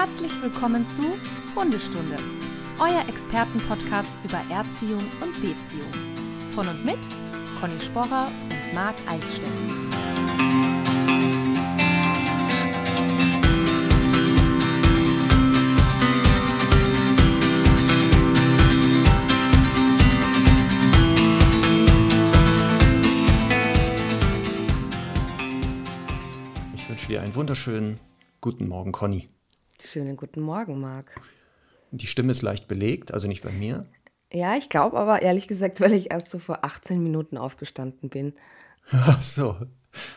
Herzlich 0.00 0.30
willkommen 0.40 0.86
zu 0.86 1.02
Hundestunde, 1.56 2.18
euer 2.78 3.08
Expertenpodcast 3.08 4.12
über 4.22 4.40
Erziehung 4.48 5.04
und 5.20 5.34
Beziehung. 5.42 5.92
Von 6.52 6.68
und 6.68 6.84
mit 6.84 7.00
Conny 7.60 7.80
Sporrer 7.80 8.28
und 8.28 8.74
Marc 8.74 8.94
Eichstätt. 9.08 9.48
Ich 26.76 26.88
wünsche 26.88 27.08
dir 27.08 27.22
einen 27.22 27.34
wunderschönen 27.34 27.98
guten 28.40 28.68
Morgen, 28.68 28.92
Conny. 28.92 29.26
Schönen 29.80 30.16
guten 30.16 30.40
Morgen, 30.40 30.80
Marc. 30.80 31.20
Die 31.90 32.06
Stimme 32.06 32.32
ist 32.32 32.42
leicht 32.42 32.68
belegt, 32.68 33.14
also 33.14 33.28
nicht 33.28 33.42
bei 33.42 33.52
mir. 33.52 33.86
Ja, 34.32 34.56
ich 34.56 34.68
glaube 34.68 34.98
aber 34.98 35.22
ehrlich 35.22 35.48
gesagt, 35.48 35.80
weil 35.80 35.92
ich 35.92 36.10
erst 36.10 36.30
so 36.30 36.38
vor 36.38 36.64
18 36.64 37.02
Minuten 37.02 37.36
aufgestanden 37.38 38.10
bin. 38.10 38.34
Ach 38.90 39.22
so. 39.22 39.56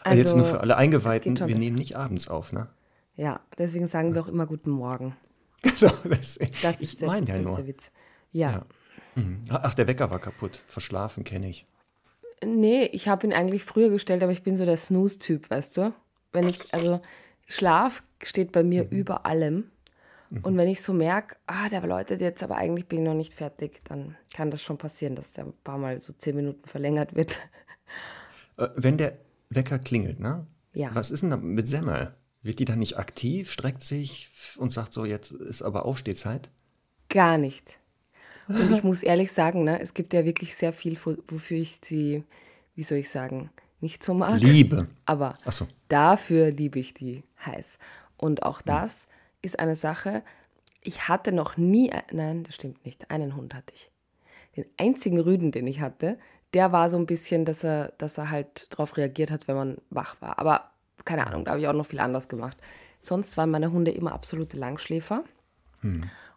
Also, 0.03 0.17
Jetzt 0.17 0.35
nur 0.35 0.45
für 0.45 0.59
alle 0.59 0.75
Eingeweihten, 0.77 1.39
wir 1.39 1.55
nehmen 1.55 1.77
nicht 1.77 1.95
abends 1.95 2.27
auf, 2.27 2.51
ne? 2.51 2.67
Ja, 3.15 3.39
deswegen 3.57 3.87
sagen 3.87 4.13
wir 4.13 4.21
auch 4.21 4.27
immer 4.27 4.45
guten 4.47 4.71
Morgen. 4.71 5.15
Genau, 5.63 5.93
das, 6.05 6.39
Das 6.63 6.77
ich 6.81 6.93
ist 6.93 7.01
der, 7.01 7.07
meine 7.07 7.27
ja 7.27 7.37
nur. 7.37 7.67
Witz. 7.67 7.91
Ja. 8.31 8.51
Ja. 8.51 8.65
Mhm. 9.13 9.45
Ach, 9.49 9.75
der 9.75 9.85
Wecker 9.85 10.09
war 10.09 10.17
kaputt. 10.17 10.63
Verschlafen 10.65 11.23
kenne 11.23 11.49
ich. 11.49 11.65
Nee, 12.43 12.85
ich 12.85 13.07
habe 13.07 13.27
ihn 13.27 13.33
eigentlich 13.33 13.63
früher 13.63 13.91
gestellt, 13.91 14.23
aber 14.23 14.31
ich 14.31 14.41
bin 14.41 14.57
so 14.57 14.65
der 14.65 14.77
Snooze-Typ, 14.77 15.51
weißt 15.51 15.77
du? 15.77 15.93
Wenn 16.31 16.49
ich, 16.49 16.73
also 16.73 16.99
Schlaf 17.47 18.03
steht 18.23 18.51
bei 18.51 18.63
Mhm. 18.63 18.69
mir 18.69 18.87
über 18.89 19.25
allem. 19.25 19.71
Und 20.43 20.55
wenn 20.55 20.69
ich 20.69 20.81
so 20.81 20.93
merke, 20.93 21.35
ah, 21.45 21.67
der 21.67 21.85
läutet 21.85 22.21
jetzt, 22.21 22.41
aber 22.41 22.55
eigentlich 22.55 22.87
bin 22.87 22.99
ich 22.99 23.05
noch 23.05 23.13
nicht 23.13 23.33
fertig, 23.33 23.81
dann 23.83 24.15
kann 24.33 24.49
das 24.49 24.61
schon 24.61 24.77
passieren, 24.77 25.13
dass 25.13 25.33
der 25.33 25.43
ein 25.43 25.53
paar 25.65 25.77
Mal 25.77 25.99
so 25.99 26.13
10 26.13 26.37
Minuten 26.37 26.65
verlängert 26.69 27.15
wird. 27.15 27.37
Äh, 28.57 28.69
wenn 28.77 28.97
der 28.97 29.17
Wecker 29.49 29.77
klingelt, 29.79 30.21
ne? 30.21 30.45
Ja. 30.73 30.89
Was 30.95 31.11
ist 31.11 31.21
denn 31.23 31.31
da 31.31 31.37
mit 31.37 31.67
Semmel? 31.67 32.13
Wird 32.43 32.59
die 32.59 32.65
dann 32.65 32.79
nicht 32.79 32.97
aktiv, 32.97 33.51
streckt 33.51 33.83
sich 33.83 34.29
und 34.57 34.71
sagt 34.71 34.93
so, 34.93 35.03
jetzt 35.03 35.31
ist 35.31 35.61
aber 35.63 35.85
Aufstehzeit? 35.85 36.49
Gar 37.09 37.37
nicht. 37.37 37.79
Und 38.47 38.71
ich 38.71 38.83
muss 38.83 39.03
ehrlich 39.03 39.31
sagen, 39.33 39.65
ne, 39.65 39.79
es 39.81 39.93
gibt 39.93 40.13
ja 40.13 40.23
wirklich 40.25 40.55
sehr 40.55 40.71
viel, 40.73 40.97
wo- 41.03 41.17
wofür 41.27 41.57
ich 41.57 41.79
sie, 41.83 42.23
wie 42.75 42.83
soll 42.83 42.99
ich 42.99 43.09
sagen, 43.09 43.49
nicht 43.81 44.01
so 44.01 44.13
mag. 44.13 44.39
Liebe. 44.41 44.87
Aber 45.05 45.35
so. 45.49 45.67
dafür 45.89 46.51
liebe 46.51 46.79
ich 46.79 46.93
die 46.93 47.23
heiß. 47.45 47.77
Und 48.17 48.43
auch 48.43 48.61
das 48.61 49.07
ist 49.41 49.59
eine 49.59 49.75
Sache, 49.75 50.23
ich 50.81 51.07
hatte 51.07 51.31
noch 51.31 51.57
nie, 51.57 51.91
nein, 52.11 52.43
das 52.43 52.55
stimmt 52.55 52.85
nicht, 52.85 53.11
einen 53.11 53.35
Hund 53.35 53.53
hatte 53.53 53.73
ich. 53.73 53.91
Den 54.55 54.65
einzigen 54.77 55.19
Rüden, 55.19 55.51
den 55.51 55.67
ich 55.67 55.79
hatte, 55.79 56.17
der 56.53 56.71
war 56.71 56.89
so 56.89 56.97
ein 56.97 57.05
bisschen, 57.05 57.45
dass 57.45 57.63
er, 57.63 57.93
dass 57.97 58.17
er 58.17 58.29
halt 58.29 58.71
darauf 58.71 58.97
reagiert 58.97 59.31
hat, 59.31 59.47
wenn 59.47 59.55
man 59.55 59.77
wach 59.89 60.21
war. 60.21 60.39
Aber 60.39 60.71
keine 61.05 61.27
Ahnung, 61.27 61.45
da 61.45 61.51
habe 61.51 61.61
ich 61.61 61.67
auch 61.67 61.73
noch 61.73 61.85
viel 61.85 61.99
anders 61.99 62.27
gemacht. 62.27 62.57
Sonst 62.99 63.37
waren 63.37 63.49
meine 63.49 63.71
Hunde 63.71 63.91
immer 63.91 64.11
absolute 64.11 64.57
Langschläfer. 64.57 65.23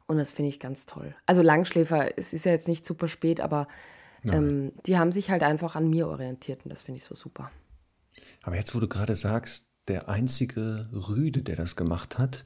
Und 0.07 0.19
das 0.19 0.31
finde 0.31 0.51
ich 0.51 0.61
ganz 0.61 0.87
toll. 0.87 1.15
Also 1.27 1.43
Langschläfer, 1.43 2.17
es 2.19 2.33
ist 2.33 2.45
ja 2.45 2.53
jetzt 2.53 2.69
nicht 2.69 2.85
super 2.85 3.09
spät, 3.09 3.41
aber 3.41 3.67
ähm, 4.25 4.73
die 4.87 4.99
haben 4.99 5.13
sich 5.13 5.31
halt 5.31 5.43
einfach 5.43 5.77
an 5.77 5.89
mir 5.91 6.09
orientiert 6.09 6.65
und 6.65 6.73
das 6.73 6.83
finde 6.83 6.99
ich 6.99 7.05
so 7.05 7.15
super. 7.15 7.51
Aber 8.43 8.57
jetzt, 8.57 8.75
wo 8.75 8.81
du 8.81 8.89
gerade 8.89 9.15
sagst, 9.15 9.67
der 9.89 10.09
einzige 10.09 10.87
Rüde, 10.93 11.43
der 11.43 11.57
das 11.57 11.77
gemacht 11.77 12.19
hat, 12.19 12.45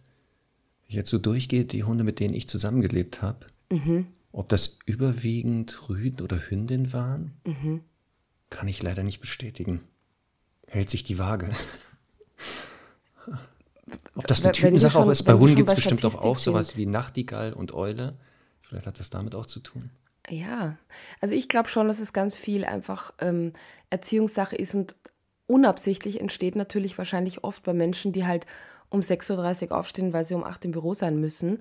jetzt 0.87 1.11
so 1.11 1.19
durchgeht, 1.19 1.73
die 1.73 1.85
Hunde, 1.85 2.05
mit 2.05 2.19
denen 2.21 2.35
ich 2.35 2.49
zusammengelebt 2.49 3.23
habe, 3.23 3.47
ob 4.33 4.49
das 4.49 4.79
überwiegend 4.87 5.89
Rüden 5.89 6.23
oder 6.23 6.39
Hündin 6.39 6.93
waren, 6.93 7.33
kann 8.51 8.69
ich 8.69 8.83
leider 8.83 9.03
nicht 9.03 9.21
bestätigen. 9.21 9.83
Hält 10.67 10.91
sich 10.91 11.05
die 11.05 11.19
Waage. 11.19 11.51
Ob 14.15 14.27
das 14.27 14.43
eine 14.43 14.53
Typensache 14.53 14.99
auch 14.99 15.09
ist, 15.09 15.23
bei 15.23 15.35
Hunden 15.35 15.57
gibt 15.57 15.69
es 15.71 15.75
bestimmt 15.75 16.05
auch, 16.05 16.17
auch 16.17 16.39
sowas 16.39 16.77
wie 16.77 16.87
Nachtigall 16.87 17.53
und 17.53 17.73
Eule. 17.73 18.13
Vielleicht 18.61 18.87
hat 18.87 18.99
das 18.99 19.11
damit 19.11 19.35
auch 19.35 19.47
zu 19.47 19.61
tun. 19.61 19.91
Ja, 20.29 20.77
also 21.21 21.35
ich 21.35 21.49
glaube 21.49 21.69
schon, 21.71 21.89
dass 21.89 22.01
es 22.01 22.13
ganz 22.13 22.35
viel 22.35 22.65
einfach 22.65 23.15
ähm, 23.19 23.53
Erziehungssache 23.89 24.57
ist 24.57 24.75
und 24.75 24.95
unabsichtlich 25.49 26.21
entsteht 26.21 26.55
natürlich 26.55 26.97
wahrscheinlich 26.97 27.43
oft 27.43 27.65
bei 27.65 27.73
Menschen, 27.73 28.13
die 28.13 28.25
halt 28.25 28.47
um 28.91 29.01
6.30 29.01 29.71
Uhr 29.71 29.77
aufstehen, 29.79 30.13
weil 30.13 30.25
sie 30.25 30.35
um 30.35 30.45
8 30.45 30.61
Uhr 30.61 30.65
im 30.67 30.73
Büro 30.73 30.95
sein 30.95 31.19
müssen 31.21 31.61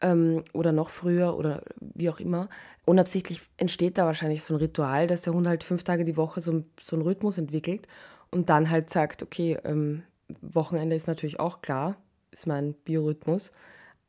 ähm, 0.00 0.44
oder 0.52 0.72
noch 0.72 0.90
früher 0.90 1.36
oder 1.36 1.62
wie 1.80 2.10
auch 2.10 2.20
immer. 2.20 2.48
Unabsichtlich 2.84 3.40
entsteht 3.56 3.96
da 3.96 4.04
wahrscheinlich 4.04 4.42
so 4.42 4.54
ein 4.54 4.58
Ritual, 4.60 5.06
dass 5.06 5.22
der 5.22 5.32
Hund 5.32 5.46
halt 5.46 5.64
fünf 5.64 5.84
Tage 5.84 6.04
die 6.04 6.16
Woche 6.16 6.40
so, 6.40 6.64
so 6.80 6.96
einen 6.96 7.02
Rhythmus 7.02 7.38
entwickelt 7.38 7.86
und 8.30 8.50
dann 8.50 8.70
halt 8.70 8.90
sagt, 8.90 9.22
okay, 9.22 9.58
ähm, 9.64 10.02
Wochenende 10.42 10.94
ist 10.94 11.06
natürlich 11.08 11.40
auch 11.40 11.62
klar, 11.62 11.96
ist 12.32 12.46
mein 12.46 12.74
Biorhythmus, 12.74 13.50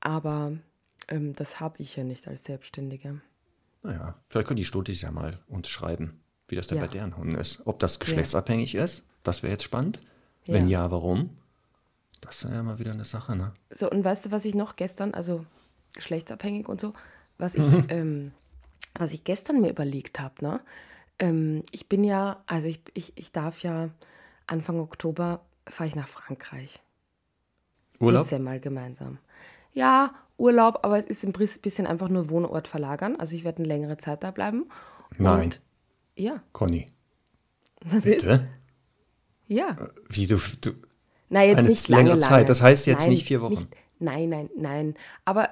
aber 0.02 0.54
ähm, 1.08 1.34
das 1.34 1.60
habe 1.60 1.76
ich 1.80 1.96
ja 1.96 2.04
nicht 2.04 2.28
als 2.28 2.44
Selbstständige. 2.44 3.22
Naja, 3.84 4.16
vielleicht 4.28 4.48
können 4.48 4.58
die 4.58 4.66
Studis 4.66 5.02
ja 5.02 5.12
mal 5.12 5.40
uns 5.48 5.70
schreiben, 5.70 6.20
wie 6.50 6.56
das 6.56 6.68
denn 6.68 6.80
Ja. 6.80 6.86
bei 6.86 6.92
deren 6.92 7.16
Hunden 7.16 7.36
ist. 7.36 7.66
Ob 7.66 7.80
das 7.80 8.00
geschlechtsabhängig 8.00 8.76
ist, 8.76 9.06
das 9.24 9.44
wäre 9.44 9.52
jetzt 9.54 9.64
spannend. 9.64 10.00
Ja. 10.46 10.56
Wenn 10.56 10.68
ja, 10.68 10.90
warum? 10.92 11.30
Das 12.22 12.44
ist 12.44 12.52
ja 12.52 12.64
mal 12.64 12.80
wieder 12.80 12.92
eine 12.92 13.06
Sache, 13.06 13.36
ne? 13.36 13.54
So, 13.70 13.90
und 13.90 14.04
weißt 14.04 14.26
du, 14.26 14.32
was 14.32 14.46
ich 14.46 14.56
noch 14.56 14.76
gestern, 14.76 15.14
also 15.14 15.46
geschlechtsabhängig 15.94 16.68
und 16.68 16.82
so, 16.82 16.94
was 17.38 17.56
ich, 17.56 17.64
ähm, 17.90 18.32
was 18.96 19.14
ich 19.14 19.24
gestern 19.24 19.62
mir 19.62 19.70
überlegt 19.70 20.20
habe, 20.20 20.36
ne? 20.42 20.62
Ähm, 21.20 21.64
ich 21.72 21.88
bin 21.90 22.04
ja, 22.04 22.44
also 22.46 22.68
ich, 22.68 22.82
ich, 22.94 23.18
ich 23.18 23.32
darf 23.32 23.62
ja 23.64 23.90
Anfang 24.48 24.80
Oktober 24.80 25.42
fahre 25.68 25.88
ich 25.88 25.96
nach 25.96 26.08
Frankreich. 26.08 26.82
Urlaub? 28.00 28.24
Mit 28.24 28.30
Semmel 28.30 28.60
gemeinsam. 28.60 29.20
Ja, 29.74 30.14
Urlaub, 30.38 30.80
aber 30.84 30.98
es 30.98 31.06
ist 31.06 31.24
ein 31.26 31.34
bis- 31.34 31.60
bisschen 31.60 31.86
einfach 31.86 32.08
nur 32.10 32.30
Wohnort 32.30 32.68
verlagern. 32.68 33.18
Also 33.18 33.36
ich 33.36 33.44
werde 33.44 33.60
eine 33.60 33.68
längere 33.68 33.98
Zeit 33.98 34.24
da 34.24 34.32
bleiben. 34.32 34.70
Nein. 35.18 35.44
Und, 35.46 35.62
ja, 36.16 36.42
Conny, 36.54 36.86
was 37.82 38.06
ist? 38.06 38.26
Ja. 39.50 39.76
Wie 40.08 40.28
du, 40.28 40.38
du 40.62 40.72
Na, 41.28 41.44
jetzt 41.44 41.58
Eine 41.60 41.68
nicht 41.70 41.90
längere 41.90 42.10
lange, 42.12 42.22
Zeit, 42.22 42.32
lange. 42.32 42.46
das 42.46 42.62
heißt 42.62 42.88
jetzt 42.88 43.02
nein, 43.02 43.10
nicht 43.10 43.26
vier 43.26 43.42
Wochen. 43.42 43.54
Nicht, 43.54 43.68
nein, 44.00 44.30
nein, 44.30 44.50
nein. 44.56 44.94
Aber 45.26 45.50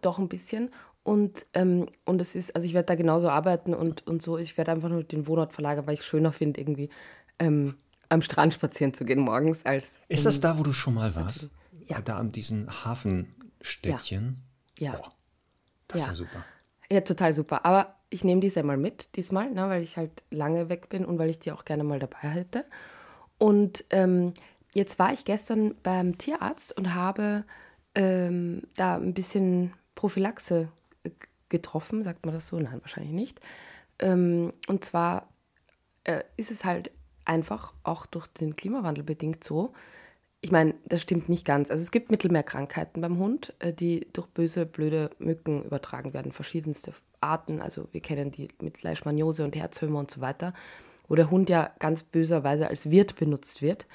doch 0.00 0.18
ein 0.18 0.28
bisschen. 0.28 0.70
Und, 1.02 1.46
ähm, 1.54 1.88
und 2.04 2.20
es 2.20 2.34
ist, 2.36 2.54
also 2.54 2.64
ich 2.64 2.72
werde 2.74 2.86
da 2.86 2.94
genauso 2.94 3.28
arbeiten 3.28 3.74
und, 3.74 4.06
und 4.06 4.22
so. 4.22 4.38
Ich 4.38 4.56
werde 4.56 4.70
einfach 4.70 4.88
nur 4.88 5.02
den 5.02 5.26
Wohnort 5.26 5.52
verlagern, 5.52 5.86
weil 5.86 5.94
ich 5.94 6.00
es 6.00 6.06
schöner 6.06 6.32
finde, 6.32 6.60
irgendwie 6.60 6.88
ähm, 7.40 7.74
am 8.08 8.22
Strand 8.22 8.54
spazieren 8.54 8.94
zu 8.94 9.04
gehen 9.04 9.18
morgens 9.18 9.66
als. 9.66 9.96
ist 10.08 10.24
das 10.24 10.40
da, 10.40 10.58
wo 10.58 10.62
du 10.62 10.72
schon 10.72 10.94
mal 10.94 11.14
warst? 11.16 11.48
Ja. 11.88 12.00
Da 12.00 12.16
an 12.18 12.30
diesem 12.30 12.68
Hafenstädtchen? 12.84 14.42
Ja. 14.78 14.92
Boah, 14.92 15.12
das 15.88 15.96
ist 15.98 16.02
Ja. 16.06 16.08
ja 16.08 16.14
super. 16.14 16.44
Ja, 16.90 17.00
total 17.00 17.32
super. 17.32 17.66
Aber 17.66 17.96
ich 18.10 18.22
nehme 18.22 18.40
die 18.40 18.62
mal 18.62 18.76
mit 18.76 19.16
diesmal, 19.16 19.50
ne, 19.50 19.68
weil 19.68 19.82
ich 19.82 19.96
halt 19.96 20.22
lange 20.30 20.68
weg 20.68 20.88
bin 20.88 21.04
und 21.04 21.18
weil 21.18 21.30
ich 21.30 21.38
die 21.38 21.50
auch 21.50 21.64
gerne 21.64 21.82
mal 21.82 21.98
dabei 21.98 22.28
hätte. 22.28 22.64
Und 23.42 23.84
ähm, 23.90 24.34
jetzt 24.72 25.00
war 25.00 25.12
ich 25.12 25.24
gestern 25.24 25.74
beim 25.82 26.16
Tierarzt 26.16 26.76
und 26.78 26.94
habe 26.94 27.42
ähm, 27.96 28.62
da 28.76 28.94
ein 28.94 29.14
bisschen 29.14 29.72
Prophylaxe 29.96 30.68
äh, 31.02 31.10
getroffen, 31.48 32.04
sagt 32.04 32.24
man 32.24 32.36
das 32.36 32.46
so? 32.46 32.60
Nein, 32.60 32.80
wahrscheinlich 32.82 33.10
nicht. 33.10 33.40
Ähm, 33.98 34.52
und 34.68 34.84
zwar 34.84 35.28
äh, 36.04 36.22
ist 36.36 36.52
es 36.52 36.64
halt 36.64 36.92
einfach 37.24 37.74
auch 37.82 38.06
durch 38.06 38.28
den 38.28 38.54
Klimawandel 38.54 39.02
bedingt 39.02 39.42
so. 39.42 39.72
Ich 40.40 40.52
meine, 40.52 40.74
das 40.84 41.02
stimmt 41.02 41.28
nicht 41.28 41.44
ganz. 41.44 41.72
Also 41.72 41.82
es 41.82 41.90
gibt 41.90 42.12
Mittelmeerkrankheiten 42.12 43.02
beim 43.02 43.18
Hund, 43.18 43.54
äh, 43.58 43.72
die 43.72 44.06
durch 44.12 44.28
böse, 44.28 44.66
blöde 44.66 45.10
Mücken 45.18 45.64
übertragen 45.64 46.14
werden, 46.14 46.30
verschiedenste 46.30 46.92
Arten. 47.20 47.60
Also 47.60 47.88
wir 47.90 48.02
kennen 48.02 48.30
die 48.30 48.50
mit 48.60 48.84
Leishmaniose 48.84 49.42
und 49.42 49.56
Herzhömer 49.56 49.98
und 49.98 50.12
so 50.12 50.20
weiter, 50.20 50.54
wo 51.08 51.14
der 51.14 51.30
Hund 51.30 51.50
ja 51.50 51.70
ganz 51.78 52.02
böserweise 52.02 52.68
als 52.68 52.90
Wirt 52.90 53.16
benutzt 53.16 53.62
wird. 53.62 53.86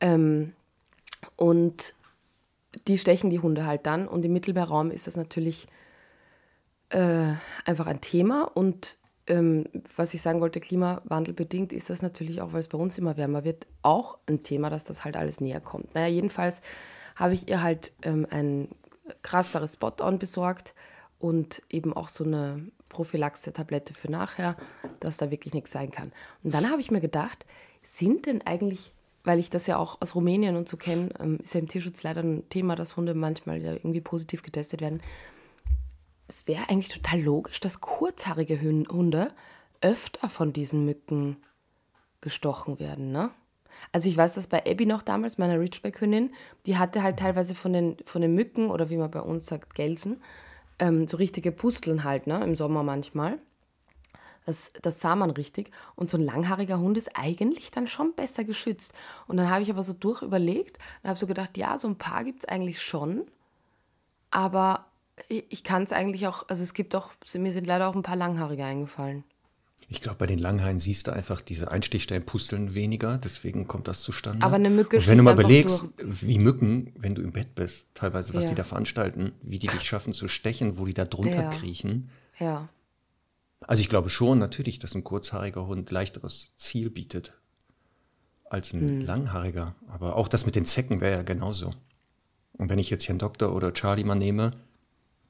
Ähm, 0.00 0.52
und 1.36 1.94
die 2.86 2.98
stechen 2.98 3.30
die 3.30 3.40
Hunde 3.40 3.66
halt 3.66 3.86
dann. 3.86 4.08
Und 4.08 4.24
im 4.24 4.32
Mittelmeerraum 4.32 4.90
ist 4.90 5.06
das 5.06 5.16
natürlich 5.16 5.66
äh, 6.90 7.32
einfach 7.64 7.86
ein 7.86 8.00
Thema. 8.00 8.44
Und 8.44 8.98
ähm, 9.26 9.64
was 9.96 10.14
ich 10.14 10.22
sagen 10.22 10.40
wollte, 10.40 10.60
Klimawandel 10.60 11.34
bedingt, 11.34 11.72
ist 11.72 11.90
das 11.90 12.02
natürlich 12.02 12.40
auch, 12.40 12.52
weil 12.52 12.60
es 12.60 12.68
bei 12.68 12.78
uns 12.78 12.98
immer 12.98 13.16
wärmer 13.16 13.44
wird, 13.44 13.66
auch 13.82 14.18
ein 14.26 14.42
Thema, 14.42 14.70
dass 14.70 14.84
das 14.84 15.04
halt 15.04 15.16
alles 15.16 15.40
näher 15.40 15.60
kommt. 15.60 15.94
Naja, 15.94 16.08
jedenfalls 16.08 16.62
habe 17.16 17.34
ich 17.34 17.48
ihr 17.48 17.62
halt 17.62 17.92
ähm, 18.02 18.26
ein 18.30 18.68
krasseres 19.22 19.74
Spot-on 19.74 20.18
besorgt 20.18 20.74
und 21.18 21.62
eben 21.68 21.92
auch 21.92 22.08
so 22.08 22.24
eine 22.24 22.66
Prophylaxe-Tablette 22.90 23.94
für 23.94 24.10
nachher, 24.10 24.56
dass 25.00 25.16
da 25.16 25.30
wirklich 25.30 25.54
nichts 25.54 25.70
sein 25.70 25.90
kann. 25.90 26.12
Und 26.44 26.52
dann 26.52 26.70
habe 26.70 26.82
ich 26.82 26.90
mir 26.90 27.00
gedacht, 27.00 27.46
sind 27.80 28.26
denn 28.26 28.42
eigentlich, 28.42 28.92
weil 29.24 29.38
ich 29.38 29.48
das 29.48 29.66
ja 29.66 29.78
auch 29.78 30.02
aus 30.02 30.14
Rumänien 30.14 30.56
und 30.56 30.68
so 30.68 30.76
kenne, 30.76 31.08
ähm, 31.18 31.38
ist 31.40 31.54
ja 31.54 31.60
im 31.60 31.68
Tierschutz 31.68 32.02
leider 32.02 32.22
ein 32.22 32.46
Thema, 32.50 32.76
dass 32.76 32.96
Hunde 32.96 33.14
manchmal 33.14 33.62
ja 33.62 33.72
irgendwie 33.72 34.02
positiv 34.02 34.42
getestet 34.42 34.82
werden. 34.82 35.00
Es 36.28 36.46
wäre 36.46 36.68
eigentlich 36.68 36.90
total 36.90 37.20
logisch, 37.20 37.60
dass 37.60 37.80
kurzhaarige 37.80 38.60
Hunde 38.60 39.32
öfter 39.80 40.28
von 40.28 40.52
diesen 40.52 40.84
Mücken 40.84 41.38
gestochen 42.20 42.78
werden, 42.78 43.12
ne? 43.12 43.30
Also 43.92 44.10
ich 44.10 44.16
weiß, 44.16 44.34
dass 44.34 44.46
bei 44.46 44.64
Abby 44.66 44.84
noch 44.84 45.00
damals, 45.00 45.38
meiner 45.38 45.58
Ridgeback-Hündin, 45.58 46.34
die 46.66 46.76
hatte 46.76 47.02
halt 47.02 47.18
teilweise 47.18 47.54
von 47.54 47.72
den, 47.72 47.96
von 48.04 48.20
den 48.20 48.34
Mücken 48.34 48.70
oder 48.70 48.90
wie 48.90 48.98
man 48.98 49.10
bei 49.10 49.20
uns 49.20 49.46
sagt, 49.46 49.74
Gelsen, 49.74 50.22
ähm, 50.80 51.06
so 51.06 51.16
richtige 51.16 51.52
Pusteln 51.52 52.02
halt, 52.02 52.26
ne? 52.26 52.42
Im 52.42 52.56
Sommer 52.56 52.82
manchmal. 52.82 53.38
Das, 54.46 54.72
das 54.82 55.00
sah 55.00 55.14
man 55.14 55.30
richtig. 55.30 55.70
Und 55.94 56.10
so 56.10 56.16
ein 56.16 56.24
langhaariger 56.24 56.80
Hund 56.80 56.96
ist 56.98 57.10
eigentlich 57.14 57.70
dann 57.70 57.86
schon 57.86 58.14
besser 58.14 58.42
geschützt. 58.42 58.94
Und 59.28 59.36
dann 59.36 59.50
habe 59.50 59.62
ich 59.62 59.70
aber 59.70 59.82
so 59.82 59.92
durchüberlegt 59.92 60.78
und 61.02 61.08
habe 61.08 61.18
so 61.18 61.26
gedacht, 61.26 61.56
ja, 61.56 61.78
so 61.78 61.86
ein 61.86 61.98
paar 61.98 62.24
gibt 62.24 62.40
es 62.40 62.48
eigentlich 62.48 62.82
schon. 62.82 63.26
Aber 64.30 64.86
ich 65.28 65.62
kann 65.62 65.82
es 65.82 65.92
eigentlich 65.92 66.26
auch, 66.26 66.48
also 66.48 66.62
es 66.62 66.74
gibt 66.74 66.94
auch, 66.96 67.12
mir 67.34 67.52
sind 67.52 67.66
leider 67.66 67.88
auch 67.88 67.94
ein 67.94 68.02
paar 68.02 68.16
Langhaarige 68.16 68.64
eingefallen. 68.64 69.24
Ich 69.92 70.00
glaube, 70.00 70.18
bei 70.18 70.26
den 70.26 70.38
Langhaaren 70.38 70.78
siehst 70.78 71.08
du 71.08 71.12
einfach 71.12 71.40
diese 71.40 71.72
Einstichstellen 71.72 72.24
pusteln 72.24 72.74
weniger, 72.74 73.18
deswegen 73.18 73.66
kommt 73.66 73.88
das 73.88 74.02
zustande. 74.02 74.46
Aber 74.46 74.54
eine 74.54 74.70
Mücke 74.70 74.98
Und 74.98 75.06
wenn 75.08 75.18
du 75.18 75.24
mal 75.24 75.34
belegst, 75.34 75.82
durch. 75.96 76.22
wie 76.22 76.38
Mücken, 76.38 76.92
wenn 76.96 77.16
du 77.16 77.22
im 77.22 77.32
Bett 77.32 77.56
bist, 77.56 77.88
teilweise, 77.92 78.32
was 78.32 78.44
ja. 78.44 78.50
die 78.50 78.54
da 78.54 78.62
veranstalten, 78.62 79.32
wie 79.42 79.58
die 79.58 79.66
dich 79.66 79.82
schaffen 79.82 80.12
zu 80.12 80.28
stechen, 80.28 80.78
wo 80.78 80.86
die 80.86 80.94
da 80.94 81.06
drunter 81.06 81.42
ja. 81.42 81.50
kriechen. 81.50 82.08
Ja. 82.38 82.68
Also 83.62 83.80
ich 83.80 83.88
glaube 83.88 84.10
schon 84.10 84.38
natürlich, 84.38 84.78
dass 84.78 84.94
ein 84.94 85.02
kurzhaariger 85.02 85.66
Hund 85.66 85.90
leichteres 85.90 86.54
Ziel 86.56 86.88
bietet 86.88 87.32
als 88.44 88.72
ein 88.72 88.88
hm. 88.88 89.00
langhaariger. 89.00 89.74
Aber 89.88 90.14
auch 90.14 90.28
das 90.28 90.46
mit 90.46 90.54
den 90.54 90.66
Zecken 90.66 91.00
wäre 91.00 91.16
ja 91.16 91.22
genauso. 91.22 91.70
Und 92.52 92.68
wenn 92.68 92.78
ich 92.78 92.90
jetzt 92.90 93.02
hier 93.02 93.10
einen 93.10 93.18
Doktor 93.18 93.54
oder 93.56 93.72
Charlie 93.72 94.04
mal 94.04 94.14
nehme, 94.14 94.52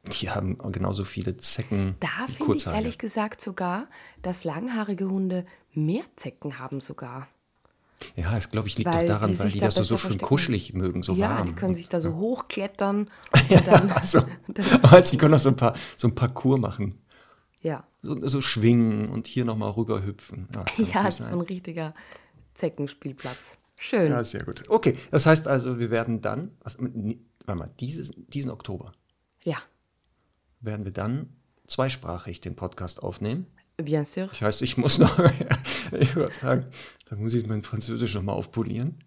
die 0.05 0.31
haben 0.31 0.58
genauso 0.73 1.05
viele 1.05 1.37
Zecken. 1.37 1.97
Da 2.00 2.26
finde 2.26 2.56
ich 2.56 2.67
ehrlich 2.67 2.99
gesagt 2.99 3.41
sogar, 3.41 3.88
dass 4.23 4.44
langhaarige 4.44 5.08
Hunde 5.08 5.44
mehr 5.73 6.05
Zecken 6.17 6.58
haben 6.58 6.81
sogar. 6.81 7.29
Ja, 8.17 8.35
es 8.35 8.50
glaube 8.50 8.67
ich 8.67 8.79
liegt 8.79 8.93
weil 8.93 9.06
doch 9.06 9.14
daran, 9.14 9.32
die 9.32 9.38
weil 9.38 9.50
die 9.50 9.61
das 9.61 9.75
so, 9.75 9.97
schön 9.99 10.19
kuschelig 10.19 10.73
mögen, 10.73 11.02
so 11.02 11.12
ja, 11.12 11.29
warm. 11.29 11.38
Ja, 11.38 11.44
die 11.44 11.52
können 11.52 11.75
sich 11.75 11.88
da 11.88 12.00
so 12.00 12.14
hochklettern. 12.14 13.11
ja, 13.50 13.61
dann, 13.67 13.91
also, 13.91 14.23
also, 14.82 15.11
die 15.11 15.19
können 15.19 15.35
auch 15.35 15.38
so 15.38 15.50
ein 15.50 15.56
paar 15.56 15.75
so 15.97 16.08
ein 16.08 16.14
Parcours 16.14 16.58
machen. 16.58 16.94
Ja. 17.61 17.85
So, 18.00 18.26
so 18.26 18.41
schwingen 18.41 19.11
und 19.11 19.26
hier 19.26 19.44
nochmal 19.44 19.73
rüberhüpfen. 19.73 20.49
Ja, 20.55 20.64
das, 20.64 20.79
ja, 20.79 21.02
das 21.02 21.20
ist 21.20 21.29
so 21.29 21.35
ein 21.35 21.43
richtiger 21.43 21.94
Zeckenspielplatz. 22.55 23.58
Schön. 23.79 24.11
Ja, 24.12 24.25
sehr 24.25 24.44
gut. 24.44 24.64
Okay, 24.69 24.97
das 25.11 25.26
heißt 25.26 25.47
also, 25.47 25.79
wir 25.79 25.91
werden 25.91 26.23
dann, 26.23 26.52
also, 26.64 26.79
warte 27.44 27.58
mal, 27.58 27.70
dieses, 27.81 28.12
diesen 28.29 28.50
Oktober. 28.50 28.93
Ja 29.44 29.58
werden 30.60 30.84
wir 30.84 30.92
dann 30.92 31.28
zweisprachig 31.66 32.40
den 32.40 32.56
Podcast 32.56 33.02
aufnehmen. 33.02 33.46
Bien 33.76 34.04
sûr. 34.04 34.26
Das 34.26 34.42
heißt, 34.42 34.62
ich 34.62 34.76
muss 34.76 34.98
noch, 34.98 35.18
ich 35.92 36.14
würde 36.16 36.34
sagen, 36.34 36.66
da 37.08 37.16
muss 37.16 37.32
ich 37.32 37.46
mein 37.46 37.62
Französisch 37.62 38.14
nochmal 38.14 38.34
aufpolieren. 38.34 39.02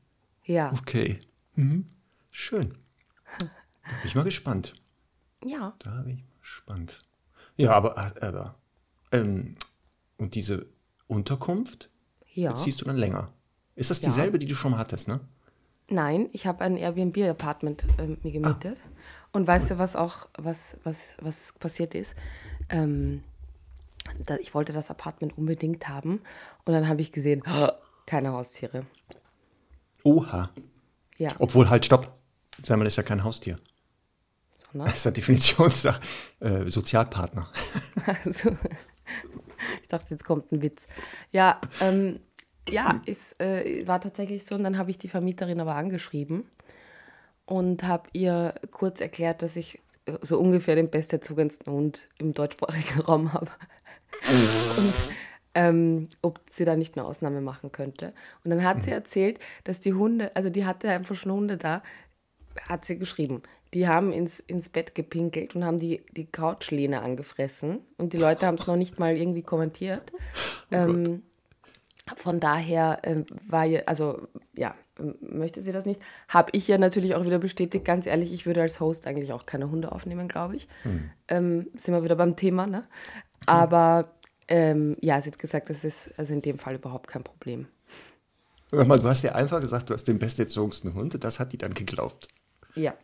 Ja. 0.45 0.71
Okay. 0.73 1.19
Mhm. 1.55 1.85
Schön. 2.31 2.75
Da 3.39 3.45
bin 3.45 4.05
ich 4.05 4.15
mal 4.15 4.23
gespannt. 4.23 4.73
Ja. 5.45 5.75
Da 5.79 6.01
bin 6.01 6.17
ich 6.17 6.39
gespannt. 6.39 6.97
Ja, 7.55 7.73
aber, 7.73 7.97
aber 7.97 8.55
ähm, 9.11 9.55
und 10.17 10.35
diese 10.35 10.65
Unterkunft 11.07 11.89
ja. 12.33 12.51
beziehst 12.51 12.81
du 12.81 12.85
dann 12.85 12.97
länger. 12.97 13.31
Ist 13.75 13.91
das 13.91 14.01
dieselbe, 14.01 14.37
ja. 14.37 14.39
die 14.39 14.45
du 14.47 14.55
schon 14.55 14.71
mal 14.71 14.77
hattest, 14.77 15.07
ne? 15.07 15.19
Nein, 15.89 16.29
ich 16.31 16.47
habe 16.47 16.63
ein 16.63 16.77
Airbnb-Apartment 16.77 17.85
äh, 17.97 18.07
mir 18.23 18.31
gemietet. 18.31 18.79
Ah. 18.83 18.92
Und 19.33 19.47
weißt 19.47 19.71
du, 19.71 19.77
was 19.79 19.95
auch, 19.95 20.27
was, 20.37 20.77
was, 20.83 21.15
was 21.19 21.53
passiert 21.53 21.95
ist? 21.95 22.15
Ähm, 22.69 23.23
da, 24.25 24.37
ich 24.37 24.53
wollte 24.53 24.73
das 24.73 24.91
Apartment 24.91 25.37
unbedingt 25.37 25.89
haben 25.89 26.21
und 26.65 26.73
dann 26.73 26.87
habe 26.87 27.01
ich 27.01 27.11
gesehen, 27.11 27.43
oh, 27.47 27.69
keine 28.05 28.31
Haustiere. 28.31 28.85
Oha. 30.03 30.49
Ja. 31.17 31.33
Obwohl, 31.39 31.69
halt, 31.69 31.85
stopp. 31.85 32.15
Semmel 32.61 32.85
ist 32.85 32.97
ja 32.97 33.03
kein 33.03 33.23
Haustier. 33.23 33.57
Sondern? 34.71 34.87
Das 34.87 34.97
ist 34.97 35.05
ja 35.05 35.11
Definitionssache. 35.11 36.01
Äh, 36.39 36.69
Sozialpartner. 36.69 37.49
Also, 38.25 38.49
ich 39.81 39.87
dachte, 39.87 40.07
jetzt 40.09 40.25
kommt 40.25 40.51
ein 40.51 40.61
Witz. 40.61 40.89
Ja, 41.31 41.61
ähm, 41.79 42.19
ja, 42.69 43.01
es 43.05 43.33
äh, 43.39 43.87
war 43.87 44.01
tatsächlich 44.01 44.45
so. 44.45 44.55
Und 44.55 44.63
dann 44.63 44.77
habe 44.77 44.91
ich 44.91 44.97
die 44.97 45.07
Vermieterin 45.07 45.61
aber 45.61 45.75
angeschrieben 45.75 46.43
und 47.45 47.83
habe 47.83 48.09
ihr 48.13 48.55
kurz 48.71 49.01
erklärt, 49.01 49.41
dass 49.41 49.55
ich 49.55 49.79
äh, 50.05 50.17
so 50.21 50.39
ungefähr 50.39 50.75
den 50.75 50.89
besterzugendsten 50.89 51.71
Hund 51.71 52.09
im 52.17 52.33
deutschsprachigen 52.33 53.01
Raum 53.07 53.33
habe. 53.33 53.51
und 54.77 54.93
ähm, 55.55 56.09
ob 56.21 56.41
sie 56.51 56.65
da 56.65 56.75
nicht 56.75 56.97
eine 56.97 57.07
Ausnahme 57.07 57.41
machen 57.41 57.71
könnte. 57.71 58.13
Und 58.43 58.51
dann 58.51 58.63
hat 58.63 58.83
sie 58.83 58.89
mhm. 58.89 58.95
erzählt, 58.95 59.39
dass 59.63 59.79
die 59.79 59.93
Hunde, 59.93 60.35
also 60.35 60.49
die 60.49 60.65
hatte 60.65 60.89
einfach 60.89 61.15
schon 61.15 61.31
Hunde 61.31 61.57
da, 61.57 61.83
hat 62.67 62.85
sie 62.85 62.97
geschrieben. 62.97 63.43
Die 63.73 63.87
haben 63.87 64.11
ins, 64.11 64.39
ins 64.39 64.69
Bett 64.69 64.93
gepinkelt 64.93 65.55
und 65.55 65.65
haben 65.65 65.79
die, 65.79 66.03
die 66.11 66.25
Couchlehne 66.25 67.01
angefressen. 67.01 67.79
Und 67.97 68.13
die 68.13 68.17
Leute 68.17 68.45
haben 68.45 68.55
es 68.55 68.67
noch 68.67 68.75
nicht 68.75 68.99
mal 68.99 69.17
irgendwie 69.17 69.41
kommentiert. 69.41 70.11
Oh 70.71 70.75
ähm, 70.75 71.23
von 72.17 72.39
daher 72.39 72.99
äh, 73.03 73.23
war 73.47 73.63
ja, 73.63 73.81
also 73.85 74.27
ja, 74.53 74.75
möchte 75.21 75.61
sie 75.61 75.71
das 75.71 75.85
nicht. 75.85 76.01
Habe 76.27 76.49
ich 76.53 76.67
ja 76.67 76.77
natürlich 76.77 77.15
auch 77.15 77.25
wieder 77.25 77.39
bestätigt, 77.39 77.85
ganz 77.85 78.05
ehrlich, 78.05 78.31
ich 78.31 78.45
würde 78.45 78.61
als 78.61 78.79
Host 78.79 79.07
eigentlich 79.07 79.33
auch 79.33 79.45
keine 79.45 79.71
Hunde 79.71 79.91
aufnehmen, 79.91 80.27
glaube 80.27 80.55
ich. 80.55 80.67
Hm. 80.83 81.09
Ähm, 81.27 81.67
sind 81.75 81.93
wir 81.93 82.03
wieder 82.03 82.15
beim 82.15 82.35
Thema, 82.35 82.67
ne? 82.67 82.83
Aber 83.45 84.13
ähm, 84.47 84.95
ja, 85.01 85.19
sie 85.21 85.31
hat 85.31 85.39
gesagt, 85.39 85.69
das 85.69 85.83
ist 85.83 86.11
also 86.17 86.33
in 86.33 86.41
dem 86.41 86.59
Fall 86.59 86.75
überhaupt 86.75 87.07
kein 87.07 87.23
Problem. 87.23 87.67
Hör 88.71 88.85
mal, 88.85 88.99
du 88.99 89.07
hast 89.07 89.21
ja 89.21 89.33
einfach 89.33 89.61
gesagt, 89.61 89.89
du 89.89 89.93
hast 89.93 90.07
den 90.07 90.19
besterzogensten 90.19 90.93
Hund. 90.95 91.23
Das 91.23 91.39
hat 91.39 91.53
die 91.53 91.57
dann 91.57 91.73
geglaubt. 91.73 92.27
Ja. 92.75 92.95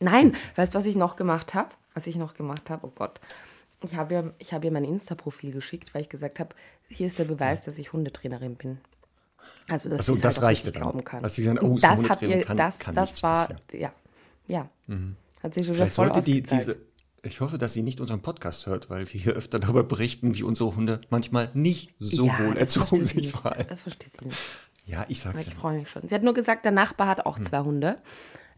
Nein, 0.00 0.34
weißt 0.56 0.74
du, 0.74 0.78
was 0.78 0.86
ich 0.86 0.96
noch 0.96 1.16
gemacht 1.16 1.54
habe? 1.54 1.68
Was 1.94 2.06
ich 2.06 2.16
noch 2.16 2.34
gemacht 2.34 2.70
habe? 2.70 2.86
Oh 2.86 2.92
Gott. 2.94 3.20
Ich 3.84 3.96
habe 3.96 4.14
ihr, 4.14 4.34
ich 4.38 4.52
hab 4.52 4.64
ihr 4.64 4.70
mein 4.70 4.84
Insta-Profil 4.84 5.52
geschickt, 5.52 5.94
weil 5.94 6.02
ich 6.02 6.08
gesagt 6.08 6.40
habe, 6.40 6.54
hier 6.88 7.06
ist 7.06 7.18
der 7.18 7.24
Beweis, 7.24 7.64
dass 7.64 7.78
ich 7.78 7.92
Hundetrainerin 7.92 8.56
bin. 8.56 8.78
Also, 9.68 9.88
dass 9.88 9.98
also, 10.10 10.16
das 10.16 10.42
reichte 10.42 10.72
dann. 10.72 10.82
glauben 10.82 11.04
kann. 11.04 11.22
Was 11.22 11.34
sie 11.34 11.44
sagen, 11.44 11.58
oh, 11.60 11.78
das 11.78 12.08
hat 12.08 12.22
ihr, 12.22 12.40
kann, 12.42 12.56
das, 12.56 12.78
kann 12.78 12.94
das 12.94 13.22
war, 13.22 13.48
ja, 13.72 13.92
ja. 14.46 14.68
Mhm. 14.86 15.16
Hat 15.42 15.54
sie 15.54 15.64
schon 15.64 15.74
Vielleicht 15.74 15.94
voll 15.94 16.06
sollte 16.06 16.22
die, 16.22 16.42
diese, 16.42 16.76
ich 17.22 17.40
hoffe, 17.40 17.58
dass 17.58 17.72
sie 17.72 17.82
nicht 17.82 18.00
unseren 18.00 18.20
Podcast 18.20 18.66
hört, 18.66 18.90
weil 18.90 19.12
wir 19.12 19.20
hier 19.20 19.34
öfter 19.34 19.58
darüber 19.58 19.84
berichten, 19.84 20.34
wie 20.34 20.42
unsere 20.42 20.74
Hunde 20.74 21.00
manchmal 21.10 21.50
nicht 21.54 21.94
so 21.98 22.26
ja, 22.26 22.38
wohl 22.38 22.56
erzogen 22.56 23.04
sich 23.04 23.30
verhalten. 23.30 23.66
Das 23.68 23.82
versteht 23.82 24.12
sie 24.18 24.26
nicht. 24.26 24.38
Ja, 24.86 25.04
ich 25.08 25.20
sag's 25.20 25.46
ja. 25.46 25.52
Ich 25.52 25.54
freue 25.54 25.78
mich 25.78 25.88
schon. 25.88 26.06
Sie 26.08 26.14
hat 26.14 26.24
nur 26.24 26.34
gesagt, 26.34 26.64
der 26.64 26.72
Nachbar 26.72 27.06
hat 27.06 27.24
auch 27.24 27.36
hm. 27.36 27.44
zwei 27.44 27.60
Hunde. 27.60 27.98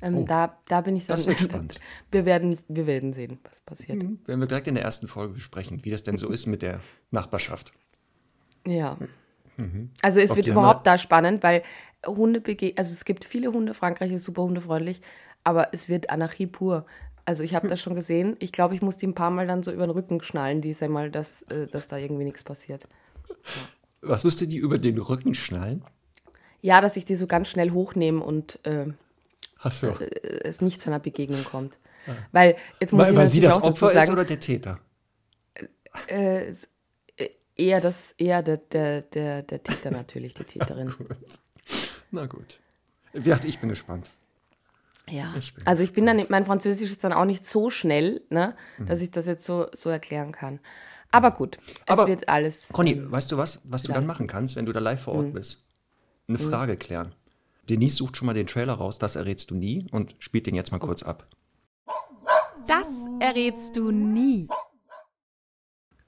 Ähm, 0.00 0.18
oh, 0.18 0.24
da, 0.24 0.58
da 0.66 0.80
bin 0.80 0.96
ich 0.96 1.06
dann. 1.06 1.16
Das 1.16 1.26
wird 1.28 1.40
spannend. 1.40 1.80
Wir 2.10 2.24
werden, 2.24 2.58
wir 2.68 2.86
werden 2.86 3.12
sehen, 3.12 3.38
was 3.44 3.60
passiert. 3.60 4.02
Mhm. 4.02 4.18
Werden 4.26 4.40
wir 4.40 4.48
direkt 4.48 4.66
in 4.66 4.74
der 4.74 4.84
ersten 4.84 5.08
Folge 5.08 5.34
besprechen, 5.34 5.84
wie 5.84 5.90
das 5.90 6.02
denn 6.02 6.16
so 6.16 6.28
ist 6.28 6.46
mit 6.46 6.62
der 6.62 6.80
Nachbarschaft. 7.10 7.72
Ja. 8.66 8.98
Mhm. 9.56 9.90
Also 10.02 10.20
es 10.20 10.32
Ob 10.32 10.36
wird 10.38 10.46
überhaupt 10.48 10.86
da 10.86 10.98
spannend, 10.98 11.42
weil 11.42 11.62
Hunde 12.06 12.42
also 12.76 12.92
es 12.92 13.04
gibt 13.04 13.24
viele 13.24 13.52
Hunde, 13.52 13.74
Frankreich 13.74 14.12
ist 14.12 14.24
super 14.24 14.42
hundefreundlich, 14.42 15.00
aber 15.42 15.68
es 15.72 15.88
wird 15.88 16.10
Anarchie 16.10 16.46
pur. 16.46 16.86
Also 17.26 17.42
ich 17.42 17.54
habe 17.54 17.62
hm. 17.62 17.70
das 17.70 17.80
schon 17.80 17.94
gesehen. 17.94 18.36
Ich 18.38 18.52
glaube, 18.52 18.74
ich 18.74 18.82
muss 18.82 18.98
die 18.98 19.06
ein 19.06 19.14
paar 19.14 19.30
Mal 19.30 19.46
dann 19.46 19.62
so 19.62 19.72
über 19.72 19.86
den 19.86 19.90
Rücken 19.90 20.22
schnallen, 20.22 20.60
die 20.60 20.74
mal, 20.88 21.10
dass, 21.10 21.42
äh, 21.42 21.66
dass 21.66 21.88
da 21.88 21.96
irgendwie 21.96 22.24
nichts 22.24 22.42
passiert. 22.42 22.86
Ja. 23.28 23.62
Was 24.02 24.24
musst 24.24 24.40
du 24.40 24.46
die 24.46 24.58
über 24.58 24.78
den 24.78 24.98
Rücken 24.98 25.34
schnallen? 25.34 25.82
Ja, 26.60 26.82
dass 26.82 26.96
ich 26.96 27.06
die 27.06 27.14
so 27.14 27.26
ganz 27.26 27.48
schnell 27.48 27.70
hochnehme 27.70 28.22
und 28.22 28.58
äh, 28.66 28.86
so. 29.72 29.88
äh, 29.88 30.40
es 30.44 30.60
nicht 30.60 30.80
zu 30.80 30.90
einer 30.90 31.00
Begegnung 31.00 31.44
kommt. 31.44 31.78
Ah. 32.06 32.12
Weil 32.32 32.56
jetzt 32.80 32.92
muss 32.92 33.06
weil, 33.06 33.12
ich 33.12 33.18
weil 33.18 33.30
sie 33.30 33.40
das 33.40 33.62
Opfer 33.62 33.88
sagen, 33.88 34.04
ist 34.04 34.10
oder 34.10 34.24
der 34.24 34.40
Täter? 34.40 34.78
Äh, 36.06 36.52
eher 37.56 37.80
das, 37.80 38.12
eher 38.18 38.42
der, 38.42 38.58
der, 38.58 39.02
der, 39.02 39.42
der 39.42 39.62
Täter 39.62 39.90
natürlich, 39.90 40.34
die 40.34 40.44
Täterin. 40.58 40.92
Na 42.10 42.26
gut. 42.26 42.60
Na 43.12 43.36
gut. 43.36 43.44
Ich 43.44 43.58
bin 43.58 43.68
gespannt. 43.68 44.10
Ja, 45.08 45.34
ich 45.38 45.54
also 45.66 45.82
ich 45.82 45.92
bin 45.92 46.06
dann, 46.06 46.24
mein 46.30 46.46
Französisch 46.46 46.90
ist 46.90 47.04
dann 47.04 47.12
auch 47.12 47.26
nicht 47.26 47.44
so 47.44 47.68
schnell, 47.68 48.22
ne, 48.30 48.56
mhm. 48.78 48.86
dass 48.86 49.02
ich 49.02 49.10
das 49.10 49.26
jetzt 49.26 49.44
so, 49.44 49.66
so 49.72 49.90
erklären 49.90 50.32
kann. 50.32 50.60
Aber 51.10 51.30
gut, 51.30 51.58
es 51.86 51.98
Aber, 51.98 52.08
wird 52.08 52.28
alles. 52.28 52.70
Conny, 52.72 52.92
ähm, 52.92 53.12
weißt 53.12 53.30
du 53.30 53.36
was, 53.36 53.60
was 53.64 53.82
du 53.82 53.92
dann 53.92 54.06
machen 54.06 54.26
kannst, 54.26 54.56
wenn 54.56 54.66
du 54.66 54.72
da 54.72 54.80
live 54.80 55.02
vor 55.02 55.14
Ort 55.14 55.26
mhm. 55.26 55.32
bist? 55.34 55.68
Eine 56.26 56.38
mhm. 56.38 56.50
Frage 56.50 56.76
klären. 56.76 57.14
Denise 57.68 57.96
sucht 57.96 58.16
schon 58.16 58.26
mal 58.26 58.34
den 58.34 58.46
Trailer 58.46 58.74
raus, 58.74 58.98
das 58.98 59.16
errätst 59.16 59.50
du 59.50 59.54
nie 59.54 59.86
und 59.90 60.14
spielt 60.18 60.46
den 60.46 60.54
jetzt 60.54 60.72
mal 60.72 60.78
kurz 60.78 61.02
ab. 61.02 61.26
Das 62.66 62.88
errätst 63.20 63.76
du 63.76 63.90
nie. 63.90 64.48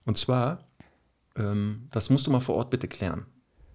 Und 0.04 0.16
zwar, 0.16 0.66
ähm, 1.36 1.88
das 1.90 2.10
musst 2.10 2.26
du 2.26 2.30
mal 2.30 2.40
vor 2.40 2.54
Ort 2.56 2.70
bitte 2.70 2.88
klären. 2.88 3.26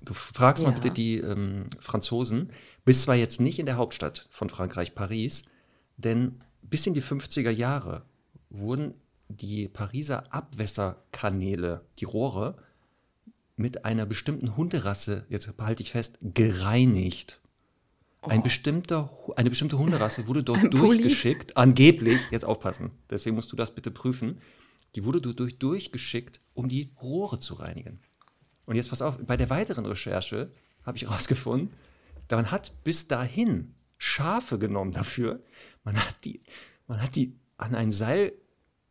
Du 0.02 0.14
fragst 0.14 0.64
mal 0.64 0.72
Ja. 0.72 0.76
bitte 0.80 0.92
die 0.92 1.18
ähm, 1.18 1.70
Franzosen. 1.80 2.52
Bist 2.86 3.04
zwar 3.04 3.16
jetzt 3.16 3.40
nicht 3.40 3.60
in 3.60 3.66
der 3.68 3.78
Hauptstadt 3.78 4.28
von 4.32 4.50
Frankreich, 4.50 4.96
Paris, 4.96 5.46
denn 5.98 6.40
bis 6.62 6.88
in 6.88 6.94
die 6.94 7.04
50er 7.04 7.52
Jahre 7.52 8.06
wurden 8.50 8.96
die 9.28 9.68
Pariser 9.68 10.24
Abwässerkanäle, 10.34 11.86
die 12.00 12.06
Rohre, 12.06 12.56
mit 13.56 13.86
einer 13.86 14.06
bestimmten 14.08 14.58
Hunderasse, 14.58 15.26
jetzt 15.30 15.56
behalte 15.56 15.84
ich 15.84 15.92
fest, 15.92 16.18
gereinigt. 16.22 17.41
Ein 18.22 18.44
bestimmter, 18.44 19.10
Hu- 19.26 19.34
eine 19.34 19.50
bestimmte 19.50 19.78
Hunderasse 19.80 20.28
wurde 20.28 20.44
dort 20.44 20.60
Oh. 20.60 20.66
Ein 20.66 20.72
durchgeschickt, 20.72 21.58
angeblich, 21.58 22.22
jetzt 22.30 22.46
aufpassen, 22.46 22.92
deswegen 23.10 23.36
musst 23.36 23.52
du 23.52 23.56
das 23.56 23.74
bitte 23.74 23.90
prüfen, 23.92 24.40
die 24.96 25.04
wurde 25.04 25.22
dort 25.22 25.40
durch, 25.40 25.58
durchgeschickt, 25.58 26.40
um 26.54 26.70
die 26.70 26.92
Rohre 27.02 27.40
zu 27.40 27.56
reinigen. 27.56 28.00
Und 28.66 28.76
jetzt 28.76 28.90
pass 28.90 29.02
auf, 29.02 29.18
bei 29.18 29.38
der 29.38 29.50
weiteren 29.50 29.86
Recherche 29.86 30.52
habe 30.84 30.98
ich 30.98 31.04
herausgefunden, 31.08 31.74
man 32.30 32.52
hat 32.52 32.72
bis 32.84 33.08
dahin 33.08 33.74
Schafe 33.98 34.58
genommen 34.58 34.92
dafür. 34.92 35.44
Man 35.84 35.98
hat 35.98 36.16
die, 36.24 36.42
man 36.88 37.02
hat 37.02 37.16
die 37.16 37.36
an 37.58 37.76
ein 37.76 37.92
Seil 37.92 38.32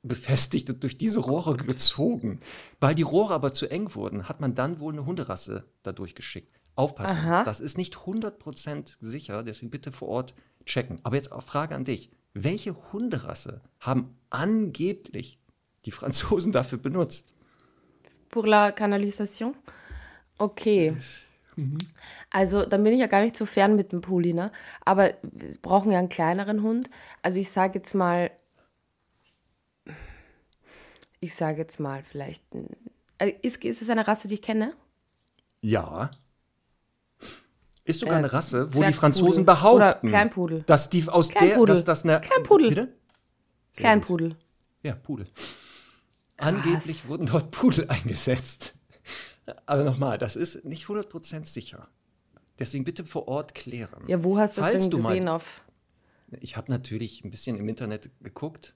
befestigt 0.02 0.68
und 0.70 0.82
durch 0.82 0.99
diese 0.99 1.20
Rohre 1.20 1.56
gezogen. 1.56 2.40
Weil 2.80 2.94
die 2.94 3.02
Rohre 3.02 3.32
aber 3.34 3.52
zu 3.54 3.66
eng 3.70 3.94
wurden, 3.94 4.28
hat 4.28 4.40
man 4.40 4.54
dann 4.54 4.78
wohl 4.78 4.92
eine 4.92 5.06
Hunderasse 5.06 5.64
da 5.82 5.92
durchgeschickt. 5.92 6.60
Aufpassen, 6.80 7.18
Aha. 7.18 7.44
das 7.44 7.60
ist 7.60 7.76
nicht 7.76 7.94
100% 7.94 8.96
sicher, 9.00 9.42
deswegen 9.42 9.70
bitte 9.70 9.92
vor 9.92 10.08
Ort 10.08 10.34
checken. 10.64 10.99
Aber 11.02 11.16
jetzt 11.16 11.30
auch 11.30 11.42
Frage 11.42 11.75
an 11.75 11.84
dich. 11.84 12.10
Welche 12.32 12.75
Hunderasse 12.92 13.60
haben 13.80 14.16
angeblich 14.30 15.38
die 15.84 15.90
Franzosen 15.90 16.52
dafür 16.58 16.78
benutzt? 16.78 17.34
Pour 18.30 18.46
la 18.46 18.72
Canalisation? 18.72 19.54
Okay. 20.38 20.96
Also, 22.30 22.64
dann 22.64 22.82
bin 22.82 22.94
ich 22.94 23.00
ja 23.00 23.06
gar 23.06 23.22
nicht 23.22 23.37
so 23.37 23.44
fern 23.44 23.76
mit 23.76 23.92
dem 23.92 24.00
Pulli, 24.00 24.32
ne? 24.32 24.50
Aber 24.84 25.12
wir 25.22 25.58
brauchen 25.60 25.92
ja 25.92 25.99
einen 25.99 26.08
kleineren 26.08 26.62
Hund. 26.62 26.88
Also, 27.20 27.38
ich 27.38 27.50
sage 27.50 27.80
jetzt 27.80 27.94
mal, 27.94 28.30
ich 31.20 31.34
sage 31.34 31.58
jetzt 31.58 31.78
mal 31.78 32.02
vielleicht, 32.02 32.42
äh, 33.18 33.34
ist, 33.42 33.62
ist 33.62 33.82
es 33.82 33.90
eine 33.90 34.08
Rasse, 34.08 34.28
die 34.28 34.34
ich 34.34 34.42
kenne? 34.42 34.72
Ja. 35.60 36.10
Ist 37.90 38.00
sogar 38.00 38.14
Äh, 38.16 38.18
eine 38.18 38.32
Rasse, 38.32 38.75
wo 38.75 38.82
die 38.82 38.92
Franzosen 38.92 39.44
behaupten, 39.44 40.09
Kleinpudel. 40.09 40.62
dass 40.66 40.90
die 40.90 41.06
aus 41.09 41.28
der, 41.28 41.37
Kleinpudel. 41.42 41.75
dass 41.75 41.85
das 41.85 42.04
eine 42.04 42.20
Kleinpudel. 42.20 42.68
Bitte? 42.70 42.88
Kleinpudel. 43.76 44.37
Ja, 44.82 44.94
Pudel. 44.94 45.26
Angeblich 46.38 47.06
wurden 47.06 47.26
dort 47.26 47.50
Pudel 47.50 47.88
eingesetzt. 47.88 48.75
Aber 49.66 49.85
nochmal, 49.85 50.16
das 50.18 50.37
ist 50.37 50.64
nicht 50.64 50.87
100% 50.87 51.44
sicher. 51.47 51.88
Deswegen 52.59 52.85
bitte 52.85 53.04
vor 53.04 53.28
Ort 53.28 53.54
klären. 53.54 54.04
Ja, 54.06 54.23
wo 54.23 54.38
hast 54.38 54.56
du 54.56 54.61
das 54.62 54.70
Falls 54.70 54.85
denn 54.85 54.90
du 54.90 54.99
mal- 54.99 55.14
gesehen? 55.14 55.28
Auf 55.28 55.62
Ich 56.40 56.56
habe 56.56 56.70
natürlich 56.70 57.25
ein 57.25 57.30
bisschen 57.30 57.56
im 57.56 57.68
Internet 57.68 58.11
geguckt, 58.23 58.75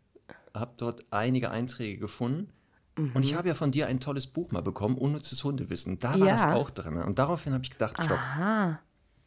habe 0.53 0.73
dort 0.77 1.05
einige 1.11 1.51
Einträge 1.51 1.99
gefunden. 1.99 2.51
Und 2.97 3.15
Mhm. 3.15 3.23
ich 3.23 3.35
habe 3.35 3.49
ja 3.49 3.55
von 3.55 3.71
dir 3.73 3.87
ein 3.89 3.99
tolles 4.01 4.27
Buch 4.27 4.51
mal 4.53 4.63
bekommen, 4.63 4.97
Unnützes 4.99 5.43
Hundewissen. 5.45 5.99
Da 5.99 6.11
war 6.19 6.27
Ja. 6.27 6.33
das 6.33 6.45
auch 6.47 6.71
drin. 6.71 6.97
Und 6.99 7.19
daraufhin 7.19 7.53
habe 7.53 7.65
ich 7.65 7.71
gedacht, 7.71 7.97
stopp, 8.03 8.19
Aha. 8.19 8.79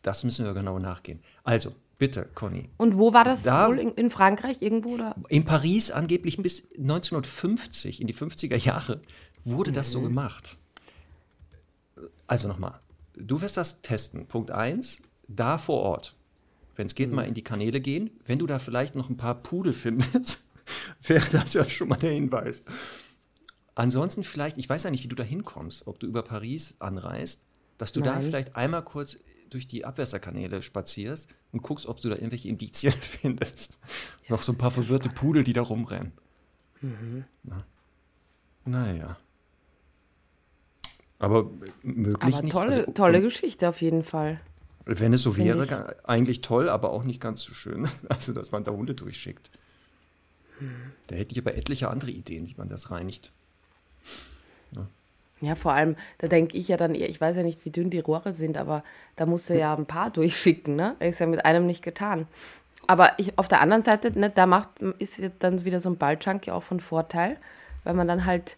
Das 0.01 0.23
müssen 0.23 0.45
wir 0.45 0.53
genau 0.53 0.79
nachgehen. 0.79 1.19
Also, 1.43 1.73
bitte, 1.97 2.27
Conny. 2.35 2.69
Und 2.77 2.97
wo 2.97 3.13
war 3.13 3.23
das 3.23 3.43
Da- 3.43 3.67
wohl? 3.67 3.79
In, 3.79 3.91
in 3.93 4.09
Frankreich 4.09 4.61
irgendwo? 4.61 4.95
Oder? 4.95 5.15
In 5.29 5.43
Paris 5.45 5.91
angeblich 5.91 6.37
bis 6.37 6.63
1950, 6.77 8.01
in 8.01 8.07
die 8.07 8.13
50er 8.13 8.55
Jahre, 8.57 9.01
wurde 9.43 9.71
das 9.71 9.89
Mhm. 9.89 9.91
so 9.93 10.01
gemacht. 10.01 10.57
Also 12.27 12.47
nochmal, 12.47 12.79
du 13.15 13.41
wirst 13.41 13.57
das 13.57 13.81
testen. 13.81 14.27
Punkt 14.27 14.51
1, 14.51 15.01
da 15.27 15.57
vor 15.57 15.81
Ort. 15.81 16.15
Wenn 16.75 16.87
es 16.87 16.95
geht, 16.95 17.09
Mhm. 17.09 17.15
mal 17.15 17.23
in 17.27 17.33
die 17.33 17.43
Kanäle 17.43 17.81
gehen. 17.81 18.11
Wenn 18.25 18.39
du 18.39 18.45
da 18.45 18.59
vielleicht 18.59 18.95
noch 18.95 19.09
ein 19.09 19.17
paar 19.17 19.35
Pudel 19.35 19.73
findest, 19.73 20.45
wäre 21.01 21.25
das 21.31 21.53
ja 21.53 21.67
schon 21.69 21.87
mal 21.89 21.95
der 21.95 22.11
Hinweis. 22.11 22.63
Ansonsten 23.75 24.23
vielleicht, 24.23 24.57
ich 24.57 24.67
weiß 24.69 24.83
ja 24.83 24.91
nicht, 24.91 25.03
wie 25.03 25.07
du 25.07 25.15
da 25.15 25.23
hinkommst, 25.23 25.87
ob 25.87 25.99
du 25.99 26.07
über 26.07 26.23
Paris 26.23 26.75
anreist, 26.79 27.43
dass 27.77 27.91
du 27.91 28.01
da 28.01 28.13
Nein. 28.15 28.23
vielleicht 28.23 28.55
einmal 28.55 28.83
kurz 28.83 29.17
durch 29.49 29.67
die 29.67 29.85
Abwässerkanäle 29.85 30.61
spazierst 30.61 31.35
und 31.51 31.61
guckst, 31.63 31.85
ob 31.85 31.99
du 32.01 32.09
da 32.09 32.15
irgendwelche 32.15 32.47
Indizien 32.49 32.93
findest. 33.01 33.79
Noch 34.29 34.41
so 34.41 34.51
ein 34.53 34.57
paar 34.57 34.71
verwirrte 34.71 35.09
Pudel, 35.09 35.43
die 35.43 35.53
da 35.53 35.61
rumrennen. 35.61 36.11
Na. 37.43 37.65
Naja. 38.65 39.17
Aber 41.19 41.49
möglich 41.81 42.15
Aber 42.35 42.41
nicht. 42.43 42.51
tolle, 42.51 42.67
Also, 42.79 42.91
tolle 42.91 43.21
Geschichte 43.21 43.67
auf 43.69 43.81
jeden 43.81 44.03
Fall. 44.03 44.39
Wenn 44.85 45.11
es 45.13 45.23
so 45.23 45.33
Finde 45.33 45.57
wäre, 45.67 45.95
ich. 45.99 46.05
eigentlich 46.09 46.41
toll, 46.41 46.69
aber 46.69 46.91
auch 46.91 47.03
nicht 47.03 47.19
ganz 47.19 47.41
so 47.41 47.53
schön. 47.53 47.87
Also, 48.09 48.33
dass 48.33 48.51
man 48.51 48.63
da 48.63 48.71
Hunde 48.71 48.93
durchschickt. 48.93 49.49
Da 51.07 51.15
hätte 51.15 51.31
ich 51.33 51.39
aber 51.39 51.55
etliche 51.55 51.89
andere 51.89 52.11
Ideen, 52.11 52.47
wie 52.47 52.55
man 52.57 52.67
das 52.69 52.89
reinigt. 52.91 53.31
Ja, 54.71 54.87
vor 55.55 55.73
allem, 55.73 55.95
da 56.17 56.27
denke 56.27 56.57
ich 56.57 56.67
ja 56.67 56.77
dann 56.77 56.95
ich 56.95 57.21
weiß 57.21 57.37
ja 57.37 57.43
nicht, 57.43 57.63
wie 57.65 57.69
dünn 57.69 57.89
die 57.89 57.99
Rohre 57.99 58.33
sind, 58.33 58.57
aber 58.57 58.83
da 59.15 59.25
musst 59.25 59.49
du 59.49 59.57
ja 59.57 59.75
ein 59.75 59.85
paar 59.85 60.09
durchschicken, 60.09 60.75
ne? 60.75 60.95
Ist 60.99 61.19
ja 61.19 61.27
mit 61.27 61.45
einem 61.45 61.65
nicht 61.67 61.83
getan. 61.83 62.27
Aber 62.87 63.11
ich, 63.17 63.37
auf 63.37 63.47
der 63.47 63.61
anderen 63.61 63.83
Seite, 63.83 64.17
ne, 64.17 64.29
da 64.29 64.45
macht, 64.45 64.69
ist 64.99 65.17
ja 65.17 65.29
dann 65.39 65.63
wieder 65.65 65.79
so 65.79 65.89
ein 65.89 65.97
Balljunkie 65.97 66.51
auch 66.51 66.63
von 66.63 66.79
Vorteil, 66.79 67.37
weil 67.83 67.93
man 67.93 68.07
dann 68.07 68.25
halt, 68.25 68.57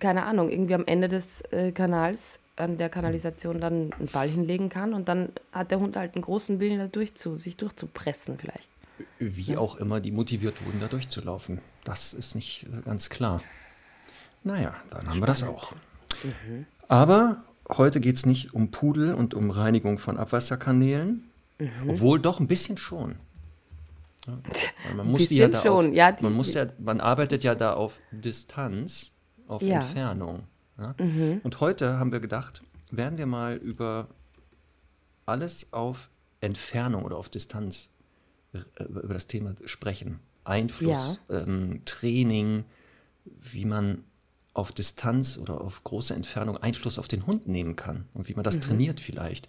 keine 0.00 0.24
Ahnung, 0.24 0.50
irgendwie 0.50 0.74
am 0.74 0.84
Ende 0.86 1.08
des 1.08 1.42
äh, 1.52 1.70
Kanals, 1.70 2.40
an 2.56 2.76
der 2.76 2.90
Kanalisation 2.90 3.60
dann 3.60 3.92
einen 3.92 4.08
Ball 4.12 4.28
hinlegen 4.28 4.68
kann 4.68 4.94
und 4.94 5.08
dann 5.08 5.30
hat 5.52 5.70
der 5.70 5.80
Hund 5.80 5.96
halt 5.96 6.14
einen 6.14 6.22
großen 6.22 6.60
Willen, 6.60 6.78
da 6.78 6.86
durchzu, 6.86 7.36
sich 7.36 7.56
durchzupressen 7.56 8.36
vielleicht. 8.38 8.70
Wie 9.18 9.56
auch 9.56 9.76
immer 9.76 10.00
die 10.00 10.12
motiviert 10.12 10.64
wurden, 10.64 10.80
da 10.80 10.86
durchzulaufen. 10.86 11.60
Das 11.84 12.12
ist 12.12 12.34
nicht 12.34 12.66
ganz 12.84 13.10
klar. 13.10 13.42
Naja, 14.44 14.74
dann 14.90 15.08
haben 15.08 15.20
wir 15.20 15.26
das 15.26 15.44
auch. 15.44 15.72
Aber 16.88 17.42
heute 17.68 18.00
geht 18.00 18.16
es 18.16 18.26
nicht 18.26 18.54
um 18.54 18.70
Pudel 18.70 19.14
und 19.14 19.34
um 19.34 19.50
Reinigung 19.50 19.98
von 19.98 20.16
Abwasserkanälen. 20.18 21.24
Obwohl 21.86 22.18
doch 22.20 22.40
ein 22.40 22.48
bisschen 22.48 22.76
schon. 22.76 23.16
Ja, 24.26 24.38
man 24.96 25.10
muss 25.10 25.28
die 25.28 25.36
ja 25.36 25.48
da 25.48 25.60
schon, 25.60 25.90
auf, 25.90 25.94
ja, 25.94 26.12
die- 26.12 26.22
man, 26.24 26.32
muss 26.32 26.54
ja, 26.54 26.66
man 26.78 27.00
arbeitet 27.00 27.42
ja 27.44 27.54
da 27.54 27.74
auf 27.74 27.98
Distanz, 28.12 29.12
auf 29.48 29.62
Ja. 29.62 29.80
Entfernung. 29.80 30.44
Ja? 30.78 30.94
Und 31.42 31.60
heute 31.60 31.98
haben 31.98 32.12
wir 32.12 32.20
gedacht, 32.20 32.62
werden 32.90 33.18
wir 33.18 33.26
mal 33.26 33.56
über 33.56 34.08
alles 35.26 35.72
auf 35.72 36.08
Entfernung 36.40 37.04
oder 37.04 37.16
auf 37.16 37.28
Distanz 37.28 37.88
äh, 38.52 38.82
über 38.84 39.14
das 39.14 39.26
Thema 39.26 39.54
sprechen. 39.64 40.18
Einfluss, 40.44 41.20
ähm, 41.30 41.82
Training, 41.84 42.64
wie 43.24 43.64
man 43.64 44.02
auf 44.54 44.72
Distanz 44.72 45.38
oder 45.38 45.60
auf 45.60 45.82
große 45.84 46.14
Entfernung 46.14 46.56
Einfluss 46.58 46.98
auf 46.98 47.08
den 47.08 47.26
Hund 47.26 47.48
nehmen 47.48 47.76
kann 47.76 48.06
und 48.14 48.28
wie 48.28 48.34
man 48.34 48.44
das 48.44 48.60
trainiert 48.60 49.00
vielleicht. 49.00 49.46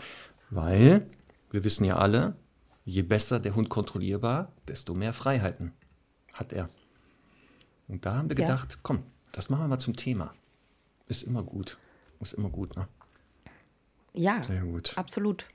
Weil 0.50 1.08
wir 1.52 1.64
wissen 1.64 1.84
ja 1.86 1.98
alle, 1.98 2.36
je 2.86 3.02
besser 3.02 3.40
der 3.40 3.56
Hund 3.56 3.70
kontrollierbar, 3.70 4.52
desto 4.68 4.94
mehr 4.94 5.14
Freiheiten 5.14 5.74
hat 6.34 6.54
er. 6.54 6.70
Und 7.88 8.06
da 8.06 8.16
haben 8.16 8.30
wir 8.30 8.38
Ja. 8.38 8.46
gedacht, 8.48 8.80
komm, 8.82 9.04
das 9.34 9.50
machen 9.50 9.64
wir 9.64 9.68
mal 9.68 9.80
zum 9.80 9.96
Thema. 9.96 10.34
Ist 11.08 11.24
immer 11.24 11.44
gut. 11.44 11.78
Ist 12.22 12.34
immer 12.34 12.50
gut, 12.50 12.76
ne? 12.78 12.88
Ja, 14.14 14.42
Sehr 14.44 14.62
gut. 14.62 14.98
absolut. 14.98 15.48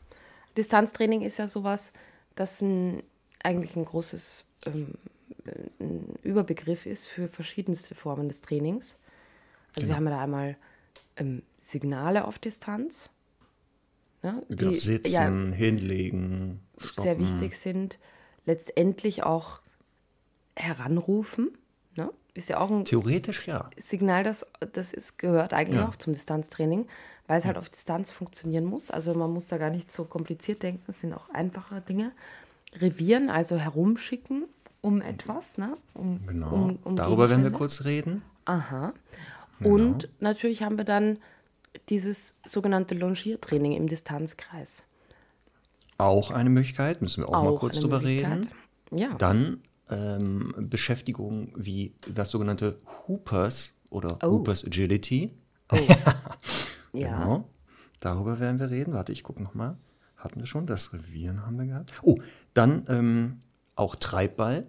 Distanztraining 0.56 1.22
ist 1.22 1.38
ja 1.38 1.48
sowas, 1.48 1.92
das 2.34 2.60
ein, 2.60 3.02
eigentlich 3.42 3.76
ein 3.76 3.84
großes 3.84 4.44
ähm, 4.66 4.94
ein 5.80 6.14
Überbegriff 6.22 6.84
ist 6.84 7.06
für 7.06 7.28
verschiedenste 7.28 7.94
Formen 7.94 8.28
des 8.28 8.42
Trainings. 8.42 8.98
Also 9.76 9.86
Genau. 9.86 9.88
wir 9.88 9.96
haben 9.96 10.04
ja 10.06 10.10
da 10.10 10.22
einmal 10.22 10.56
ähm, 11.16 11.42
Signale 11.58 12.24
auf 12.24 12.38
Distanz, 12.38 13.10
ne, 14.22 14.42
Genau, 14.48 14.70
die 14.72 14.78
sitzen, 14.78 15.12
ja 15.52 15.56
hinlegen, 15.56 16.60
stoppen. 16.78 17.02
sehr 17.02 17.18
wichtig 17.18 17.58
sind. 17.58 17.98
Letztendlich 18.46 19.24
auch 19.24 19.60
heranrufen. 20.56 21.50
Ne? 21.96 22.10
Ist 22.34 22.48
ja 22.48 22.58
auch 22.60 22.70
ein 22.70 22.84
Theoretisch 22.84 23.46
ja. 23.46 23.66
Signal, 23.76 24.22
das, 24.22 24.46
das 24.72 24.92
ist, 24.92 25.18
gehört 25.18 25.52
eigentlich 25.52 25.80
Ja. 25.80 25.88
auch 25.88 25.96
zum 25.96 26.12
Distanztraining, 26.12 26.86
weil 27.26 27.38
es 27.38 27.44
halt 27.44 27.58
auf 27.58 27.68
Distanz 27.68 28.10
funktionieren 28.10 28.64
muss. 28.64 28.90
Also 28.90 29.14
man 29.14 29.32
muss 29.32 29.46
da 29.46 29.58
gar 29.58 29.70
nicht 29.70 29.92
so 29.92 30.04
kompliziert 30.04 30.62
denken, 30.62 30.82
es 30.88 31.00
sind 31.00 31.12
auch 31.12 31.28
einfache 31.30 31.80
Dinge. 31.80 32.12
Revieren, 32.80 33.30
also 33.30 33.56
herumschicken 33.56 34.44
um 34.80 35.00
etwas, 35.02 35.58
ne? 35.58 35.76
Um, 35.94 36.20
Genau. 36.26 36.52
um, 36.54 36.78
um 36.84 36.96
Darüber 36.96 37.28
werden 37.28 37.42
wir 37.42 37.50
kurz 37.50 37.84
reden. 37.84 38.22
Aha. 38.44 38.92
Genau. 39.60 39.74
Und 39.74 40.08
natürlich 40.20 40.62
haben 40.62 40.76
wir 40.78 40.84
dann 40.84 41.18
dieses 41.88 42.34
sogenannte 42.46 42.94
Longiertraining 42.94 43.72
im 43.72 43.88
Distanzkreis. 43.88 44.84
Auch 45.98 46.30
eine 46.30 46.50
Möglichkeit, 46.50 47.02
müssen 47.02 47.24
wir 47.24 47.28
auch, 47.28 47.44
mal 47.44 47.50
Auch 47.50 47.60
kurz 47.60 47.76
eine 47.76 47.82
drüber 47.82 48.02
reden. 48.02 48.48
Ja. 48.92 49.14
Dann 49.14 49.62
ähm, 49.90 50.54
Beschäftigung 50.58 51.52
wie 51.56 51.94
das 52.14 52.30
sogenannte 52.30 52.78
Hoopers 53.06 53.74
oder 53.90 54.18
Oh. 54.22 54.30
Hoopers 54.32 54.64
Agility. 54.64 55.32
ja. 56.92 57.18
Genau. 57.18 57.48
Darüber 58.00 58.38
werden 58.38 58.60
wir 58.60 58.70
reden. 58.70 58.92
Warte, 58.92 59.12
ich 59.12 59.22
gucke 59.22 59.42
nochmal. 59.42 59.76
Hatten 60.16 60.40
wir 60.40 60.46
schon, 60.46 60.66
das 60.66 60.92
Revieren 60.92 61.44
haben 61.44 61.58
wir 61.58 61.66
gehabt. 61.66 61.92
Oh, 62.02 62.16
dann 62.54 62.84
ähm, 62.88 63.40
auch 63.74 63.96
Treibball. 63.96 64.62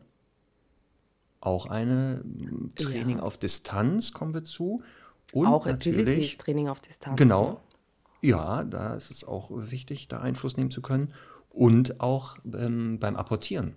Auch 1.41 1.65
eine 1.67 2.21
ähm, 2.25 2.71
Training 2.75 3.17
Ja. 3.17 3.23
auf 3.23 3.37
Distanz 3.37 4.13
kommen 4.13 4.33
wir 4.33 4.43
zu. 4.43 4.83
Und 5.31 5.47
auch 5.47 5.65
natürlich, 5.65 5.99
Agility-Training 6.07 6.67
auf 6.69 6.79
Distanz. 6.81 7.17
Genau. 7.17 7.49
Ne? 7.51 7.57
Ja, 8.21 8.63
da 8.65 8.95
ist 8.95 9.11
es 9.11 9.23
auch 9.23 9.49
wichtig, 9.51 10.07
da 10.09 10.19
Einfluss 10.19 10.57
nehmen 10.57 10.71
zu 10.71 10.81
können. 10.81 11.13
Und 11.49 12.01
auch 12.01 12.37
ähm, 12.53 12.99
beim 12.99 13.15
Apportieren 13.15 13.75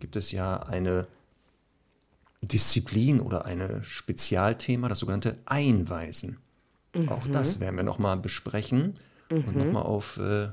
gibt 0.00 0.16
es 0.16 0.32
ja 0.32 0.56
eine 0.62 1.06
Disziplin 2.42 3.20
oder 3.20 3.44
ein 3.46 3.80
Spezialthema, 3.82 4.88
das 4.88 5.00
sogenannte 5.00 5.36
Einweisen. 5.44 6.38
Auch 7.08 7.26
Mhm. 7.26 7.32
das 7.32 7.60
werden 7.60 7.76
wir 7.76 7.82
nochmal 7.82 8.16
besprechen 8.16 8.98
und 9.30 9.54
nochmal 9.56 9.82
auf 9.82 10.16
äh, 10.18 10.48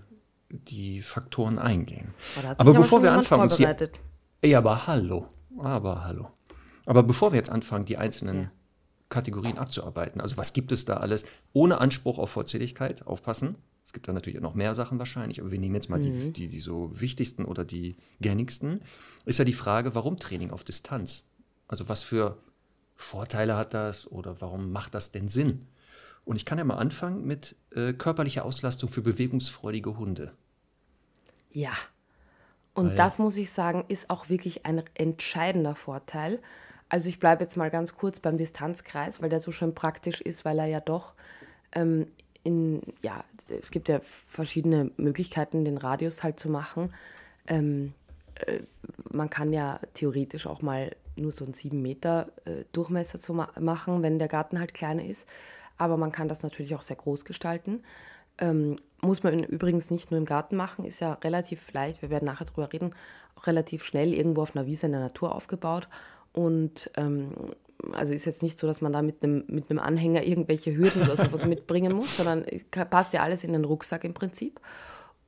die 0.50 1.02
Faktoren 1.02 1.58
eingehen. 1.58 2.14
Oh, 2.38 2.48
Aber 2.58 2.74
bevor 2.74 3.02
wir 3.04 3.12
anfangen, 3.14 3.44
uns 3.44 3.58
hier, 3.58 3.76
ja, 4.44 4.58
aber 4.60 4.86
hallo, 4.88 5.28
aber 5.60 6.04
hallo. 6.04 6.30
Aber 6.86 7.04
bevor 7.04 7.32
wir 7.32 7.38
jetzt 7.38 7.50
anfangen, 7.50 7.86
die 7.86 7.98
einzelnen 7.98 8.36
Ja. 8.44 8.52
Kategorien 9.10 9.58
abzuarbeiten, 9.58 10.20
also 10.22 10.38
was 10.38 10.54
gibt 10.54 10.72
es 10.72 10.86
da 10.86 10.96
alles, 10.98 11.26
ohne 11.54 11.80
Anspruch 11.80 12.18
auf 12.18 12.32
Vollzähligkeit, 12.32 13.06
aufpassen. 13.06 13.56
Es 13.86 13.94
gibt 13.94 14.08
da 14.08 14.14
natürlich 14.14 14.42
noch 14.42 14.56
mehr 14.56 14.74
Sachen 14.74 14.98
wahrscheinlich, 14.98 15.40
aber 15.42 15.52
wir 15.52 15.60
nehmen 15.60 15.76
jetzt 15.76 15.90
mal 15.92 16.00
die, 16.02 16.32
die, 16.34 16.48
die 16.48 16.60
so 16.60 16.90
wichtigsten 17.00 17.46
oder 17.46 17.64
die 17.64 17.98
gängigsten. 18.20 18.82
Ist 19.26 19.38
ja 19.38 19.46
die 19.46 19.54
Frage, 19.54 19.94
warum 19.94 20.18
Training 20.18 20.50
auf 20.50 20.64
Distanz? 20.64 21.30
Also 21.68 21.88
was 21.88 22.02
für 22.02 22.38
Vorteile 22.96 23.56
hat 23.58 23.76
das 23.76 24.12
oder 24.12 24.42
warum 24.42 24.72
macht 24.72 24.96
das 24.96 25.12
denn 25.12 25.28
Sinn? 25.30 25.60
Und 26.24 26.36
ich 26.38 26.46
kann 26.46 26.58
ja 26.58 26.64
mal 26.64 26.78
anfangen 26.78 27.26
mit 27.26 27.56
äh, 27.76 27.94
körperlicher 27.94 28.44
Auslastung 28.44 28.90
für 28.90 29.04
bewegungsfreudige 29.04 29.98
Hunde. 30.00 30.32
Ja. 31.52 31.74
Und 32.74 32.90
Weil- 32.90 32.96
das 32.96 33.20
muss 33.20 33.38
ich 33.38 33.52
sagen, 33.52 33.86
ist 33.88 34.10
auch 34.10 34.30
wirklich 34.30 34.66
ein 34.66 34.84
entscheidender 34.96 35.76
Vorteil. 35.76 36.42
Also 36.90 37.10
ich 37.10 37.20
bleibe 37.20 37.44
jetzt 37.44 37.58
mal 37.58 37.70
ganz 37.70 37.96
kurz 37.96 38.20
beim 38.20 38.38
Distanzkreis, 38.38 39.22
weil 39.22 39.30
der 39.30 39.40
so 39.40 39.52
schön 39.52 39.74
praktisch 39.74 40.22
ist, 40.22 40.46
weil 40.46 40.60
er 40.60 40.66
ja 40.66 40.80
doch 40.80 41.14
ähm, 41.72 42.08
in, 42.44 42.82
ja, 43.02 43.24
es 43.50 43.72
gibt 43.72 43.90
ja 43.90 44.00
verschiedene 44.28 44.92
Möglichkeiten, 44.98 45.66
den 45.66 45.78
Radius 45.78 46.24
halt 46.24 46.40
zu 46.40 46.50
machen. 46.50 46.94
Ähm, 47.48 47.94
äh, 48.36 48.60
man 49.12 49.30
kann 49.30 49.52
ja 49.52 49.80
theoretisch 49.94 50.46
auch 50.46 50.62
mal 50.62 50.96
nur 51.16 51.32
so 51.32 51.44
einen 51.44 51.54
7 51.54 51.82
Meter 51.82 52.30
äh, 52.46 52.66
Durchmesser 52.72 53.20
zu 53.20 53.34
ma 53.34 53.50
machen, 53.60 54.04
wenn 54.04 54.20
der 54.20 54.28
Garten 54.28 54.60
halt 54.60 54.74
kleiner 54.74 55.04
ist. 55.04 55.28
Aber 55.78 55.98
man 55.98 56.12
kann 56.12 56.28
das 56.28 56.44
natürlich 56.44 56.76
auch 56.76 56.82
sehr 56.82 56.96
groß 56.96 57.26
gestalten. 57.26 57.84
Ähm, 58.38 58.78
muss 59.02 59.24
man 59.24 59.44
übrigens 59.44 59.92
nicht 59.92 60.12
nur 60.12 60.18
im 60.18 60.26
Garten 60.26 60.56
machen, 60.56 60.86
ist 60.86 61.00
ja 61.00 61.14
relativ 61.14 61.72
leicht, 61.74 62.02
wir 62.02 62.10
werden 62.10 62.26
nachher 62.26 62.46
drüber 62.46 62.72
reden, 62.72 62.94
auch 63.36 63.48
relativ 63.48 63.84
schnell 63.84 64.14
irgendwo 64.14 64.42
auf 64.42 64.56
einer 64.56 64.66
Wiese 64.66 64.88
in 64.88 64.92
der 64.92 65.02
Natur 65.02 65.34
aufgebaut. 65.34 65.88
Und 66.36 66.92
ähm, 66.98 67.32
also 67.94 68.12
ist 68.12 68.26
jetzt 68.26 68.44
nicht 68.44 68.60
so, 68.60 68.68
dass 68.68 68.82
man 68.82 68.92
da 68.92 69.02
mit 69.02 69.24
einem, 69.24 69.46
mit 69.48 69.70
einem 69.70 69.80
Anhänger 69.80 70.24
irgendwelche 70.24 70.76
Hürden 70.76 71.02
oder 71.04 71.16
sowas 71.16 71.46
mitbringen 71.46 71.94
muss, 71.94 72.18
sondern 72.18 72.44
es 72.44 72.66
passt 72.66 73.14
ja 73.14 73.24
alles 73.24 73.46
in 73.46 73.54
den 73.54 73.64
Rucksack 73.64 74.04
im 74.04 74.14
Prinzip. 74.14 74.60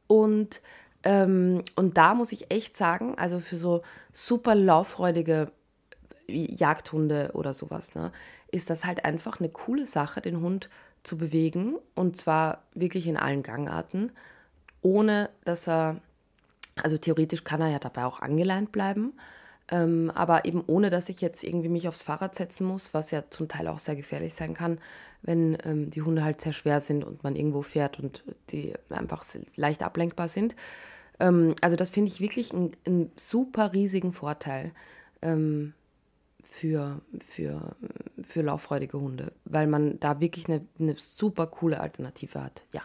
Und, 0.07 0.61
ähm, 1.03 1.61
und 1.77 1.97
da 1.97 2.13
muss 2.13 2.33
ich 2.33 2.51
echt 2.51 2.75
sagen, 2.75 3.17
also 3.17 3.39
für 3.39 3.57
so 3.57 3.83
super 4.11 4.53
lauffreudige 4.53 5.49
Jagdhunde 6.27 7.31
oder 7.33 7.53
sowas, 7.53 7.95
ne, 7.95 8.11
ist 8.51 8.69
das 8.69 8.83
halt 8.83 9.05
einfach 9.05 9.39
eine 9.39 9.49
coole 9.49 9.85
Sache, 9.85 10.19
den 10.19 10.41
Hund 10.41 10.69
zu 11.03 11.17
bewegen 11.17 11.77
und 11.95 12.17
zwar 12.17 12.63
wirklich 12.73 13.07
in 13.07 13.15
allen 13.15 13.43
Gangarten, 13.43 14.11
ohne 14.81 15.29
dass 15.45 15.69
er, 15.69 16.01
also 16.83 16.97
theoretisch 16.97 17.45
kann 17.45 17.61
er 17.61 17.69
ja 17.69 17.79
dabei 17.79 18.03
auch 18.03 18.19
angeleint 18.19 18.73
bleiben, 18.73 19.13
ähm, 19.69 20.11
aber 20.15 20.45
eben 20.45 20.63
ohne, 20.67 20.89
dass 20.89 21.09
ich 21.09 21.21
jetzt 21.21 21.43
irgendwie 21.43 21.69
mich 21.69 21.87
aufs 21.87 22.03
Fahrrad 22.03 22.35
setzen 22.35 22.65
muss, 22.65 22.93
was 22.93 23.11
ja 23.11 23.23
zum 23.29 23.47
Teil 23.47 23.67
auch 23.67 23.79
sehr 23.79 23.95
gefährlich 23.95 24.33
sein 24.33 24.53
kann, 24.53 24.79
wenn 25.21 25.57
ähm, 25.65 25.91
die 25.91 26.01
Hunde 26.01 26.23
halt 26.23 26.39
sehr 26.41 26.53
schwer 26.53 26.79
sind 26.81 27.03
und 27.03 27.23
man 27.23 27.35
irgendwo 27.35 27.61
fährt 27.63 27.99
und 27.99 28.23
die 28.49 28.73
einfach 28.89 29.25
leicht 29.55 29.83
ablenkbar 29.83 30.29
sind. 30.29 30.55
Ähm, 31.19 31.55
also 31.61 31.75
das 31.75 31.89
finde 31.89 32.11
ich 32.11 32.19
wirklich 32.21 32.53
einen 32.53 33.11
super 33.15 33.73
riesigen 33.73 34.13
Vorteil 34.13 34.71
ähm, 35.21 35.73
für, 36.43 37.01
für, 37.27 37.75
für 38.23 38.41
lauffreudige 38.41 38.99
Hunde, 38.99 39.33
weil 39.45 39.67
man 39.67 39.99
da 39.99 40.19
wirklich 40.21 40.47
eine, 40.47 40.65
eine 40.79 40.95
super 40.97 41.47
coole 41.47 41.79
Alternative 41.81 42.41
hat. 42.41 42.63
Ja. 42.71 42.83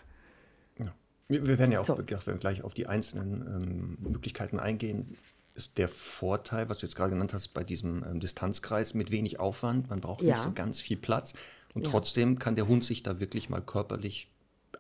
Ja. 0.79 0.93
Wir, 1.29 1.47
wir 1.47 1.59
werden 1.59 1.71
ja 1.71 1.81
auch 1.81 1.85
So. 1.85 1.95
gleich- 1.95 2.25
gleich 2.41 2.63
auf 2.63 2.75
die 2.75 2.87
einzelnen 2.89 3.47
ähm, 3.47 4.11
Möglichkeiten 4.11 4.59
eingehen. 4.59 5.17
Ist 5.55 5.77
der 5.77 5.89
Vorteil, 5.89 6.69
was 6.69 6.79
du 6.79 6.87
jetzt 6.87 6.95
gerade 6.97 7.11
genannt 7.11 7.35
hast, 7.35 7.49
bei 7.49 7.63
diesem 7.63 8.03
ähm, 8.05 8.21
Distanzkreis 8.21 8.95
mit 8.95 9.11
wenig 9.11 9.39
Aufwand, 9.39 9.91
man 9.91 10.01
braucht 10.01 10.23
Ja. 10.23 10.33
nicht 10.33 10.43
so 10.43 10.53
ganz 10.53 10.81
viel 10.81 10.97
Platz 10.97 11.35
und 11.75 11.85
Ja. 11.85 11.91
trotzdem 11.91 12.39
kann 12.39 12.57
der 12.57 12.69
Hund 12.69 12.85
sich 12.85 13.03
da 13.03 13.21
wirklich 13.21 13.51
mal 13.51 13.61
körperlich 13.61 14.31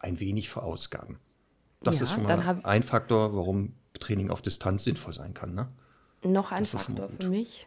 ein 0.00 0.18
wenig 0.18 0.48
verausgaben. 0.48 1.18
Das 1.82 1.96
Ja, 1.96 2.02
ist 2.04 2.12
schon 2.12 2.22
mal 2.24 2.60
ein 2.62 2.82
Faktor, 2.82 3.36
warum 3.36 3.74
Training 3.98 4.30
auf 4.30 4.40
Distanz 4.40 4.84
sinnvoll 4.84 5.12
sein 5.12 5.34
kann. 5.34 5.54
Ne? 5.54 5.68
Noch 6.24 6.52
ein 6.52 6.64
Faktor 6.64 7.10
für 7.18 7.28
mich 7.28 7.66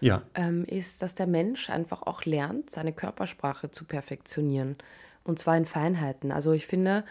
Ja, 0.00 0.22
ähm, 0.34 0.64
ist, 0.64 1.02
dass 1.02 1.14
der 1.14 1.26
Mensch 1.26 1.70
einfach 1.70 2.02
auch 2.02 2.24
lernt, 2.24 2.70
seine 2.70 2.92
Körpersprache 2.92 3.70
zu 3.70 3.84
perfektionieren. 3.86 4.76
Und 5.24 5.38
zwar 5.38 5.56
in 5.56 5.64
Feinheiten. 5.64 6.30
Also 6.32 6.52
ich 6.52 6.66
finde, 6.66 7.04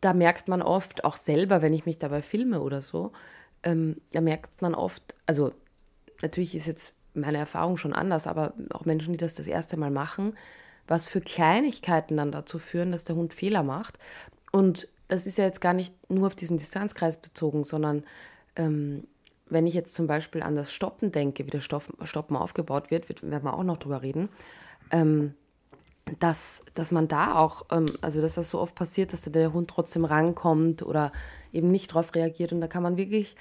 da 0.00 0.14
merkt 0.14 0.48
man 0.48 0.62
oft, 0.62 1.04
auch 1.04 1.16
selber, 1.16 1.62
wenn 1.62 1.74
ich 1.74 1.84
mich 1.86 1.98
dabei 1.98 2.22
filme 2.22 2.60
oder 2.62 2.80
so, 2.82 3.12
ähm, 3.62 4.00
da 4.12 4.20
merkt 4.20 4.62
man 4.62 4.74
oft, 4.74 5.14
also 5.26 5.52
natürlich 6.22 6.54
ist 6.54 6.66
jetzt 6.66 6.94
meine 7.14 7.38
Erfahrung 7.38 7.76
schon 7.76 7.92
anders, 7.92 8.26
aber 8.26 8.54
auch 8.70 8.84
Menschen, 8.84 9.12
die 9.12 9.18
das 9.18 9.34
das 9.34 9.46
erste 9.46 9.76
Mal 9.76 9.90
machen, 9.90 10.36
was 10.86 11.06
für 11.06 11.20
Kleinigkeiten 11.20 12.16
dann 12.16 12.32
dazu 12.32 12.58
führen, 12.58 12.92
dass 12.92 13.04
der 13.04 13.16
Hund 13.16 13.34
Fehler 13.34 13.62
macht. 13.62 13.98
Und 14.52 14.88
das 15.08 15.26
ist 15.26 15.38
ja 15.38 15.44
jetzt 15.44 15.60
gar 15.60 15.74
nicht 15.74 15.94
nur 16.10 16.26
auf 16.26 16.36
diesen 16.36 16.56
Distanzkreis 16.56 17.16
bezogen, 17.16 17.64
sondern 17.64 18.04
ähm, 18.56 19.04
wenn 19.48 19.66
ich 19.66 19.74
jetzt 19.74 19.94
zum 19.94 20.06
Beispiel 20.06 20.42
an 20.42 20.54
das 20.54 20.72
Stoppen 20.72 21.12
denke, 21.12 21.46
wie 21.46 21.50
das 21.50 21.64
Stoppen 21.64 22.36
aufgebaut 22.36 22.90
wird, 22.90 23.22
werden 23.22 23.44
wir 23.44 23.54
auch 23.54 23.64
noch 23.64 23.78
drüber 23.78 24.02
reden, 24.02 24.28
ähm, 24.90 25.34
dass, 26.18 26.62
dass 26.74 26.90
man 26.90 27.08
da 27.08 27.34
auch, 27.36 27.66
ähm, 27.70 27.86
also 28.00 28.20
dass 28.20 28.34
das 28.34 28.50
so 28.50 28.60
oft 28.60 28.74
passiert, 28.74 29.12
dass 29.12 29.22
da 29.22 29.30
der 29.30 29.52
Hund 29.52 29.68
trotzdem 29.68 30.04
rankommt 30.04 30.82
oder 30.82 31.12
eben 31.52 31.70
nicht 31.70 31.88
drauf 31.88 32.14
reagiert. 32.14 32.52
Und 32.52 32.60
da 32.60 32.66
kann 32.66 32.82
man 32.82 32.96
wirklich 32.96 33.36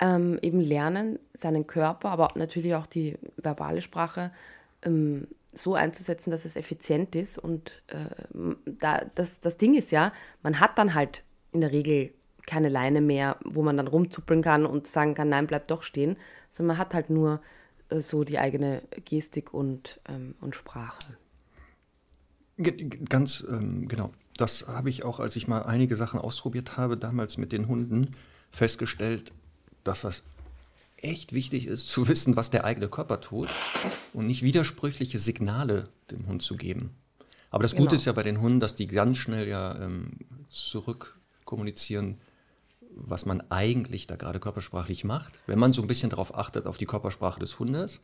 ähm, 0.00 0.38
eben 0.42 0.60
lernen, 0.60 1.18
seinen 1.34 1.66
Körper, 1.66 2.10
aber 2.10 2.28
natürlich 2.34 2.74
auch 2.74 2.86
die 2.86 3.18
verbale 3.36 3.80
Sprache 3.80 4.32
ähm, 4.82 5.28
so 5.52 5.74
einzusetzen, 5.74 6.30
dass 6.30 6.44
es 6.44 6.56
effizient 6.56 7.14
ist. 7.14 7.38
Und 7.38 7.82
äh, 7.88 8.06
da, 8.66 9.04
das, 9.14 9.40
das 9.40 9.58
Ding 9.58 9.74
ist 9.74 9.90
ja, 9.90 10.12
man 10.42 10.60
hat 10.60 10.78
dann 10.78 10.94
halt 10.94 11.24
in 11.52 11.60
der 11.60 11.72
Regel 11.72 12.12
keine 12.46 12.68
Leine 12.68 13.00
mehr, 13.00 13.36
wo 13.44 13.62
man 13.62 13.76
dann 13.76 13.88
rumzuppeln 13.88 14.42
kann 14.42 14.64
und 14.64 14.86
sagen 14.86 15.14
kann, 15.14 15.28
nein, 15.28 15.46
bleib 15.46 15.68
doch 15.68 15.82
stehen, 15.82 16.16
sondern 16.48 16.76
man 16.76 16.78
hat 16.78 16.94
halt 16.94 17.10
nur 17.10 17.42
äh, 17.90 18.00
so 18.00 18.24
die 18.24 18.38
eigene 18.38 18.82
Gestik 19.04 19.52
und, 19.52 20.00
ähm, 20.08 20.34
und 20.40 20.54
Sprache. 20.54 21.18
Ganz 23.08 23.46
ähm, 23.48 23.86
genau. 23.86 24.10
Das 24.38 24.66
habe 24.68 24.88
ich 24.88 25.04
auch, 25.04 25.20
als 25.20 25.36
ich 25.36 25.46
mal 25.48 25.62
einige 25.64 25.94
Sachen 25.96 26.18
ausprobiert 26.20 26.76
habe, 26.78 26.96
damals 26.96 27.36
mit 27.36 27.52
den 27.52 27.68
Hunden, 27.68 28.14
festgestellt, 28.50 29.32
dass 29.84 30.00
das 30.02 30.22
echt 30.96 31.32
wichtig 31.32 31.66
ist, 31.66 31.88
zu 31.88 32.08
wissen, 32.08 32.34
was 32.36 32.48
der 32.50 32.64
eigene 32.64 32.88
Körper 32.88 33.20
tut 33.20 33.48
und 34.14 34.26
nicht 34.26 34.42
widersprüchliche 34.42 35.18
Signale 35.18 35.84
dem 36.10 36.26
Hund 36.26 36.42
zu 36.42 36.56
geben. 36.56 36.94
Aber 37.50 37.62
das 37.62 37.72
Gute 37.72 37.88
Genau. 37.90 37.94
ist 37.96 38.04
ja 38.04 38.12
bei 38.12 38.22
den 38.22 38.40
Hunden, 38.40 38.60
dass 38.60 38.74
die 38.74 38.86
ganz 38.86 39.16
schnell 39.18 39.46
ja 39.48 39.76
ähm, 39.80 40.12
zurückkommunizieren, 40.48 42.18
was 42.94 43.26
man 43.26 43.42
eigentlich 43.50 44.06
da 44.06 44.16
gerade 44.16 44.40
körpersprachlich 44.40 45.04
macht, 45.04 45.38
wenn 45.46 45.58
man 45.58 45.72
so 45.72 45.82
ein 45.82 45.88
bisschen 45.88 46.10
darauf 46.10 46.34
achtet, 46.36 46.66
auf 46.66 46.76
die 46.78 46.86
Körpersprache 46.86 47.38
des 47.40 47.58
Hundes 47.58 48.00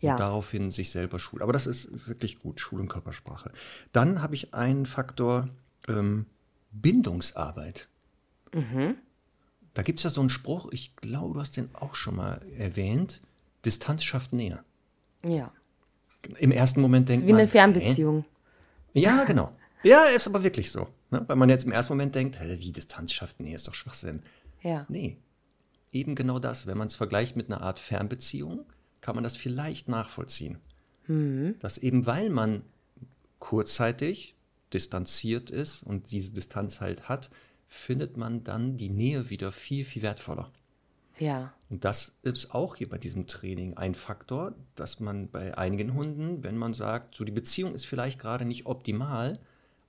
Ja. 0.00 0.12
und 0.12 0.20
daraufhin 0.20 0.70
sich 0.70 0.90
selber 0.90 1.18
schult. 1.18 1.42
Aber 1.42 1.52
das 1.52 1.66
ist 1.66 2.08
wirklich 2.08 2.38
gut, 2.38 2.58
Schul- 2.60 2.80
und 2.80 2.88
Körpersprache. 2.88 3.52
Dann 3.92 4.22
habe 4.22 4.34
ich 4.34 4.54
einen 4.54 4.86
Faktor 4.86 5.48
ähm, 5.98 6.26
Bindungsarbeit. 6.72 7.88
Da 9.74 9.82
gibt 9.82 10.00
es 10.00 10.02
ja 10.02 10.10
so 10.10 10.20
einen 10.20 10.30
Spruch, 10.30 10.68
ich 10.72 10.96
glaube, 10.96 11.34
du 11.34 11.40
hast 11.40 11.56
den 11.56 11.72
auch 11.74 11.94
schon 11.94 12.16
mal 12.16 12.42
erwähnt, 12.58 13.20
Distanz 13.64 14.02
schafft 14.02 14.32
Nähe. 14.32 14.64
Ja. 15.24 15.52
Im 16.38 16.50
ersten 16.50 16.80
Moment 16.80 17.08
denkt 17.08 17.26
Wie 17.26 17.32
man, 17.32 17.40
eine 17.40 17.48
hä? 17.48 17.52
Fernbeziehung. 17.52 18.24
Ja, 18.92 19.24
genau. 19.26 19.52
Ja, 19.82 20.04
ist 20.04 20.26
aber 20.26 20.42
wirklich 20.42 20.70
so. 20.70 20.88
Ne? 21.10 21.22
Weil 21.26 21.36
man 21.36 21.48
jetzt 21.48 21.64
im 21.64 21.72
ersten 21.72 21.92
Moment 21.92 22.14
denkt, 22.14 22.40
hä, 22.40 22.56
wie 22.58 22.72
Distanz 22.72 23.12
schafft 23.12 23.40
Nähe, 23.40 23.54
ist 23.54 23.68
doch 23.68 23.74
Schwachsinn. 23.74 24.22
Ja. 24.62 24.84
Nee, 24.88 25.16
eben 25.92 26.14
genau 26.14 26.38
das. 26.38 26.66
Wenn 26.66 26.76
man 26.76 26.88
es 26.88 26.96
vergleicht 26.96 27.36
mit 27.36 27.50
einer 27.50 27.62
Art 27.62 27.78
Fernbeziehung, 27.78 28.66
kann 29.00 29.14
man 29.14 29.24
das 29.24 29.36
vielleicht 29.36 29.88
nachvollziehen. 29.88 30.58
Dass 31.58 31.78
eben, 31.78 32.06
weil 32.06 32.30
man 32.30 32.62
kurzzeitig 33.40 34.36
distanziert 34.72 35.50
ist 35.50 35.82
und 35.82 36.10
diese 36.12 36.32
Distanz 36.32 36.80
halt 36.80 37.08
hat, 37.08 37.30
findet 37.66 38.16
man 38.16 38.42
dann 38.44 38.76
die 38.76 38.90
Nähe 38.90 39.30
wieder 39.30 39.52
viel, 39.52 39.84
viel 39.84 40.02
wertvoller. 40.02 40.50
Ja. 41.18 41.52
Und 41.68 41.84
das 41.84 42.18
ist 42.22 42.54
auch 42.54 42.76
hier 42.76 42.88
bei 42.88 42.98
diesem 42.98 43.26
Training 43.26 43.76
ein 43.76 43.94
Faktor, 43.94 44.54
dass 44.74 45.00
man 45.00 45.28
bei 45.28 45.56
einigen 45.56 45.94
Hunden, 45.94 46.42
wenn 46.42 46.56
man 46.56 46.74
sagt, 46.74 47.14
so 47.14 47.24
die 47.24 47.32
Beziehung 47.32 47.74
ist 47.74 47.84
vielleicht 47.84 48.18
gerade 48.18 48.44
nicht 48.44 48.66
optimal, 48.66 49.38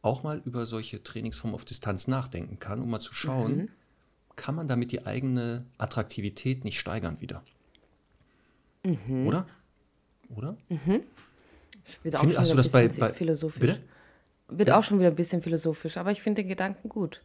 auch 0.02 0.24
mal 0.24 0.42
über 0.46 0.66
solche 0.66 1.02
Trainingsformen 1.02 1.56
auf 1.56 1.66
Distanz 1.66 2.08
nachdenken 2.08 2.60
kann, 2.60 2.82
um 2.82 2.90
mal 2.90 3.00
zu 3.00 3.14
schauen, 3.14 3.56
mhm. 3.56 3.70
kann 4.36 4.56
man 4.56 4.68
damit 4.68 4.92
die 4.92 5.06
eigene 5.06 5.66
Attraktivität 5.78 6.66
nicht 6.66 6.80
steigern 6.80 7.22
wieder. 7.22 7.44
Mhm. 8.84 9.28
Oder? 9.28 9.48
Oder? 10.36 10.58
Mhm. 10.70 11.04
Find, 11.84 12.38
hast 12.38 12.52
du 12.52 12.58
das 12.58 12.70
bei, 12.70 12.88
bei 12.90 13.14
philosophisch. 13.14 13.60
Bitte? 13.60 13.82
Wird 14.52 14.70
ja. 14.70 14.78
auch 14.78 14.84
schon 14.84 15.00
wieder 15.00 15.10
ein 15.10 15.16
bisschen 15.16 15.42
philosophisch, 15.42 15.98
aber 15.98 16.12
ich 16.12 16.22
finde 16.22 16.44
den 16.44 16.50
Gedanken 16.50 16.90
gut. 16.90 17.22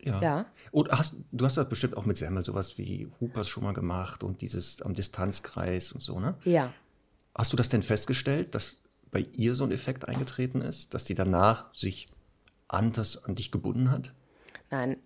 Ja. 0.00 0.20
ja. 0.20 0.46
Und 0.70 0.90
hast, 0.90 1.14
du 1.32 1.44
hast 1.44 1.56
das 1.56 1.68
bestimmt 1.68 1.96
auch 1.96 2.04
mit 2.04 2.18
Semmel 2.18 2.44
sowas 2.44 2.76
wie 2.78 3.08
Hoopers 3.20 3.48
schon 3.48 3.64
mal 3.64 3.72
gemacht 3.72 4.22
und 4.22 4.42
dieses 4.42 4.82
am 4.82 4.94
Distanzkreis 4.94 5.92
und 5.92 6.02
so, 6.02 6.20
ne? 6.20 6.34
Ja. 6.44 6.72
Hast 7.34 7.52
du 7.52 7.56
das 7.56 7.68
denn 7.68 7.82
festgestellt, 7.82 8.54
dass 8.54 8.80
bei 9.10 9.26
ihr 9.32 9.54
so 9.54 9.64
ein 9.64 9.72
Effekt 9.72 10.08
eingetreten 10.08 10.60
ist, 10.60 10.94
dass 10.94 11.04
die 11.04 11.14
danach 11.14 11.74
sich 11.74 12.08
anders 12.68 13.24
an 13.24 13.34
dich 13.34 13.50
gebunden 13.50 13.90
hat? 13.90 14.12
Nein. 14.70 14.96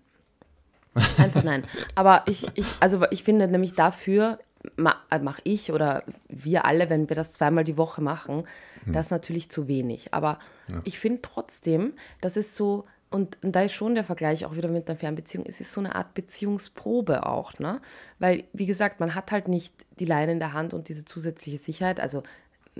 Einfach 1.17 1.45
nein. 1.45 1.65
Aber 1.95 2.25
ich, 2.27 2.47
ich, 2.55 2.67
also 2.81 3.05
ich 3.11 3.23
finde 3.23 3.47
nämlich 3.49 3.75
dafür 3.75 4.39
mache 4.77 5.41
ich 5.45 5.73
oder 5.73 6.03
wir 6.29 6.65
alle, 6.65 6.91
wenn 6.91 7.09
wir 7.09 7.17
das 7.17 7.33
zweimal 7.33 7.65
die 7.65 7.77
Woche 7.77 8.03
machen, 8.03 8.45
hm. 8.85 8.93
das 8.93 9.07
ist 9.07 9.11
natürlich 9.11 9.51
zu 9.51 9.69
wenig. 9.69 10.15
Aber 10.15 10.39
ja. 10.69 10.81
ich 10.85 10.99
finde 10.99 11.23
trotzdem, 11.23 11.95
das 12.21 12.37
ist 12.37 12.55
so, 12.55 12.85
und, 13.11 13.39
und, 13.43 13.53
da 13.55 13.63
ist 13.63 13.73
schon 13.73 13.95
der 13.95 14.05
Vergleich 14.05 14.45
auch 14.45 14.57
wieder 14.57 14.69
mit 14.69 14.89
einer 14.89 14.99
Fernbeziehung, 14.99 15.47
es 15.47 15.61
ist 15.61 15.73
so 15.73 15.81
eine 15.81 15.95
Art 15.95 16.13
Beziehungsprobe 16.15 17.25
auch, 17.25 17.59
ne? 17.59 17.81
Weil, 18.19 18.45
wie 18.53 18.67
gesagt, 18.67 19.01
man 19.01 19.15
hat 19.15 19.33
halt 19.33 19.49
nicht 19.49 19.75
die 19.99 20.05
Leine 20.05 20.33
in 20.33 20.41
der 20.41 20.53
Hand 20.53 20.75
und 20.75 20.89
diese 20.89 21.05
zusätzliche 21.05 21.59
Sicherheit. 21.59 22.01
Also 22.01 22.23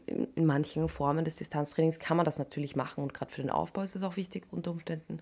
in, 0.07 0.29
in 0.35 0.45
manchen 0.45 0.89
Formen 0.89 1.25
des 1.25 1.37
Distanztrainings 1.37 1.99
kann 1.99 2.17
man 2.17 2.27
das 2.27 2.39
natürlich 2.39 2.77
machen 2.77 3.03
und 3.03 3.15
gerade 3.15 3.31
für 3.31 3.41
den 3.41 3.51
Aufbau 3.51 3.83
ist 3.83 3.95
das 3.95 4.03
auch 4.03 4.17
wichtig 4.17 4.45
unter 4.51 4.71
Umständen. 4.71 5.19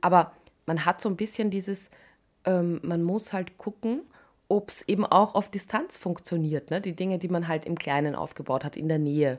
Aber 0.00 0.32
man 0.66 0.84
hat 0.84 1.00
so 1.00 1.08
ein 1.08 1.16
bisschen 1.16 1.50
dieses, 1.50 1.90
ähm, 2.44 2.80
man 2.82 3.02
muss 3.02 3.32
halt 3.32 3.58
gucken, 3.58 4.02
ob 4.48 4.70
es 4.70 4.82
eben 4.82 5.04
auch 5.04 5.34
auf 5.34 5.50
Distanz 5.50 5.98
funktioniert. 5.98 6.70
Ne? 6.70 6.80
Die 6.80 6.96
Dinge, 6.96 7.18
die 7.18 7.28
man 7.28 7.48
halt 7.48 7.66
im 7.66 7.76
Kleinen 7.76 8.14
aufgebaut 8.14 8.64
hat, 8.64 8.76
in 8.76 8.88
der 8.88 8.98
Nähe. 8.98 9.38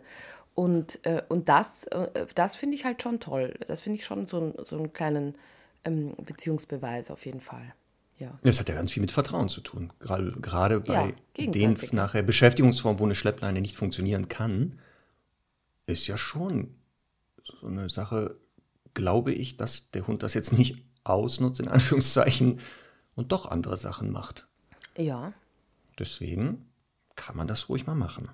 Und, 0.56 1.04
äh, 1.06 1.24
und 1.30 1.50
das, 1.50 1.86
äh, 1.86 2.28
das 2.36 2.56
finde 2.56 2.76
ich 2.76 2.86
halt 2.86 3.02
schon 3.02 3.20
toll. 3.20 3.56
Das 3.68 3.82
finde 3.82 3.98
ich 3.98 4.06
schon 4.06 4.28
so, 4.28 4.40
ein, 4.40 4.54
so 4.66 4.78
einen 4.78 4.94
kleinen 4.94 5.36
ähm, 5.84 6.14
Beziehungsbeweis 6.18 7.12
auf 7.12 7.26
jeden 7.26 7.42
Fall. 7.42 7.74
Ja. 8.18 8.38
Das 8.44 8.60
hat 8.60 8.68
ja 8.68 8.76
ganz 8.76 8.92
viel 8.92 9.02
mit 9.02 9.12
Vertrauen 9.12 9.48
zu 9.48 9.62
tun. 9.62 9.94
Gerade, 10.00 10.32
gerade 10.42 10.82
bei 10.82 11.14
ja, 11.38 11.52
den 11.52 11.78
nachher 11.94 12.22
Beschäftigungsformen, 12.22 13.00
wo 13.00 13.06
eine 13.06 13.16
Schleppleine 13.16 13.62
nicht 13.62 13.78
funktionieren 13.78 14.28
kann, 14.28 14.78
ist 15.86 16.06
ja 16.08 16.18
schon 16.18 16.76
so 17.62 17.68
eine 17.68 17.90
Sache, 17.90 18.36
glaube 18.94 19.32
ich, 19.32 19.56
dass 19.56 19.92
der 19.92 20.06
Hund 20.06 20.22
das 20.22 20.34
jetzt 20.34 20.52
nicht 20.52 20.84
ausnutzt, 21.06 21.62
in 21.62 21.70
Anführungszeichen, 21.70 22.60
und 23.16 23.32
doch 23.32 23.50
andere 23.50 23.78
Sachen 23.78 24.12
macht. 24.12 24.49
Ja. 25.00 25.34
Deswegen 25.98 26.70
kann 27.16 27.38
man 27.38 27.48
das 27.48 27.70
ruhig 27.70 27.88
mal 27.88 27.96
machen. 27.96 28.30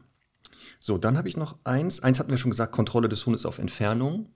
So, 0.79 0.97
dann 0.97 1.17
habe 1.17 1.27
ich 1.27 1.37
noch 1.37 1.57
eins. 1.63 2.01
Eins 2.01 2.19
hatten 2.19 2.31
wir 2.31 2.37
schon 2.37 2.51
gesagt, 2.51 2.73
Kontrolle 2.73 3.09
des 3.09 3.25
Hundes 3.25 3.45
auf 3.45 3.59
Entfernung. 3.59 4.33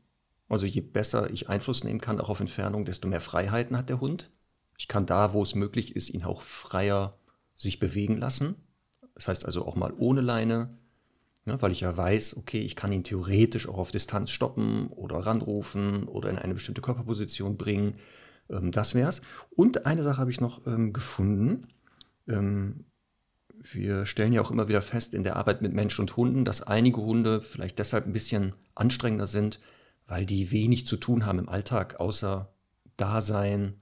Also 0.48 0.65
je 0.65 0.82
besser 0.82 1.30
ich 1.30 1.50
Einfluss 1.50 1.84
nehmen 1.84 2.02
kann, 2.02 2.20
auch 2.20 2.30
auf 2.30 2.39
Entfernung, 2.39 2.86
desto 2.86 3.08
mehr 3.08 3.22
Freiheiten 3.22 3.78
hat 3.78 3.89
der 3.89 4.00
Hund. 4.00 4.32
Ich 4.78 4.88
kann 4.88 5.06
da, 5.06 5.34
wo 5.34 5.44
es 5.44 5.56
möglich 5.56 5.96
ist, 5.96 6.10
ihn 6.10 6.24
auch 6.24 6.42
freier 6.42 7.12
sich 7.56 7.80
bewegen 7.80 8.18
lassen. 8.18 8.56
Das 9.13 9.28
heißt 9.28 9.46
also 9.46 9.65
auch 9.65 9.76
mal 9.76 9.94
ohne 9.98 10.22
Leine, 10.22 10.78
ne, 11.46 11.62
weil 11.62 11.72
ich 11.72 11.82
ja 11.82 11.96
weiß, 11.96 12.38
okay, 12.38 12.62
ich 12.62 12.76
kann 12.76 12.92
ihn 12.92 13.04
theoretisch 13.04 13.68
auch 13.68 13.78
auf 13.78 13.92
Distanz 13.92 14.32
stoppen 14.32 14.88
oder 14.88 15.18
ranrufen 15.18 16.08
oder 16.08 16.30
in 16.30 16.39
eine 16.39 16.54
bestimmte 16.54 16.82
Körperposition 16.82 17.58
bringen. 17.58 17.96
Ähm, 18.50 18.72
das 18.72 18.96
wär's. 18.96 19.22
Und 19.56 19.86
eine 19.86 20.04
Sache 20.04 20.20
habe 20.20 20.32
ich 20.32 20.42
noch 20.42 20.65
ähm, 20.65 20.94
gefunden. 20.94 21.68
Ähm, 22.30 22.86
wir 23.62 24.06
stellen 24.06 24.32
ja 24.32 24.42
auch 24.42 24.52
immer 24.52 24.70
wieder 24.70 24.82
fest 24.82 25.13
in 25.13 25.24
der 25.24 25.36
Arbeit 25.36 25.62
mit 25.62 25.74
Mensch 25.74 26.00
und 26.00 26.15
Hunden, 26.15 26.46
dass 26.46 26.62
einige 26.62 27.02
Hunde 27.02 27.42
vielleicht 27.42 27.80
deshalb 27.80 28.06
ein 28.06 28.13
bisschen 28.13 28.54
anstrengender 28.76 29.28
sind, 29.28 29.60
weil 30.08 30.26
die 30.26 30.52
wenig 30.52 30.88
zu 30.88 30.98
tun 30.98 31.26
haben 31.26 31.39
im 31.39 31.50
Alltag, 31.50 32.00
außer 32.00 32.54
Dasein, 32.98 33.76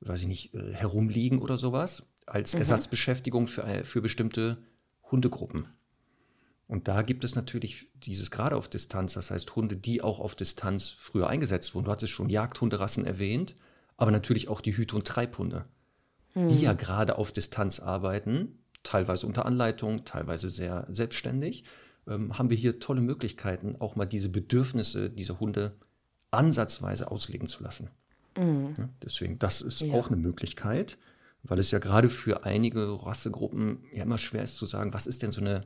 weiß 0.00 0.22
ich 0.22 0.28
nicht, 0.28 0.54
äh, 0.54 0.72
herumliegen 0.72 1.38
oder 1.38 1.56
sowas, 1.56 2.06
als 2.26 2.54
mhm. 2.54 2.60
Ersatzbeschäftigung 2.60 3.46
für, 3.46 3.64
äh, 3.64 3.84
für 3.84 4.02
bestimmte 4.02 4.58
Hundegruppen. 5.10 5.68
Und 6.66 6.88
da 6.88 7.02
gibt 7.02 7.24
es 7.24 7.34
natürlich 7.34 7.88
dieses 7.94 8.30
gerade 8.30 8.56
auf 8.56 8.68
Distanz, 8.68 9.14
das 9.14 9.30
heißt 9.30 9.54
Hunde, 9.54 9.76
die 9.76 10.02
auch 10.02 10.20
auf 10.20 10.34
Distanz 10.34 10.88
früher 10.88 11.28
eingesetzt 11.28 11.74
wurden. 11.74 11.84
Du 11.84 11.90
hattest 11.90 12.12
schon 12.12 12.30
Jagdhunderassen 12.30 13.06
erwähnt, 13.06 13.54
aber 13.96 14.10
natürlich 14.10 14.48
auch 14.48 14.60
die 14.60 14.76
Hüte- 14.76 14.96
und 14.96 15.06
Treibhunde, 15.06 15.64
mhm. 16.34 16.48
die 16.48 16.60
ja 16.60 16.72
gerade 16.72 17.18
auf 17.18 17.32
Distanz 17.32 17.80
arbeiten 17.80 18.58
teilweise 18.84 19.26
unter 19.26 19.46
Anleitung, 19.46 20.04
teilweise 20.04 20.48
sehr 20.48 20.86
selbstständig, 20.88 21.64
ähm, 22.06 22.38
haben 22.38 22.50
wir 22.50 22.56
hier 22.56 22.78
tolle 22.78 23.00
Möglichkeiten, 23.00 23.76
auch 23.80 23.96
mal 23.96 24.04
diese 24.04 24.28
Bedürfnisse 24.28 25.10
dieser 25.10 25.40
Hunde 25.40 25.72
ansatzweise 26.30 27.10
auslegen 27.10 27.48
zu 27.48 27.64
lassen. 27.64 27.90
Mhm. 28.36 28.74
Ja, 28.78 28.88
deswegen, 29.02 29.38
das 29.38 29.62
ist 29.62 29.80
ja. 29.80 29.94
auch 29.94 30.08
eine 30.08 30.16
Möglichkeit, 30.16 30.98
weil 31.42 31.58
es 31.58 31.70
ja 31.70 31.78
gerade 31.78 32.08
für 32.08 32.44
einige 32.44 33.04
Rassegruppen 33.04 33.84
ja 33.92 34.04
immer 34.04 34.18
schwer 34.18 34.44
ist 34.44 34.56
zu 34.56 34.66
sagen, 34.66 34.94
was 34.94 35.06
ist 35.06 35.22
denn 35.22 35.30
so 35.30 35.40
eine 35.40 35.62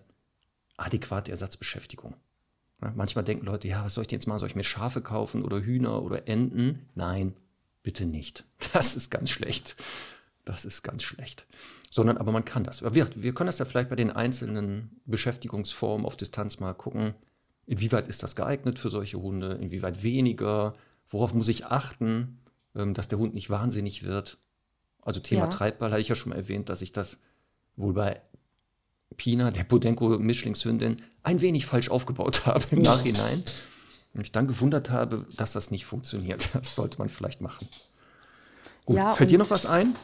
adäquate 0.77 1.31
Ersatzbeschäftigung? 1.31 2.15
Ja, 2.81 2.93
manchmal 2.95 3.25
denken 3.25 3.47
Leute, 3.47 3.67
ja, 3.67 3.85
was 3.85 3.95
soll 3.95 4.03
ich 4.03 4.09
denn 4.09 4.19
jetzt 4.19 4.27
machen? 4.27 4.39
Soll 4.39 4.49
ich 4.49 4.57
mir 4.57 4.65
Schafe 4.65 5.01
kaufen 5.01 5.45
oder 5.45 5.61
Hühner 5.61 6.03
oder 6.03 6.29
Enten? 6.29 6.87
Nein, 6.95 7.35
bitte 7.83 8.07
nicht. 8.07 8.45
Das 8.73 8.95
ist 8.95 9.11
ganz 9.11 9.31
schlecht. 9.31 9.77
Das 10.49 10.65
ist 10.65 10.83
ganz 10.83 11.03
schlecht. 11.03 11.47
Sondern 11.91 12.17
aber 12.17 12.33
man 12.33 12.45
kann 12.45 12.65
das. 12.65 12.83
Wir, 12.83 13.09
wir 13.15 13.35
können 13.35 13.49
das 13.49 13.59
ja 13.59 13.67
vielleicht 13.67 13.91
bei 13.91 13.97
den 13.97 14.11
einzelnen 14.11 14.99
Beschäftigungsformen 15.05 16.07
auf 16.07 16.17
Distanz 16.17 16.59
mal 16.59 16.73
gucken. 16.73 17.15
Inwieweit 17.67 18.09
ist 18.09 18.23
das 18.23 18.35
geeignet 18.35 18.79
für 18.79 18.89
solche 18.89 19.21
Hunde? 19.21 19.59
Inwieweit 19.61 20.03
weniger? 20.03 20.75
Worauf 21.07 21.35
muss 21.35 21.51
ich 21.51 21.67
achten, 21.67 22.39
ähm, 22.75 22.95
dass 22.95 23.09
der 23.09 23.19
Hund 23.19 23.35
nicht 23.35 23.51
wahnsinnig 23.51 24.05
wird? 24.05 24.39
Also 25.03 25.21
Thema 25.21 25.43
ja. 25.43 25.49
Treibball 25.49 25.91
hatte 25.91 26.01
ich 26.01 26.09
ja 26.09 26.15
schon 26.15 26.31
mal 26.31 26.37
erwähnt, 26.37 26.71
dass 26.71 26.81
ich 26.81 26.93
das 26.93 27.19
wohl 27.77 27.93
bei 27.93 28.23
Pina, 29.19 29.51
der 29.51 29.65
Podenko-Mischlingshündin, 29.65 30.97
ein 31.23 31.41
wenig 31.43 31.67
falsch 31.67 31.91
aufgebaut 31.91 32.47
habe 32.47 32.65
im 32.71 32.81
Nachhinein. 32.81 33.43
Und 34.15 34.23
ich 34.23 34.33
dann 34.33 34.47
gewundert 34.47 34.89
habe, 34.89 35.27
dass 35.37 35.53
das 35.53 35.71
nicht 35.71 35.85
funktioniert. 35.85 36.49
Das 36.55 36.75
sollte 36.75 36.97
man 36.97 37.11
vielleicht 37.11 37.43
machen. 37.43 37.69
Gut, 38.89 38.97
ja, 38.97 39.13
fällt 39.13 39.31
dir 39.31 39.37
noch 39.37 39.51
was 39.51 39.67
ein? 39.67 39.95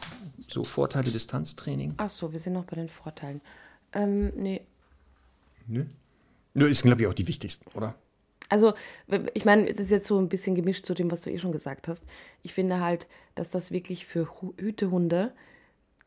So 0.47 0.63
Vorteile 0.63 1.09
Distanztraining? 1.09 1.95
Ach 1.97 2.07
so, 2.07 2.31
wir 2.31 2.39
sind 2.39 2.53
noch 2.53 2.65
bei 2.65 2.75
den 2.75 2.87
Vorteilen. 2.87 3.41
Ähm, 3.93 4.31
nee. 4.35 4.61
Nö. 5.65 5.85
Nö, 6.53 6.69
ist, 6.69 6.83
glaube 6.83 7.01
ich, 7.01 7.07
auch 7.07 7.15
die 7.15 7.27
wichtigsten, 7.27 7.65
oder? 7.75 7.95
Also, 8.47 8.75
ich 9.33 9.43
meine, 9.43 9.67
es 9.67 9.79
ist 9.79 9.89
jetzt 9.89 10.05
so 10.05 10.19
ein 10.19 10.29
bisschen 10.29 10.53
gemischt 10.53 10.85
zu 10.85 10.93
dem, 10.93 11.09
was 11.09 11.21
du 11.21 11.31
eh 11.31 11.39
schon 11.39 11.51
gesagt 11.51 11.87
hast. 11.87 12.03
Ich 12.43 12.53
finde 12.53 12.79
halt, 12.79 13.07
dass 13.33 13.49
das 13.49 13.71
wirklich 13.71 14.05
für 14.05 14.29
Hütehunde 14.57 15.33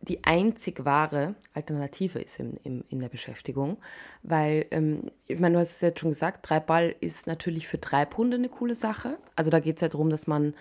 die 0.00 0.22
einzig 0.22 0.84
wahre 0.84 1.34
Alternative 1.54 2.20
ist 2.20 2.38
im, 2.38 2.58
im, 2.62 2.84
in 2.90 3.00
der 3.00 3.08
Beschäftigung. 3.08 3.78
Weil, 4.22 4.66
ähm, 4.70 5.10
ich 5.26 5.40
meine, 5.40 5.54
du 5.54 5.60
hast 5.60 5.72
es 5.72 5.80
jetzt 5.80 5.98
schon 5.98 6.10
gesagt, 6.10 6.46
Treibball 6.46 6.94
ist 7.00 7.26
natürlich 7.26 7.66
für 7.66 7.80
Treibhunde 7.80 8.36
eine 8.36 8.48
coole 8.48 8.76
Sache. 8.76 9.18
Also 9.34 9.50
da 9.50 9.58
geht 9.58 9.78
es 9.78 9.80
ja 9.80 9.88
darum, 9.88 10.10
dass 10.10 10.28
man 10.28 10.54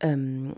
ähm, 0.00 0.54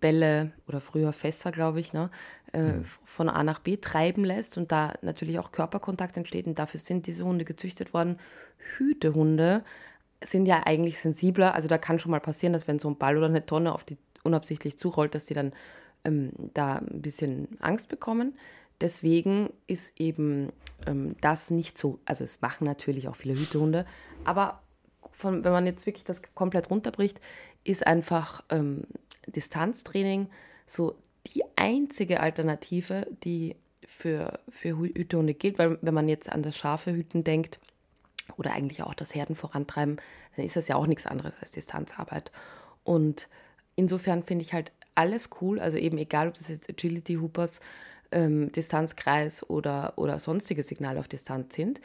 Bälle 0.00 0.52
oder 0.68 0.80
früher 0.80 1.12
Fässer, 1.12 1.52
glaube 1.52 1.80
ich, 1.80 1.92
ne, 1.92 2.10
äh, 2.52 2.62
mhm. 2.62 2.84
von 3.04 3.28
A 3.28 3.42
nach 3.42 3.58
B 3.58 3.76
treiben 3.76 4.24
lässt 4.24 4.58
und 4.58 4.72
da 4.72 4.94
natürlich 5.02 5.38
auch 5.38 5.52
Körperkontakt 5.52 6.16
entsteht. 6.16 6.46
Und 6.46 6.58
dafür 6.58 6.80
sind 6.80 7.06
diese 7.06 7.24
Hunde 7.24 7.44
gezüchtet 7.44 7.94
worden. 7.94 8.18
Hütehunde 8.76 9.64
sind 10.22 10.46
ja 10.46 10.62
eigentlich 10.64 10.98
sensibler. 10.98 11.54
Also 11.54 11.68
da 11.68 11.78
kann 11.78 11.98
schon 11.98 12.10
mal 12.10 12.20
passieren, 12.20 12.52
dass 12.52 12.68
wenn 12.68 12.78
so 12.78 12.88
ein 12.88 12.98
Ball 12.98 13.16
oder 13.16 13.26
eine 13.26 13.46
Tonne 13.46 13.72
auf 13.72 13.84
die 13.84 13.96
unabsichtlich 14.22 14.76
zurollt, 14.76 15.14
dass 15.14 15.26
die 15.26 15.34
dann 15.34 15.52
ähm, 16.04 16.32
da 16.54 16.76
ein 16.76 17.02
bisschen 17.02 17.48
Angst 17.60 17.88
bekommen. 17.88 18.36
Deswegen 18.80 19.50
ist 19.66 19.98
eben 20.00 20.52
ähm, 20.86 21.16
das 21.20 21.50
nicht 21.50 21.78
so, 21.78 21.98
also 22.04 22.24
es 22.24 22.42
machen 22.42 22.66
natürlich 22.66 23.08
auch 23.08 23.16
viele 23.16 23.34
Hütehunde, 23.34 23.86
aber 24.24 24.62
von, 25.12 25.44
wenn 25.44 25.52
man 25.52 25.66
jetzt 25.66 25.86
wirklich 25.86 26.04
das 26.04 26.20
komplett 26.34 26.68
runterbricht, 26.68 27.20
ist 27.66 27.86
einfach 27.86 28.44
ähm, 28.50 28.84
Distanztraining 29.26 30.28
so 30.66 30.96
die 31.26 31.42
einzige 31.56 32.20
Alternative, 32.20 33.06
die 33.24 33.56
für, 33.86 34.38
für 34.48 34.78
Hütehunde 34.78 35.34
gilt, 35.34 35.58
weil 35.58 35.78
wenn 35.80 35.94
man 35.94 36.08
jetzt 36.08 36.30
an 36.30 36.42
das 36.42 36.56
scharfe 36.56 36.92
Hüten 36.92 37.24
denkt 37.24 37.58
oder 38.36 38.52
eigentlich 38.52 38.82
auch 38.82 38.94
das 38.94 39.14
Herden 39.14 39.36
vorantreiben, 39.36 39.96
dann 40.36 40.44
ist 40.44 40.56
das 40.56 40.68
ja 40.68 40.76
auch 40.76 40.86
nichts 40.86 41.06
anderes 41.06 41.36
als 41.40 41.50
Distanzarbeit. 41.50 42.30
Und 42.84 43.28
insofern 43.74 44.22
finde 44.22 44.44
ich 44.44 44.52
halt 44.52 44.72
alles 44.94 45.30
cool, 45.40 45.60
also 45.60 45.76
eben 45.76 45.98
egal, 45.98 46.28
ob 46.28 46.34
das 46.34 46.48
jetzt 46.48 46.68
Agility 46.68 47.14
Hoopers, 47.14 47.60
ähm, 48.12 48.52
Distanzkreis 48.52 49.48
oder, 49.48 49.94
oder 49.96 50.18
sonstige 50.20 50.62
Signale 50.62 51.00
auf 51.00 51.08
Distanz 51.08 51.54
sind. 51.54 51.80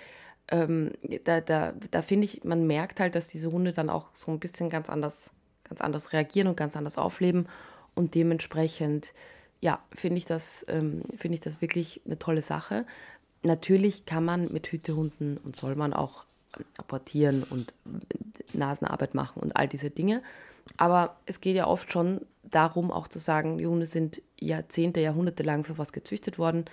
Ähm, 0.50 0.92
da 1.24 1.42
da, 1.42 1.74
da 1.92 2.02
finde 2.02 2.26
ich, 2.26 2.44
man 2.44 2.68
merkt 2.68 3.00
halt, 3.00 3.16
dass 3.16 3.28
diese 3.28 3.52
Hunde 3.52 3.74
dann 3.74 3.90
auch 3.90 4.16
so 4.16 4.32
ein 4.32 4.40
bisschen 4.40 4.70
ganz 4.70 4.90
anders, 4.90 5.32
ganz 5.72 5.80
anders 5.80 6.12
reagieren 6.12 6.50
und 6.50 6.58
ganz 6.58 6.76
anders 6.76 6.98
aufleben. 6.98 7.48
Und 7.96 8.14
dementsprechend, 8.14 9.14
ja, 9.62 9.80
finde 9.94 10.18
ich, 10.18 10.26
das, 10.26 10.66
ähm, 10.68 11.04
find 11.16 11.34
ich 11.34 11.40
das 11.40 11.62
wirklich 11.62 12.02
eine 12.06 12.20
tolle 12.20 12.42
Sache. 12.42 12.86
Natürlich 13.42 14.06
kann 14.06 14.26
man 14.26 14.52
mit 14.52 14.68
Hütehunden 14.68 15.38
und 15.38 15.56
soll 15.56 15.76
man 15.76 15.94
auch 15.94 16.26
apportieren 16.78 17.44
und 17.44 17.74
Nasenarbeit 18.52 19.16
machen 19.16 19.42
und 19.42 19.56
all 19.56 19.70
diese 19.70 19.90
Dinge. 19.90 20.22
Aber 20.76 21.16
es 21.26 21.40
geht 21.40 21.56
ja 21.56 21.68
oft 21.68 21.90
schon 21.90 22.20
darum, 22.44 22.92
auch 22.92 23.08
zu 23.08 23.20
sagen, 23.20 23.58
die 23.58 23.68
Hunde 23.68 23.86
sind 23.86 24.22
Jahrzehnte, 24.38 25.00
Jahrhunderte 25.00 25.44
lang 25.44 25.64
für 25.64 25.78
was 25.78 25.94
gezüchtet 25.94 26.38
worden. 26.38 26.66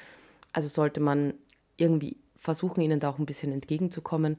Also 0.53 0.67
sollte 0.67 0.99
man 0.99 1.35
irgendwie 1.77 2.17
versuchen, 2.37 2.81
ihnen 2.81 2.99
da 2.99 3.11
auch 3.11 3.21
ein 3.21 3.27
bisschen 3.27 3.53
entgegenzukommen. 3.53 4.39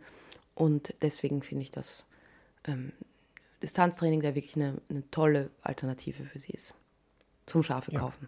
Und 0.53 0.93
deswegen 1.01 1.41
finde 1.41 1.63
ich 1.63 1.71
das 1.71 2.05
ähm, 2.65 2.91
Distanztraining 3.61 4.21
da 4.21 4.35
wirklich 4.35 4.55
eine, 4.55 4.81
eine, 4.89 5.09
tolle 5.11 5.51
Alternative 5.61 6.23
für 6.23 6.39
sie 6.39 6.53
ist. 6.53 6.75
Zum 7.45 7.63
Schafe 7.63 7.91
ja. 7.91 7.99
kaufen. 7.99 8.27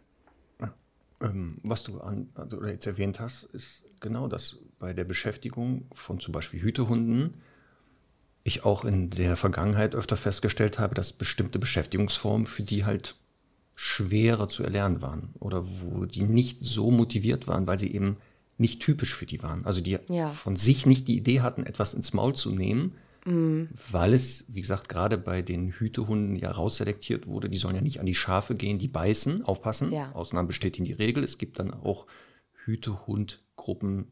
Ähm, 1.21 1.59
was 1.63 1.83
du 1.83 1.99
an, 2.01 2.29
also 2.35 2.63
jetzt 2.65 2.87
erwähnt 2.87 3.19
hast, 3.19 3.43
ist 3.43 3.85
genau 3.99 4.27
das 4.27 4.57
bei 4.79 4.93
der 4.93 5.03
Beschäftigung 5.03 5.85
von 5.93 6.19
zum 6.19 6.31
Beispiel 6.31 6.61
Hütehunden. 6.61 7.35
Ich 8.43 8.65
auch 8.65 8.85
in 8.85 9.11
der 9.11 9.37
Vergangenheit 9.37 9.93
öfter 9.93 10.17
festgestellt 10.17 10.79
habe, 10.79 10.95
dass 10.95 11.13
bestimmte 11.13 11.59
Beschäftigungsformen 11.59 12.47
für 12.47 12.63
die 12.63 12.85
halt 12.85 13.15
schwerer 13.75 14.49
zu 14.49 14.63
erlernen 14.63 15.01
waren 15.01 15.29
oder 15.39 15.63
wo 15.65 16.05
die 16.05 16.23
nicht 16.23 16.61
so 16.61 16.91
motiviert 16.91 17.47
waren, 17.47 17.67
weil 17.67 17.77
sie 17.77 17.93
eben 17.93 18.17
nicht 18.57 18.81
typisch 18.81 19.15
für 19.15 19.25
die 19.25 19.41
waren. 19.43 19.65
Also 19.65 19.81
die 19.81 19.97
ja. 20.09 20.29
von 20.29 20.55
sich 20.55 20.85
nicht 20.85 21.07
die 21.07 21.17
Idee 21.17 21.41
hatten, 21.41 21.65
etwas 21.65 21.93
ins 21.93 22.13
Maul 22.13 22.35
zu 22.35 22.51
nehmen, 22.51 22.95
Mhm. 23.25 23.69
Weil 23.91 24.13
es, 24.13 24.45
wie 24.49 24.61
gesagt, 24.61 24.89
gerade 24.89 25.17
bei 25.17 25.41
den 25.41 25.71
Hütehunden 25.71 26.35
ja 26.35 26.51
rausselektiert 26.51 27.27
wurde, 27.27 27.49
die 27.49 27.57
sollen 27.57 27.75
ja 27.75 27.81
nicht 27.81 27.99
an 27.99 28.05
die 28.05 28.15
Schafe 28.15 28.55
gehen, 28.55 28.79
die 28.79 28.87
beißen, 28.87 29.43
aufpassen. 29.43 29.91
Ja. 29.91 30.11
Ausnahmen 30.13 30.47
bestätigen 30.47 30.85
die 30.85 30.93
Regel. 30.93 31.23
Es 31.23 31.37
gibt 31.37 31.59
dann 31.59 31.73
auch 31.73 32.07
Hütehundgruppen, 32.65 34.11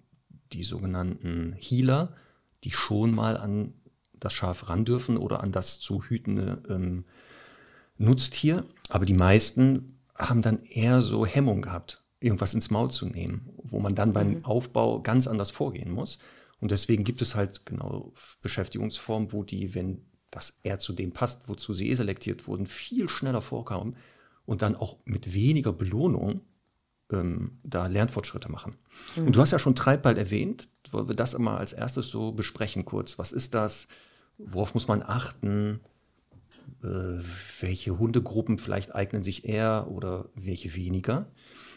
die 0.54 0.64
sogenannten 0.64 1.56
Healer, 1.58 2.16
die 2.64 2.72
schon 2.72 3.14
mal 3.14 3.38
an 3.38 3.74
das 4.20 4.34
Schaf 4.34 4.70
ran 4.70 4.86
dürfen 4.86 5.18
oder 5.18 5.42
an 5.42 5.52
das 5.52 5.80
zu 5.80 6.04
hütende 6.04 6.62
ähm, 6.70 7.06
Nutztier. 7.98 8.66
Aber 8.90 9.06
die 9.06 9.14
meisten 9.14 10.00
haben 10.16 10.42
dann 10.42 10.60
eher 10.64 11.02
so 11.02 11.26
Hemmung 11.26 11.62
gehabt, 11.62 12.04
irgendwas 12.20 12.54
ins 12.54 12.70
Maul 12.70 12.92
zu 12.92 13.06
nehmen, 13.06 13.50
wo 13.64 13.80
man 13.80 13.96
dann 13.96 14.14
beim 14.14 14.40
mhm. 14.40 14.46
Aufbau 14.46 15.02
ganz 15.02 15.28
anders 15.28 15.52
vorgehen 15.52 15.92
muss. 15.92 16.20
Und 16.60 16.72
deswegen 16.72 17.04
gibt 17.04 17.22
es 17.22 17.36
halt 17.36 17.66
genau 17.66 18.14
Beschäftigungsformen, 18.42 19.32
wo 19.32 19.44
die, 19.44 19.76
wenn 19.76 20.06
das 20.32 20.60
eher 20.64 20.80
zu 20.80 20.94
dem 20.94 21.12
passt, 21.12 21.50
wozu 21.50 21.74
sie 21.74 21.90
eh 21.90 21.96
selektiert 21.96 22.48
wurden, 22.48 22.68
viel 22.68 23.10
schneller 23.10 23.42
vorkommen 23.42 23.96
und 24.46 24.62
dann 24.62 24.76
auch 24.76 24.98
mit 25.06 25.34
weniger 25.34 25.74
Belohnung 25.74 26.42
ähm, 27.12 27.60
da 27.64 27.88
Lernfortschritte 27.88 28.52
machen. 28.52 28.76
Mhm. 29.16 29.28
Und 29.28 29.36
du 29.36 29.42
hast 29.42 29.52
ja 29.52 29.60
schon 29.60 29.76
Treibball 29.76 30.18
erwähnt. 30.18 30.70
Wollen 30.92 31.08
wir 31.08 31.16
das 31.16 31.34
immer 31.34 31.58
als 31.58 31.74
erstes 31.74 32.10
so 32.10 32.32
besprechen 32.32 32.86
kurz? 32.86 33.18
Was 33.18 33.32
ist 33.32 33.54
das? 33.54 33.88
Worauf 34.38 34.74
muss 34.74 34.88
man 34.88 35.02
achten? 35.02 35.80
Äh, 36.84 37.22
welche 37.60 37.98
Hundegruppen 37.98 38.58
vielleicht 38.58 38.94
eignen 38.94 39.24
sich 39.24 39.46
eher 39.46 39.88
oder 39.90 40.30
welche 40.36 40.76
weniger? 40.76 41.18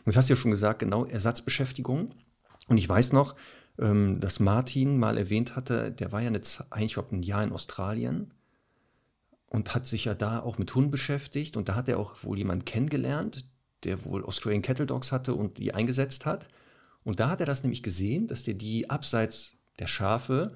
Und 0.05 0.07
das 0.07 0.17
hast 0.17 0.29
du 0.29 0.35
ja 0.35 0.37
schon 0.37 0.51
gesagt, 0.51 0.81
genau, 0.81 1.05
Ersatzbeschäftigung. 1.05 2.15
Und 2.69 2.79
ich 2.79 2.89
weiß 2.89 3.13
noch, 3.13 3.35
ähm, 3.79 4.21
das 4.21 4.41
Martin 4.41 4.99
mal 4.99 5.19
erwähnt 5.19 5.57
hatte, 5.57 5.91
der 5.91 6.13
war 6.13 6.21
ja 6.21 6.29
eine, 6.29 6.41
eigentlich 6.71 6.95
glaube 6.95 7.17
ein 7.17 7.23
Jahr 7.23 7.45
in 7.45 7.53
Australien 7.53 8.33
und 9.47 9.75
hat 9.75 9.87
sich 9.87 10.07
ja 10.07 10.15
da 10.15 10.41
auch 10.41 10.59
mit 10.59 10.75
Hunden 10.75 10.91
beschäftigt 10.91 11.57
und 11.57 11.69
da 11.69 11.75
hat 11.75 11.89
er 11.89 11.99
auch 11.99 12.23
wohl 12.25 12.39
jemanden 12.39 12.65
kennengelernt, 12.65 13.47
der 13.85 14.05
wohl 14.05 14.25
Australian 14.25 14.63
Cattle 14.63 14.87
Dogs 14.87 15.13
hatte 15.13 15.35
und 15.35 15.59
die 15.59 15.75
eingesetzt 15.75 16.27
hat. 16.27 16.49
Und 17.05 17.21
da 17.21 17.29
hat 17.29 17.41
er 17.41 17.47
das 17.47 17.63
nämlich 17.63 17.83
gesehen, 17.83 18.29
dass 18.29 18.45
der 18.45 18.55
die 18.55 18.89
abseits 18.89 19.55
der 19.79 19.89
Schafe 19.89 20.53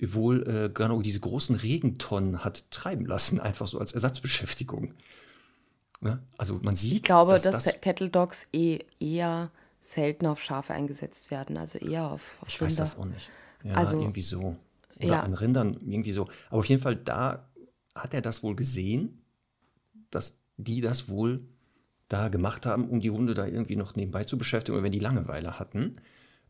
wohl 0.00 0.48
äh, 0.48 0.70
genau 0.72 1.02
diese 1.02 1.20
großen 1.20 1.56
Regentonnen 1.56 2.44
hat 2.44 2.70
treiben 2.70 3.06
lassen, 3.06 3.40
einfach 3.42 3.66
so 3.66 3.78
als 3.78 3.92
Ersatzbeschäftigung. 3.92 4.94
Ja, 6.02 6.18
also 6.36 6.60
man 6.62 6.76
sieht. 6.76 6.92
Ich 6.92 7.02
glaube, 7.02 7.32
dass, 7.32 7.42
dass 7.42 7.64
das 7.64 7.80
Cattle 7.80 8.10
Dogs 8.10 8.46
eh 8.52 8.80
eher 9.00 9.50
selten 9.84 10.26
auf 10.26 10.42
Schafe 10.42 10.72
eingesetzt 10.72 11.30
werden, 11.30 11.56
also 11.56 11.78
eher 11.78 12.10
auf, 12.10 12.36
auf 12.40 12.48
Ich 12.48 12.54
Rinder. 12.54 12.66
weiß 12.66 12.76
das 12.76 12.98
auch 12.98 13.04
nicht. 13.04 13.30
Ja, 13.62 13.74
also, 13.74 14.00
irgendwie 14.00 14.22
so. 14.22 14.56
Oder 14.96 15.06
ja. 15.06 15.22
an 15.22 15.34
Rindern 15.34 15.76
irgendwie 15.80 16.12
so. 16.12 16.26
Aber 16.48 16.58
auf 16.58 16.66
jeden 16.66 16.82
Fall, 16.82 16.96
da 16.96 17.48
hat 17.94 18.14
er 18.14 18.22
das 18.22 18.42
wohl 18.42 18.56
gesehen, 18.56 19.22
dass 20.10 20.40
die 20.56 20.80
das 20.80 21.08
wohl 21.08 21.42
da 22.08 22.28
gemacht 22.28 22.66
haben, 22.66 22.88
um 22.88 23.00
die 23.00 23.10
Hunde 23.10 23.34
da 23.34 23.46
irgendwie 23.46 23.76
noch 23.76 23.94
nebenbei 23.94 24.24
zu 24.24 24.38
beschäftigen 24.38 24.76
oder 24.76 24.84
wenn 24.84 24.92
die 24.92 24.98
Langeweile 24.98 25.58
hatten. 25.58 25.96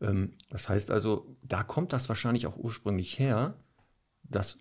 Ähm, 0.01 0.33
das 0.49 0.69
heißt 0.69 0.91
also, 0.91 1.35
da 1.43 1.63
kommt 1.63 1.91
das 1.93 2.07
wahrscheinlich 2.07 2.47
auch 2.47 2.57
ursprünglich 2.57 3.19
her, 3.19 3.55
dass 4.23 4.59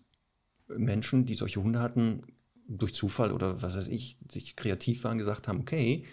Menschen, 0.69 1.27
die 1.27 1.35
solche 1.35 1.63
Hunde 1.63 1.81
hatten, 1.81 2.23
durch 2.67 2.95
Zufall 2.95 3.31
oder 3.31 3.61
was 3.63 3.77
weiß 3.77 3.89
ich, 3.89 4.19
sich 4.31 4.57
kreativ 4.57 5.05
waren, 5.05 5.19
gesagt 5.19 5.49
haben, 5.49 5.61
okay, 5.61 6.05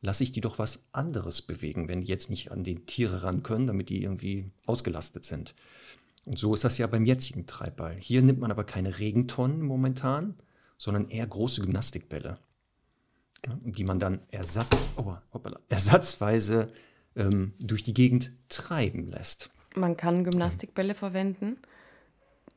lasse 0.00 0.22
ich 0.22 0.32
die 0.32 0.40
doch 0.40 0.58
was 0.58 0.84
anderes 0.92 1.42
bewegen, 1.42 1.88
wenn 1.88 2.00
die 2.00 2.06
jetzt 2.08 2.30
nicht 2.30 2.50
an 2.50 2.64
die 2.64 2.84
Tiere 2.84 3.22
ran 3.22 3.42
können, 3.42 3.66
damit 3.66 3.88
die 3.88 4.02
irgendwie 4.02 4.50
ausgelastet 4.66 5.24
sind. 5.24 5.54
Und 6.24 6.38
so 6.38 6.54
ist 6.54 6.64
das 6.64 6.78
ja 6.78 6.86
beim 6.86 7.06
jetzigen 7.06 7.46
Treibball. 7.46 7.96
Hier 8.00 8.22
nimmt 8.22 8.40
man 8.40 8.50
aber 8.50 8.64
keine 8.64 8.98
Regentonnen 8.98 9.62
momentan, 9.62 10.34
sondern 10.76 11.08
eher 11.08 11.26
große 11.26 11.62
Gymnastikbälle, 11.62 12.34
die 13.64 13.84
man 13.84 13.98
dann 13.98 14.20
Ersatz, 14.30 14.90
oh, 14.96 15.14
hoppala, 15.32 15.60
ersatzweise 15.68 16.72
ähm, 17.14 17.52
durch 17.60 17.84
die 17.84 17.94
Gegend 17.94 18.32
treiben 18.48 19.10
lässt. 19.10 19.50
Man 19.74 19.96
kann 19.96 20.24
Gymnastikbälle 20.24 20.94
verwenden. 20.94 21.58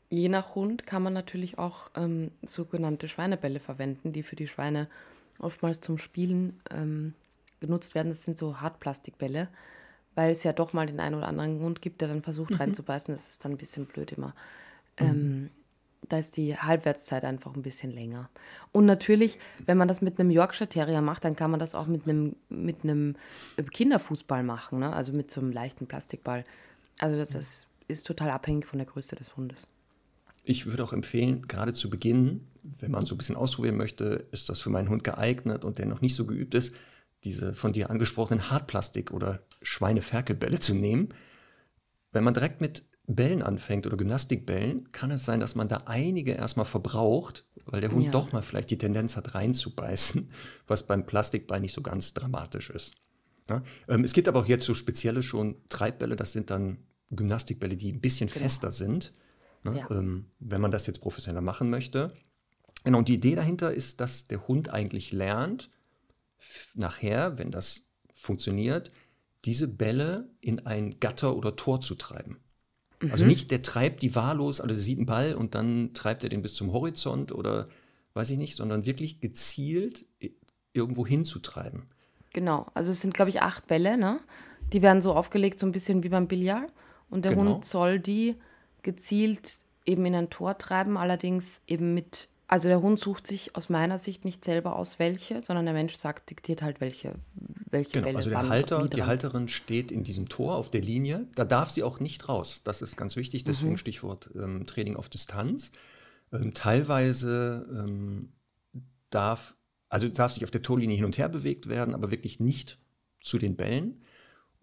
Je 0.10 0.30
nach 0.30 0.56
Hund 0.56 0.88
kann 0.88 1.04
man 1.04 1.14
natürlich 1.14 1.60
auch 1.60 1.92
ähm, 1.96 2.32
sogenannte 2.42 3.08
Schweinebälle 3.08 3.60
verwenden, 3.60 4.12
die 4.14 4.24
für 4.24 4.36
die 4.36 4.48
Schweine 4.48 4.90
oftmals 5.38 5.80
zum 5.80 5.98
Spielen 5.98 6.60
ähm, 6.72 7.14
genutzt 7.60 7.96
werden, 7.96 8.10
das 8.10 8.24
sind 8.24 8.38
so 8.38 8.62
Hartplastikbälle, 8.62 9.50
weil 10.16 10.32
es 10.32 10.44
ja 10.44 10.54
doch 10.54 10.74
mal 10.74 10.88
den 10.88 11.00
einen 11.00 11.16
oder 11.16 11.28
anderen 11.28 11.60
Hund 11.60 11.82
gibt, 11.82 12.02
der 12.02 12.08
dann 12.08 12.22
versucht 12.22 12.52
mhm. 12.52 12.58
reinzubeißen. 12.58 13.14
Das 13.14 13.30
ist 13.30 13.44
dann 13.44 13.52
ein 13.52 13.58
bisschen 13.58 13.86
blöd 13.86 14.12
immer. 14.12 14.34
Mhm. 15.00 15.06
Ähm, 15.06 15.50
da 16.08 16.18
ist 16.18 16.38
die 16.38 16.58
Halbwertszeit 16.58 17.24
einfach 17.24 17.56
ein 17.56 17.62
bisschen 17.62 17.92
länger. 17.92 18.30
Und 18.72 18.86
natürlich, 18.86 19.38
wenn 19.66 19.78
man 19.78 19.88
das 19.88 20.02
mit 20.02 20.20
einem 20.20 20.32
Yorkshire 20.32 20.70
Terrier 20.70 21.02
macht, 21.02 21.26
dann 21.26 21.36
kann 21.36 21.52
man 21.52 21.60
das 21.60 21.76
auch 21.76 21.88
mit 21.88 22.08
einem, 22.08 22.36
mit 22.48 22.84
einem 22.84 23.16
Kinderfußball 23.72 24.44
machen, 24.44 24.80
ne? 24.80 24.94
also 24.94 25.14
mit 25.14 25.30
so 25.30 25.42
einem 25.42 25.52
leichten 25.52 25.88
Plastikball. 25.88 26.46
Also 27.00 27.18
das 27.18 27.36
ist, 27.36 27.68
ist 27.88 28.08
total 28.08 28.32
abhängig 28.32 28.66
von 28.66 28.80
der 28.80 28.88
Größe 28.88 29.16
des 29.16 29.36
Hundes. 29.36 29.68
Ich 30.44 30.66
würde 30.66 30.84
auch 30.84 30.94
empfehlen, 30.94 31.48
gerade 31.48 31.74
zu 31.74 31.90
Beginn, 31.90 32.48
wenn 32.64 32.92
man 32.92 33.06
so 33.06 33.16
ein 33.16 33.18
bisschen 33.18 33.36
ausprobieren 33.36 33.78
möchte, 33.78 34.26
ist 34.32 34.50
das 34.50 34.62
für 34.62 34.70
meinen 34.70 34.90
Hund 34.90 35.04
geeignet 35.04 35.64
und 35.64 35.78
der 35.78 35.86
noch 35.86 36.02
nicht 36.02 36.16
so 36.16 36.26
geübt 36.26 36.54
ist, 36.56 36.74
diese 37.24 37.54
von 37.54 37.74
dir 37.74 37.90
angesprochenen 37.90 38.50
Hartplastik- 38.50 39.12
oder 39.12 39.44
Schweineferkelbälle 39.62 40.60
zu 40.60 40.74
nehmen. 40.74 41.10
Wenn 42.12 42.24
man 42.24 42.34
direkt 42.34 42.62
mit 42.62 42.86
Bällen 43.08 43.42
anfängt 43.42 43.88
oder 43.88 43.98
Gymnastikbällen, 43.98 44.92
kann 44.92 45.12
es 45.12 45.26
sein, 45.26 45.40
dass 45.40 45.56
man 45.56 45.68
da 45.68 45.80
einige 45.86 46.34
erstmal 46.34 46.66
verbraucht, 46.66 47.44
weil 47.66 47.82
der 47.82 47.92
Hund 47.92 48.06
ja. 48.06 48.12
doch 48.12 48.32
mal 48.32 48.44
vielleicht 48.44 48.70
die 48.70 48.78
Tendenz 48.78 49.18
hat, 49.18 49.34
reinzubeißen, 49.34 50.30
was 50.68 50.86
beim 50.86 51.06
Plastikball 51.06 51.60
nicht 51.60 51.74
so 51.74 51.82
ganz 51.82 52.14
dramatisch 52.14 52.70
ist. 52.70 52.94
Ja? 53.50 53.64
Ähm, 53.88 54.04
es 54.04 54.14
gibt 54.14 54.28
aber 54.28 54.40
auch 54.40 54.46
jetzt 54.46 54.66
so 54.66 54.76
spezielle 54.76 55.24
schon 55.24 55.58
Treibbälle, 55.70 56.16
das 56.16 56.34
sind 56.34 56.52
dann 56.52 56.78
Gymnastikbälle, 57.10 57.76
die 57.76 57.92
ein 57.92 58.00
bisschen 58.00 58.30
genau. 58.30 58.42
fester 58.42 58.72
sind, 58.72 59.14
ne? 59.64 59.80
ja. 59.80 59.90
ähm, 59.90 60.28
wenn 60.40 60.62
man 60.62 60.72
das 60.72 60.86
jetzt 60.86 61.02
professioneller 61.02 61.42
machen 61.42 61.72
möchte. 61.72 62.14
Genau, 62.84 63.00
und 63.00 63.08
die 63.08 63.16
Idee 63.16 63.36
dahinter 63.36 63.74
ist, 63.74 64.00
dass 64.00 64.28
der 64.28 64.48
Hund 64.48 64.70
eigentlich 64.70 65.12
lernt, 65.12 65.72
nachher, 66.74 67.38
wenn 67.38 67.52
das 67.52 67.88
funktioniert, 68.14 68.92
diese 69.46 69.68
Bälle 69.68 70.30
in 70.42 70.66
ein 70.66 71.00
Gatter 71.00 71.36
oder 71.36 71.56
Tor 71.56 71.82
zu 71.82 71.96
treiben. 71.96 72.40
Also 73.00 73.06
mhm. 73.06 73.12
Also 73.12 73.26
nicht, 73.26 73.52
der 73.52 73.62
treibt 73.62 74.02
die 74.02 74.16
wahllos, 74.16 74.60
also 74.60 74.74
sieht 74.74 74.98
einen 74.98 75.06
Ball 75.06 75.34
und 75.34 75.56
dann 75.56 75.94
treibt 75.94 76.24
er 76.24 76.30
den 76.30 76.42
bis 76.42 76.54
zum 76.54 76.74
Horizont 76.74 77.32
oder 77.32 77.66
weiß 78.14 78.32
ich 78.32 78.38
nicht, 78.38 78.56
sondern 78.56 78.86
wirklich 78.86 79.22
gezielt 79.22 80.06
irgendwo 80.74 81.06
hinzutreiben. 81.06 81.88
Genau, 82.34 82.68
also 82.74 82.92
es 82.92 83.02
sind, 83.02 83.14
glaube 83.14 83.30
ich, 83.30 83.42
acht 83.42 83.68
Bälle, 83.68 83.98
ne? 83.98 84.20
Die 84.74 84.82
werden 84.82 85.02
so 85.02 85.14
aufgelegt, 85.14 85.60
so 85.60 85.66
ein 85.66 85.72
bisschen 85.72 86.04
wie 86.04 86.10
beim 86.10 86.28
Billard. 86.28 86.72
Und 87.10 87.26
der 87.26 87.34
genau. 87.34 87.56
Hund 87.56 87.66
soll 87.66 88.00
die 88.00 88.36
gezielt 88.84 89.62
eben 89.86 90.06
in 90.06 90.16
ein 90.16 90.30
Tor 90.30 90.58
treiben, 90.58 90.98
allerdings 90.98 91.62
eben 91.66 91.94
mit, 91.94 92.29
also 92.52 92.68
der 92.68 92.82
Hund 92.82 93.00
sucht 93.00 93.28
sich 93.28 93.56
aus 93.56 93.70
meiner 93.70 94.00
Sicht 94.00 94.26
nicht 94.26 94.44
selber 94.44 94.76
aus 94.76 94.98
welche, 94.98 95.40
sondern 95.46 95.66
der 95.66 95.76
Mensch 95.76 95.96
sagt, 95.98 96.32
diktiert 96.32 96.64
halt 96.64 96.82
welche, 96.82 97.14
welche 97.70 97.92
Genau, 97.92 98.06
Bälle 98.06 98.18
also 98.18 98.32
der 98.32 98.50
Halter, 98.50 98.88
die. 98.88 99.04
Halterin 99.04 99.48
steht 99.48 99.92
in 99.92 100.04
diesem 100.04 100.28
Tor 100.28 100.56
auf 100.56 100.72
der 100.72 100.82
Linie. 100.82 101.28
Da 101.36 101.46
darf 101.46 101.70
sie 101.70 101.84
auch 101.84 102.00
nicht 102.00 102.28
raus. 102.28 102.62
Das 102.64 102.82
ist 102.82 102.98
ganz 102.98 103.16
wichtig, 103.16 103.44
deswegen 103.44 103.78
Stichwort 103.78 104.32
ähm, 104.34 104.66
Training 104.66 104.96
auf 104.96 105.10
Distanz. 105.10 105.72
Ähm, 106.34 106.56
teilweise 106.56 107.86
ähm, 107.88 108.34
darf, 109.12 109.56
also 109.90 110.10
darf 110.10 110.34
sich 110.34 110.44
auf 110.44 110.50
der 110.50 110.64
Torlinie 110.64 110.96
hin 110.96 111.06
und 111.06 111.20
her 111.20 111.30
bewegt 111.30 111.70
werden, 111.70 111.94
aber 111.94 112.10
wirklich 112.10 112.40
nicht 112.40 112.80
zu 113.22 113.38
den 113.38 113.58
Bällen. 113.58 114.02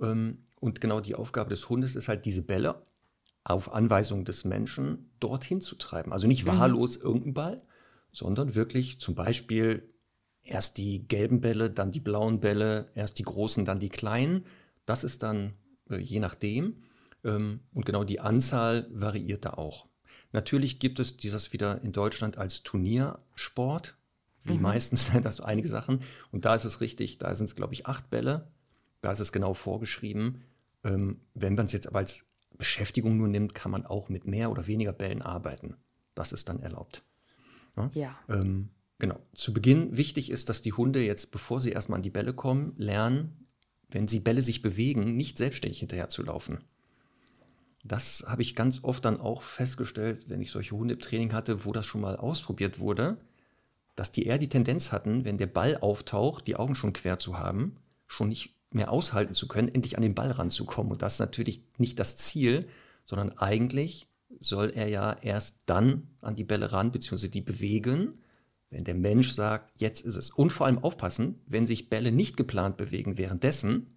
Ähm, 0.01 0.39
und 0.59 0.81
genau 0.81 0.99
die 0.99 1.15
Aufgabe 1.15 1.51
des 1.51 1.69
Hundes 1.69 1.95
ist 1.95 2.09
halt, 2.09 2.25
diese 2.25 2.43
Bälle 2.43 2.83
auf 3.45 3.73
Anweisung 3.73 4.25
des 4.25 4.45
Menschen 4.45 5.09
dorthin 5.21 5.61
zu 5.61 5.77
treiben. 5.77 6.13
Also 6.13 6.27
nicht 6.27 6.47
wahllos 6.47 6.97
irgendein 6.97 7.35
Ball, 7.35 7.57
sondern 8.17 8.55
wirklich 8.55 8.99
zum 8.99 9.15
Beispiel 9.15 9.93
erst 10.43 10.79
die 10.79 11.07
gelben 11.07 11.43
Bälle, 11.43 11.71
dann 11.71 11.93
die 11.93 12.01
blauen 12.01 12.41
Bälle, 12.41 12.87
erst 12.95 13.19
die 13.19 13.25
großen, 13.25 13.67
dann 13.67 13.79
die 13.79 13.91
kleinen. 13.91 14.47
Das 14.87 15.05
ist 15.05 15.23
dann 15.23 15.53
äh, 15.91 15.99
je 15.99 16.19
nachdem. 16.19 16.83
Ähm, 17.25 17.61
und 17.75 17.85
genau 17.85 18.05
die 18.05 18.21
Anzahl 18.21 18.89
variiert 18.91 19.45
da 19.45 19.51
auch. 19.51 19.87
Natürlich 20.33 20.79
gibt 20.79 20.99
es 20.99 21.19
dieses 21.19 21.53
wieder 21.53 21.83
in 21.83 21.93
Deutschland 21.93 22.39
als 22.39 22.63
Turniersport, 22.63 23.99
wie 24.45 24.57
meistens 24.57 25.13
sind 25.13 25.25
das 25.27 25.43
einige 25.43 25.69
Sachen. 25.69 26.01
Und 26.31 26.47
da 26.47 26.55
ist 26.55 26.65
es 26.65 26.81
richtig, 26.81 27.19
da 27.19 27.35
sind 27.35 27.47
es, 27.47 27.55
glaube 27.55 27.75
ich, 27.75 27.87
acht 27.87 28.09
Bälle. 28.09 28.51
Da 29.03 29.13
ist 29.13 29.21
es 29.21 29.31
genau 29.31 29.53
vorgeschrieben. 29.53 30.41
Ähm, 30.85 31.21
wenn 31.35 31.55
man 31.55 31.67
es 31.67 31.73
jetzt 31.73 31.87
aber 31.87 31.99
als 31.99 32.25
Beschäftigung 32.57 33.19
nur 33.19 33.29
nimmt, 33.29 33.55
kann 33.55 33.73
man 33.73 33.85
auch 33.85 34.09
mit 34.09 34.27
mehr 34.27 34.51
oder 34.51 34.67
weniger 34.67 34.95
Bällen 34.95 35.21
arbeiten. 35.21 35.77
Das 36.15 36.33
ist 36.33 36.49
dann 36.49 36.63
erlaubt. 36.63 37.05
Ja. 37.95 38.17
Ähm, 38.29 38.71
genau. 38.99 39.19
Zu 39.35 39.53
Beginn 39.53 39.97
wichtig 39.97 40.31
ist, 40.31 40.49
dass 40.49 40.63
die 40.63 40.73
Hunde 40.73 41.05
jetzt, 41.05 41.31
bevor 41.31 41.61
sie 41.61 41.71
erstmal 41.71 41.99
an 41.99 42.03
die 42.03 42.11
Bälle 42.11 42.33
kommen, 42.33 42.75
lernen, 42.77 43.47
wenn 43.89 44.09
sie 44.09 44.21
Bälle 44.21 44.43
sich 44.43 44.63
bewegen, 44.63 45.17
nicht 45.17 45.39
selbstständig 45.39 45.79
hinterher 45.81 46.09
zu 46.09 46.23
laufen. 46.23 46.59
Das 47.85 48.25
habe 48.27 48.43
ich 48.43 48.57
ganz 48.57 48.83
oft 48.83 49.05
dann 49.05 49.21
auch 49.21 49.43
festgestellt, 49.43 50.25
wenn 50.29 50.41
ich 50.41 50.51
solche 50.51 50.75
Hunde 50.75 50.95
im 50.95 51.01
Training 51.01 51.33
hatte, 51.33 51.65
wo 51.65 51.73
das 51.73 51.87
schon 51.87 52.01
mal 52.01 52.17
ausprobiert 52.17 52.81
wurde, 52.81 53.19
dass 53.95 54.13
die 54.13 54.25
eher 54.25 54.39
die 54.39 54.49
Tendenz 54.49 54.93
hatten, 54.93 55.25
wenn 55.25 55.39
der 55.39 55.47
Ball 55.47 55.77
auftaucht, 55.79 56.47
die 56.47 56.57
Augen 56.57 56.75
schon 56.75 56.93
quer 56.93 57.19
zu 57.19 57.39
haben, 57.39 57.77
schon 58.07 58.29
nicht 58.29 58.55
mehr 58.73 58.91
aushalten 58.91 59.35
zu 59.35 59.47
können, 59.47 59.69
endlich 59.69 59.97
an 59.97 60.03
den 60.03 60.15
Ball 60.15 60.33
ranzukommen. 60.33 60.93
Und 60.93 61.03
das 61.03 61.15
ist 61.15 61.21
natürlich 61.21 61.63
nicht 61.79 61.99
das 61.99 62.17
Ziel, 62.17 62.67
sondern 63.05 63.39
eigentlich 63.39 64.09
soll 64.41 64.71
er 64.71 64.89
ja 64.89 65.13
erst 65.23 65.61
dann 65.67 66.09
an 66.21 66.37
die 66.37 66.45
Bälle 66.45 66.73
ran, 66.73 66.93
beziehungsweise 66.93 67.31
die 67.31 67.41
bewegen, 67.41 68.19
wenn 68.71 68.85
der 68.85 68.95
Mensch 68.95 69.33
sagt, 69.33 69.81
jetzt 69.81 70.05
ist 70.05 70.17
es. 70.17 70.31
Und 70.31 70.51
vor 70.51 70.67
allem 70.67 70.79
aufpassen, 70.79 71.41
wenn 71.47 71.67
sich 71.67 71.89
Bälle 71.89 72.13
nicht 72.13 72.37
geplant 72.37 72.77
bewegen 72.77 73.19
währenddessen, 73.19 73.97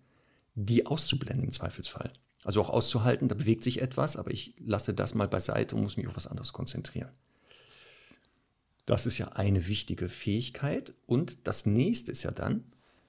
die 0.56 0.86
auszublenden 0.86 1.46
im 1.46 1.52
Zweifelsfall. 1.52 2.12
Also 2.44 2.62
auch 2.62 2.70
auszuhalten, 2.70 3.28
da 3.28 3.36
bewegt 3.36 3.64
sich 3.64 3.82
etwas, 3.82 4.16
aber 4.16 4.32
ich 4.32 4.56
lasse 4.60 4.94
das 4.94 5.14
mal 5.14 5.28
beiseite 5.28 5.76
und 5.76 5.84
muss 5.84 5.98
mich 5.98 6.08
auf 6.08 6.16
was 6.16 6.28
anderes 6.28 6.54
konzentrieren. 6.54 7.10
Das 8.86 9.06
ist 9.06 9.18
ja 9.18 9.30
eine 9.30 9.68
wichtige 9.68 10.10
Fähigkeit. 10.10 10.94
Und 11.06 11.48
das 11.48 11.66
nächste 11.66 12.12
ist 12.12 12.24
ja 12.24 12.32
dann, 12.32 12.64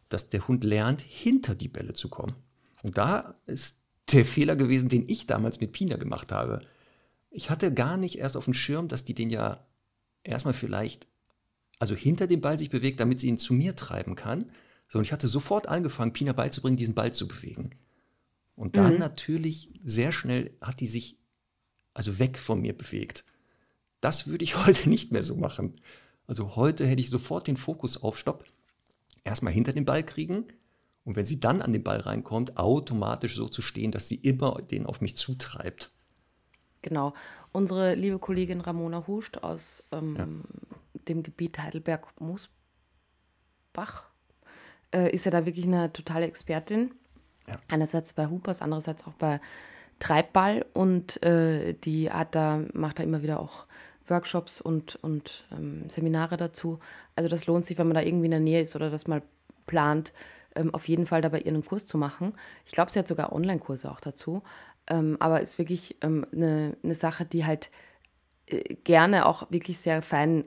dass 0.09 0.29
der 0.29 0.47
Hund 0.47 0.65
lernt, 0.65 1.01
hinter 1.01 1.55
die 1.55 1.69
Bälle 1.69 1.95
zu 1.95 2.09
kommen. 2.09 2.35
Und 2.83 2.99
da 2.99 3.35
ist 3.47 3.79
der 4.13 4.25
Fehler 4.25 4.57
gewesen, 4.57 4.89
den 4.89 5.09
ich 5.09 5.27
damals 5.27 5.61
mit 5.61 5.73
Pina 5.73 5.97
gemacht 5.97 6.33
habe. 6.33 6.61
Ich 7.31 7.51
hatte 7.51 7.73
gar 7.73 7.97
nicht 7.97 8.19
erst 8.19 8.37
auf 8.37 8.45
dem 8.45 8.55
Schirm, 8.55 8.89
dass 8.89 9.05
die 9.05 9.15
den 9.15 9.31
ja 9.31 9.67
erstmal 10.25 10.55
vielleicht, 10.55 11.07
also 11.79 11.95
hinter 11.95 12.27
dem 12.27 12.41
Ball 12.41 12.59
sich 12.59 12.71
bewegt, 12.71 13.01
damit 13.01 13.21
sie 13.21 13.29
ihn 13.29 13.39
zu 13.39 13.55
mir 13.55 13.77
treiben 13.77 14.17
kann. 14.17 14.51
Sondern 14.89 15.05
ich 15.05 15.13
hatte 15.13 15.29
sofort 15.29 15.69
angefangen, 15.69 16.13
Pina 16.13 16.33
beizubringen, 16.33 16.77
diesen 16.77 16.97
Ball 16.97 17.13
zu 17.13 17.29
bewegen. 17.29 17.71
Und 18.57 18.77
dann 18.77 18.99
natürlich 18.99 19.71
sehr 19.85 20.13
schnell 20.13 20.57
hat 20.61 20.81
die 20.81 20.89
sich 20.89 21.17
also 21.95 22.19
weg 22.19 22.39
von 22.39 22.61
mir 22.61 22.77
bewegt. 22.77 23.25
Das 24.01 24.27
würde 24.27 24.45
ich 24.45 24.57
heute 24.67 24.89
nicht 24.89 25.13
mehr 25.13 25.23
so 25.23 25.37
machen. 25.37 25.75
Also 26.27 26.57
heute 26.57 26.87
hätte 26.87 27.01
ich 27.01 27.11
sofort 27.11 27.47
den 27.47 27.57
Fokus 27.57 27.97
auf 28.03 28.19
Stopp. 28.19 28.45
Erstmal 29.25 29.53
hinter 29.53 29.73
den 29.73 29.85
Ball 29.85 30.05
kriegen 30.05 30.47
und 31.05 31.17
wenn 31.17 31.25
sie 31.25 31.41
dann 31.41 31.63
an 31.63 31.73
den 31.73 31.83
Ball 31.83 32.01
reinkommt, 32.01 32.57
automatisch 32.57 33.37
so 33.37 33.49
zu 33.49 33.63
stehen, 33.63 33.93
dass 33.93 34.09
sie 34.09 34.17
immer 34.17 34.61
den 34.63 34.87
auf 34.87 35.01
mich 35.01 35.17
zutreibt. 35.17 35.91
Genau. 36.83 37.15
Unsere 37.53 37.95
liebe 37.95 38.19
Kollegin 38.19 38.61
Ramona 38.61 39.07
Huscht 39.07 39.39
aus 39.39 39.83
ähm, 39.93 40.43
dem 40.95 41.23
Gebiet 41.23 41.59
Heidelberg-Moosbach 41.59 42.49
äh, 44.95 45.11
ist 45.13 45.25
ja 45.25 45.31
da 45.31 45.47
wirklich 45.47 45.67
eine 45.67 45.93
totale 45.93 46.27
Expertin. 46.27 46.93
Ja. 47.47 47.59
Einerseits 47.69 48.13
bei 48.13 48.29
Hoopers, 48.29 48.63
andererseits 48.63 49.07
auch 49.07 49.15
bei 49.15 49.41
Treibball 49.99 50.65
und 50.73 51.23
äh, 51.23 51.75
die 51.75 52.11
hat 52.11 52.35
da, 52.35 52.63
macht 52.73 52.99
da 52.99 53.03
immer 53.03 53.23
wieder 53.23 53.41
auch 53.41 53.67
Workshops 54.07 54.61
und, 54.61 54.97
und 54.97 55.45
ähm, 55.53 55.89
Seminare 55.89 56.37
dazu. 56.37 56.81
Also 57.17 57.29
das 57.29 57.47
lohnt 57.47 57.67
sich, 57.67 57.79
wenn 57.79 57.87
man 57.87 57.95
da 57.95 58.03
irgendwie 58.03 58.27
in 58.27 58.33
der 58.33 58.41
Nähe 58.41 58.63
ist 58.63 58.75
oder 58.77 58.91
das 58.91 59.07
mal 59.07 59.23
plant, 59.67 60.13
ähm, 60.57 60.75
auf 60.75 60.89
jeden 60.89 61.07
Fall 61.07 61.23
dabei 61.23 61.41
ihren 61.41 61.65
Kurs 61.65 61.87
zu 61.87 61.97
machen. 61.97 62.35
Ich 62.67 62.73
glaube, 62.73 62.91
sie 62.91 62.99
hat 62.99 63.07
sogar 63.07 63.33
Online-Kurse 63.33 63.91
auch 63.91 64.01
dazu. 64.01 64.43
Ähm, 64.91 65.17
aber 65.21 65.41
ist 65.41 65.57
wirklich 65.59 65.97
ähm, 66.03 66.27
eine, 66.33 66.77
eine 66.83 66.95
Sache, 66.95 67.25
die 67.25 67.47
halt 67.47 67.71
äh, 68.47 68.75
gerne 68.85 69.25
auch 69.25 69.51
wirklich 69.51 69.79
sehr 69.79 70.03
fein 70.03 70.45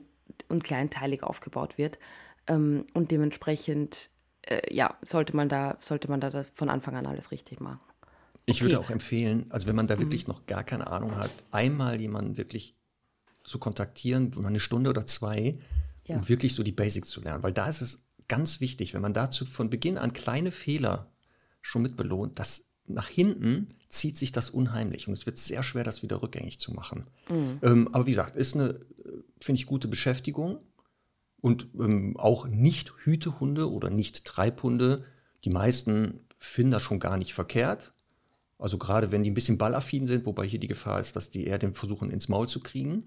und 0.48 0.62
kleinteilig 0.62 1.22
aufgebaut 1.22 1.78
wird. 1.78 1.98
Ähm, 2.46 2.86
und 2.92 3.10
dementsprechend, 3.10 4.10
äh, 4.42 4.72
ja, 4.72 4.96
sollte 5.02 5.34
man 5.34 5.48
da, 5.48 5.76
sollte 5.80 6.08
man 6.08 6.20
da 6.20 6.44
von 6.54 6.68
Anfang 6.68 6.94
an 6.96 7.06
alles 7.06 7.30
richtig 7.30 7.60
machen. 7.60 7.80
Ich 8.46 8.60
würde 8.60 8.78
Okay. 8.78 8.84
auch 8.86 8.90
empfehlen, 8.90 9.46
also 9.48 9.66
wenn 9.66 9.74
man 9.76 9.86
da 9.86 9.98
wirklich 9.98 10.26
noch 10.28 10.44
gar 10.44 10.62
keine 10.62 10.86
Ahnung 10.86 11.16
hat, 11.16 11.30
einmal 11.50 11.98
jemanden 11.98 12.36
wirklich 12.36 12.76
zu 13.42 13.58
kontaktieren, 13.58 14.34
wo 14.36 14.40
man 14.40 14.48
eine 14.50 14.60
Stunde 14.60 14.90
oder 14.90 15.06
zwei, 15.06 15.56
Ja. 16.04 16.16
um 16.16 16.28
wirklich 16.28 16.54
so 16.54 16.62
die 16.62 16.72
Basics 16.72 17.08
zu 17.08 17.22
lernen. 17.22 17.42
Weil 17.42 17.52
da 17.54 17.66
ist 17.66 17.80
es 17.80 18.04
ganz 18.28 18.60
wichtig, 18.60 18.92
wenn 18.92 19.00
man 19.00 19.14
dazu 19.14 19.46
von 19.46 19.70
Beginn 19.70 19.96
an 19.96 20.12
kleine 20.12 20.50
Fehler 20.50 21.10
schon 21.62 21.80
mit 21.80 21.96
belohnt, 21.96 22.38
dass 22.38 22.70
nach 22.86 23.08
hinten 23.08 23.68
zieht 23.88 24.18
sich 24.18 24.32
das 24.32 24.50
unheimlich 24.50 25.06
und 25.08 25.14
es 25.14 25.24
wird 25.26 25.38
sehr 25.38 25.62
schwer, 25.62 25.84
das 25.84 26.02
wieder 26.02 26.20
rückgängig 26.22 26.58
zu 26.58 26.72
machen. 26.72 27.06
Ähm, 27.30 27.88
aber 27.92 28.06
wie 28.06 28.10
gesagt, 28.10 28.36
ist 28.36 28.54
eine, 28.54 28.70
äh, 28.70 28.78
finde 29.40 29.58
ich, 29.60 29.66
gute 29.66 29.88
Beschäftigung 29.88 30.58
und 31.40 31.68
ähm, 31.78 32.16
auch 32.16 32.46
nicht 32.46 32.92
Hütehunde 33.04 33.70
oder 33.70 33.90
nicht 33.90 34.24
Treibhunde. 34.24 35.04
Die 35.44 35.50
meisten 35.50 36.20
finden 36.38 36.72
das 36.72 36.82
schon 36.82 36.98
gar 37.00 37.16
nicht 37.16 37.34
verkehrt. 37.34 37.92
Also 38.58 38.78
gerade 38.78 39.12
wenn 39.12 39.22
die 39.22 39.30
ein 39.30 39.34
bisschen 39.34 39.58
ballaffin 39.58 40.06
sind, 40.06 40.26
wobei 40.26 40.46
hier 40.46 40.60
die 40.60 40.68
Gefahr 40.68 41.00
ist, 41.00 41.16
dass 41.16 41.30
die 41.30 41.46
eher 41.46 41.58
den 41.58 41.74
versuchen 41.74 42.10
ins 42.10 42.28
Maul 42.28 42.48
zu 42.48 42.60
kriegen. 42.60 43.04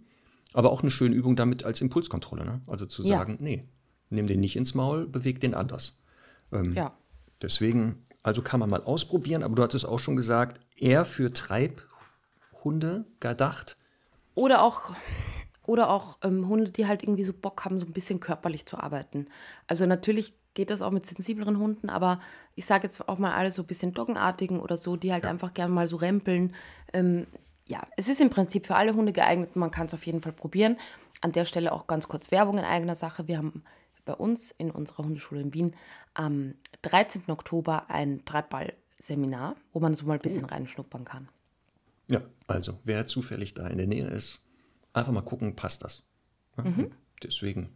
Aber 0.54 0.72
auch 0.72 0.82
eine 0.82 0.92
schöne 0.92 1.16
Übung 1.16 1.36
damit 1.36 1.66
als 1.66 1.82
Impulskontrolle. 1.82 2.46
Ne? 2.46 2.62
Also 2.68 2.86
zu 2.86 3.02
Ja. 3.04 3.18
sagen, 3.20 3.38
nee, 3.42 3.68
nimm 4.10 4.28
den 4.28 4.40
nicht 4.40 4.56
ins 4.56 4.74
Maul, 4.76 5.08
beweg 5.08 5.40
den 5.42 5.54
anders. 5.54 6.02
Ähm, 6.52 6.74
Ja. 6.74 6.98
Deswegen, 7.42 8.06
also 8.24 8.42
kann 8.42 8.60
man 8.60 8.70
mal 8.70 8.84
ausprobieren, 8.84 9.44
aber 9.44 9.56
du 9.56 9.64
hattest 9.64 9.86
auch 9.86 10.00
schon 10.00 10.16
gesagt, 10.16 10.60
eher 10.76 11.06
für 11.06 11.32
Treibhunde 11.34 13.06
gedacht. 13.20 13.78
Oder 14.36 14.62
auch, 14.62 14.92
oder 15.66 15.90
auch 15.90 16.18
ähm, 16.24 16.48
Hunde, 16.48 16.72
die 16.72 16.88
halt 16.88 17.04
irgendwie 17.04 17.24
so 17.24 17.34
Bock 17.34 17.66
haben, 17.66 17.80
so 17.80 17.86
ein 17.86 17.94
bisschen 17.94 18.20
körperlich 18.20 18.66
zu 18.66 18.78
arbeiten. 18.78 19.28
Also 19.68 19.86
natürlich 19.86 20.34
geht 20.54 20.70
das 20.72 20.82
auch 20.82 20.92
mit 20.92 21.06
sensibleren 21.06 21.60
Hunden, 21.60 21.90
aber 21.90 22.20
ich 22.56 22.66
sage 22.66 22.88
jetzt 22.88 23.08
auch 23.08 23.20
mal 23.20 23.34
alle 23.34 23.52
so 23.52 23.62
ein 23.62 23.68
bisschen 23.68 23.94
Doggenartigen 23.94 24.60
oder 24.60 24.78
so, 24.78 24.96
die 24.96 25.14
halt 25.14 25.26
einfach 25.26 25.54
gerne 25.54 25.74
mal 25.74 25.88
so 25.88 25.98
rempeln. 25.98 26.56
Ähm, 26.94 27.28
ja, 27.68 27.82
es 27.96 28.08
ist 28.08 28.22
im 28.22 28.30
Prinzip 28.30 28.66
für 28.66 28.76
alle 28.76 28.96
Hunde 28.96 29.14
geeignet. 29.14 29.56
Man 29.56 29.72
kann 29.72 29.88
es 29.88 29.94
auf 29.94 30.06
jeden 30.06 30.22
Fall 30.22 30.32
probieren. 30.32 30.78
An 31.22 31.32
der 31.32 31.46
Stelle 31.46 31.72
auch 31.72 31.86
ganz 31.86 32.08
kurz 32.08 32.32
Werbung 32.32 32.58
in 32.58 32.64
eigener 32.64 32.96
Sache. 32.96 33.28
Wir 33.28 33.38
haben 33.38 33.64
bei 34.06 34.14
uns 34.14 34.52
in 34.52 34.72
unserer 34.72 35.04
Hundeschule 35.04 35.42
in 35.42 35.54
Wien 35.54 35.76
am 36.18 36.56
13. 36.82 37.24
Oktober 37.28 37.90
ein 37.90 38.26
Treibball-Seminar, 38.26 39.56
wo 39.72 39.80
man 39.80 39.94
so 39.94 40.06
mal 40.06 40.16
ein 40.16 40.20
bisschen 40.20 40.46
reinschnuppern 40.46 41.06
kann. 41.06 41.30
Ja, 42.08 42.22
also 42.48 42.80
wer 42.84 43.08
zufällig 43.08 43.54
da 43.54 43.68
in 43.68 43.78
der 43.78 43.88
Nähe 43.88 44.08
ist, 44.08 44.42
einfach 44.94 45.12
mal 45.12 45.22
gucken, 45.22 45.56
passt 45.56 45.84
das. 45.84 46.04
Ja, 46.58 46.64
Deswegen 47.24 47.70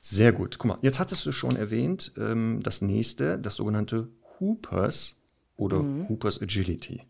sehr 0.00 0.32
gut. 0.32 0.58
Guck 0.58 0.68
mal, 0.68 0.78
jetzt 0.82 1.00
hattest 1.00 1.26
du 1.26 1.32
schon 1.32 1.56
erwähnt, 1.56 2.12
ähm, 2.16 2.60
das 2.62 2.82
nächste, 2.82 3.38
das 3.38 3.56
sogenannte 3.56 4.08
Hoopers 4.38 5.20
oder 5.56 5.78
Hoopers 6.08 6.40
Agility. 6.40 7.02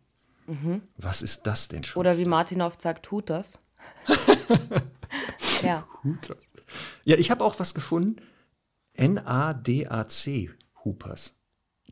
Was 0.96 1.20
ist 1.20 1.46
das 1.46 1.68
denn 1.68 1.82
schon? 1.82 2.00
Oder 2.00 2.16
wie 2.16 2.24
Martin 2.24 2.62
oft 2.62 2.80
sagt, 2.80 3.10
das. 3.26 3.58
ja. 5.62 5.86
Hooter. 6.02 6.36
Ja, 7.04 7.16
ich 7.16 7.30
habe 7.30 7.44
auch 7.44 7.58
was 7.58 7.74
gefunden. 7.74 8.22
N-A-D-A-C 8.94 10.50
Hoopers. 10.88 11.40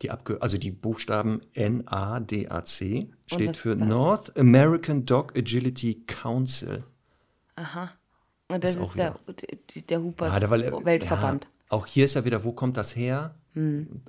Die 0.01 0.11
Abkür 0.11 0.41
also 0.43 0.57
die 0.57 0.71
Buchstaben 0.71 1.41
NADAC 1.55 3.07
steht 3.25 3.57
für? 3.57 3.75
North 3.75 4.37
American 4.37 5.05
Dog 5.05 5.35
Agility 5.37 6.03
Council. 6.05 6.83
Und 8.49 8.63
das 8.63 8.75
Ist 8.75 8.81
ist, 8.81 8.95
der, 8.95 9.19
der, 9.89 10.01
Hoopers 10.01 10.39
da- 10.39 10.49
weil, 10.49 10.71
Weltverband. 10.85 11.45
Ja, 11.45 11.49
auch 11.69 11.85
hier 11.85 12.05
ist 12.05 12.13
ja 12.13 12.23
wieder, 12.25 12.43
wo 12.43 12.53
kommt 12.53 12.77
das 12.77 12.95
her? 12.95 13.35
Hm. 13.53 14.01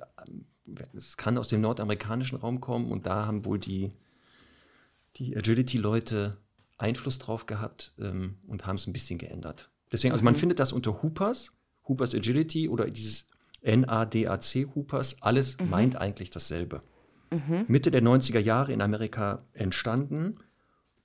Es 0.95 1.17
kann 1.17 1.37
aus 1.37 1.47
dem 1.47 1.61
nordamerikanischen 1.61 2.37
Raum 2.37 2.61
kommen 2.61 2.91
und 2.91 3.05
da 3.07 3.25
haben 3.25 3.43
wohl 3.45 3.57
die, 3.59 3.91
die 5.15 5.35
Agility-Leute 5.35 6.37
Einfluss 6.77 7.17
drauf 7.17 7.47
gehabt 7.47 7.93
ähm, 7.99 8.37
und 8.47 8.65
haben 8.65 8.75
es 8.75 8.85
ein 8.87 8.93
bisschen 8.93 9.17
geändert. 9.17 9.69
Deswegen, 9.91 10.11
also 10.13 10.23
man 10.23 10.35
Mhm. 10.35 10.39
findet 10.39 10.59
das 10.59 10.71
unter 10.71 11.01
Hoopers, 11.01 11.51
Hoopers 11.87 12.13
Agility 12.13 12.69
oder 12.69 12.89
dieses 12.89 13.28
NADAC 13.63 14.67
Hoopers, 14.75 15.21
alles 15.21 15.57
Mhm. 15.59 15.69
meint 15.69 15.95
eigentlich 15.95 16.29
dasselbe. 16.29 16.81
Mitte 17.67 17.91
der 17.91 18.01
90er 18.01 18.39
Jahre 18.39 18.73
in 18.73 18.81
Amerika 18.81 19.45
entstanden 19.53 20.39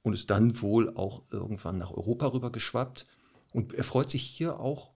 und 0.03 0.15
ist 0.15 0.31
dann 0.31 0.63
wohl 0.63 0.97
auch 0.97 1.23
irgendwann 1.31 1.77
nach 1.77 1.91
Europa 1.91 2.29
rüber 2.29 2.51
geschwappt 2.51 3.05
und 3.53 3.75
erfreut 3.75 4.11
sich 4.11 4.23
hier 4.23 4.59
auch 4.59 4.93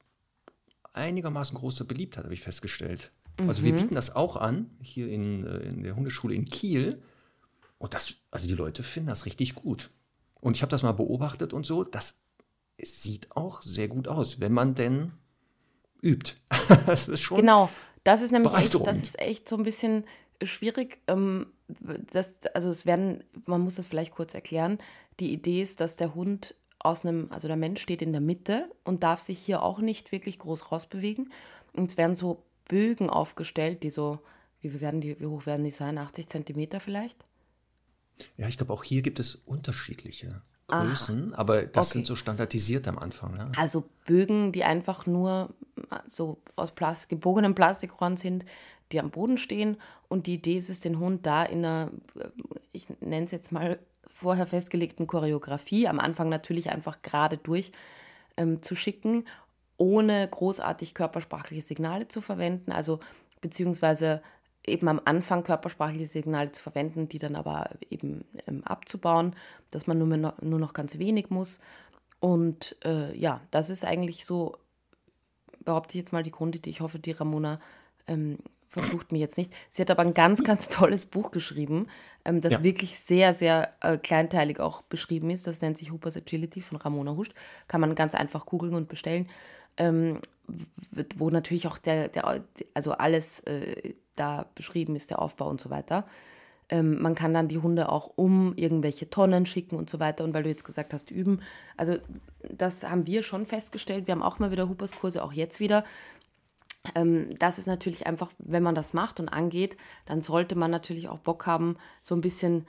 einigermaßen 0.94 1.56
großer 1.56 1.84
Beliebtheit, 1.84 2.24
habe 2.24 2.32
ich 2.34 2.40
festgestellt. 2.40 3.12
Also 3.46 3.62
wir 3.62 3.72
bieten 3.74 3.94
das 3.94 4.16
auch 4.16 4.36
an, 4.36 4.70
hier 4.80 5.06
in, 5.08 5.46
äh, 5.46 5.58
in 5.58 5.82
der 5.84 5.94
Hundeschule 5.96 6.34
in 6.34 6.44
Kiel. 6.46 7.00
Und 7.78 7.94
das, 7.94 8.14
also 8.32 8.48
die 8.48 8.54
Leute 8.56 8.82
finden 8.82 9.08
das 9.10 9.26
richtig 9.26 9.54
gut. 9.54 9.90
Und 10.40 10.56
ich 10.56 10.62
habe 10.62 10.70
das 10.70 10.82
mal 10.82 10.92
beobachtet 10.92 11.52
und 11.52 11.64
so, 11.66 11.84
das 11.84 12.18
sieht 12.80 13.36
auch 13.36 13.62
sehr 13.62 13.86
gut 13.88 14.08
aus, 14.08 14.40
wenn 14.40 14.52
man 14.52 14.74
denn 14.74 15.12
übt. 16.02 16.36
das 16.86 17.08
ist 17.08 17.22
schon. 17.22 17.38
Genau, 17.38 17.70
das 18.04 18.22
ist 18.22 18.32
nämlich 18.32 18.54
echt, 18.54 18.74
das 18.86 19.02
ist 19.02 19.18
echt 19.18 19.48
so 19.48 19.56
ein 19.56 19.64
bisschen 19.64 20.04
schwierig. 20.42 21.00
Ähm, 21.06 21.46
das, 22.10 22.38
also 22.54 22.70
es 22.70 22.86
werden, 22.86 23.24
man 23.46 23.60
muss 23.60 23.76
das 23.76 23.86
vielleicht 23.86 24.14
kurz 24.14 24.34
erklären. 24.34 24.78
Die 25.20 25.32
Idee 25.32 25.62
ist, 25.62 25.80
dass 25.80 25.96
der 25.96 26.14
Hund 26.14 26.54
aus 26.78 27.04
einem, 27.04 27.28
also 27.30 27.48
der 27.48 27.56
Mensch 27.56 27.80
steht 27.80 28.02
in 28.02 28.12
der 28.12 28.20
Mitte 28.20 28.70
und 28.84 29.02
darf 29.02 29.20
sich 29.20 29.38
hier 29.38 29.62
auch 29.62 29.80
nicht 29.80 30.12
wirklich 30.12 30.38
groß 30.38 30.70
rausbewegen. 30.70 31.32
Und 31.72 31.90
es 31.90 31.96
werden 31.96 32.14
so 32.14 32.44
Bögen 32.68 33.10
aufgestellt, 33.10 33.82
die 33.82 33.90
so, 33.90 34.20
wie, 34.60 34.80
werden 34.80 35.00
die, 35.00 35.18
wie 35.20 35.26
hoch 35.26 35.46
werden 35.46 35.64
die 35.64 35.70
sein? 35.70 35.98
80 35.98 36.28
Zentimeter 36.28 36.80
vielleicht? 36.80 37.24
Ja, 38.36 38.48
ich 38.48 38.56
glaube, 38.56 38.72
auch 38.72 38.84
hier 38.84 39.02
gibt 39.02 39.18
es 39.18 39.34
unterschiedliche 39.34 40.42
Größen, 40.68 41.34
aber 41.34 41.62
das 41.62 41.88
okay. 41.88 41.92
sind 41.94 42.06
so 42.06 42.14
standardisiert 42.14 42.86
am 42.88 42.98
Anfang. 42.98 43.34
Ne? 43.34 43.50
Also 43.56 43.84
Bögen, 44.06 44.52
die 44.52 44.64
einfach 44.64 45.06
nur 45.06 45.48
so 46.08 46.38
aus 46.56 46.72
Plastik, 46.72 47.08
gebogenen 47.08 47.54
Plastikrohren 47.54 48.16
sind, 48.16 48.44
die 48.92 49.00
am 49.00 49.10
Boden 49.10 49.38
stehen. 49.38 49.76
Und 50.08 50.26
die 50.26 50.34
Idee 50.34 50.58
ist 50.58 50.68
es, 50.68 50.80
den 50.80 50.98
Hund 50.98 51.26
da 51.26 51.44
in 51.44 51.64
einer, 51.64 51.90
ich 52.72 52.86
nenne 53.00 53.26
es 53.26 53.32
jetzt 53.32 53.52
mal 53.52 53.78
vorher 54.06 54.46
festgelegten 54.46 55.06
Choreografie, 55.06 55.88
am 55.88 56.00
Anfang 56.00 56.28
natürlich 56.28 56.70
einfach 56.70 57.02
gerade 57.02 57.36
durch 57.36 57.72
ähm, 58.36 58.62
zu 58.62 58.74
schicken, 58.74 59.24
ohne 59.76 60.26
großartig 60.28 60.94
körpersprachliche 60.94 61.62
Signale 61.62 62.08
zu 62.08 62.20
verwenden. 62.20 62.72
Also 62.72 63.00
beziehungsweise 63.40 64.22
eben 64.68 64.88
am 64.88 65.00
Anfang 65.04 65.42
körpersprachliche 65.44 66.06
Signale 66.06 66.52
zu 66.52 66.62
verwenden, 66.62 67.08
die 67.08 67.18
dann 67.18 67.36
aber 67.36 67.70
eben 67.90 68.24
ähm, 68.46 68.62
abzubauen, 68.64 69.34
dass 69.70 69.86
man 69.86 69.98
nur, 69.98 70.06
mehr 70.06 70.18
noch, 70.18 70.40
nur 70.42 70.58
noch 70.58 70.72
ganz 70.72 70.98
wenig 70.98 71.30
muss. 71.30 71.60
Und 72.20 72.76
äh, 72.84 73.16
ja, 73.16 73.40
das 73.50 73.70
ist 73.70 73.84
eigentlich 73.84 74.24
so, 74.24 74.56
behaupte 75.64 75.92
ich 75.94 76.00
jetzt 76.00 76.12
mal 76.12 76.22
die 76.22 76.30
Grundidee. 76.30 76.70
Ich 76.70 76.80
hoffe, 76.80 76.98
die 76.98 77.12
Ramona 77.12 77.60
ähm, 78.06 78.38
verflucht 78.68 79.12
mich 79.12 79.20
jetzt 79.20 79.38
nicht. 79.38 79.52
Sie 79.70 79.82
hat 79.82 79.90
aber 79.90 80.02
ein 80.02 80.14
ganz, 80.14 80.42
ganz 80.44 80.68
tolles 80.68 81.06
Buch 81.06 81.30
geschrieben, 81.30 81.86
ähm, 82.24 82.40
das 82.40 82.54
Ja. 82.54 82.62
wirklich 82.62 82.98
sehr, 82.98 83.32
sehr 83.32 83.72
äh, 83.80 83.96
kleinteilig 83.98 84.60
auch 84.60 84.82
beschrieben 84.82 85.30
ist. 85.30 85.46
Das 85.46 85.60
nennt 85.60 85.78
sich 85.78 85.90
Hoopers 85.90 86.16
Agility 86.16 86.60
von 86.60 86.76
Ramona 86.76 87.14
Huscht. 87.16 87.34
Kann 87.66 87.80
man 87.80 87.94
ganz 87.94 88.14
einfach 88.14 88.46
googeln 88.46 88.74
und 88.74 88.88
bestellen. 88.88 89.28
Ähm, 89.76 90.20
wo 91.16 91.30
natürlich 91.30 91.66
auch 91.68 91.78
der, 91.78 92.08
der 92.08 92.42
also 92.74 92.92
alles 92.92 93.40
äh, 93.40 93.94
da 94.18 94.46
beschrieben 94.54 94.96
ist, 94.96 95.10
der 95.10 95.20
Aufbau 95.20 95.48
und 95.48 95.60
so 95.60 95.70
weiter. 95.70 96.06
Ähm, 96.68 97.00
man 97.00 97.14
kann 97.14 97.32
dann 97.32 97.48
die 97.48 97.58
Hunde 97.58 97.90
auch 97.90 98.12
um 98.16 98.54
irgendwelche 98.56 99.08
Tonnen 99.08 99.46
schicken 99.46 99.76
und 99.76 99.88
so 99.88 100.00
weiter. 100.00 100.24
Und 100.24 100.34
weil 100.34 100.42
du 100.42 100.50
jetzt 100.50 100.64
gesagt 100.64 100.92
hast, 100.92 101.10
üben, 101.10 101.40
also 101.76 101.96
das 102.50 102.88
haben 102.88 103.06
wir 103.06 103.22
schon 103.22 103.46
festgestellt. 103.46 104.06
Wir 104.06 104.12
haben 104.12 104.22
auch 104.22 104.38
mal 104.38 104.50
wieder 104.50 104.68
Hoopers-Kurse, 104.68 105.22
auch 105.22 105.32
jetzt 105.32 105.60
wieder. 105.60 105.84
Ähm, 106.94 107.30
das 107.38 107.58
ist 107.58 107.66
natürlich 107.66 108.06
einfach, 108.06 108.30
wenn 108.38 108.62
man 108.62 108.74
das 108.74 108.92
macht 108.92 109.20
und 109.20 109.28
angeht, 109.28 109.76
dann 110.06 110.22
sollte 110.22 110.56
man 110.56 110.70
natürlich 110.70 111.08
auch 111.08 111.18
Bock 111.18 111.46
haben, 111.46 111.76
so 112.02 112.14
ein 112.14 112.20
bisschen 112.20 112.66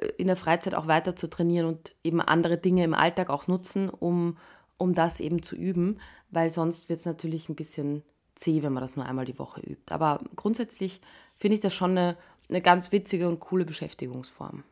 äh, 0.00 0.06
in 0.16 0.28
der 0.28 0.36
Freizeit 0.36 0.74
auch 0.74 0.86
weiter 0.86 1.16
zu 1.16 1.28
trainieren 1.28 1.66
und 1.66 1.94
eben 2.04 2.20
andere 2.20 2.56
Dinge 2.56 2.84
im 2.84 2.94
Alltag 2.94 3.30
auch 3.30 3.46
nutzen, 3.48 3.90
um, 3.90 4.38
um 4.78 4.94
das 4.94 5.20
eben 5.20 5.42
zu 5.42 5.56
üben, 5.56 5.98
weil 6.30 6.50
sonst 6.50 6.88
wird 6.88 7.00
es 7.00 7.06
natürlich 7.06 7.48
ein 7.48 7.56
bisschen 7.56 8.02
zäh, 8.34 8.62
wenn 8.62 8.72
man 8.72 8.82
das 8.82 8.96
nur 8.96 9.06
einmal 9.06 9.24
die 9.24 9.38
Woche 9.38 9.60
übt. 9.60 9.92
Aber 9.92 10.20
grundsätzlich 10.36 11.00
finde 11.36 11.56
ich 11.56 11.60
das 11.60 11.74
schon 11.74 11.92
eine, 11.92 12.16
eine 12.48 12.60
ganz 12.60 12.92
witzige 12.92 13.28
und 13.28 13.40
coole 13.40 13.64
Beschäftigungsform. 13.64 14.64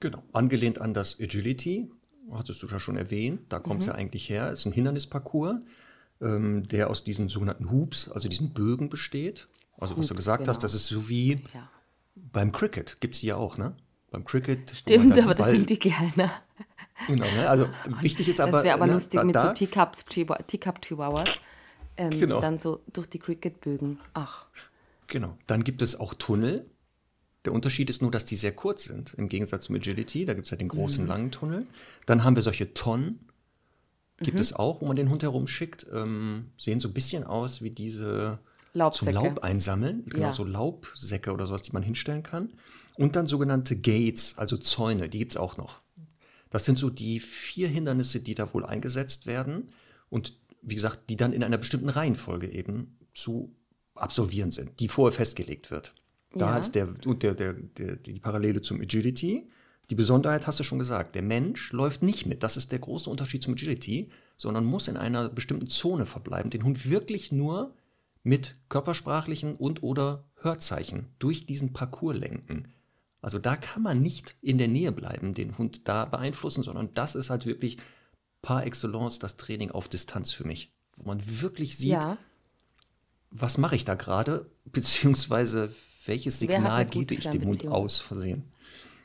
Genau. 0.00 0.22
Angelehnt 0.32 0.80
an 0.80 0.94
das 0.94 1.20
Agility, 1.20 1.90
hattest 2.32 2.62
du 2.62 2.66
ja 2.66 2.78
schon 2.78 2.96
erwähnt, 2.96 3.42
da 3.48 3.58
kommt 3.60 3.80
es 3.80 3.86
ja 3.86 3.94
eigentlich 3.94 4.28
her, 4.28 4.50
ist 4.50 4.66
ein 4.66 4.72
Hindernisparcours, 4.72 5.56
ähm, 6.20 6.66
der 6.66 6.90
aus 6.90 7.04
diesen 7.04 7.28
sogenannten 7.28 7.70
Hoops, 7.70 8.10
also 8.10 8.28
diesen 8.28 8.52
Bögen 8.52 8.88
besteht. 8.88 9.48
Also 9.78 9.96
was 9.96 10.06
du 10.06 10.10
Hoops, 10.10 10.16
gesagt 10.16 10.48
hast, 10.48 10.56
genau. 10.56 10.62
das 10.62 10.74
ist 10.74 10.86
so 10.86 11.08
wie 11.08 11.36
Ja. 11.54 11.68
beim 12.14 12.52
Cricket, 12.52 13.00
gibt 13.00 13.14
es 13.14 13.20
die 13.20 13.28
ja 13.28 13.36
auch, 13.36 13.58
ne? 13.58 13.74
Beim 14.10 14.24
Cricket. 14.24 14.70
Stimmt, 14.74 15.18
aber 15.18 15.34
das 15.34 15.50
sind 15.50 15.68
die 15.68 15.78
kleiner. 15.78 16.30
Genau, 17.06 17.26
ne? 17.36 17.48
Also 17.48 17.68
wichtig 18.00 18.28
ist 18.28 18.40
aber. 18.40 18.52
Das 18.52 18.64
wäre 18.64 18.74
aber 18.74 18.86
ne, 18.86 18.94
lustig 18.94 19.20
da, 19.20 19.26
mit 19.26 19.38
so 19.38 19.52
Teacup 19.52 20.80
Chihuahuas. 20.80 21.40
Ähm, 21.96 22.10
Genau. 22.20 22.40
Dann 22.40 22.58
so 22.58 22.82
durch 22.92 23.08
die 23.08 23.18
Cricketbögen. 23.18 23.98
Ach, 24.14 24.46
Genau. 25.08 25.38
Dann 25.46 25.62
gibt 25.62 25.82
es 25.82 25.98
auch 26.00 26.14
Tunnel. 26.14 26.66
Der 27.44 27.52
Unterschied 27.52 27.88
ist 27.90 28.02
nur, 28.02 28.10
dass 28.10 28.24
die 28.24 28.34
sehr 28.34 28.50
kurz 28.50 28.84
sind, 28.86 29.14
im 29.14 29.28
Gegensatz 29.28 29.66
zum 29.66 29.76
Agility. 29.76 30.24
Da 30.24 30.34
gibt 30.34 30.46
es 30.48 30.50
ja 30.50 30.56
den 30.56 30.66
großen, 30.66 31.04
Mhm. 31.04 31.08
langen 31.08 31.30
Tunnel. 31.30 31.66
Dann 32.06 32.24
haben 32.24 32.34
wir 32.34 32.42
solche 32.42 32.74
Tonnen. 32.74 33.20
Gibt 34.18 34.34
Mhm. 34.34 34.40
es 34.40 34.52
auch, 34.52 34.80
wo 34.80 34.86
man 34.86 34.96
den 34.96 35.10
Hund 35.10 35.22
herumschickt. 35.22 35.86
Ähm, 35.92 36.50
sehen 36.56 36.80
so 36.80 36.88
ein 36.88 36.92
bisschen 36.94 37.22
aus 37.22 37.62
wie 37.62 37.70
diese 37.70 38.40
zum 38.72 38.78
Laubsäcke. 38.80 39.12
Laub 39.12 39.38
einsammeln. 39.44 40.04
Genau, 40.06 40.26
Ja. 40.26 40.32
so 40.32 40.42
Laubsäcke 40.42 41.32
oder 41.32 41.46
sowas, 41.46 41.62
die 41.62 41.72
man 41.72 41.84
hinstellen 41.84 42.24
kann. 42.24 42.52
Und 42.96 43.14
dann 43.14 43.28
sogenannte 43.28 43.76
Gates, 43.76 44.36
also 44.38 44.56
Zäune, 44.56 45.08
die 45.08 45.18
gibt 45.18 45.32
es 45.32 45.36
auch 45.36 45.56
noch. 45.56 45.80
Das 46.50 46.64
sind 46.64 46.78
so 46.78 46.90
die 46.90 47.20
vier 47.20 47.68
Hindernisse, 47.68 48.18
die 48.20 48.34
da 48.34 48.52
wohl 48.52 48.66
eingesetzt 48.66 49.26
werden. 49.26 49.70
Und 50.10 50.34
wie 50.66 50.74
gesagt, 50.74 51.08
die 51.08 51.16
dann 51.16 51.32
in 51.32 51.42
einer 51.42 51.58
bestimmten 51.58 51.88
Reihenfolge 51.88 52.50
eben 52.52 52.98
zu 53.14 53.54
absolvieren 53.94 54.50
sind, 54.50 54.78
die 54.80 54.88
vorher 54.88 55.16
festgelegt 55.16 55.70
wird. 55.70 55.94
Da 56.34 56.50
Ja. 56.52 56.58
ist 56.58 56.74
der, 56.74 56.86
der, 56.86 57.34
der, 57.34 57.52
der, 57.54 57.96
die 57.96 58.18
Parallele 58.20 58.60
zum 58.60 58.80
Agility. 58.80 59.48
Die 59.88 59.94
Besonderheit 59.94 60.46
hast 60.46 60.58
du 60.60 60.64
schon 60.64 60.78
gesagt, 60.80 61.14
der 61.14 61.22
Mensch 61.22 61.72
läuft 61.72 62.02
nicht 62.02 62.26
mit. 62.26 62.42
Das 62.42 62.56
ist 62.56 62.72
der 62.72 62.80
große 62.80 63.08
Unterschied 63.08 63.42
zum 63.42 63.54
Agility, 63.54 64.10
sondern 64.36 64.64
muss 64.64 64.88
in 64.88 64.96
einer 64.98 65.28
bestimmten 65.30 65.68
Zone 65.68 66.04
verbleiben, 66.04 66.50
den 66.50 66.64
Hund 66.64 66.90
wirklich 66.90 67.32
nur 67.32 67.74
mit 68.22 68.56
körpersprachlichen 68.68 69.54
und 69.54 69.82
oder 69.84 70.24
Hörzeichen 70.42 71.06
durch 71.20 71.46
diesen 71.46 71.72
Parcours 71.72 72.16
lenken. 72.18 72.68
Also 73.22 73.38
da 73.38 73.56
kann 73.56 73.82
man 73.82 74.00
nicht 74.00 74.36
in 74.42 74.58
der 74.58 74.68
Nähe 74.68 74.92
bleiben, 74.92 75.32
den 75.34 75.56
Hund 75.56 75.88
da 75.88 76.04
beeinflussen, 76.04 76.62
sondern 76.64 76.92
das 76.94 77.14
ist 77.14 77.30
halt 77.30 77.46
wirklich 77.46 77.78
par 78.42 78.64
excellence 78.64 79.18
das 79.18 79.36
Training 79.36 79.70
auf 79.70 79.88
Distanz 79.88 80.32
für 80.32 80.44
mich, 80.44 80.70
wo 80.96 81.08
man 81.08 81.20
wirklich 81.40 81.76
sieht, 81.76 81.92
ja, 81.92 82.18
was 83.30 83.58
mache 83.58 83.76
ich 83.76 83.84
da 83.84 83.94
gerade, 83.94 84.50
beziehungsweise 84.64 85.74
welches 86.06 86.38
Signal 86.38 86.86
gebe 86.86 87.14
ich 87.14 87.28
dem 87.28 87.44
Hund 87.44 87.66
aus 87.66 88.00
Versehen. 88.00 88.44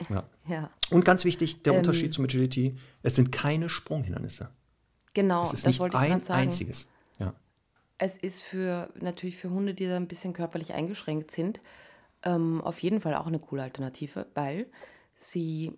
Ja. 0.08 0.24
ja. 0.46 0.70
Und 0.90 1.04
ganz 1.04 1.24
wichtig, 1.24 1.54
Ähm. 1.54 1.62
der 1.64 1.74
Unterschied 1.74 2.14
zum 2.14 2.24
Agility, 2.24 2.76
es 3.02 3.16
sind 3.16 3.32
keine 3.32 3.68
Sprunghindernisse. 3.68 4.50
Genau, 5.14 5.42
Es 5.42 5.52
ist 5.52 5.66
das 5.66 5.78
nicht 5.80 5.94
ein 5.94 6.28
einziges. 6.30 6.88
Ja. 7.18 7.34
Es 7.98 8.16
ist 8.16 8.42
für 8.42 8.88
natürlich 8.98 9.36
für 9.36 9.50
Hunde, 9.50 9.74
die 9.74 9.86
da 9.86 9.96
ein 9.96 10.08
bisschen 10.08 10.32
körperlich 10.32 10.72
eingeschränkt 10.72 11.30
sind, 11.30 11.60
ähm, 12.22 12.60
auf 12.62 12.78
jeden 12.82 13.00
Fall 13.00 13.14
auch 13.14 13.26
eine 13.26 13.38
coole 13.38 13.62
Alternative, 13.62 14.26
weil 14.34 14.66
sie, 15.14 15.72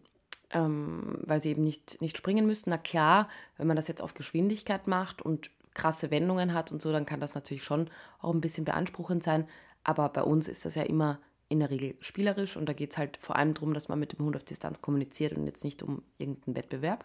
ähm, 0.54 1.18
weil 1.22 1.42
sie 1.42 1.50
eben 1.50 1.64
nicht, 1.64 2.00
nicht 2.00 2.16
springen 2.16 2.46
müssen. 2.46 2.70
Na 2.70 2.78
klar, 2.78 3.28
wenn 3.58 3.66
man 3.66 3.76
das 3.76 3.88
jetzt 3.88 4.02
auf 4.02 4.14
Geschwindigkeit 4.14 4.86
macht 4.86 5.20
und 5.20 5.50
krasse 5.74 6.10
Wendungen 6.10 6.54
hat 6.54 6.72
und 6.72 6.80
so, 6.80 6.92
dann 6.92 7.04
kann 7.04 7.20
das 7.20 7.34
natürlich 7.34 7.64
schon 7.64 7.90
auch 8.20 8.32
ein 8.32 8.40
bisschen 8.40 8.64
beanspruchend 8.64 9.22
sein. 9.22 9.46
Aber 9.82 10.08
bei 10.08 10.22
uns 10.22 10.48
ist 10.48 10.64
das 10.64 10.76
ja 10.76 10.84
immer 10.84 11.18
in 11.48 11.60
der 11.60 11.70
Regel 11.70 11.94
spielerisch 12.00 12.56
und 12.56 12.68
da 12.68 12.72
geht 12.72 12.92
es 12.92 12.98
halt 12.98 13.18
vor 13.18 13.36
allem 13.36 13.52
darum, 13.52 13.74
dass 13.74 13.88
man 13.88 13.98
mit 13.98 14.12
dem 14.12 14.24
Hund 14.24 14.36
auf 14.36 14.44
Distanz 14.44 14.80
kommuniziert 14.80 15.36
und 15.36 15.46
jetzt 15.46 15.64
nicht 15.64 15.82
um 15.82 16.02
irgendeinen 16.16 16.56
Wettbewerb. 16.56 17.04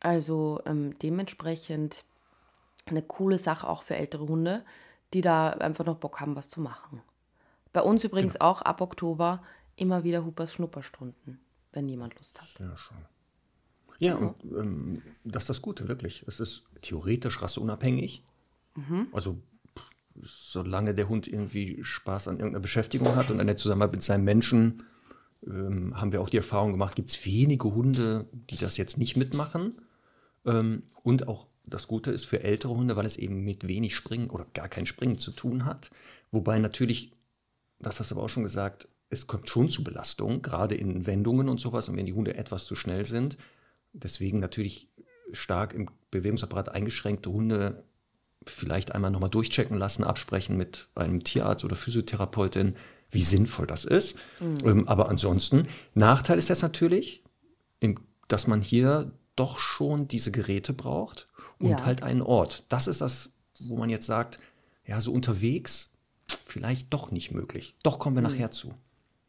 Also 0.00 0.60
ähm, 0.66 0.98
dementsprechend 0.98 2.04
eine 2.86 3.02
coole 3.02 3.38
Sache 3.38 3.68
auch 3.68 3.82
für 3.82 3.94
ältere 3.94 4.26
Hunde, 4.26 4.64
die 5.14 5.20
da 5.20 5.50
einfach 5.50 5.84
noch 5.84 5.96
Bock 5.96 6.20
haben, 6.20 6.34
was 6.34 6.48
zu 6.48 6.60
machen. 6.60 7.02
Bei 7.72 7.82
uns 7.82 8.02
übrigens 8.02 8.34
genau. 8.34 8.46
auch 8.46 8.62
ab 8.62 8.80
Oktober 8.80 9.42
immer 9.76 10.04
wieder 10.04 10.24
Hoopers 10.24 10.52
Schnupperstunden, 10.52 11.40
wenn 11.72 11.88
jemand 11.88 12.14
Lust 12.18 12.40
hat. 12.40 12.48
Sehr 12.48 12.76
schön. 12.76 12.98
Ja, 13.98 14.16
und 14.16 14.34
ähm, 14.44 15.02
das 15.24 15.44
ist 15.44 15.50
das 15.50 15.62
Gute, 15.62 15.88
wirklich. 15.88 16.24
Es 16.26 16.40
ist 16.40 16.64
theoretisch 16.80 17.40
rasseunabhängig. 17.40 18.24
Mhm. 18.74 19.08
Also 19.12 19.38
solange 20.20 20.94
der 20.94 21.08
Hund 21.08 21.26
irgendwie 21.26 21.82
Spaß 21.82 22.28
an 22.28 22.36
irgendeiner 22.36 22.62
Beschäftigung 22.62 23.14
hat 23.16 23.30
und 23.30 23.40
in 23.40 23.46
der 23.46 23.56
Zusammenarbeit 23.56 23.92
mit 23.92 24.02
seinem 24.02 24.24
Menschen, 24.24 24.82
ähm, 25.46 25.98
haben 26.00 26.12
wir 26.12 26.20
auch 26.20 26.30
die 26.30 26.36
Erfahrung 26.36 26.72
gemacht, 26.72 26.96
gibt 26.96 27.10
es 27.10 27.24
wenige 27.24 27.74
Hunde, 27.74 28.28
die 28.32 28.56
das 28.56 28.76
jetzt 28.76 28.98
nicht 28.98 29.16
mitmachen. 29.16 29.74
Ähm, 30.44 30.84
und 31.02 31.28
auch 31.28 31.46
das 31.64 31.86
Gute 31.88 32.10
ist 32.10 32.24
für 32.24 32.42
ältere 32.42 32.74
Hunde, 32.74 32.96
weil 32.96 33.06
es 33.06 33.16
eben 33.16 33.44
mit 33.44 33.68
wenig 33.68 33.96
Springen 33.96 34.30
oder 34.30 34.46
gar 34.52 34.68
kein 34.68 34.86
Springen 34.86 35.18
zu 35.18 35.30
tun 35.30 35.64
hat. 35.64 35.90
Wobei 36.30 36.58
natürlich, 36.58 37.12
das 37.78 38.00
hast 38.00 38.10
du 38.10 38.16
aber 38.16 38.24
auch 38.24 38.28
schon 38.28 38.42
gesagt, 38.42 38.88
es 39.12 39.26
kommt 39.26 39.48
schon 39.48 39.68
zu 39.68 39.84
Belastungen, 39.84 40.40
gerade 40.40 40.74
in 40.74 41.06
Wendungen 41.06 41.48
und 41.48 41.60
sowas 41.60 41.88
und 41.88 41.96
wenn 41.96 42.06
die 42.06 42.14
Hunde 42.14 42.34
etwas 42.34 42.64
zu 42.64 42.74
schnell 42.74 43.04
sind. 43.04 43.36
Deswegen 43.92 44.38
natürlich 44.38 44.88
stark 45.32 45.74
im 45.74 45.90
Bewegungsapparat 46.10 46.70
eingeschränkte 46.70 47.30
Hunde 47.30 47.84
vielleicht 48.46 48.92
einmal 48.92 49.10
nochmal 49.10 49.30
durchchecken 49.30 49.76
lassen, 49.76 50.02
absprechen 50.02 50.56
mit 50.56 50.88
einem 50.94 51.22
Tierarzt 51.22 51.64
oder 51.64 51.76
Physiotherapeutin, 51.76 52.74
wie 53.10 53.20
sinnvoll 53.20 53.66
das 53.66 53.84
ist. 53.84 54.16
Mhm. 54.40 54.56
Ähm, 54.64 54.88
aber 54.88 55.10
ansonsten, 55.10 55.68
Nachteil 55.94 56.38
ist 56.38 56.50
das 56.50 56.62
natürlich, 56.62 57.22
dass 58.28 58.46
man 58.46 58.62
hier 58.62 59.12
doch 59.36 59.58
schon 59.58 60.08
diese 60.08 60.32
Geräte 60.32 60.72
braucht 60.72 61.28
und 61.58 61.70
ja. 61.70 61.84
halt 61.84 62.02
einen 62.02 62.22
Ort. 62.22 62.64
Das 62.70 62.86
ist 62.86 63.02
das, 63.02 63.34
wo 63.60 63.76
man 63.76 63.90
jetzt 63.90 64.06
sagt, 64.06 64.38
ja, 64.86 65.00
so 65.00 65.12
unterwegs 65.12 65.92
vielleicht 66.46 66.92
doch 66.92 67.10
nicht 67.10 67.30
möglich. 67.30 67.76
Doch 67.82 67.98
kommen 67.98 68.16
wir 68.16 68.22
mhm. 68.22 68.28
nachher 68.28 68.50
zu. 68.50 68.74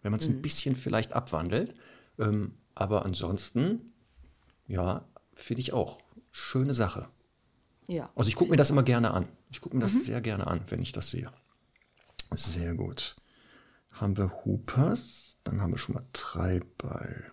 Wenn 0.04 0.12
man 0.12 0.20
es 0.20 0.28
mhm. 0.28 0.36
ein 0.36 0.42
bisschen 0.44 0.76
vielleicht 0.76 1.14
abwandelt. 1.14 1.74
Ähm, 2.20 2.54
aber 2.76 3.06
ansonsten, 3.06 3.94
ja, 4.68 5.06
finde 5.34 5.62
ich 5.62 5.74
auch. 5.74 6.00
Schöne 6.32 6.74
Sache. 6.74 7.10
Ja. 7.88 8.10
Also 8.16 8.30
ich 8.30 8.36
gucke 8.36 8.52
mir 8.52 8.58
das 8.58 8.70
immer 8.70 8.84
gerne 8.84 9.12
an. 9.12 9.28
Ich 9.52 9.62
gucke 9.62 9.76
mir 9.76 9.82
das 9.82 9.94
mhm. 9.94 10.02
sehr 10.02 10.22
gerne 10.22 10.48
an, 10.48 10.62
wenn 10.70 10.82
ich 10.82 10.92
das 10.92 11.10
sehe. 11.10 11.32
Sehr 12.36 12.76
gut. 12.76 13.16
Haben 13.92 14.18
wir 14.18 14.32
Hoopers, 14.46 15.38
dann 15.44 15.62
haben 15.62 15.72
wir 15.72 15.78
schon 15.78 15.96
mal 15.96 16.06
Treibball. 16.14 17.32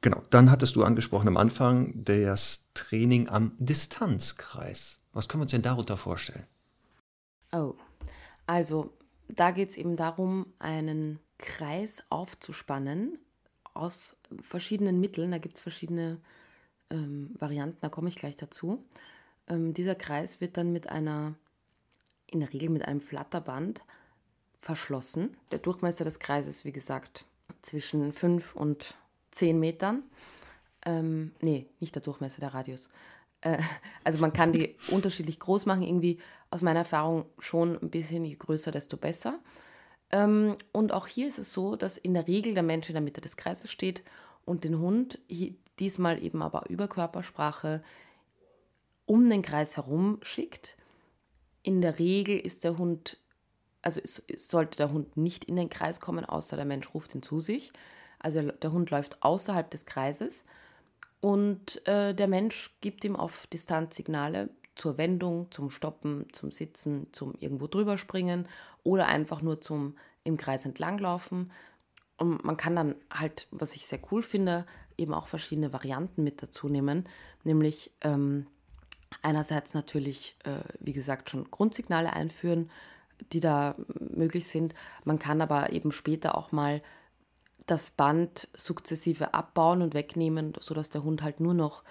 Genau, 0.00 0.20
dann 0.30 0.50
hattest 0.50 0.74
du 0.74 0.82
angesprochen 0.82 1.28
am 1.28 1.36
Anfang 1.36 2.04
das 2.04 2.72
Training 2.74 3.28
am 3.28 3.52
Distanzkreis. 3.58 5.04
Was 5.12 5.28
können 5.28 5.40
wir 5.40 5.44
uns 5.44 5.52
denn 5.52 5.62
darunter 5.62 5.96
vorstellen? 5.96 6.44
Oh, 7.52 7.74
also 8.46 8.96
da 9.34 9.50
geht 9.50 9.70
es 9.70 9.76
eben 9.76 9.96
darum, 9.96 10.46
einen 10.58 11.18
Kreis 11.38 12.02
aufzuspannen 12.10 13.18
aus 13.74 14.16
verschiedenen 14.42 15.00
Mitteln. 15.00 15.30
Da 15.30 15.38
gibt 15.38 15.56
es 15.56 15.60
verschiedene 15.60 16.20
ähm, 16.90 17.34
Varianten, 17.38 17.78
da 17.80 17.88
komme 17.88 18.08
ich 18.08 18.16
gleich 18.16 18.36
dazu. 18.36 18.84
Ähm, 19.48 19.74
dieser 19.74 19.94
Kreis 19.94 20.40
wird 20.40 20.56
dann 20.56 20.72
mit 20.72 20.88
einer, 20.88 21.34
in 22.26 22.40
der 22.40 22.52
Regel 22.52 22.68
mit 22.68 22.86
einem 22.86 23.00
Flatterband 23.00 23.80
verschlossen. 24.60 25.36
Der 25.50 25.58
Durchmesser 25.58 26.04
des 26.04 26.18
Kreises, 26.18 26.64
wie 26.64 26.72
gesagt, 26.72 27.24
zwischen 27.62 28.12
5 28.12 28.54
und 28.54 28.94
10 29.30 29.58
Metern. 29.58 30.02
Ähm, 30.84 31.32
nee, 31.40 31.66
nicht 31.80 31.94
der 31.94 32.02
Durchmesser, 32.02 32.40
der 32.40 32.54
Radius. 32.54 32.90
Äh, 33.40 33.58
also 34.04 34.18
man 34.18 34.32
kann 34.32 34.52
die 34.52 34.76
unterschiedlich 34.88 35.40
groß 35.40 35.66
machen, 35.66 35.82
irgendwie 35.82 36.18
aus 36.52 36.60
meiner 36.60 36.80
Erfahrung 36.80 37.24
schon 37.38 37.78
ein 37.82 37.88
bisschen, 37.88 38.24
je 38.26 38.36
größer, 38.36 38.70
desto 38.70 38.98
besser. 38.98 39.38
Ähm, 40.10 40.56
und 40.70 40.92
auch 40.92 41.06
hier 41.06 41.26
ist 41.26 41.38
es 41.38 41.50
so, 41.50 41.76
dass 41.76 41.96
in 41.96 42.12
der 42.12 42.28
Regel 42.28 42.52
der 42.52 42.62
Mensch 42.62 42.90
in 42.90 42.94
der 42.94 43.02
Mitte 43.02 43.22
des 43.22 43.38
Kreises 43.38 43.70
steht 43.70 44.04
und 44.44 44.62
den 44.62 44.78
Hund, 44.78 45.18
diesmal 45.78 46.22
eben 46.22 46.42
aber 46.42 46.68
über 46.68 46.88
Körpersprache, 46.88 47.82
um 49.06 49.30
den 49.30 49.40
Kreis 49.40 49.78
herum 49.78 50.18
schickt. 50.20 50.76
In 51.62 51.80
der 51.80 51.98
Regel 51.98 52.38
ist 52.38 52.64
der 52.64 52.76
Hund, 52.76 53.16
also 53.80 54.02
sollte 54.36 54.76
der 54.76 54.92
Hund 54.92 55.16
nicht 55.16 55.46
in 55.46 55.56
den 55.56 55.70
Kreis 55.70 56.00
kommen, 56.00 56.26
außer 56.26 56.56
der 56.56 56.66
Mensch 56.66 56.92
ruft 56.92 57.14
ihn 57.14 57.22
zu 57.22 57.40
sich. 57.40 57.72
Also 58.18 58.42
der 58.42 58.72
Hund 58.72 58.90
läuft 58.90 59.22
außerhalb 59.22 59.70
des 59.70 59.86
Kreises 59.86 60.44
und 61.22 61.86
äh, 61.86 62.14
der 62.14 62.28
Mensch 62.28 62.76
gibt 62.82 63.04
ihm 63.04 63.16
auf 63.16 63.46
Distanz 63.46 63.96
Signale 63.96 64.50
zur 64.74 64.98
Wendung, 64.98 65.50
zum 65.50 65.70
Stoppen, 65.70 66.26
zum 66.32 66.50
Sitzen, 66.50 67.08
zum 67.12 67.34
irgendwo 67.40 67.66
drüber 67.66 67.98
springen 67.98 68.48
oder 68.82 69.06
einfach 69.06 69.42
nur 69.42 69.60
zum 69.60 69.96
im 70.24 70.36
Kreis 70.36 70.64
entlanglaufen. 70.64 71.50
Und 72.16 72.44
man 72.44 72.56
kann 72.56 72.76
dann 72.76 72.94
halt, 73.12 73.48
was 73.50 73.74
ich 73.74 73.86
sehr 73.86 74.00
cool 74.10 74.22
finde, 74.22 74.66
eben 74.96 75.14
auch 75.14 75.26
verschiedene 75.26 75.72
Varianten 75.72 76.22
mit 76.22 76.42
dazu 76.42 76.68
nehmen. 76.68 77.08
Nämlich 77.44 77.92
ähm, 78.02 78.46
einerseits 79.22 79.74
natürlich, 79.74 80.36
äh, 80.44 80.60
wie 80.80 80.92
gesagt, 80.92 81.30
schon 81.30 81.50
Grundsignale 81.50 82.12
einführen, 82.12 82.70
die 83.32 83.40
da 83.40 83.74
möglich 83.98 84.46
sind. 84.46 84.74
Man 85.04 85.18
kann 85.18 85.40
aber 85.40 85.72
eben 85.72 85.92
später 85.92 86.36
auch 86.36 86.52
mal 86.52 86.82
das 87.66 87.90
Band 87.90 88.48
sukzessive 88.56 89.34
abbauen 89.34 89.82
und 89.82 89.94
wegnehmen, 89.94 90.54
sodass 90.60 90.90
der 90.90 91.04
Hund 91.04 91.22
halt 91.22 91.40
nur 91.40 91.54
noch 91.54 91.84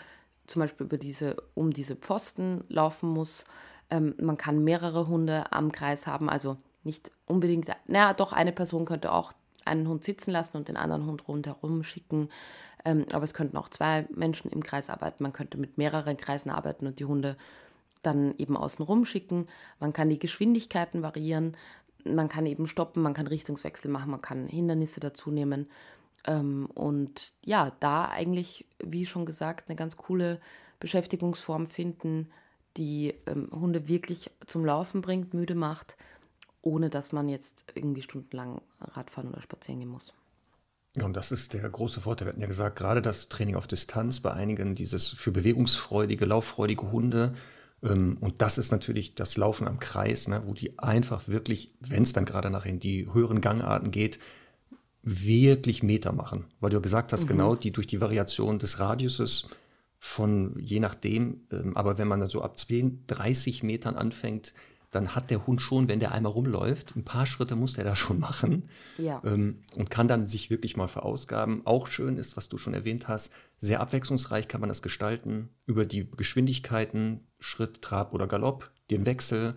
zum 0.52 0.62
Beispiel 0.62 0.86
über 0.86 0.98
diese, 0.98 1.38
um 1.54 1.72
diese 1.72 1.96
Pfosten 1.96 2.64
laufen 2.70 3.10
muss. 3.10 3.46
Ähm, 3.90 4.16
man 4.20 4.38
kann 4.38 4.64
mehrere 4.64 5.08
Hunde 5.08 5.52
am 5.52 5.72
Kreis 5.72 6.08
haben, 6.08 6.30
also 6.30 6.58
nicht 6.84 7.12
unbedingt, 7.26 7.70
naja, 7.88 8.14
doch 8.14 8.34
eine 8.34 8.52
Person 8.52 8.86
könnte 8.86 9.12
auch 9.12 9.34
einen 9.66 9.88
Hund 9.88 10.04
sitzen 10.04 10.32
lassen 10.32 10.58
und 10.58 10.68
den 10.68 10.78
anderen 10.78 11.06
Hund 11.06 11.28
rundherum 11.28 11.84
schicken. 11.84 12.30
Ähm, 12.84 13.06
aber 13.12 13.24
es 13.24 13.34
könnten 13.34 13.58
auch 13.58 13.70
zwei 13.70 14.08
Menschen 14.14 14.52
im 14.52 14.64
Kreis 14.64 14.90
arbeiten. 14.90 15.24
Man 15.24 15.34
könnte 15.34 15.58
mit 15.58 15.78
mehreren 15.78 16.18
Kreisen 16.18 16.50
arbeiten 16.50 16.88
und 16.88 17.00
die 17.00 17.06
Hunde 17.06 17.38
dann 18.02 18.34
eben 18.40 18.58
außenrum 18.58 19.06
schicken. 19.06 19.48
Man 19.80 19.94
kann 19.94 20.10
die 20.10 20.18
Geschwindigkeiten 20.18 21.04
variieren 21.04 21.56
man 22.06 22.30
kann 22.30 22.46
eben 22.46 22.68
stoppen, 22.68 23.04
man 23.04 23.14
kann 23.14 23.28
Richtungswechsel 23.28 23.90
machen, 23.92 24.12
man 24.12 24.22
kann 24.22 24.48
Hindernisse 24.48 25.00
dazu 25.00 25.32
nehmen. 25.32 25.68
Ähm, 26.26 26.68
und 26.74 27.34
ja, 27.44 27.72
da 27.80 28.06
eigentlich, 28.06 28.66
wie 28.84 29.06
schon 29.06 29.26
gesagt, 29.26 29.70
eine 29.70 29.76
ganz 29.76 29.98
coole 29.98 30.40
Beschäftigungsform 30.80 31.68
finden, 31.68 32.30
die 32.78 33.14
ähm, 33.26 33.50
Hunde 33.52 33.88
wirklich 33.88 34.32
zum 34.46 34.66
Laufen 34.66 35.02
bringt, 35.02 35.34
müde 35.34 35.56
macht, 35.56 35.98
ohne 36.62 36.90
dass 36.90 37.12
man 37.12 37.28
jetzt 37.28 37.66
irgendwie 37.74 38.02
stundenlang 38.02 38.62
Radfahren 38.80 39.30
oder 39.30 39.42
spazieren 39.42 39.80
gehen 39.80 39.90
muss. 39.90 40.14
Ja, 40.96 41.06
und 41.06 41.14
das 41.14 41.32
ist 41.32 41.54
der 41.54 41.68
große 41.70 42.02
Vorteil. 42.02 42.28
Wir 42.28 42.32
hatten 42.34 42.42
ja 42.42 42.48
gesagt, 42.48 42.78
gerade 42.78 43.02
das 43.02 43.30
Training 43.30 43.56
auf 43.56 43.68
Distanz 43.68 44.20
bei 44.20 44.32
einigen, 44.32 44.76
dieses 44.76 45.10
für 45.10 45.32
bewegungsfreudige, 45.32 46.26
lauffreudige 46.26 46.92
Hunde, 46.92 47.34
ähm, 47.84 48.18
und 48.20 48.42
das 48.42 48.58
ist 48.58 48.72
natürlich 48.72 49.16
das 49.16 49.38
Laufen 49.38 49.68
am 49.68 49.80
Kreis, 49.80 50.28
ne, 50.28 50.44
wo 50.46 50.54
die 50.54 50.78
einfach 50.80 51.28
wirklich, 51.28 51.74
wenn 51.80 52.04
es 52.04 52.14
dann 52.14 52.26
gerade 52.26 52.50
nach 52.50 52.66
in 52.66 52.80
die 52.80 53.12
höheren 53.12 53.42
Gangarten 53.42 53.92
geht, 53.92 54.20
wirklich 55.04 55.84
Meter 55.84 56.12
machen. 56.12 56.46
Weil 56.60 56.70
du 56.70 56.82
gesagt 56.82 57.14
hast, 57.14 57.24
mhm. 57.24 57.28
genau, 57.28 57.56
die 57.56 57.72
durch 57.72 57.88
die 57.88 58.02
Variation 58.02 58.60
des 58.60 58.80
Radiuses 58.80 59.48
von 60.00 60.56
je 60.60 60.80
nachdem, 60.80 61.42
ähm, 61.52 61.78
aber 61.78 61.98
wenn 61.98 62.08
man 62.08 62.20
dann 62.20 62.30
so 62.30 62.42
ab 62.42 62.56
30 62.58 63.64
Metern 63.64 63.96
anfängt, 63.96 64.54
dann 64.90 65.16
hat 65.16 65.30
der 65.30 65.48
Hund 65.48 65.62
schon, 65.62 65.88
wenn 65.88 66.00
der 66.00 66.12
einmal 66.12 66.34
rumläuft, 66.34 66.96
ein 66.96 67.06
paar 67.06 67.26
Schritte 67.26 67.56
muss 67.56 67.74
der 67.74 67.86
da 67.86 67.96
schon 67.96 68.20
machen 68.20 68.70
ja. 68.98 69.22
ähm, 69.24 69.64
und 69.76 69.90
kann 69.90 70.08
dann 70.08 70.28
sich 70.28 70.50
wirklich 70.50 70.76
mal 70.76 70.88
verausgaben. 70.88 71.66
Auch 71.66 71.88
schön 71.88 72.18
ist, 72.18 72.36
was 72.36 72.50
du 72.50 72.58
schon 72.58 72.74
erwähnt 72.74 73.08
hast, 73.08 73.34
sehr 73.58 73.80
abwechslungsreich 73.80 74.48
kann 74.48 74.60
man 74.60 74.68
das 74.68 74.82
gestalten 74.82 75.50
über 75.66 75.86
die 75.86 76.10
Geschwindigkeiten, 76.10 77.28
Schritt, 77.40 77.82
Trab 77.82 78.14
oder 78.14 78.28
Galopp, 78.28 78.72
den 78.90 79.06
Wechsel, 79.06 79.56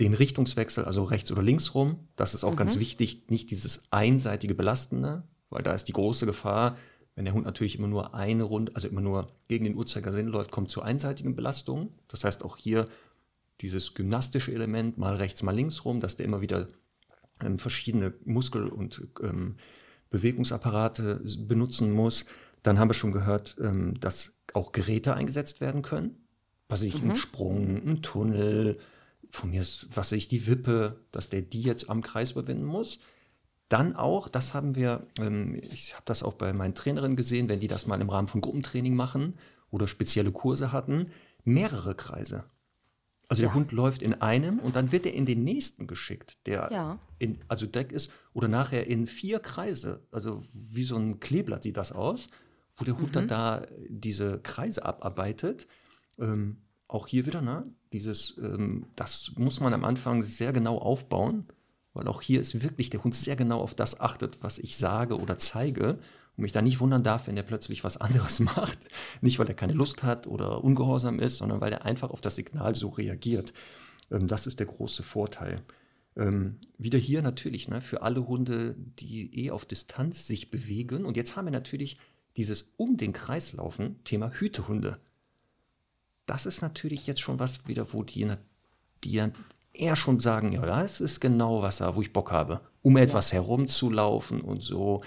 den 0.00 0.14
Richtungswechsel, 0.14 0.84
also 0.84 1.04
rechts 1.04 1.30
oder 1.30 1.42
links 1.42 1.74
rum. 1.74 2.08
Das 2.16 2.34
ist 2.34 2.44
auch 2.44 2.52
mhm. 2.52 2.56
ganz 2.56 2.78
wichtig, 2.78 3.30
nicht 3.30 3.50
dieses 3.50 3.84
einseitige 3.90 4.54
Belastende, 4.54 5.24
weil 5.50 5.62
da 5.62 5.72
ist 5.72 5.84
die 5.84 5.92
große 5.92 6.26
Gefahr, 6.26 6.76
wenn 7.14 7.24
der 7.24 7.34
Hund 7.34 7.44
natürlich 7.44 7.78
immer 7.78 7.86
nur 7.86 8.14
eine 8.14 8.42
Runde, 8.42 8.72
also 8.74 8.88
immer 8.88 9.00
nur 9.00 9.26
gegen 9.46 9.64
den 9.64 9.76
Uhrzeigersinn 9.76 10.26
läuft, 10.26 10.50
kommt 10.50 10.70
zu 10.70 10.82
einseitigen 10.82 11.36
Belastungen. 11.36 11.90
Das 12.08 12.24
heißt 12.24 12.44
auch 12.44 12.56
hier 12.56 12.88
dieses 13.60 13.94
gymnastische 13.94 14.52
Element, 14.52 14.98
mal 14.98 15.14
rechts, 15.14 15.42
mal 15.44 15.54
links 15.54 15.84
rum, 15.84 16.00
dass 16.00 16.16
der 16.16 16.26
immer 16.26 16.40
wieder 16.40 16.66
ähm, 17.40 17.60
verschiedene 17.60 18.14
Muskel- 18.24 18.68
und 18.68 19.06
ähm, 19.22 19.56
Bewegungsapparate 20.10 21.24
benutzen 21.38 21.92
muss. 21.92 22.26
Dann 22.64 22.80
haben 22.80 22.88
wir 22.88 22.94
schon 22.94 23.12
gehört, 23.12 23.56
ähm, 23.60 23.98
dass 24.00 24.40
auch 24.52 24.72
Geräte 24.72 25.14
eingesetzt 25.14 25.60
werden 25.60 25.82
können. 25.82 26.26
Was 26.68 26.82
ich, 26.82 27.02
mhm. 27.02 27.10
ein 27.10 27.16
Sprung, 27.16 27.76
ein 27.86 28.02
Tunnel, 28.02 28.78
von 29.34 29.50
mir 29.50 29.62
ist, 29.62 29.88
was 29.94 30.12
ich, 30.12 30.28
die 30.28 30.46
Wippe, 30.46 31.04
dass 31.12 31.28
der 31.28 31.42
die 31.42 31.62
jetzt 31.62 31.90
am 31.90 32.02
Kreis 32.02 32.32
überwinden 32.32 32.64
muss. 32.64 33.00
Dann 33.68 33.96
auch, 33.96 34.28
das 34.28 34.54
haben 34.54 34.76
wir, 34.76 35.06
ähm, 35.18 35.54
ich 35.56 35.94
habe 35.94 36.04
das 36.06 36.22
auch 36.22 36.34
bei 36.34 36.52
meinen 36.52 36.74
Trainerinnen 36.74 37.16
gesehen, 37.16 37.48
wenn 37.48 37.60
die 37.60 37.66
das 37.66 37.86
mal 37.86 38.00
im 38.00 38.10
Rahmen 38.10 38.28
von 38.28 38.40
Gruppentraining 38.40 38.94
machen 38.94 39.34
oder 39.70 39.86
spezielle 39.86 40.30
Kurse 40.32 40.70
hatten, 40.70 41.10
mehrere 41.44 41.94
Kreise. 41.94 42.44
Also 43.28 43.42
der 43.42 43.54
Hund 43.54 43.72
läuft 43.72 44.02
in 44.02 44.14
einem 44.20 44.58
und 44.58 44.76
dann 44.76 44.92
wird 44.92 45.06
er 45.06 45.14
in 45.14 45.24
den 45.24 45.44
nächsten 45.44 45.86
geschickt, 45.86 46.36
der 46.46 46.68
Ja. 46.70 46.98
in, 47.18 47.38
also 47.48 47.66
Deck 47.66 47.90
ist, 47.90 48.12
oder 48.34 48.48
nachher 48.48 48.86
in 48.86 49.06
vier 49.06 49.40
Kreise, 49.40 50.06
also 50.12 50.44
wie 50.52 50.82
so 50.84 50.96
ein 50.96 51.20
Kleeblatt 51.20 51.62
sieht 51.62 51.78
das 51.78 51.90
aus, 51.90 52.28
wo 52.76 52.84
der 52.84 52.96
Hund 52.98 53.08
Mhm. 53.08 53.12
dann 53.12 53.28
da 53.28 53.66
diese 53.88 54.40
Kreise 54.40 54.84
abarbeitet. 54.84 55.66
Ähm, 56.18 56.58
auch 56.88 57.06
hier 57.06 57.26
wieder, 57.26 57.40
ne? 57.40 57.66
Dieses, 57.92 58.36
ähm, 58.38 58.86
das 58.96 59.32
muss 59.36 59.60
man 59.60 59.72
am 59.74 59.84
Anfang 59.84 60.22
sehr 60.22 60.52
genau 60.52 60.78
aufbauen, 60.78 61.46
weil 61.92 62.08
auch 62.08 62.20
hier 62.22 62.40
ist 62.40 62.62
wirklich 62.62 62.90
der 62.90 63.04
Hund 63.04 63.14
sehr 63.14 63.36
genau 63.36 63.60
auf 63.60 63.74
das 63.74 64.00
achtet, 64.00 64.42
was 64.42 64.58
ich 64.58 64.76
sage 64.76 65.18
oder 65.18 65.38
zeige 65.38 65.98
und 66.36 66.42
mich 66.42 66.52
da 66.52 66.62
nicht 66.62 66.80
wundern 66.80 67.02
darf, 67.02 67.26
wenn 67.26 67.36
er 67.36 67.42
plötzlich 67.42 67.84
was 67.84 67.96
anderes 68.00 68.40
macht. 68.40 68.78
Nicht, 69.20 69.38
weil 69.38 69.48
er 69.48 69.54
keine 69.54 69.72
Lust 69.72 70.02
hat 70.02 70.26
oder 70.26 70.62
ungehorsam 70.64 71.20
ist, 71.20 71.38
sondern 71.38 71.60
weil 71.60 71.72
er 71.72 71.84
einfach 71.84 72.10
auf 72.10 72.20
das 72.20 72.36
Signal 72.36 72.74
so 72.74 72.88
reagiert. 72.88 73.52
Ähm, 74.10 74.26
das 74.26 74.46
ist 74.46 74.58
der 74.58 74.66
große 74.66 75.02
Vorteil. 75.02 75.62
Ähm, 76.16 76.58
wieder 76.78 76.98
hier 76.98 77.22
natürlich 77.22 77.68
ne, 77.68 77.80
für 77.80 78.02
alle 78.02 78.26
Hunde, 78.26 78.76
die 78.98 79.46
eh 79.46 79.50
auf 79.50 79.64
Distanz 79.64 80.26
sich 80.26 80.50
bewegen. 80.50 81.04
Und 81.04 81.16
jetzt 81.16 81.36
haben 81.36 81.46
wir 81.46 81.52
natürlich 81.52 81.98
dieses 82.36 82.74
um 82.76 82.96
den 82.96 83.12
Kreis 83.12 83.52
laufen, 83.52 84.02
Thema 84.04 84.30
Hütehunde. 84.30 84.98
Das 86.26 86.46
ist 86.46 86.62
natürlich 86.62 87.06
jetzt 87.06 87.20
schon 87.20 87.38
was 87.38 87.66
wieder, 87.66 87.92
wo 87.92 88.02
die, 88.02 88.30
die 89.02 89.16
dann 89.16 89.34
eher 89.72 89.96
schon 89.96 90.20
sagen, 90.20 90.52
ja, 90.52 90.64
das 90.64 91.00
ist 91.00 91.20
genau 91.20 91.62
was, 91.62 91.78
da, 91.78 91.96
wo 91.96 92.00
ich 92.00 92.12
Bock 92.12 92.30
habe, 92.32 92.60
um 92.82 92.96
etwas 92.96 93.32
herumzulaufen 93.32 94.40
und 94.40 94.62
so. 94.62 95.02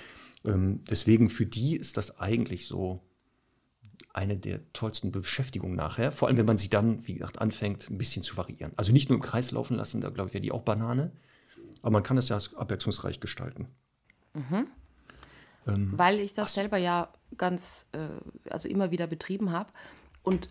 Ähm, 0.45 0.84
deswegen 0.89 1.30
für 1.30 1.45
die 1.45 1.76
ist 1.76 1.97
das 1.97 2.20
eigentlich 2.20 2.68
so 2.68 3.01
eine 4.13 4.36
der 4.36 4.61
tollsten 4.74 5.11
Beschäftigungen 5.11 5.76
nachher. 5.76 6.11
Vor 6.11 6.28
allem, 6.28 6.38
wenn 6.38 6.45
man 6.45 6.57
sie 6.57 6.70
dann, 6.70 7.05
wie 7.07 7.13
gesagt, 7.13 7.39
anfängt, 7.39 7.89
ein 7.89 7.97
bisschen 7.97 8.24
zu 8.24 8.36
variieren. 8.36 8.74
Also 8.76 8.91
nicht 8.91 9.09
nur 9.09 9.18
im 9.18 9.22
Kreis 9.24 9.51
laufen 9.51 9.78
lassen, 9.78 10.01
da 10.01 10.09
glaube 10.09 10.30
ich, 10.30 10.34
wäre 10.34 10.41
die 10.41 10.51
auch 10.51 10.63
Banane. 10.63 11.11
Aber 11.82 11.91
man 11.91 12.03
kann 12.03 12.18
es 12.18 12.30
ja 12.30 12.38
abwechslungsreich 12.55 13.20
gestalten. 13.20 13.68
Weil 15.97 16.20
ich 16.20 16.34
das 16.34 16.53
selber 16.53 16.78
ja 16.78 17.09
ganz, 17.38 17.88
äh, 17.91 18.49
also 18.49 18.68
immer 18.68 18.89
wieder 18.89 19.05
betrieben 19.05 19.51
habe. 19.51 19.72
Und 20.24 20.49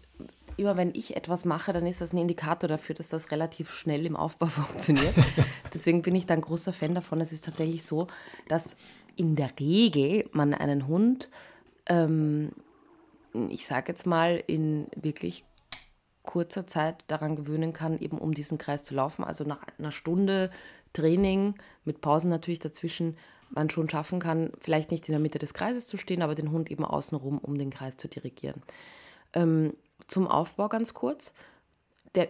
immer 0.57 0.77
wenn 0.77 0.95
ich 0.95 1.17
etwas 1.17 1.45
mache, 1.45 1.73
dann 1.73 1.87
ist 1.87 2.01
das 2.01 2.13
ein 2.13 2.19
Indikator 2.19 2.69
dafür, 2.69 2.95
dass 2.95 3.09
das 3.09 3.31
relativ 3.31 3.71
schnell 3.71 4.07
im 4.07 4.17
Aufbau 4.17 4.47
funktioniert. 4.47 5.15
Deswegen 5.75 6.03
bin 6.03 6.15
ich 6.15 6.27
da 6.27 6.35
ein 6.35 6.41
großer 6.41 6.73
Fan 6.73 6.95
davon. 6.95 7.21
Es 7.21 7.33
ist 7.33 7.45
tatsächlich 7.45 7.85
so, 7.85 8.07
dass 8.49 8.77
in 9.17 9.37
der 9.37 9.51
Regel 9.59 10.29
man 10.33 10.55
einen 10.55 10.87
Hund, 10.87 11.29
ähm, 11.87 12.53
ich 13.49 13.67
sage 13.67 13.93
jetzt 13.93 14.07
mal, 14.07 14.43
in 14.47 14.87
wirklich 14.95 15.45
kurzer 16.23 16.67
Zeit 16.67 17.05
daran 17.07 17.37
gewöhnen 17.37 17.73
kann, 17.73 17.99
eben 17.99 18.19
um 18.19 18.35
diesen 18.35 18.59
Kreis 18.59 18.85
zu 18.85 18.95
laufen. 18.95 19.25
Also 19.25 19.45
nach 19.45 19.61
einer 19.79 19.93
Stunde 19.93 20.51
Training 20.93 21.55
mit 21.85 22.01
Pausen 22.01 22.31
natürlich 22.31 22.59
dazwischen, 22.59 23.17
man 23.51 23.71
schon 23.71 23.89
schaffen 23.89 24.19
kann, 24.19 24.51
vielleicht 24.61 24.91
nicht 24.91 25.09
in 25.09 25.13
der 25.13 25.21
Mitte 25.21 25.39
des 25.39 25.55
Kreises 25.55 25.87
zu 25.87 25.97
stehen, 25.97 26.23
aber 26.23 26.35
den 26.35 26.51
Hund 26.51 26.71
eben 26.71 26.85
außenrum, 26.85 27.39
um 27.39 27.57
den 27.59 27.71
Kreis 27.71 27.97
zu 27.97 28.09
dirigieren. 28.09 28.63
Ähm, 29.35 29.75
zum 30.07 30.27
Aufbau 30.27 30.69
ganz 30.69 30.95
kurz. 30.95 31.35
Der, 32.15 32.29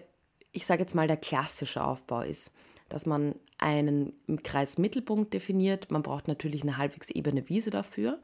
ich 0.52 0.66
sage 0.66 0.82
jetzt 0.82 0.94
mal, 0.94 1.06
der 1.06 1.16
klassische 1.16 1.84
Aufbau 1.84 2.22
ist, 2.22 2.52
dass 2.88 3.06
man 3.06 3.34
einen 3.58 4.12
Kreismittelpunkt 4.42 5.32
definiert. 5.32 5.90
Man 5.90 6.02
braucht 6.02 6.28
natürlich 6.28 6.62
eine 6.62 6.78
halbwegs 6.78 7.10
ebene 7.10 7.48
Wiese 7.48 7.70
dafür. 7.70 8.20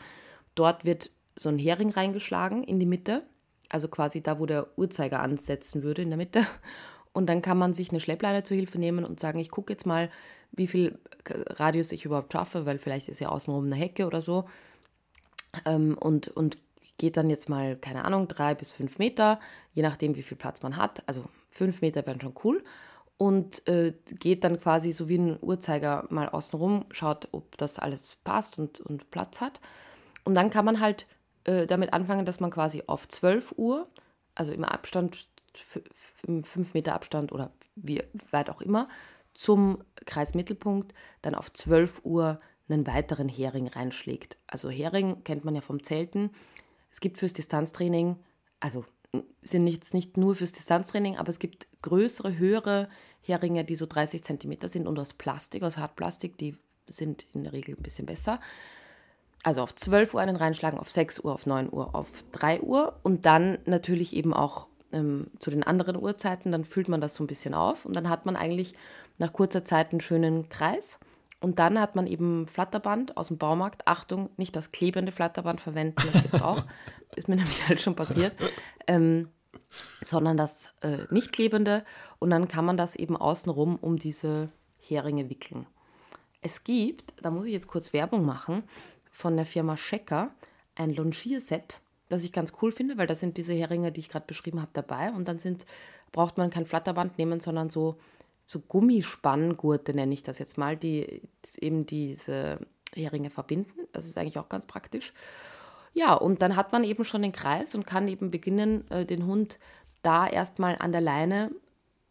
Dort 0.54 0.84
wird 0.84 1.10
so 1.36 1.48
ein 1.48 1.58
Hering 1.58 1.90
reingeschlagen 1.90 2.62
in 2.62 2.78
die 2.78 2.86
Mitte, 2.86 3.22
also 3.68 3.88
quasi 3.88 4.22
da, 4.22 4.38
wo 4.38 4.46
der 4.46 4.66
Uhrzeiger 4.76 5.20
ansetzen 5.20 5.82
würde, 5.82 6.02
in 6.02 6.10
der 6.10 6.18
Mitte. 6.18 6.46
Und 7.14 7.26
dann 7.26 7.42
kann 7.42 7.58
man 7.58 7.74
sich 7.74 7.90
eine 7.90 8.00
Schleppleine 8.00 8.42
zur 8.42 8.56
Hilfe 8.56 8.78
nehmen 8.78 9.04
und 9.04 9.20
sagen, 9.20 9.38
ich 9.38 9.50
gucke 9.50 9.72
jetzt 9.72 9.86
mal, 9.86 10.10
wie 10.50 10.66
viel 10.66 10.98
Radius 11.26 11.92
ich 11.92 12.04
überhaupt 12.04 12.32
schaffe, 12.32 12.66
weil 12.66 12.78
vielleicht 12.78 13.08
ist 13.08 13.20
ja 13.20 13.28
außenrum 13.28 13.66
eine 13.66 13.76
Hecke 13.76 14.06
oder 14.06 14.22
so. 14.22 14.44
Ähm, 15.66 15.96
und, 15.98 16.28
und 16.28 16.58
geht 17.02 17.16
dann 17.16 17.30
jetzt 17.30 17.48
mal, 17.48 17.74
keine 17.74 18.04
Ahnung, 18.04 18.28
drei 18.28 18.54
bis 18.54 18.70
fünf 18.70 19.00
Meter, 19.00 19.40
je 19.72 19.82
nachdem, 19.82 20.14
wie 20.14 20.22
viel 20.22 20.36
Platz 20.36 20.62
man 20.62 20.76
hat. 20.76 21.02
Also 21.08 21.24
fünf 21.50 21.80
Meter 21.80 22.06
wären 22.06 22.20
schon 22.20 22.36
cool. 22.44 22.62
Und 23.18 23.66
äh, 23.66 23.92
geht 24.20 24.44
dann 24.44 24.60
quasi 24.60 24.92
so 24.92 25.08
wie 25.08 25.18
ein 25.18 25.36
Uhrzeiger 25.40 26.06
mal 26.10 26.28
außenrum, 26.28 26.84
schaut, 26.92 27.26
ob 27.32 27.56
das 27.56 27.80
alles 27.80 28.18
passt 28.22 28.56
und, 28.56 28.78
und 28.78 29.10
Platz 29.10 29.40
hat. 29.40 29.60
Und 30.22 30.36
dann 30.36 30.50
kann 30.50 30.64
man 30.64 30.78
halt 30.78 31.06
äh, 31.42 31.66
damit 31.66 31.92
anfangen, 31.92 32.24
dass 32.24 32.38
man 32.38 32.52
quasi 32.52 32.84
auf 32.86 33.08
12 33.08 33.54
Uhr, 33.56 33.88
also 34.36 34.52
im 34.52 34.62
Abstand, 34.62 35.26
im 36.24 36.44
5 36.44 36.72
Meter 36.72 36.94
Abstand 36.94 37.32
oder 37.32 37.50
wie 37.74 38.00
weit 38.30 38.48
auch 38.48 38.60
immer, 38.60 38.86
zum 39.34 39.82
Kreismittelpunkt 40.06 40.94
dann 41.20 41.34
auf 41.34 41.52
12 41.52 42.02
Uhr 42.04 42.38
einen 42.68 42.86
weiteren 42.86 43.28
Hering 43.28 43.66
reinschlägt. 43.66 44.36
Also 44.46 44.70
Hering 44.70 45.24
kennt 45.24 45.44
man 45.44 45.56
ja 45.56 45.62
vom 45.62 45.82
Zelten. 45.82 46.30
Es 46.92 47.00
gibt 47.00 47.18
fürs 47.18 47.32
Distanztraining, 47.32 48.16
also 48.60 48.84
sind 49.42 49.64
nicht, 49.64 49.92
nicht 49.94 50.16
nur 50.16 50.36
fürs 50.36 50.52
Distanztraining, 50.52 51.16
aber 51.16 51.30
es 51.30 51.38
gibt 51.38 51.66
größere, 51.82 52.38
höhere 52.38 52.88
Heringe, 53.22 53.64
die 53.64 53.76
so 53.76 53.86
30 53.86 54.22
Zentimeter 54.22 54.68
sind 54.68 54.86
und 54.86 54.98
aus 54.98 55.12
Plastik, 55.12 55.62
aus 55.62 55.76
Hartplastik, 55.76 56.38
die 56.38 56.56
sind 56.86 57.26
in 57.32 57.44
der 57.44 57.52
Regel 57.52 57.74
ein 57.74 57.82
bisschen 57.82 58.06
besser. 58.06 58.40
Also 59.42 59.62
auf 59.62 59.74
12 59.74 60.14
Uhr 60.14 60.20
einen 60.20 60.36
reinschlagen, 60.36 60.78
auf 60.78 60.90
6 60.90 61.20
Uhr, 61.20 61.32
auf 61.32 61.46
9 61.46 61.72
Uhr, 61.72 61.94
auf 61.94 62.24
3 62.32 62.60
Uhr 62.60 62.98
und 63.02 63.26
dann 63.26 63.58
natürlich 63.64 64.14
eben 64.14 64.32
auch 64.32 64.68
ähm, 64.92 65.28
zu 65.40 65.50
den 65.50 65.64
anderen 65.64 65.96
Uhrzeiten, 65.96 66.52
dann 66.52 66.64
füllt 66.64 66.88
man 66.88 67.00
das 67.00 67.14
so 67.14 67.24
ein 67.24 67.26
bisschen 67.26 67.54
auf 67.54 67.84
und 67.84 67.96
dann 67.96 68.08
hat 68.08 68.24
man 68.26 68.36
eigentlich 68.36 68.74
nach 69.18 69.32
kurzer 69.32 69.64
Zeit 69.64 69.90
einen 69.90 70.00
schönen 70.00 70.48
Kreis. 70.48 70.98
Und 71.42 71.58
dann 71.58 71.78
hat 71.80 71.96
man 71.96 72.06
eben 72.06 72.46
Flatterband 72.46 73.16
aus 73.16 73.28
dem 73.28 73.36
Baumarkt. 73.38 73.86
Achtung, 73.86 74.30
nicht 74.36 74.54
das 74.54 74.70
klebende 74.70 75.10
Flatterband 75.10 75.60
verwenden, 75.60 75.96
das 76.12 76.22
gibt 76.22 76.42
auch. 76.42 76.64
Ist 77.16 77.28
mir 77.28 77.36
nämlich 77.36 77.68
halt 77.68 77.80
schon 77.80 77.96
passiert. 77.96 78.36
Ähm, 78.86 79.28
sondern 80.00 80.36
das 80.36 80.72
äh, 80.82 80.98
nicht 81.10 81.32
klebende. 81.32 81.84
Und 82.20 82.30
dann 82.30 82.48
kann 82.48 82.64
man 82.64 82.76
das 82.76 82.94
eben 82.94 83.16
außenrum 83.16 83.76
um 83.76 83.98
diese 83.98 84.50
Heringe 84.78 85.30
wickeln. 85.30 85.66
Es 86.40 86.64
gibt, 86.64 87.14
da 87.20 87.30
muss 87.30 87.46
ich 87.46 87.52
jetzt 87.52 87.68
kurz 87.68 87.92
Werbung 87.92 88.24
machen, 88.24 88.62
von 89.10 89.36
der 89.36 89.46
Firma 89.46 89.76
Schecker 89.76 90.30
ein 90.74 90.90
Longierset, 90.90 91.80
das 92.08 92.24
ich 92.24 92.32
ganz 92.32 92.52
cool 92.62 92.72
finde, 92.72 92.98
weil 92.98 93.06
da 93.06 93.14
sind 93.14 93.36
diese 93.36 93.52
Heringe, 93.52 93.92
die 93.92 94.00
ich 94.00 94.08
gerade 94.08 94.26
beschrieben 94.26 94.60
habe, 94.60 94.70
dabei. 94.72 95.10
Und 95.10 95.28
dann 95.28 95.38
sind, 95.38 95.66
braucht 96.12 96.38
man 96.38 96.50
kein 96.50 96.66
Flatterband 96.66 97.18
nehmen, 97.18 97.40
sondern 97.40 97.68
so, 97.68 97.98
so 98.44 98.60
Gummispanngurte, 98.60 99.94
nenne 99.94 100.14
ich 100.14 100.22
das 100.22 100.38
jetzt 100.38 100.58
mal, 100.58 100.76
die 100.76 101.22
eben 101.60 101.86
diese 101.86 102.58
Heringe 102.94 103.30
verbinden. 103.30 103.88
Das 103.92 104.06
ist 104.06 104.18
eigentlich 104.18 104.38
auch 104.38 104.48
ganz 104.48 104.66
praktisch. 104.66 105.12
Ja, 105.94 106.14
und 106.14 106.42
dann 106.42 106.56
hat 106.56 106.72
man 106.72 106.84
eben 106.84 107.04
schon 107.04 107.22
den 107.22 107.32
Kreis 107.32 107.74
und 107.74 107.86
kann 107.86 108.08
eben 108.08 108.30
beginnen, 108.30 108.90
äh, 108.90 109.04
den 109.04 109.26
Hund 109.26 109.58
da 110.02 110.26
erstmal 110.26 110.76
an 110.78 110.92
der 110.92 111.00
Leine 111.00 111.50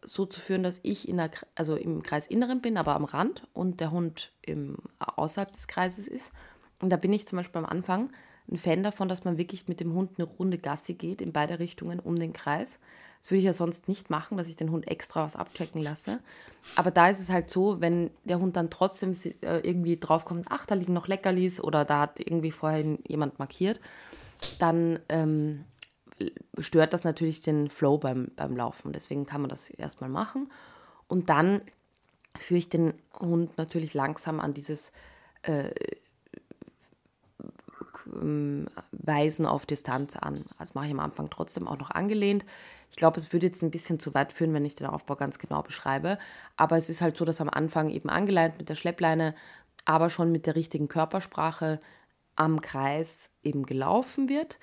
so 0.03 0.25
zu 0.25 0.39
führen, 0.39 0.63
dass 0.63 0.79
ich 0.84 1.07
in 1.07 1.17
der, 1.17 1.32
also 1.55 1.75
im 1.75 2.01
Kreisinneren 2.03 2.61
bin, 2.61 2.77
aber 2.77 2.95
am 2.95 3.05
Rand 3.05 3.47
und 3.53 3.79
der 3.79 3.91
Hund 3.91 4.32
im, 4.41 4.77
außerhalb 4.99 5.51
des 5.51 5.67
Kreises 5.67 6.07
ist. 6.07 6.32
Und 6.79 6.91
da 6.91 6.97
bin 6.97 7.13
ich 7.13 7.27
zum 7.27 7.38
Beispiel 7.38 7.59
am 7.59 7.65
Anfang 7.65 8.11
ein 8.50 8.58
Fan 8.58 8.84
davon, 8.84 9.10
dass 9.10 9.24
man 9.24 9.38
wirklich 9.38 9.68
mit 9.68 9.80
dem 9.80 9.94
Hund 9.94 10.12
eine 10.18 10.28
Runde 10.28 10.58
Gassi 10.58 10.94
geht 10.94 11.22
in 11.22 11.32
beide 11.32 11.60
Richtungen 11.60 12.00
um 12.00 12.18
den 12.18 12.34
Kreis. 12.34 12.80
Das 13.22 13.30
würde 13.30 13.39
ich 13.39 13.46
ja 13.46 13.54
sonst 13.54 13.88
nicht 13.88 14.10
machen, 14.10 14.38
dass 14.38 14.50
ich 14.50 14.56
den 14.56 14.72
Hund 14.72 14.88
extra 14.88 15.24
was 15.24 15.36
abchecken 15.36 15.82
lasse. 15.82 16.20
Aber 16.76 16.89
da 16.89 17.10
ist 17.10 17.20
es 17.20 17.30
halt 17.30 17.50
so, 17.50 17.80
wenn 17.80 18.10
der 18.24 18.39
Hund 18.39 18.56
dann 18.56 18.70
trotzdem 18.70 19.12
äh, 19.42 19.60
irgendwie 19.60 19.98
draufkommt, 19.98 20.48
ach, 20.50 20.66
da 20.66 20.76
liegen 20.76 20.94
noch 20.94 21.08
Leckerlis 21.08 21.62
oder 21.62 21.86
da 21.86 22.02
hat 22.02 22.20
irgendwie 22.20 22.52
vorhin 22.52 23.00
jemand 23.08 23.38
markiert, 23.38 23.80
dann 24.60 25.00
ähm, 25.08 25.66
stört 26.60 26.94
das 26.94 27.04
natürlich 27.04 27.42
den 27.42 27.70
Flow 27.70 27.98
beim, 27.98 28.32
beim 28.36 28.58
Laufen. 28.58 28.92
Deswegen 28.92 29.26
kann 29.26 29.42
man 29.42 29.50
das 29.50 29.70
erstmal 29.70 30.10
machen. 30.10 30.52
Und 31.08 31.30
dann 31.30 31.62
führe 32.36 32.58
ich 32.58 32.70
den 32.70 32.94
Hund 33.20 33.58
natürlich 33.58 33.94
langsam 33.94 34.39
an 34.39 34.54
dieses 34.54 34.92
ähm, 38.08 38.68
Weisen 38.91 39.45
auf 39.45 39.66
Distanz 39.66 40.16
an. 40.16 40.45
Das 40.60 40.76
mache 40.76 40.88
ich 40.88 40.91
am 40.91 40.99
Anfang 40.99 41.30
trotzdem 41.30 41.68
auch 41.68 41.78
noch 41.78 41.91
angelehnt. 41.91 42.45
Ich 42.89 42.97
glaube, 42.97 43.20
es 43.20 43.32
würde 43.32 43.47
jetzt 43.47 43.64
ein 43.64 43.72
bisschen 43.72 43.99
zu 43.99 44.14
weit 44.14 44.32
führen, 44.32 44.54
wenn 44.54 44.66
ich 44.66 44.76
den 44.76 44.88
Aufbau 44.88 45.16
ganz 45.16 45.39
genau 45.39 45.62
beschreibe. 45.62 46.18
Aber 46.58 46.78
es 46.78 46.89
ist 46.89 47.02
halt 47.02 47.18
so, 47.18 47.26
dass 47.26 47.41
am 47.41 47.49
Anfang 47.49 47.89
eben 47.89 48.10
angeleint 48.10 48.58
mit 48.58 48.70
der 48.70 48.76
Schleppleine, 48.76 49.34
aber 49.86 50.10
schon 50.10 50.32
mit 50.32 50.45
der 50.45 50.56
richtigen 50.56 50.88
Körpersprache 50.88 51.80
am 52.36 52.62
Kreis 52.62 53.30
eben 53.43 53.66
gelaufen 53.66 54.30
wird 54.30 54.60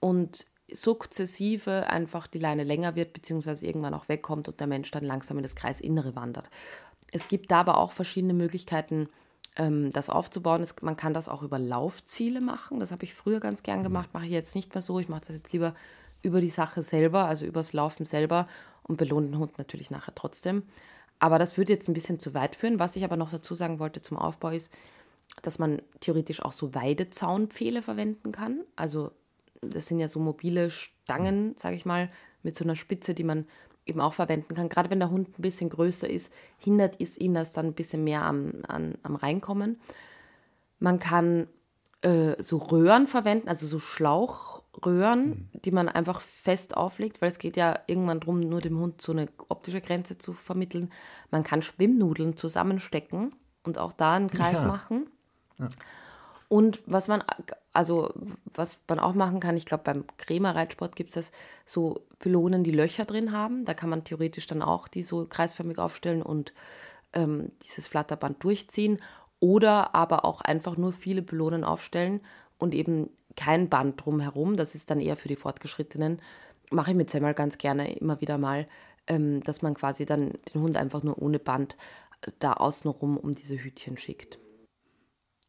und 0.00 0.46
sukzessive 0.72 1.88
einfach 1.88 2.26
die 2.26 2.38
Leine 2.38 2.64
länger 2.64 2.94
wird, 2.96 3.12
beziehungsweise 3.12 3.66
irgendwann 3.66 3.94
auch 3.94 4.08
wegkommt 4.08 4.48
und 4.48 4.60
der 4.60 4.66
Mensch 4.66 4.90
dann 4.90 5.04
langsam 5.04 5.36
in 5.38 5.42
das 5.42 5.56
Kreisinnere 5.56 6.14
wandert. 6.14 6.48
Es 7.12 7.28
gibt 7.28 7.50
da 7.50 7.60
aber 7.60 7.78
auch 7.78 7.92
verschiedene 7.92 8.34
Möglichkeiten, 8.34 9.08
das 9.56 10.08
aufzubauen. 10.08 10.62
Es, 10.62 10.76
man 10.80 10.96
kann 10.96 11.12
das 11.12 11.28
auch 11.28 11.42
über 11.42 11.58
Laufziele 11.58 12.40
machen. 12.40 12.80
Das 12.80 12.92
habe 12.92 13.04
ich 13.04 13.14
früher 13.14 13.40
ganz 13.40 13.62
gern 13.62 13.82
gemacht, 13.82 14.10
mache 14.12 14.26
ich 14.26 14.30
jetzt 14.30 14.54
nicht 14.54 14.72
mehr 14.74 14.80
so. 14.80 14.98
Ich 15.00 15.08
mache 15.08 15.22
das 15.26 15.36
jetzt 15.36 15.52
lieber 15.52 15.74
über 16.22 16.40
die 16.40 16.48
Sache 16.48 16.82
selber, 16.82 17.24
also 17.24 17.46
übers 17.46 17.72
Laufen 17.72 18.06
selber 18.06 18.46
und 18.84 18.96
belohnen 18.96 19.32
den 19.32 19.38
Hund 19.38 19.58
natürlich 19.58 19.90
nachher 19.90 20.14
trotzdem. 20.14 20.62
Aber 21.18 21.38
das 21.38 21.58
würde 21.58 21.72
jetzt 21.72 21.88
ein 21.88 21.94
bisschen 21.94 22.18
zu 22.18 22.32
weit 22.32 22.56
führen. 22.56 22.78
Was 22.78 22.96
ich 22.96 23.04
aber 23.04 23.16
noch 23.16 23.30
dazu 23.30 23.54
sagen 23.54 23.78
wollte 23.78 24.02
zum 24.02 24.16
Aufbau 24.16 24.50
ist, 24.50 24.72
dass 25.42 25.58
man 25.58 25.82
theoretisch 26.00 26.42
auch 26.42 26.52
so 26.52 26.74
Weidezaunpfähle 26.74 27.82
verwenden 27.82 28.32
kann. 28.32 28.60
Also 28.76 29.10
das 29.60 29.86
sind 29.86 30.00
ja 30.00 30.08
so 30.08 30.20
mobile 30.20 30.70
Stangen, 30.70 31.54
sage 31.56 31.76
ich 31.76 31.84
mal, 31.84 32.10
mit 32.42 32.56
so 32.56 32.64
einer 32.64 32.76
Spitze, 32.76 33.14
die 33.14 33.24
man 33.24 33.46
eben 33.90 34.00
auch 34.00 34.14
verwenden 34.14 34.54
kann. 34.54 34.68
Gerade 34.68 34.90
wenn 34.90 35.00
der 35.00 35.10
Hund 35.10 35.38
ein 35.38 35.42
bisschen 35.42 35.68
größer 35.68 36.08
ist, 36.08 36.32
hindert 36.58 36.94
es 36.98 37.18
ihn 37.18 37.34
das 37.34 37.52
dann 37.52 37.66
ein 37.66 37.74
bisschen 37.74 38.04
mehr 38.04 38.22
am, 38.22 38.62
an, 38.66 38.94
am 39.02 39.16
Reinkommen. 39.16 39.80
Man 40.78 40.98
kann 40.98 41.48
äh, 42.02 42.42
so 42.42 42.56
Röhren 42.56 43.06
verwenden, 43.06 43.48
also 43.48 43.66
so 43.66 43.78
Schlauchröhren, 43.78 45.28
mhm. 45.28 45.48
die 45.64 45.70
man 45.70 45.88
einfach 45.88 46.20
fest 46.20 46.76
auflegt, 46.76 47.20
weil 47.20 47.28
es 47.28 47.38
geht 47.38 47.56
ja 47.56 47.78
irgendwann 47.86 48.20
darum, 48.20 48.40
nur 48.40 48.60
dem 48.60 48.78
Hund 48.78 49.02
so 49.02 49.12
eine 49.12 49.28
optische 49.48 49.82
Grenze 49.82 50.16
zu 50.16 50.32
vermitteln. 50.32 50.90
Man 51.30 51.44
kann 51.44 51.60
Schwimmnudeln 51.60 52.36
zusammenstecken 52.36 53.34
und 53.64 53.78
auch 53.78 53.92
da 53.92 54.14
einen 54.14 54.30
Kreis 54.30 54.54
ja. 54.54 54.66
machen. 54.66 55.10
Ja. 55.58 55.68
Und 56.50 56.82
was 56.84 57.06
man, 57.06 57.22
also 57.72 58.12
was 58.52 58.80
man 58.88 58.98
auch 58.98 59.14
machen 59.14 59.38
kann, 59.38 59.56
ich 59.56 59.66
glaube, 59.66 59.84
beim 59.84 60.04
Krämerreitsport 60.18 60.96
gibt 60.96 61.10
es 61.10 61.14
das, 61.14 61.32
so 61.64 62.00
Pylonen, 62.18 62.64
die 62.64 62.72
Löcher 62.72 63.04
drin 63.04 63.30
haben. 63.30 63.64
Da 63.64 63.72
kann 63.72 63.88
man 63.88 64.02
theoretisch 64.02 64.48
dann 64.48 64.60
auch 64.60 64.88
die 64.88 65.04
so 65.04 65.26
kreisförmig 65.26 65.78
aufstellen 65.78 66.22
und 66.22 66.52
ähm, 67.12 67.52
dieses 67.62 67.86
Flatterband 67.86 68.42
durchziehen. 68.42 69.00
Oder 69.38 69.94
aber 69.94 70.24
auch 70.24 70.40
einfach 70.40 70.76
nur 70.76 70.92
viele 70.92 71.22
Pylonen 71.22 71.62
aufstellen 71.62 72.20
und 72.58 72.74
eben 72.74 73.10
kein 73.36 73.68
Band 73.68 74.04
drumherum. 74.04 74.56
Das 74.56 74.74
ist 74.74 74.90
dann 74.90 74.98
eher 74.98 75.16
für 75.16 75.28
die 75.28 75.36
Fortgeschrittenen. 75.36 76.20
Mache 76.72 76.90
ich 76.90 76.96
mit 76.96 77.10
Semmel 77.10 77.34
ganz 77.34 77.58
gerne 77.58 77.94
immer 77.96 78.20
wieder 78.20 78.38
mal, 78.38 78.66
ähm, 79.06 79.40
dass 79.44 79.62
man 79.62 79.74
quasi 79.74 80.04
dann 80.04 80.32
den 80.52 80.62
Hund 80.62 80.76
einfach 80.76 81.04
nur 81.04 81.22
ohne 81.22 81.38
Band 81.38 81.76
äh, 82.22 82.32
da 82.40 82.54
außenrum 82.54 83.16
um 83.16 83.36
diese 83.36 83.54
Hütchen 83.54 83.96
schickt. 83.96 84.40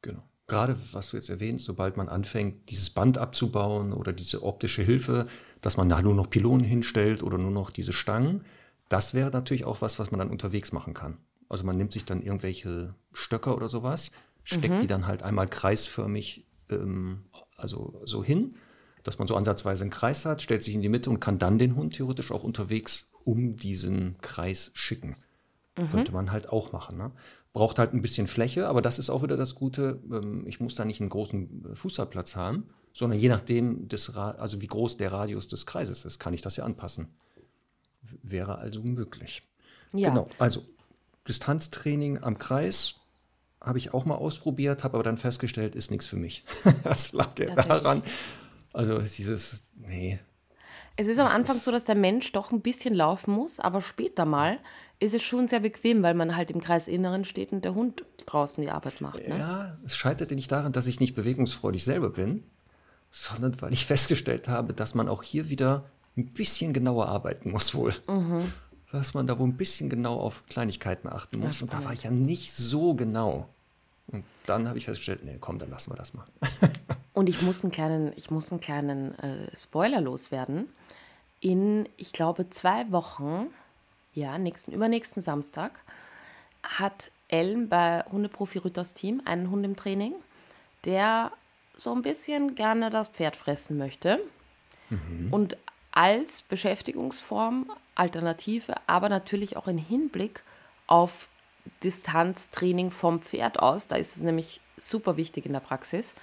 Genau 0.04 0.22
gerade 0.52 0.78
was 0.92 1.10
du 1.10 1.18
jetzt 1.18 1.30
erwähnst, 1.30 1.66
sobald 1.66 1.98
man 1.98 2.10
anfängt, 2.10 2.70
dieses 2.70 2.90
Band 2.90 3.18
abzubauen 3.18 3.94
oder 3.94 4.14
diese 4.14 4.44
optische 4.44 4.84
Hilfe, 4.84 5.26
dass 5.62 5.78
man 5.78 5.90
da 5.90 6.02
nur 6.02 6.14
noch 6.14 6.30
Pylonen 6.30 6.66
hinstellt 6.66 7.24
oder 7.24 7.38
nur 7.38 7.52
noch 7.52 7.70
diese 7.70 7.94
Stangen, 7.94 8.44
das 8.90 9.14
wäre 9.14 9.32
natürlich 9.32 9.64
auch 9.64 9.82
was, 9.82 9.98
was 9.98 10.12
man 10.12 10.20
dann 10.20 10.30
unterwegs 10.30 10.74
machen 10.74 10.94
kann. 10.94 11.18
Also 11.48 11.64
man 11.64 11.78
nimmt 11.78 11.94
sich 11.94 12.06
dann 12.06 12.22
irgendwelche 12.22 12.90
Stöcker 13.14 13.56
oder 13.56 13.70
sowas, 13.70 14.12
steckt 14.44 14.76
mhm. 14.76 14.80
die 14.82 14.88
dann 14.88 15.08
halt 15.08 15.24
einmal 15.24 15.48
kreisförmig 15.48 16.46
ähm, 16.70 17.24
also 17.56 18.02
so 18.06 18.24
hin, 18.24 18.56
dass 19.04 19.20
man 19.20 19.28
so 19.28 19.36
ansatzweise 19.36 19.84
einen 19.84 19.92
Kreis 19.92 20.26
hat, 20.26 20.42
stellt 20.42 20.64
sich 20.64 20.76
in 20.76 20.82
die 20.82 20.90
Mitte 20.90 21.10
und 21.10 21.20
kann 21.20 21.40
dann 21.40 21.60
den 21.60 21.76
Hund 21.76 21.96
theoretisch 21.96 22.32
auch 22.32 22.44
unterwegs 22.44 23.10
um 23.24 23.56
diesen 23.56 24.18
Kreis 24.20 24.72
schicken. 24.74 25.16
Mhm. 25.78 25.92
Könnte 25.92 26.12
man 26.12 26.32
halt 26.32 26.50
auch 26.50 26.72
machen. 26.72 26.98
Ne? 26.98 27.12
Braucht 27.54 27.80
halt 27.80 27.94
ein 27.94 28.02
bisschen 28.02 28.28
Fläche, 28.28 28.68
aber 28.68 28.82
das 28.82 28.98
ist 28.98 29.10
auch 29.10 29.24
wieder 29.24 29.38
das 29.38 29.56
Gute. 29.56 30.02
Ähm, 30.12 30.46
ich 30.48 30.60
muss 30.60 30.76
da 30.76 30.86
nicht 30.86 31.02
einen 31.02 31.10
großen 31.10 31.72
äh, 31.72 31.76
Fußballplatz 31.76 32.36
haben, 32.36 32.70
sondern 32.94 33.20
je 33.20 33.30
nachdem, 33.30 33.88
des 33.88 34.16
also 34.16 34.62
wie 34.62 34.68
groß 34.68 34.98
der 34.98 35.12
Radius 35.12 35.48
des 35.48 35.66
Kreises 35.66 36.06
ist, 36.06 36.20
kann 36.20 36.34
ich 36.34 36.42
das 36.42 36.56
ja 36.56 36.64
anpassen. 36.64 37.10
Wäre 38.24 38.58
also 38.58 38.82
möglich. 38.82 39.44
Ja. 39.94 40.10
Genau, 40.10 40.28
also 40.40 40.64
Distanztraining 41.28 42.24
am 42.24 42.38
Kreis 42.38 42.96
habe 43.62 43.78
ich 43.78 43.94
auch 43.94 44.06
mal 44.06 44.16
ausprobiert, 44.16 44.84
habe 44.84 44.96
aber 44.96 45.04
dann 45.04 45.18
festgestellt, 45.18 45.76
ist 45.76 45.92
nichts 45.92 46.08
für 46.08 46.16
mich. 46.16 46.44
das 46.84 47.14
lag 47.14 47.38
ja 47.38 47.54
daran. 47.54 48.02
Also 48.74 49.00
dieses, 49.00 49.64
nee. 49.76 50.20
Es 50.96 51.08
ist 51.08 51.20
am 51.20 51.28
Anfang 51.28 51.60
so, 51.60 51.72
dass 51.72 51.86
der 51.86 51.96
Mensch 51.96 52.32
doch 52.32 52.52
ein 52.52 52.62
bisschen 52.62 52.94
laufen 52.94 53.34
muss, 53.34 53.60
aber 53.60 53.82
später 53.82 54.26
mal 54.26 54.60
ist 55.02 55.16
es 55.16 55.24
schon 55.24 55.48
sehr 55.48 55.60
bequem, 55.60 56.04
weil 56.04 56.14
man 56.14 56.36
halt 56.36 56.52
im 56.52 56.62
Kreisinneren 56.62 57.26
steht 57.26 57.52
und 57.52 57.66
der 57.66 57.74
Hund 57.74 58.06
draußen 58.28 58.64
die 58.64 58.70
Arbeit 58.70 59.02
macht. 59.02 59.28
Ne? 59.28 59.40
Ja, 59.40 59.78
es 59.84 59.96
scheitert 59.96 60.30
nicht 60.32 60.52
daran, 60.52 60.72
dass 60.72 60.86
ich 60.86 61.00
nicht 61.00 61.16
bewegungsfreudig 61.16 61.84
selber 61.84 62.12
bin, 62.12 62.44
sondern 63.10 63.60
weil 63.62 63.74
ich 63.74 63.86
festgestellt 63.88 64.48
habe, 64.48 64.74
dass 64.74 64.94
man 64.94 65.10
auch 65.10 65.24
hier 65.24 65.50
wieder 65.50 65.86
ein 66.16 66.28
bisschen 66.28 66.72
genauer 66.72 67.08
arbeiten 67.08 67.50
muss 67.50 67.74
wohl. 67.74 67.94
Mhm. 68.08 68.54
Dass 68.92 69.16
man 69.16 69.26
da 69.26 69.40
wohl 69.40 69.48
ein 69.48 69.58
bisschen 69.58 69.90
genau 69.90 70.20
auf 70.20 70.46
Kleinigkeiten 70.48 71.08
achten 71.08 71.40
muss. 71.40 71.60
Das 71.60 71.62
und 71.64 71.74
da 71.74 71.84
war 71.84 71.94
ich 71.94 72.04
ja 72.04 72.12
nicht 72.12 72.54
so 72.54 72.94
genau. 72.94 73.50
Und 74.08 74.24
dann 74.46 74.68
habe 74.68 74.78
ich 74.78 74.86
festgestellt, 74.86 75.24
nee, 75.24 75.38
komm, 75.40 75.58
dann 75.58 75.70
lassen 75.70 75.92
wir 75.92 75.96
das 75.96 76.14
mal. 76.14 76.26
und 77.14 77.28
ich 77.28 77.42
muss 77.42 77.64
einen 77.64 77.72
kleinen, 77.72 78.14
ich 78.18 78.30
muss 78.30 78.52
einen 78.52 78.60
kleinen 78.60 79.18
äh, 79.18 79.56
Spoiler 79.56 80.02
loswerden. 80.02 80.70
In, 81.40 81.90
ich 81.98 82.14
glaube, 82.14 82.50
zwei 82.50 82.92
Wochen 82.92 83.48
ja, 84.14 84.38
nächsten, 84.38 84.72
übernächsten 84.72 85.22
Samstag, 85.22 85.80
hat 86.64 87.12
Ellen 87.28 87.70
bei 87.70 88.04
Hundeprofi 88.12 88.60
Rütters 88.60 88.94
Team 88.94 89.22
einen 89.26 89.50
Hund 89.50 89.66
im 89.66 89.76
Training, 89.76 90.14
der 90.86 91.32
so 91.76 91.94
ein 91.94 92.02
bisschen 92.02 92.56
gerne 92.56 92.90
das 92.90 93.08
Pferd 93.08 93.36
fressen 93.36 93.78
möchte. 93.78 94.20
Mhm. 94.90 95.28
Und 95.32 95.58
als 95.92 96.42
Beschäftigungsform, 96.44 97.72
Alternative, 97.96 98.76
aber 98.88 99.10
natürlich 99.10 99.58
auch 99.58 99.68
in 99.68 99.78
Hinblick 99.78 100.44
auf 100.88 101.30
Distanztraining 101.84 102.92
vom 102.92 103.22
Pferd 103.22 103.60
aus, 103.60 103.88
da 103.88 103.96
ist 103.96 104.16
es 104.16 104.22
nämlich 104.22 104.62
super 104.78 105.18
wichtig 105.18 105.46
in 105.46 105.54
der 105.54 105.60
Praxis, 105.60 106.16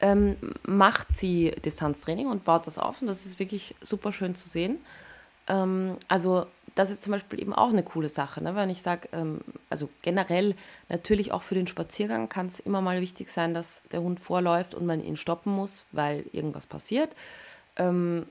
ähm, 0.00 0.36
macht 0.64 1.12
sie 1.12 1.50
Distanztraining 1.64 2.28
und 2.28 2.44
baut 2.44 2.66
das 2.66 2.78
auf 2.78 3.00
und 3.00 3.08
das 3.08 3.26
ist 3.26 3.38
wirklich 3.38 3.74
super 3.80 4.12
schön 4.12 4.34
zu 4.34 4.48
sehen. 4.48 4.78
Ähm, 5.46 5.96
also 6.08 6.46
das 6.74 6.90
ist 6.90 7.02
zum 7.02 7.12
Beispiel 7.12 7.40
eben 7.40 7.52
auch 7.52 7.70
eine 7.70 7.82
coole 7.82 8.08
Sache, 8.08 8.42
ne? 8.42 8.54
wenn 8.54 8.70
ich 8.70 8.82
sage, 8.82 9.08
ähm, 9.12 9.40
also 9.68 9.88
generell 10.02 10.54
natürlich 10.88 11.32
auch 11.32 11.42
für 11.42 11.54
den 11.54 11.66
Spaziergang 11.66 12.28
kann 12.28 12.46
es 12.46 12.60
immer 12.60 12.80
mal 12.80 13.00
wichtig 13.00 13.30
sein, 13.30 13.54
dass 13.54 13.82
der 13.92 14.02
Hund 14.02 14.20
vorläuft 14.20 14.74
und 14.74 14.86
man 14.86 15.02
ihn 15.02 15.16
stoppen 15.16 15.52
muss, 15.52 15.84
weil 15.92 16.24
irgendwas 16.32 16.66
passiert. 16.66 17.14
Ähm, 17.76 18.26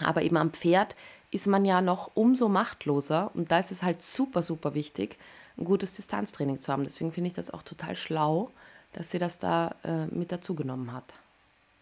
aber 0.00 0.22
eben 0.22 0.36
am 0.36 0.52
Pferd 0.52 0.96
ist 1.30 1.46
man 1.46 1.64
ja 1.64 1.80
noch 1.80 2.10
umso 2.14 2.48
machtloser 2.48 3.30
und 3.34 3.50
da 3.50 3.58
ist 3.58 3.70
es 3.70 3.82
halt 3.82 4.02
super, 4.02 4.42
super 4.42 4.74
wichtig, 4.74 5.18
ein 5.58 5.64
gutes 5.64 5.94
Distanztraining 5.94 6.60
zu 6.60 6.72
haben. 6.72 6.84
Deswegen 6.84 7.12
finde 7.12 7.28
ich 7.28 7.34
das 7.34 7.50
auch 7.50 7.62
total 7.62 7.96
schlau, 7.96 8.50
dass 8.92 9.10
sie 9.10 9.18
das 9.18 9.38
da 9.38 9.74
äh, 9.84 10.06
mit 10.06 10.32
dazu 10.32 10.54
genommen 10.54 10.92
hat. 10.92 11.04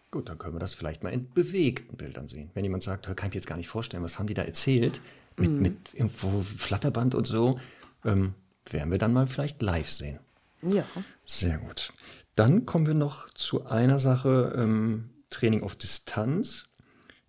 Gut, 0.09 0.27
dann 0.27 0.37
können 0.37 0.55
wir 0.55 0.59
das 0.59 0.73
vielleicht 0.73 1.03
mal 1.03 1.09
in 1.11 1.31
bewegten 1.31 1.95
Bildern 1.95 2.27
sehen. 2.27 2.51
Wenn 2.53 2.65
jemand 2.65 2.83
sagt, 2.83 3.05
kann 3.05 3.27
ich 3.27 3.33
mir 3.33 3.39
jetzt 3.39 3.47
gar 3.47 3.55
nicht 3.55 3.69
vorstellen, 3.69 4.03
was 4.03 4.19
haben 4.19 4.27
die 4.27 4.33
da 4.33 4.41
erzählt 4.41 5.01
mit, 5.37 5.51
mhm. 5.51 5.61
mit 5.61 5.93
irgendwo 5.93 6.41
Flatterband 6.41 7.15
und 7.15 7.27
so, 7.27 7.59
ähm, 8.05 8.33
werden 8.69 8.91
wir 8.91 8.97
dann 8.97 9.13
mal 9.13 9.27
vielleicht 9.27 9.61
live 9.61 9.89
sehen. 9.89 10.19
Ja. 10.61 10.85
Sehr 11.23 11.57
gut. 11.57 11.93
Dann 12.35 12.65
kommen 12.65 12.87
wir 12.87 12.93
noch 12.93 13.29
zu 13.31 13.65
einer 13.65 13.99
Sache, 13.99 14.53
ähm, 14.55 15.09
Training 15.29 15.63
auf 15.63 15.75
Distanz. 15.75 16.67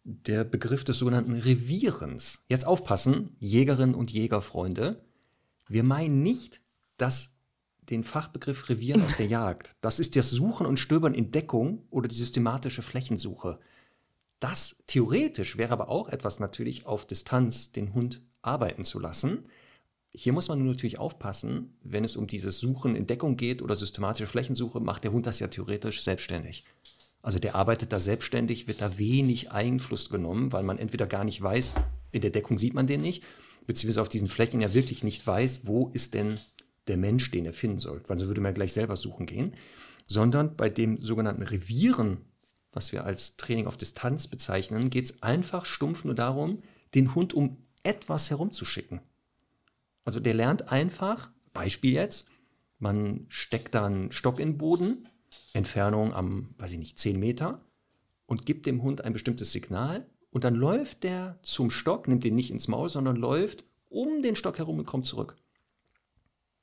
Der 0.05 0.42
Begriff 0.42 0.82
des 0.82 0.98
sogenannten 0.98 1.34
Revierens. 1.34 2.44
Jetzt 2.48 2.66
aufpassen, 2.66 3.36
Jägerinnen 3.38 3.94
und 3.94 4.11
Jägerfreunde. 4.12 5.00
Wir 5.68 5.84
meinen 5.84 6.22
nicht 6.22 6.61
das 6.96 7.36
den 7.90 8.05
Fachbegriff 8.05 8.68
Revieren 8.68 9.03
aus 9.03 9.16
der 9.16 9.26
Jagd. 9.28 9.74
Das 9.80 10.00
ist 10.00 10.16
das 10.16 10.30
Suchen 10.30 10.66
und 10.66 10.78
Stöbern 10.78 11.14
in 11.14 11.30
Deckung 11.30 11.84
oder 11.90 12.09
die 12.09 12.14
systematische 12.14 12.82
Flächensuche. 12.82 13.59
Das 14.43 14.82
theoretisch 14.88 15.57
wäre 15.57 15.70
aber 15.70 15.88
auch 15.88 16.09
etwas 16.09 16.40
natürlich 16.40 16.84
auf 16.84 17.07
Distanz 17.07 17.70
den 17.70 17.95
Hund 17.95 18.22
arbeiten 18.43 18.82
zu 18.82 18.99
lassen. 18.99 19.45
Hier 20.11 20.32
muss 20.32 20.49
man 20.49 20.66
natürlich 20.66 20.99
aufpassen, 20.99 21.76
wenn 21.84 22.03
es 22.03 22.16
um 22.16 22.26
dieses 22.26 22.59
Suchen 22.59 22.97
in 22.97 23.07
Deckung 23.07 23.36
geht 23.36 23.62
oder 23.62 23.76
systematische 23.76 24.26
Flächensuche, 24.26 24.80
macht 24.80 25.05
der 25.05 25.12
Hund 25.12 25.26
das 25.26 25.38
ja 25.38 25.47
theoretisch 25.47 26.03
selbstständig. 26.03 26.64
Also 27.22 27.38
der 27.38 27.55
arbeitet 27.55 27.93
da 27.93 28.01
selbstständig, 28.01 28.66
wird 28.66 28.80
da 28.80 28.99
wenig 28.99 29.53
Einfluss 29.53 30.11
genommen, 30.11 30.51
weil 30.51 30.64
man 30.64 30.78
entweder 30.78 31.07
gar 31.07 31.22
nicht 31.22 31.40
weiß, 31.40 31.76
in 32.11 32.22
der 32.22 32.30
Deckung 32.32 32.59
sieht 32.59 32.74
man 32.74 32.88
den 32.88 33.01
nicht, 33.01 33.22
beziehungsweise 33.68 34.03
auf 34.03 34.09
diesen 34.09 34.26
Flächen 34.26 34.61
ja 34.61 34.74
wirklich 34.74 35.05
nicht 35.05 35.24
weiß, 35.24 35.68
wo 35.68 35.90
ist 35.90 36.14
denn 36.14 36.36
der 36.88 36.97
Mensch, 36.97 37.30
den 37.30 37.47
er 37.47 37.53
finden 37.53 37.78
soll, 37.78 38.03
weil 38.09 38.18
so 38.18 38.26
würde 38.26 38.40
man 38.40 38.55
gleich 38.55 38.72
selber 38.72 38.97
suchen 38.97 39.26
gehen, 39.26 39.55
sondern 40.09 40.57
bei 40.57 40.68
dem 40.68 41.01
sogenannten 41.01 41.45
Revieren, 41.45 42.22
was 42.73 42.93
wir 42.93 43.05
als 43.05 43.37
Training 43.37 43.66
auf 43.66 43.77
Distanz 43.77 44.29
bezeichnen, 44.29 44.91
geht 44.91 45.07
es 45.07 45.23
einfach 45.23 45.66
stumpf 45.66 46.05
nur 46.05 46.14
darum, 46.14 46.62
den 46.95 47.14
Hund 47.14 47.35
um 47.35 47.59
etwas 47.83 48.31
herumzuschicken. 48.31 49.01
Also 50.05 50.20
der 50.20 50.35
lernt 50.35 50.70
einfach, 50.70 51.31
Beispiel 51.53 51.93
jetzt, 51.93 52.29
man 52.79 53.27
steckt 53.29 53.75
dann 53.75 54.11
Stock 54.11 54.41
in 54.41 54.53
den 54.53 54.59
Boden, 54.59 55.09
Entfernung 55.53 56.12
am, 56.14 56.55
weiß 56.59 56.73
ich 56.73 56.79
nicht, 56.79 56.99
10 56.99 57.18
Meter 57.18 57.64
und 58.27 58.47
gibt 58.47 58.66
dem 58.66 58.83
Hund 58.83 59.05
ein 59.05 59.12
bestimmtes 59.12 59.53
Signal 59.53 60.07
und 60.31 60.45
dann 60.45 60.55
läuft 60.55 61.05
der 61.05 61.39
zum 61.43 61.70
Stock, 61.70 62.09
nimmt 62.09 62.25
den 62.25 62.35
nicht 62.35 62.51
ins 62.51 62.68
Maul, 62.68 62.89
sondern 62.89 63.16
läuft 63.16 63.62
um 63.89 64.23
den 64.23 64.35
Stock 64.35 64.59
herum 64.59 64.79
und 64.79 64.87
kommt 64.87 65.07
zurück. 65.07 65.37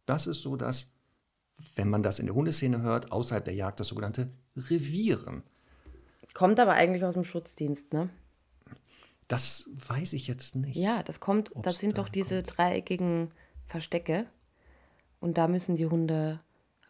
Das 0.06 0.28
ist 0.28 0.42
so 0.42 0.56
das, 0.56 0.94
wenn 1.76 1.90
man 1.90 2.02
das 2.02 2.20
in 2.20 2.26
der 2.26 2.36
Hundeszene 2.36 2.82
hört, 2.82 3.12
außerhalb 3.12 3.46
der 3.46 3.54
Jagd 3.54 3.80
das 3.80 3.90
sogenannte 3.90 4.28
Revieren. 4.56 5.44
Kommt 6.34 6.60
aber 6.60 6.74
eigentlich 6.74 7.04
aus 7.04 7.16
dem 7.16 7.24
Schutzdienst, 7.24 7.94
ne? 7.94 8.10
Das 9.28 9.70
weiß 9.88 10.14
ich 10.14 10.28
jetzt 10.28 10.56
nicht. 10.56 10.76
Ja, 10.78 11.04
das 11.04 11.20
kommt, 11.20 11.52
das 11.62 11.78
sind 11.78 11.98
da 11.98 12.02
doch 12.02 12.10
diese 12.10 12.38
kommt. 12.44 12.58
dreieckigen 12.58 13.32
Verstecke. 13.68 14.26
Und 15.20 15.38
da 15.38 15.48
müssen 15.48 15.76
die 15.76 15.86
Hunde 15.86 16.40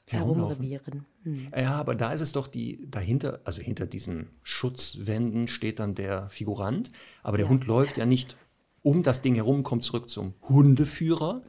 herumrevieren. 0.05 1.05
Hm. 1.23 1.51
Ja, 1.55 1.73
aber 1.75 1.95
da 1.95 2.11
ist 2.13 2.21
es 2.21 2.31
doch 2.31 2.47
die, 2.47 2.89
dahinter, 2.89 3.41
also 3.43 3.61
hinter 3.61 3.85
diesen 3.85 4.29
Schutzwänden 4.43 5.47
steht 5.47 5.79
dann 5.79 5.95
der 5.95 6.29
Figurant, 6.29 6.91
aber 7.23 7.37
der 7.37 7.45
Ja. 7.47 7.49
Hund 7.51 7.65
läuft 7.67 7.97
ja 7.97 8.05
nicht 8.05 8.37
um 8.81 9.03
das 9.03 9.21
Ding 9.21 9.35
herum, 9.35 9.63
kommt 9.63 9.83
zurück 9.83 10.09
zum 10.09 10.33
Hundeführer, 10.43 11.41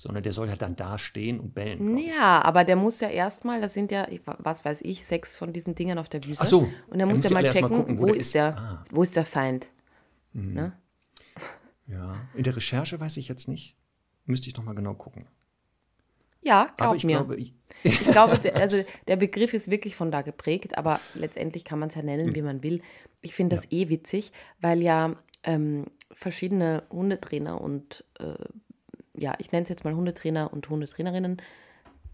sondern 0.00 0.22
der 0.22 0.32
soll 0.32 0.48
ja 0.48 0.54
dann 0.54 0.76
da 0.76 0.96
stehen 0.96 1.40
und 1.40 1.54
bellen. 1.56 1.98
Ja, 1.98 2.40
aber 2.42 2.62
der 2.62 2.76
muss 2.76 3.00
ja 3.00 3.08
erstmal, 3.08 3.60
das 3.60 3.74
sind 3.74 3.90
ja, 3.90 4.06
was 4.38 4.64
weiß 4.64 4.82
ich, 4.82 5.04
sechs 5.04 5.34
von 5.34 5.52
diesen 5.52 5.74
Dingern 5.74 5.98
auf 5.98 6.08
der 6.08 6.22
Wiese. 6.24 6.38
Ach 6.40 6.46
so, 6.46 6.68
Und 6.86 6.94
er 6.94 7.00
er 7.00 7.06
muss 7.06 7.24
ja 7.24 7.30
ja 7.30 7.34
mal 7.34 7.50
checken, 7.50 7.68
gucken, 7.68 7.98
wo 7.98 8.02
wo, 8.06 8.12
ist 8.12 8.32
der, 8.32 8.56
Ah. 8.56 8.84
wo 8.92 9.02
ist 9.02 9.16
der 9.16 9.24
Feind. 9.24 9.66
Ne? 10.32 10.72
Ja, 11.88 12.16
in 12.34 12.44
der 12.44 12.54
Recherche 12.54 13.00
weiß 13.00 13.16
ich 13.16 13.26
jetzt 13.26 13.48
nicht. 13.48 13.76
Müsste 14.24 14.46
ich 14.48 14.56
noch 14.56 14.62
mal 14.62 14.74
genau 14.76 14.94
gucken. 14.94 15.26
Ja, 16.42 16.72
glaub 16.76 16.94
ich 16.94 17.02
mir. 17.04 17.16
glaube, 17.16 17.34
ich, 17.36 17.54
Ich 17.82 18.00
glaube, 18.04 18.38
der, 18.38 18.56
also 18.56 18.80
der 19.08 19.16
Begriff 19.16 19.52
ist 19.52 19.68
wirklich 19.68 19.96
von 19.96 20.12
da 20.12 20.22
geprägt, 20.22 20.78
aber 20.78 21.00
letztendlich 21.14 21.64
kann 21.64 21.80
man 21.80 21.88
es 21.88 21.96
ja 21.96 22.02
nennen, 22.02 22.36
wie 22.36 22.42
man 22.42 22.62
will. 22.62 22.82
Ich 23.20 23.34
finde 23.34 23.56
das 23.56 23.72
eh 23.72 23.88
witzig, 23.88 24.32
weil 24.60 24.80
ja 24.80 25.16
ähm, 25.42 25.86
verschiedene 26.12 26.84
Hundetrainer 26.90 27.60
und 27.60 28.04
äh, 28.20 28.34
ja, 29.18 29.34
ich 29.38 29.52
nenne 29.52 29.64
es 29.64 29.68
jetzt 29.68 29.84
mal 29.84 29.94
Hundetrainer 29.94 30.52
und 30.52 30.68
Hundetrainerinnen 30.68 31.40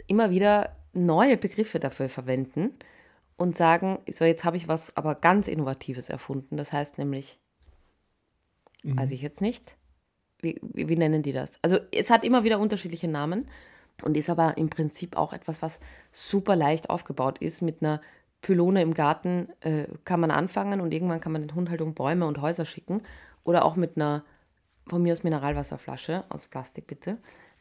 immer 0.06 0.30
wieder 0.30 0.76
neue 0.92 1.36
Begriffe 1.36 1.80
dafür 1.80 2.08
verwenden 2.08 2.74
und 3.36 3.56
sagen, 3.56 3.98
so 4.12 4.24
jetzt 4.24 4.44
habe 4.44 4.56
ich 4.56 4.68
was 4.68 4.96
aber 4.96 5.14
ganz 5.14 5.48
Innovatives 5.48 6.08
erfunden. 6.08 6.56
Das 6.56 6.72
heißt 6.72 6.98
nämlich, 6.98 7.38
weiß 8.82 9.10
ich 9.10 9.22
jetzt 9.22 9.40
nicht, 9.40 9.76
wie, 10.40 10.60
wie, 10.62 10.88
wie 10.88 10.96
nennen 10.96 11.22
die 11.22 11.32
das? 11.32 11.58
Also 11.62 11.78
es 11.90 12.10
hat 12.10 12.24
immer 12.24 12.44
wieder 12.44 12.60
unterschiedliche 12.60 13.08
Namen 13.08 13.48
und 14.02 14.16
ist 14.16 14.30
aber 14.30 14.56
im 14.56 14.70
Prinzip 14.70 15.16
auch 15.16 15.32
etwas, 15.32 15.62
was 15.62 15.80
super 16.12 16.54
leicht 16.54 16.90
aufgebaut 16.90 17.38
ist. 17.38 17.62
Mit 17.62 17.82
einer 17.82 18.00
Pylone 18.42 18.82
im 18.82 18.94
Garten 18.94 19.48
äh, 19.60 19.86
kann 20.04 20.20
man 20.20 20.30
anfangen 20.30 20.80
und 20.80 20.92
irgendwann 20.92 21.20
kann 21.20 21.32
man 21.32 21.42
den 21.42 21.54
Hund 21.54 21.70
halt 21.70 21.80
um 21.80 21.94
Bäume 21.94 22.26
und 22.26 22.40
Häuser 22.40 22.64
schicken. 22.64 23.02
Oder 23.42 23.64
auch 23.64 23.76
mit 23.76 23.96
einer, 23.96 24.24
von 24.86 25.02
mir 25.02 25.12
aus 25.12 25.22
Mineralwasserflasche, 25.22 26.24
aus 26.28 26.46
Plastik 26.46 26.86
bitte, 26.86 27.18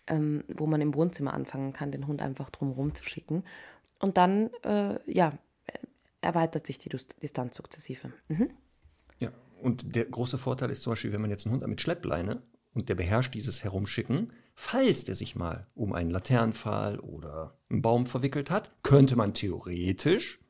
ähm, 0.08 0.44
wo 0.48 0.66
man 0.66 0.82
im 0.82 0.94
Wohnzimmer 0.94 1.34
anfangen 1.34 1.74
kann, 1.74 1.92
den 1.92 2.08
Hund 2.08 2.22
einfach 2.22 2.50
drumherum 2.50 2.94
zu 2.94 3.04
schicken. 3.04 3.44
Und 4.00 4.18
dann, 4.18 4.50
äh, 4.64 5.00
ja, 5.12 5.38
erweitert 6.24 6.66
sich 6.66 6.78
die 6.78 6.90
Distanz 7.22 7.56
sukzessive. 7.56 8.12
Mhm. 8.28 8.50
ja. 9.20 9.30
Und 9.62 9.96
der 9.96 10.06
große 10.06 10.38
Vorteil 10.38 10.72
ist 10.72 10.82
zum 10.82 10.92
Beispiel, 10.92 11.14
wenn 11.14 11.22
man 11.22 11.30
jetzt 11.30 11.46
einen 11.46 11.54
Hund 11.54 11.64
hat 11.64 11.70
mit 11.70 11.80
Schleppleine 11.80 12.42
und 12.74 12.90
der 12.90 12.96
beherrscht 12.96 13.34
dieses 13.34 13.64
Herumschicken, 13.64 14.34
falls 14.56 15.06
der 15.06 15.16
sich 15.16 15.36
mal 15.36 15.68
um 15.74 15.94
einen 15.94 16.10
Laternenpfahl 16.10 17.00
oder 17.00 17.58
einen 17.70 17.82
Baum 17.82 18.06
verwickelt 18.06 18.52
hat, 18.52 18.72
könnte 18.84 19.16
man 19.16 19.34
theoretisch 19.34 20.42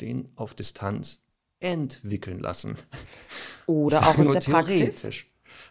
den 0.00 0.30
auf 0.34 0.54
Distanz 0.54 1.24
entwickeln 1.60 2.40
lassen. 2.40 2.76
Oder 3.66 4.02
auch 4.08 4.18
aus 4.18 4.24
nur 4.24 4.34
der 4.34 4.40
Praxis. 4.40 5.24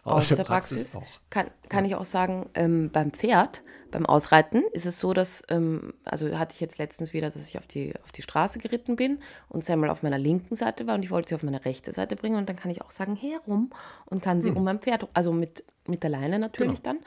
Theoretisch. 0.04 0.32
Aus, 0.32 0.36
der 0.36 0.44
Praxis, 0.44 0.96
auch. 0.96 1.06
Kann, 1.30 1.50
kann 1.68 1.84
ich 1.84 1.94
auch 1.94 2.04
sagen, 2.04 2.48
ähm, 2.54 2.90
beim 2.90 3.12
Pferd, 3.12 3.62
beim 3.90 4.06
Ausreiten 4.06 4.62
ist 4.72 4.86
es 4.86 5.00
so, 5.00 5.12
dass, 5.12 5.42
ähm, 5.48 5.94
also 6.04 6.38
hatte 6.38 6.54
ich 6.54 6.60
jetzt 6.60 6.78
letztens 6.78 7.12
wieder, 7.12 7.30
dass 7.30 7.48
ich 7.48 7.58
auf 7.58 7.66
die, 7.66 7.94
auf 8.04 8.12
die 8.12 8.22
Straße 8.22 8.58
geritten 8.60 8.96
bin 8.96 9.18
und 9.48 9.64
sie 9.64 9.72
einmal 9.72 9.90
auf 9.90 10.02
meiner 10.02 10.18
linken 10.18 10.54
Seite 10.56 10.86
war 10.86 10.94
und 10.94 11.04
ich 11.04 11.10
wollte 11.10 11.30
sie 11.30 11.34
auf 11.34 11.42
meine 11.42 11.64
rechte 11.64 11.92
Seite 11.92 12.14
bringen 12.16 12.36
und 12.36 12.48
dann 12.48 12.56
kann 12.56 12.70
ich 12.70 12.82
auch 12.82 12.90
sagen, 12.90 13.16
herum 13.16 13.70
und 14.06 14.22
kann 14.22 14.38
Hm. 14.38 14.42
sie 14.42 14.50
um 14.50 14.62
mein 14.64 14.78
Pferd, 14.80 15.08
also 15.12 15.32
mit, 15.32 15.64
mit 15.86 16.02
der 16.02 16.10
Leine 16.10 16.38
natürlich 16.38 16.82
Genau. 16.82 16.96
dann, 16.96 17.04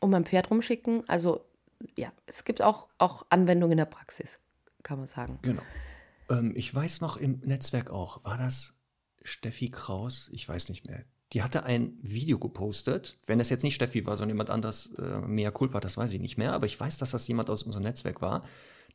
um 0.00 0.10
mein 0.10 0.24
Pferd 0.24 0.50
rumschicken. 0.50 1.08
Also 1.08 1.44
ja, 1.96 2.10
es 2.26 2.44
gibt 2.44 2.60
auch, 2.62 2.88
auch 2.98 3.26
Anwendungen 3.30 3.72
in 3.72 3.78
der 3.78 3.84
Praxis, 3.84 4.40
kann 4.82 4.98
man 4.98 5.06
sagen. 5.06 5.38
Genau. 5.42 5.62
Ähm, 6.28 6.54
ich 6.56 6.74
weiß 6.74 7.02
noch 7.02 7.18
im 7.18 7.40
Netzwerk 7.44 7.90
auch, 7.90 8.24
war 8.24 8.36
das 8.38 8.74
Steffi 9.22 9.70
Kraus? 9.70 10.28
Ich 10.32 10.48
weiß 10.48 10.70
nicht 10.70 10.86
mehr. 10.88 11.04
Die 11.32 11.42
hatte 11.42 11.64
ein 11.64 11.98
Video 12.02 12.38
gepostet. 12.38 13.18
Wenn 13.26 13.38
das 13.38 13.50
jetzt 13.50 13.64
nicht 13.64 13.74
Steffi 13.74 14.06
war, 14.06 14.16
sondern 14.16 14.36
jemand 14.36 14.50
anderes, 14.50 14.94
äh, 14.98 15.18
Mea 15.26 15.50
Culpa, 15.50 15.80
das 15.80 15.96
weiß 15.96 16.12
ich 16.14 16.20
nicht 16.20 16.38
mehr. 16.38 16.52
Aber 16.52 16.66
ich 16.66 16.78
weiß, 16.78 16.98
dass 16.98 17.10
das 17.10 17.26
jemand 17.26 17.50
aus 17.50 17.64
unserem 17.64 17.82
Netzwerk 17.82 18.22
war. 18.22 18.44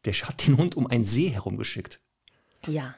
Der 0.06 0.14
hat 0.14 0.48
den 0.48 0.58
Hund 0.58 0.76
um 0.78 0.88
einen 0.88 1.04
See 1.04 1.30
herumgeschickt. 1.30 2.00
Ja. 2.68 2.96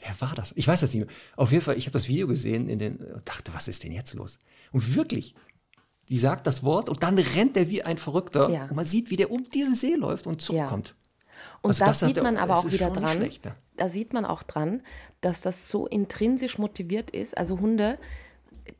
Wer 0.00 0.20
war 0.20 0.34
das? 0.34 0.52
Ich 0.56 0.66
weiß 0.66 0.80
das 0.80 0.92
nicht 0.92 1.06
mehr. 1.06 1.14
Auf 1.36 1.52
jeden 1.52 1.62
Fall, 1.62 1.76
ich 1.76 1.86
habe 1.86 1.92
das 1.92 2.08
Video 2.08 2.26
gesehen 2.26 2.68
in 2.68 2.78
den, 2.78 2.96
und 2.96 3.28
dachte, 3.28 3.52
was 3.54 3.68
ist 3.68 3.84
denn 3.84 3.92
jetzt 3.92 4.14
los? 4.14 4.38
Und 4.72 4.94
wirklich, 4.94 5.34
die 6.08 6.18
sagt 6.18 6.46
das 6.46 6.62
Wort 6.62 6.88
und 6.88 7.02
dann 7.02 7.18
rennt 7.18 7.56
er 7.56 7.68
wie 7.68 7.82
ein 7.82 7.98
Verrückter. 7.98 8.50
Ja. 8.50 8.64
Und 8.64 8.76
man 8.76 8.84
sieht, 8.84 9.10
wie 9.10 9.16
der 9.16 9.30
um 9.30 9.48
diesen 9.50 9.74
See 9.74 9.94
läuft 9.94 10.26
und 10.26 10.40
zurückkommt. 10.40 10.94
Und 11.62 11.70
Also 11.70 11.80
da 11.80 11.86
das 11.86 12.02
hat 12.02 12.08
sieht 12.08 12.22
man 12.22 12.36
aber 12.36 12.58
auch 12.58 12.70
wieder 12.70 12.90
dran, 12.90 13.28
da 13.76 13.88
sieht 13.88 14.12
man 14.12 14.24
auch 14.24 14.42
dran, 14.42 14.82
dass 15.20 15.40
das 15.40 15.68
so 15.68 15.86
intrinsisch 15.86 16.58
motiviert 16.58 17.10
ist. 17.10 17.36
Also 17.36 17.60
Hunde, 17.60 17.98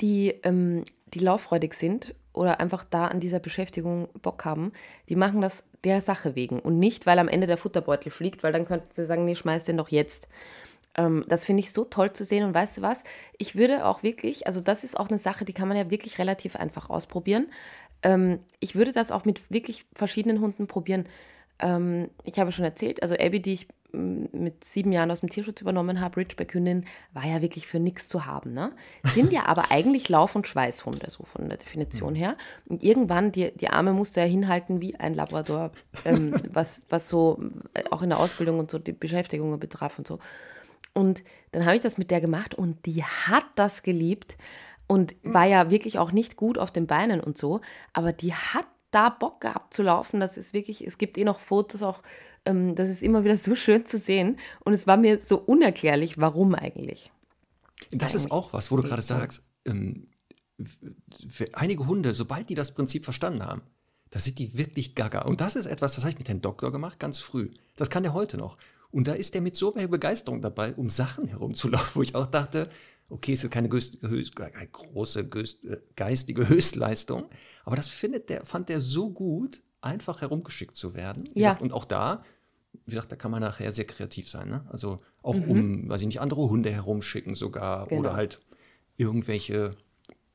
die, 0.00 0.34
ähm, 0.42 0.84
die 1.14 1.20
lauffreudig 1.20 1.74
sind 1.74 2.14
oder 2.32 2.60
einfach 2.60 2.84
da 2.84 3.06
an 3.06 3.20
dieser 3.20 3.40
Beschäftigung 3.40 4.08
Bock 4.22 4.44
haben, 4.44 4.72
die 5.08 5.16
machen 5.16 5.40
das 5.40 5.64
der 5.84 6.02
Sache 6.02 6.34
wegen 6.34 6.58
und 6.60 6.78
nicht, 6.78 7.06
weil 7.06 7.18
am 7.18 7.28
Ende 7.28 7.46
der 7.46 7.56
Futterbeutel 7.56 8.10
fliegt, 8.10 8.42
weil 8.42 8.52
dann 8.52 8.64
könnten 8.64 8.88
sie 8.90 9.06
sagen, 9.06 9.24
nee, 9.24 9.34
schmeiß 9.34 9.64
den 9.64 9.76
doch 9.76 9.88
jetzt. 9.88 10.28
Ähm, 10.96 11.24
das 11.28 11.44
finde 11.44 11.60
ich 11.60 11.72
so 11.72 11.84
toll 11.84 12.12
zu 12.12 12.24
sehen 12.24 12.44
und 12.44 12.54
weißt 12.54 12.78
du 12.78 12.82
was, 12.82 13.04
ich 13.38 13.56
würde 13.56 13.86
auch 13.86 14.02
wirklich, 14.02 14.46
also 14.46 14.60
das 14.60 14.84
ist 14.84 14.98
auch 14.98 15.08
eine 15.08 15.18
Sache, 15.18 15.44
die 15.44 15.52
kann 15.52 15.68
man 15.68 15.76
ja 15.76 15.90
wirklich 15.90 16.18
relativ 16.18 16.56
einfach 16.56 16.90
ausprobieren. 16.90 17.48
Ähm, 18.02 18.40
ich 18.60 18.74
würde 18.74 18.92
das 18.92 19.12
auch 19.12 19.24
mit 19.24 19.50
wirklich 19.50 19.86
verschiedenen 19.94 20.40
Hunden 20.40 20.66
probieren. 20.66 21.04
Ähm, 21.60 22.10
ich 22.24 22.38
habe 22.38 22.52
schon 22.52 22.64
erzählt, 22.64 23.02
also 23.02 23.14
Abby, 23.14 23.40
die 23.40 23.52
ich 23.52 23.68
mm, 23.92 24.26
mit 24.32 24.64
sieben 24.64 24.92
Jahren 24.92 25.10
aus 25.10 25.20
dem 25.20 25.28
Tierschutz 25.28 25.60
übernommen 25.60 26.00
habe, 26.00 26.18
Ridgeback-Hündin, 26.18 26.84
war 27.12 27.26
ja 27.26 27.42
wirklich 27.42 27.66
für 27.66 27.80
nichts 27.80 28.08
zu 28.08 28.26
haben. 28.26 28.52
Ne? 28.52 28.72
Sind 29.04 29.32
ja 29.32 29.46
aber 29.46 29.70
eigentlich 29.70 30.08
Lauf- 30.08 30.36
und 30.36 30.46
Schweißhunde, 30.46 31.10
so 31.10 31.24
von 31.24 31.48
der 31.48 31.58
Definition 31.58 32.14
her. 32.14 32.36
Und 32.66 32.82
irgendwann, 32.82 33.32
die, 33.32 33.52
die 33.52 33.68
Arme 33.68 33.92
musste 33.92 34.20
er 34.20 34.26
hinhalten 34.26 34.80
wie 34.80 34.96
ein 34.96 35.14
Labrador, 35.14 35.72
ähm, 36.04 36.34
was, 36.52 36.82
was 36.88 37.08
so 37.08 37.40
äh, 37.74 37.84
auch 37.90 38.02
in 38.02 38.10
der 38.10 38.20
Ausbildung 38.20 38.58
und 38.58 38.70
so 38.70 38.78
die 38.78 38.92
Beschäftigung 38.92 39.58
betraf 39.58 39.98
und 39.98 40.06
so. 40.06 40.18
Und 40.94 41.22
dann 41.52 41.64
habe 41.64 41.76
ich 41.76 41.82
das 41.82 41.98
mit 41.98 42.10
der 42.10 42.20
gemacht 42.20 42.54
und 42.54 42.86
die 42.86 43.04
hat 43.04 43.44
das 43.54 43.82
geliebt 43.82 44.36
und 44.88 45.14
war 45.22 45.44
ja 45.44 45.70
wirklich 45.70 45.98
auch 45.98 46.10
nicht 46.10 46.36
gut 46.36 46.58
auf 46.58 46.72
den 46.72 46.88
Beinen 46.88 47.20
und 47.20 47.38
so, 47.38 47.60
aber 47.92 48.12
die 48.12 48.34
hat 48.34 48.66
da 48.90 49.08
Bock 49.08 49.40
gehabt 49.40 49.74
zu 49.74 49.82
laufen. 49.82 50.20
Das 50.20 50.36
ist 50.36 50.52
wirklich, 50.52 50.86
es 50.86 50.98
gibt 50.98 51.18
eh 51.18 51.24
noch 51.24 51.40
Fotos 51.40 51.82
auch, 51.82 52.02
ähm, 52.44 52.74
das 52.74 52.90
ist 52.90 53.02
immer 53.02 53.24
wieder 53.24 53.36
so 53.36 53.54
schön 53.54 53.86
zu 53.86 53.98
sehen 53.98 54.38
und 54.64 54.72
es 54.72 54.86
war 54.86 54.96
mir 54.96 55.20
so 55.20 55.38
unerklärlich, 55.38 56.18
warum 56.18 56.54
eigentlich. 56.54 57.12
Das 57.90 58.14
ist 58.14 58.30
auch 58.30 58.52
was, 58.52 58.70
wo 58.70 58.76
du 58.76 58.82
gerade 58.82 59.02
sagst, 59.02 59.42
ähm, 59.64 60.06
für 61.28 61.46
einige 61.54 61.86
Hunde, 61.86 62.14
sobald 62.14 62.48
die 62.48 62.54
das 62.54 62.74
Prinzip 62.74 63.04
verstanden 63.04 63.44
haben, 63.44 63.62
da 64.10 64.18
sind 64.18 64.38
die 64.38 64.56
wirklich 64.56 64.94
gaga. 64.94 65.22
Und 65.22 65.40
das 65.40 65.54
ist 65.54 65.66
etwas, 65.66 65.94
das 65.94 66.04
habe 66.04 66.12
ich 66.12 66.18
mit 66.18 66.28
Herrn 66.28 66.40
Doktor 66.40 66.72
gemacht, 66.72 66.98
ganz 66.98 67.20
früh. 67.20 67.50
Das 67.76 67.90
kann 67.90 68.02
der 68.02 68.14
heute 68.14 68.36
noch. 68.36 68.56
Und 68.90 69.06
da 69.06 69.12
ist 69.12 69.34
der 69.34 69.42
mit 69.42 69.54
so 69.54 69.72
viel 69.72 69.86
Begeisterung 69.86 70.40
dabei, 70.40 70.74
um 70.74 70.88
Sachen 70.88 71.26
herumzulaufen, 71.26 71.90
wo 71.94 72.02
ich 72.02 72.14
auch 72.14 72.26
dachte, 72.26 72.70
okay, 73.08 73.32
es 73.32 73.44
ist 73.44 73.50
keine 73.50 73.68
Göst, 73.68 74.02
höchst, 74.02 74.36
keine 74.36 74.66
große 74.66 75.28
Göst, 75.28 75.64
äh, 75.64 75.80
geistige 75.96 76.48
Höchstleistung, 76.48 77.24
aber 77.64 77.76
das 77.76 77.88
findet 77.88 78.28
der, 78.28 78.44
fand 78.46 78.68
der 78.68 78.80
so 78.80 79.10
gut, 79.10 79.62
einfach 79.80 80.20
herumgeschickt 80.20 80.76
zu 80.76 80.94
werden. 80.94 81.28
Wie 81.34 81.40
Ja. 81.40 81.48
gesagt, 81.50 81.62
und 81.62 81.72
auch 81.72 81.84
da, 81.84 82.24
wie 82.84 82.90
gesagt, 82.92 83.12
da 83.12 83.16
kann 83.16 83.30
man 83.30 83.40
nachher 83.40 83.72
sehr 83.72 83.84
kreativ 83.86 84.28
sein. 84.28 84.48
Ne? 84.48 84.66
Also 84.70 84.96
auch 85.22 85.36
Mhm. 85.40 85.50
um, 85.50 85.88
weiß 85.88 86.00
ich 86.02 86.06
nicht, 86.08 86.20
andere 86.20 86.48
Hunde 86.48 86.70
herumschicken 86.70 87.34
sogar 87.34 87.86
Genau. 87.86 88.00
oder 88.00 88.14
halt 88.16 88.40
irgendwelche 88.96 89.76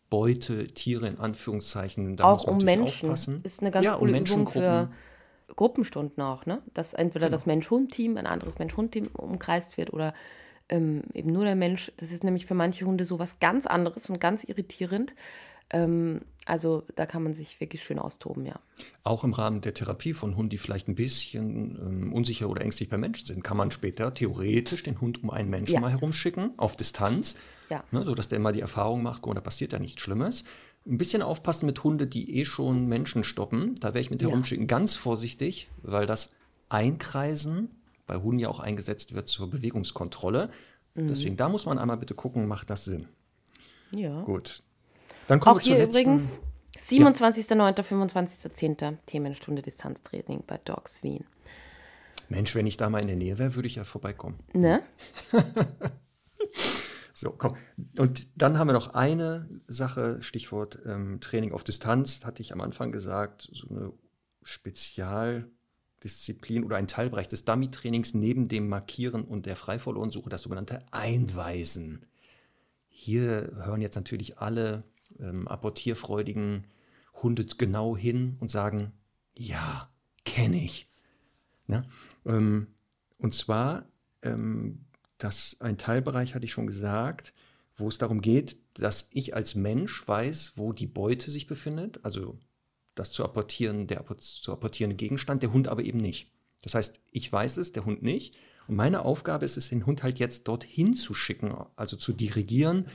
Beutetiere 0.09 1.07
in 1.07 1.17
Anführungszeichen. 1.19 2.15
Da 2.15 2.25
auch 2.25 2.45
um 2.45 2.59
Menschen 2.59 3.09
aufpassen. 3.09 3.41
ist 3.43 3.61
eine 3.61 3.71
ganz 3.71 3.85
ja, 3.85 3.93
um 3.95 3.99
coole 4.07 4.19
Übung 4.19 4.47
für. 4.47 4.91
Gruppenstunden 5.55 6.23
auch, 6.23 6.45
ne? 6.45 6.61
Dass 6.73 6.93
entweder 6.93 7.27
Genau. 7.27 7.35
das 7.35 7.45
Mensch-Hund-Team, 7.45 8.17
ein 8.17 8.25
anderes 8.25 8.57
Mensch-Hund-Team 8.59 9.07
umkreist 9.13 9.77
wird 9.77 9.91
oder 9.93 10.13
ähm, 10.69 11.03
eben 11.13 11.31
nur 11.31 11.45
der 11.45 11.55
Mensch. 11.55 11.91
Das 11.97 12.11
ist 12.11 12.23
nämlich 12.23 12.45
für 12.45 12.53
manche 12.55 12.85
Hunde 12.85 13.05
so 13.05 13.19
was 13.19 13.39
ganz 13.39 13.65
anderes 13.65 14.09
und 14.09 14.19
ganz 14.19 14.43
irritierend. 14.43 15.13
Ähm, 15.69 16.21
also 16.45 16.83
da 16.95 17.05
kann 17.05 17.23
man 17.23 17.33
sich 17.33 17.59
wirklich 17.61 17.81
schön 17.83 17.97
austoben, 17.99 18.45
ja. 18.45 18.59
Auch 19.03 19.23
im 19.23 19.33
Rahmen 19.33 19.61
der 19.61 19.73
Therapie 19.73 20.13
von 20.13 20.35
Hunden, 20.35 20.49
die 20.49 20.57
vielleicht 20.57 20.87
ein 20.87 20.95
bisschen 20.95 21.77
ähm, 22.05 22.13
unsicher 22.13 22.49
oder 22.49 22.61
ängstlich 22.61 22.89
bei 22.89 22.97
Menschen 22.97 23.25
sind, 23.27 23.43
kann 23.43 23.57
man 23.57 23.71
später 23.71 24.13
theoretisch 24.13 24.83
den 24.83 24.99
Hund 25.01 25.23
um 25.23 25.29
einen 25.29 25.49
Menschen 25.49 25.75
Ja. 25.75 25.79
mal 25.79 25.89
herumschicken, 25.91 26.51
auf 26.57 26.75
Distanz, 26.75 27.37
Ja. 27.69 27.83
ne, 27.91 28.03
sodass 28.03 28.27
der 28.27 28.39
mal 28.39 28.51
die 28.53 28.59
Erfahrung 28.61 29.03
macht, 29.03 29.21
guck 29.21 29.29
mal, 29.33 29.35
da 29.35 29.41
passiert 29.41 29.71
ja 29.73 29.79
nichts 29.79 30.01
Schlimmes. 30.01 30.43
Ein 30.85 30.97
bisschen 30.97 31.21
aufpassen 31.21 31.65
mit 31.65 31.81
Hunde, 31.85 32.07
die 32.07 32.37
eh 32.37 32.43
schon 32.45 32.87
Menschen 32.87 33.23
stoppen. 33.23 33.75
Da 33.79 33.93
wäre 33.93 34.01
ich 34.01 34.11
mit 34.11 34.21
Ja. 34.21 34.27
herumschicken 34.27 34.67
ganz 34.67 34.95
vorsichtig, 34.95 35.69
weil 35.81 36.05
das 36.05 36.35
Einkreisen 36.67 37.69
bei 38.05 38.15
Hunden 38.15 38.39
ja 38.39 38.49
auch 38.49 38.59
eingesetzt 38.59 39.13
wird 39.13 39.27
zur 39.27 39.49
Bewegungskontrolle. 39.49 40.49
Mhm. 40.95 41.07
Deswegen, 41.07 41.37
da 41.37 41.49
muss 41.49 41.65
man 41.65 41.79
einmal 41.79 41.97
bitte 41.97 42.15
gucken, 42.15 42.47
macht 42.47 42.69
das 42.69 42.85
Sinn. 42.85 43.07
Ja. 43.95 44.21
Gut. 44.21 44.63
Dann 45.27 45.39
kommen 45.39 45.55
Auch 45.55 45.59
wir 45.59 45.63
zur 45.63 45.75
hier 45.75 45.85
letzten. 45.85 46.01
übrigens 46.01 46.39
27.09., 46.77 47.83
25.10. 47.83 48.97
Themenstunde 49.05 49.61
Distanztraining 49.61 50.43
bei 50.45 50.57
Dogs 50.57 51.03
Wien. 51.03 51.25
Mensch, 52.29 52.55
wenn 52.55 52.65
ich 52.65 52.77
da 52.77 52.89
mal 52.89 52.99
in 52.99 53.07
der 53.07 53.15
Nähe 53.15 53.37
wäre, 53.37 53.55
würde 53.55 53.67
ich 53.67 53.75
ja 53.75 53.83
vorbeikommen. 53.83 54.39
Ne? 54.53 54.81
So, 57.15 57.29
komm. 57.29 57.55
Und 57.97 58.41
dann 58.41 58.57
haben 58.57 58.67
wir 58.67 58.73
noch 58.73 58.95
eine 58.95 59.47
Sache, 59.67 60.21
Stichwort 60.21 60.79
ähm, 60.85 61.19
Training 61.21 61.53
auf 61.53 61.63
Distanz, 61.63 62.25
hatte 62.25 62.41
ich 62.41 62.51
am 62.51 62.59
Anfang 62.59 62.91
gesagt, 62.91 63.47
so 63.51 63.69
eine 63.69 63.93
Spezialdisziplin 66.03 66.63
oder 66.63 66.77
ein 66.77 66.87
Teilbereich 66.87 67.27
des 67.27 67.45
Dummy-Trainings 67.45 68.13
neben 68.13 68.47
dem 68.47 68.67
Markieren 68.67 69.23
und 69.23 69.45
der 69.45 69.55
Freiverlorensuche, 69.55 70.29
das 70.29 70.41
sogenannte 70.41 70.83
Einweisen. 70.91 72.05
Hier 72.89 73.51
hören 73.55 73.81
jetzt 73.81 73.95
natürlich 73.95 74.39
alle 74.39 74.83
ähm, 75.19 75.47
apportierfreudigen 75.47 76.67
Hunde 77.21 77.45
genau 77.45 77.95
hin 77.95 78.37
und 78.39 78.51
sagen, 78.51 78.91
ja, 79.35 79.89
kenne 80.25 80.61
ich. 80.63 80.89
Ne? 81.67 81.85
Ähm, 82.25 82.67
und 83.17 83.33
zwar, 83.33 83.85
ähm, 84.21 84.85
dass 85.17 85.61
ein 85.61 85.77
Teilbereich, 85.77 86.35
hatte 86.35 86.45
ich 86.45 86.51
schon 86.51 86.67
gesagt, 86.67 87.33
wo 87.75 87.87
es 87.87 87.97
darum 87.97 88.21
geht, 88.21 88.57
dass 88.73 89.09
ich 89.13 89.33
als 89.35 89.55
Mensch 89.55 90.05
weiß, 90.07 90.53
wo 90.57 90.73
die 90.73 90.85
Beute 90.85 91.31
sich 91.31 91.47
befindet, 91.47 92.03
also 92.03 92.37
das 92.95 93.11
zu 93.11 93.23
apportieren, 93.23 93.87
der 93.87 94.05
zu 94.17 94.51
apportierende 94.51 94.95
Gegenstand, 94.95 95.43
der 95.43 95.53
Hund 95.53 95.67
aber 95.67 95.83
eben 95.83 95.97
nicht. 95.97 96.31
Das 96.61 96.75
heißt, 96.75 97.01
ich 97.11 97.31
weiß 97.31 97.57
es, 97.57 97.71
der 97.71 97.85
Hund 97.85 98.03
nicht. 98.03 98.37
Und 98.67 98.75
meine 98.75 99.03
Aufgabe 99.03 99.45
ist 99.45 99.57
es, 99.57 99.69
den 99.69 99.85
Hund 99.85 100.03
halt 100.03 100.19
jetzt 100.19 100.47
dorthin 100.47 100.93
zu 100.93 101.13
schicken, 101.13 101.53
also 101.75 101.97
zu 101.97 102.13
dirigieren 102.13 102.87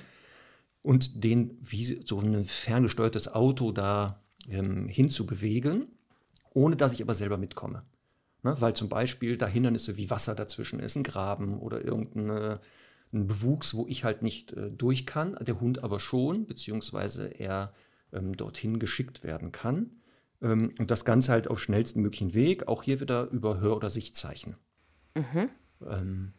und 0.83 1.23
den 1.25 1.59
wie 1.61 1.85
so 1.85 2.19
ein 2.19 2.47
ferngesteuertes 2.47 3.29
Auto 3.29 3.73
da 3.73 4.23
ähm, 4.49 4.89
hinzubewegen, 4.89 5.89
ohne 6.55 6.77
dass 6.77 6.95
ich 6.95 7.03
aber 7.03 7.15
selber 7.15 7.37
mitkomme. 7.37 7.83
Ne? 8.43 8.57
Weil 8.59 8.75
zum 8.75 8.89
Beispiel 8.89 9.37
da 9.37 9.47
Hindernisse 9.47 9.97
wie 9.97 10.11
Wasser 10.11 10.35
dazwischen 10.35 10.81
ist, 10.81 10.97
ein 10.97 11.03
Graben 11.03 11.59
oder 11.59 11.85
irgendein 11.85 12.59
Bewuchs, 13.11 13.75
wo 13.75 13.87
ich 13.87 14.05
halt 14.05 14.23
nicht 14.23 14.53
äh, 14.53 14.71
durch 14.71 15.07
kann, 15.07 15.37
der 15.41 15.61
Hund 15.61 15.83
aber 15.83 16.01
schon, 16.01 16.47
beziehungsweise 16.47 17.27
er 17.27 17.73
ähm, 18.13 18.37
dorthin 18.37 18.79
geschickt 18.79 19.25
werden 19.25 19.53
kann. 19.53 20.01
Ähm, 20.41 20.75
und 20.79 20.91
das 20.91 21.05
Ganze 21.05 21.33
halt 21.33 21.49
auf 21.49 21.61
schnellsten 21.61 22.01
möglichen 22.03 22.35
Weg, 22.35 22.69
auch 22.69 22.83
hier 22.83 23.01
wieder 23.01 23.29
über 23.31 23.61
Hör- 23.61 23.77
oder 23.77 23.91
Sichtzeichen. 23.91 24.57
Ähm, 25.87 26.33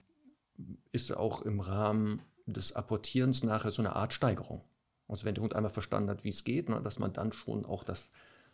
ist 0.91 1.15
auch 1.15 1.41
im 1.41 1.59
Rahmen 1.59 2.21
des 2.45 2.73
Apportierens 2.73 3.43
nachher 3.43 3.71
so 3.71 3.81
eine 3.81 3.95
Art 3.95 4.13
Steigerung. 4.13 4.63
Also 5.07 5.25
wenn 5.25 5.35
der 5.35 5.43
Hund 5.43 5.55
einmal 5.55 5.71
verstanden 5.71 6.09
hat, 6.09 6.23
wie 6.23 6.29
es 6.29 6.43
geht, 6.43 6.69
ne, 6.69 6.81
dass 6.81 6.99
man 6.99 7.13
dann 7.13 7.31
schon 7.31 7.65
auch 7.65 7.83
das 7.83 8.11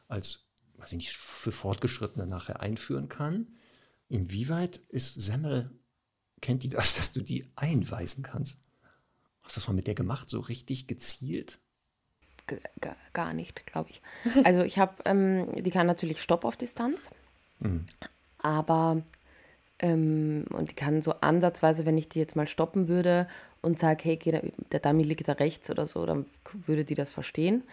als, 0.08 0.48
weiß 0.78 0.94
ich 0.94 0.98
nicht, 0.98 1.18
für 1.18 1.52
Fortgeschrittene 1.52 2.26
nachher 2.26 2.62
einführen 2.62 3.10
kann. 3.10 3.56
Inwieweit 4.08 4.78
ist 4.78 5.16
Semmel, 5.16 5.72
kennt 6.42 6.64
die 6.64 6.70
das, 6.70 6.96
dass 6.98 7.12
du 7.12 7.22
die 7.22 7.52
einweisen 7.56 8.24
kannst? 8.24 8.58
Hast 9.42 9.56
du 9.56 9.60
das 9.60 9.68
mal 9.68 9.74
mit 9.74 9.88
der 9.88 9.96
gemacht, 9.96 10.30
so 10.30 10.40
richtig 10.40 10.88
gezielt? 10.88 11.60
Gar- 13.14 13.34
nicht, 13.34 13.66
glaube 13.66 13.90
ich. 13.90 14.02
Also 14.44 14.62
ich 14.64 14.78
habe, 14.80 14.94
ähm, 15.06 15.48
die 15.56 15.72
kann 15.72 15.88
natürlich 15.88 16.22
Stopp 16.22 16.46
auf 16.46 16.58
Distanz, 16.58 17.10
aber 18.40 19.02
ähm, 19.80 20.46
und 20.52 20.72
die 20.72 20.76
kann 20.76 21.02
so 21.02 21.14
ansatzweise, 21.22 21.86
wenn 21.86 21.98
ich 21.98 22.10
die 22.10 22.20
jetzt 22.20 22.36
mal 22.36 22.48
stoppen 22.48 22.88
würde 22.88 23.28
und 23.62 23.80
sage, 23.80 24.04
hey, 24.04 24.18
geh 24.18 24.40
der 24.72 24.80
Dummy 24.80 25.04
liegt 25.04 25.28
da 25.28 25.34
rechts 25.34 25.70
oder 25.72 25.88
so, 25.88 26.06
dann 26.06 26.26
würde 26.66 26.84
die 26.86 26.94
das 26.94 27.12
verstehen. 27.12 27.64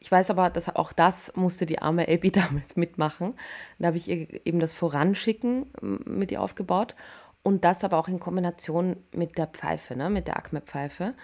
Ich 0.00 0.10
weiß 0.10 0.30
aber, 0.30 0.50
dass 0.50 0.74
auch 0.74 0.92
das 0.92 1.32
musste 1.36 1.66
die 1.66 1.80
arme 1.80 2.08
Abby 2.08 2.30
damals 2.32 2.76
mitmachen. 2.76 3.34
Da 3.78 3.88
habe 3.88 3.96
ich 3.96 4.08
ihr 4.08 4.46
eben 4.46 4.58
das 4.58 4.74
Voranschicken 4.74 5.66
mit 5.80 6.32
ihr 6.32 6.40
aufgebaut 6.40 6.94
und 7.42 7.64
das 7.64 7.84
aber 7.84 7.98
auch 7.98 8.08
in 8.08 8.20
Kombination 8.20 8.96
mit 9.12 9.38
der 9.38 9.46
Pfeife, 9.46 9.96
ne, 9.96 10.10
mit 10.10 10.26
der 10.26 10.36
Acme-Pfeife. 10.36 11.14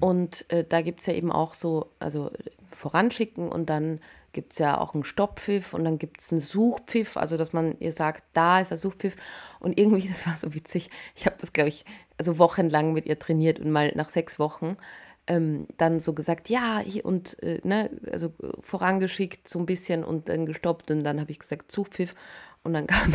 Und 0.00 0.50
äh, 0.50 0.64
da 0.68 0.82
gibt 0.82 1.00
es 1.00 1.06
ja 1.06 1.14
eben 1.14 1.32
auch 1.32 1.54
so, 1.54 1.90
also 1.98 2.30
voranschicken 2.70 3.48
und 3.48 3.70
dann 3.70 4.00
gibt 4.32 4.52
es 4.52 4.58
ja 4.58 4.78
auch 4.78 4.94
einen 4.94 5.04
Stopppfiff 5.04 5.72
und 5.72 5.84
dann 5.84 5.98
gibt 5.98 6.20
es 6.20 6.30
einen 6.30 6.40
Suchpfiff, 6.40 7.16
also 7.16 7.38
dass 7.38 7.54
man 7.54 7.76
ihr 7.80 7.92
sagt, 7.92 8.22
da 8.34 8.60
ist 8.60 8.70
der 8.70 8.78
Suchpfiff. 8.78 9.16
Und 9.60 9.78
irgendwie, 9.78 10.06
das 10.12 10.26
war 10.26 10.36
so 10.36 10.54
witzig, 10.54 10.90
ich 11.14 11.26
habe 11.26 11.36
das, 11.40 11.52
glaube 11.52 11.68
ich, 11.68 11.84
also 12.18 12.38
wochenlang 12.38 12.92
mit 12.92 13.06
ihr 13.06 13.18
trainiert 13.18 13.58
und 13.60 13.70
mal 13.70 13.92
nach 13.94 14.10
sechs 14.10 14.38
Wochen 14.38 14.76
ähm, 15.26 15.66
dann 15.76 16.00
so 16.00 16.12
gesagt, 16.12 16.48
ja, 16.48 16.82
und, 17.02 17.42
äh, 17.42 17.60
ne, 17.64 17.90
also 18.12 18.32
vorangeschickt 18.62 19.48
so 19.48 19.58
ein 19.58 19.66
bisschen 19.66 20.04
und 20.04 20.28
dann 20.28 20.46
gestoppt 20.46 20.90
und 20.90 21.02
dann 21.02 21.20
habe 21.20 21.30
ich 21.30 21.38
gesagt, 21.38 21.72
Suchpfiff. 21.72 22.14
Und 22.62 22.74
dann 22.74 22.86
kam, 22.88 23.14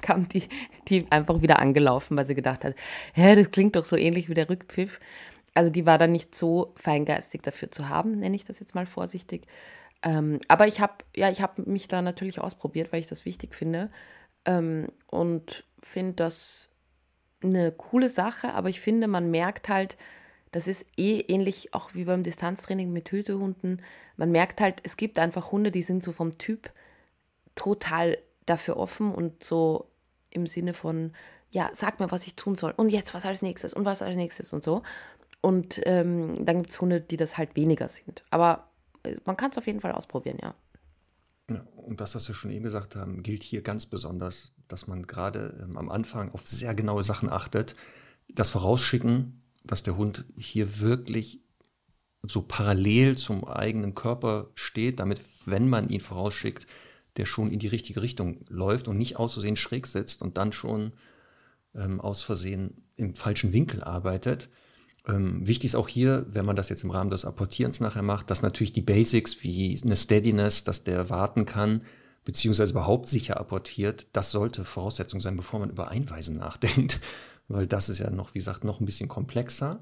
kam 0.00 0.28
die, 0.28 0.44
die 0.88 1.06
einfach 1.10 1.42
wieder 1.42 1.58
angelaufen, 1.58 2.16
weil 2.16 2.26
sie 2.26 2.34
gedacht 2.34 2.64
hat, 2.64 2.74
hä, 3.14 3.34
das 3.34 3.50
klingt 3.50 3.76
doch 3.76 3.84
so 3.84 3.96
ähnlich 3.96 4.28
wie 4.28 4.34
der 4.34 4.48
Rückpfiff. 4.48 5.00
Also 5.56 5.70
die 5.70 5.86
war 5.86 5.98
dann 5.98 6.12
nicht 6.12 6.34
so 6.34 6.74
feingeistig 6.76 7.42
dafür 7.42 7.70
zu 7.70 7.88
haben, 7.88 8.12
nenne 8.12 8.36
ich 8.36 8.44
das 8.44 8.60
jetzt 8.60 8.74
mal 8.74 8.86
vorsichtig. 8.86 9.46
Ähm, 10.02 10.38
aber 10.48 10.66
ich 10.66 10.80
habe 10.80 11.04
ja, 11.14 11.30
ich 11.30 11.42
mich 11.64 11.88
da 11.88 12.02
natürlich 12.02 12.40
ausprobiert, 12.40 12.92
weil 12.92 13.00
ich 13.00 13.06
das 13.06 13.24
wichtig 13.24 13.54
finde 13.54 13.90
ähm, 14.44 14.88
und 15.06 15.64
finde 15.78 16.12
das 16.12 16.68
eine 17.42 17.72
coole 17.72 18.08
Sache. 18.10 18.52
Aber 18.52 18.68
ich 18.68 18.80
finde, 18.80 19.08
man 19.08 19.30
merkt 19.30 19.68
halt, 19.68 19.96
das 20.52 20.68
ist 20.68 20.86
eh 20.96 21.20
ähnlich 21.20 21.74
auch 21.74 21.94
wie 21.94 22.04
beim 22.04 22.22
Distanztraining 22.22 22.92
mit 22.92 23.10
Hütehunden. 23.10 23.82
Man 24.16 24.30
merkt 24.30 24.60
halt, 24.60 24.80
es 24.84 24.96
gibt 24.96 25.18
einfach 25.18 25.52
Hunde, 25.52 25.70
die 25.70 25.82
sind 25.82 26.02
so 26.02 26.12
vom 26.12 26.38
Typ 26.38 26.70
total 27.54 28.18
dafür 28.44 28.76
offen 28.76 29.14
und 29.14 29.42
so 29.42 29.90
im 30.30 30.46
Sinne 30.46 30.74
von, 30.74 31.12
ja, 31.50 31.70
sag 31.72 32.00
mir, 32.00 32.10
was 32.10 32.26
ich 32.26 32.36
tun 32.36 32.54
soll 32.56 32.72
und 32.76 32.90
jetzt 32.90 33.14
was 33.14 33.24
als 33.24 33.42
nächstes 33.42 33.72
und 33.72 33.84
was 33.84 34.02
als 34.02 34.16
nächstes 34.16 34.52
und 34.52 34.62
so. 34.62 34.82
Und 35.46 35.80
ähm, 35.84 36.44
dann 36.44 36.56
gibt 36.56 36.72
es 36.72 36.80
Hunde, 36.80 37.00
die 37.00 37.16
das 37.16 37.38
halt 37.38 37.54
weniger 37.54 37.88
sind. 37.88 38.24
Aber 38.30 38.68
äh, 39.04 39.14
man 39.26 39.36
kann 39.36 39.52
es 39.52 39.58
auf 39.58 39.68
jeden 39.68 39.80
Fall 39.80 39.92
ausprobieren, 39.92 40.38
ja. 40.42 40.56
Ja, 41.48 41.64
und 41.76 42.00
das, 42.00 42.16
was 42.16 42.26
wir 42.26 42.34
schon 42.34 42.50
eben 42.50 42.64
gesagt 42.64 42.96
haben, 42.96 43.22
gilt 43.22 43.44
hier 43.44 43.62
ganz 43.62 43.86
besonders, 43.86 44.56
dass 44.66 44.88
man 44.88 45.06
gerade 45.06 45.56
ähm, 45.62 45.76
am 45.76 45.88
Anfang 45.88 46.32
auf 46.32 46.48
sehr 46.48 46.74
genaue 46.74 47.04
Sachen 47.04 47.30
achtet. 47.30 47.76
Das 48.28 48.50
Vorausschicken, 48.50 49.44
dass 49.62 49.84
der 49.84 49.96
Hund 49.96 50.24
hier 50.36 50.80
wirklich 50.80 51.44
so 52.24 52.42
parallel 52.42 53.16
zum 53.16 53.44
eigenen 53.44 53.94
Körper 53.94 54.50
steht, 54.56 54.98
damit, 54.98 55.22
wenn 55.44 55.68
man 55.68 55.90
ihn 55.90 56.00
vorausschickt, 56.00 56.66
der 57.18 57.24
schon 57.24 57.52
in 57.52 57.60
die 57.60 57.68
richtige 57.68 58.02
Richtung 58.02 58.44
läuft 58.48 58.88
und 58.88 58.98
nicht 58.98 59.14
aus 59.16 59.34
Versehen 59.34 59.54
schräg 59.54 59.86
sitzt 59.86 60.22
und 60.22 60.38
dann 60.38 60.50
schon 60.50 60.94
ähm, 61.72 62.00
aus 62.00 62.24
Versehen 62.24 62.88
im 62.96 63.14
falschen 63.14 63.52
Winkel 63.52 63.84
arbeitet. 63.84 64.48
Ähm, 65.08 65.46
wichtig 65.46 65.70
ist 65.70 65.74
auch 65.76 65.88
hier, 65.88 66.26
wenn 66.28 66.44
man 66.44 66.56
das 66.56 66.68
jetzt 66.68 66.82
im 66.82 66.90
Rahmen 66.90 67.10
des 67.10 67.24
Apportierens 67.24 67.80
nachher 67.80 68.02
macht, 68.02 68.30
dass 68.30 68.42
natürlich 68.42 68.72
die 68.72 68.82
Basics 68.82 69.42
wie 69.42 69.80
eine 69.84 69.96
Steadiness, 69.96 70.64
dass 70.64 70.84
der 70.84 71.10
warten 71.10 71.46
kann, 71.46 71.82
beziehungsweise 72.24 72.72
überhaupt 72.72 73.08
sicher 73.08 73.38
apportiert, 73.38 74.08
das 74.12 74.32
sollte 74.32 74.64
Voraussetzung 74.64 75.20
sein, 75.20 75.36
bevor 75.36 75.60
man 75.60 75.70
über 75.70 75.88
Einweisen 75.88 76.36
nachdenkt, 76.38 77.00
weil 77.48 77.66
das 77.66 77.88
ist 77.88 77.98
ja 77.98 78.10
noch, 78.10 78.34
wie 78.34 78.40
gesagt, 78.40 78.64
noch 78.64 78.80
ein 78.80 78.86
bisschen 78.86 79.08
komplexer. 79.08 79.80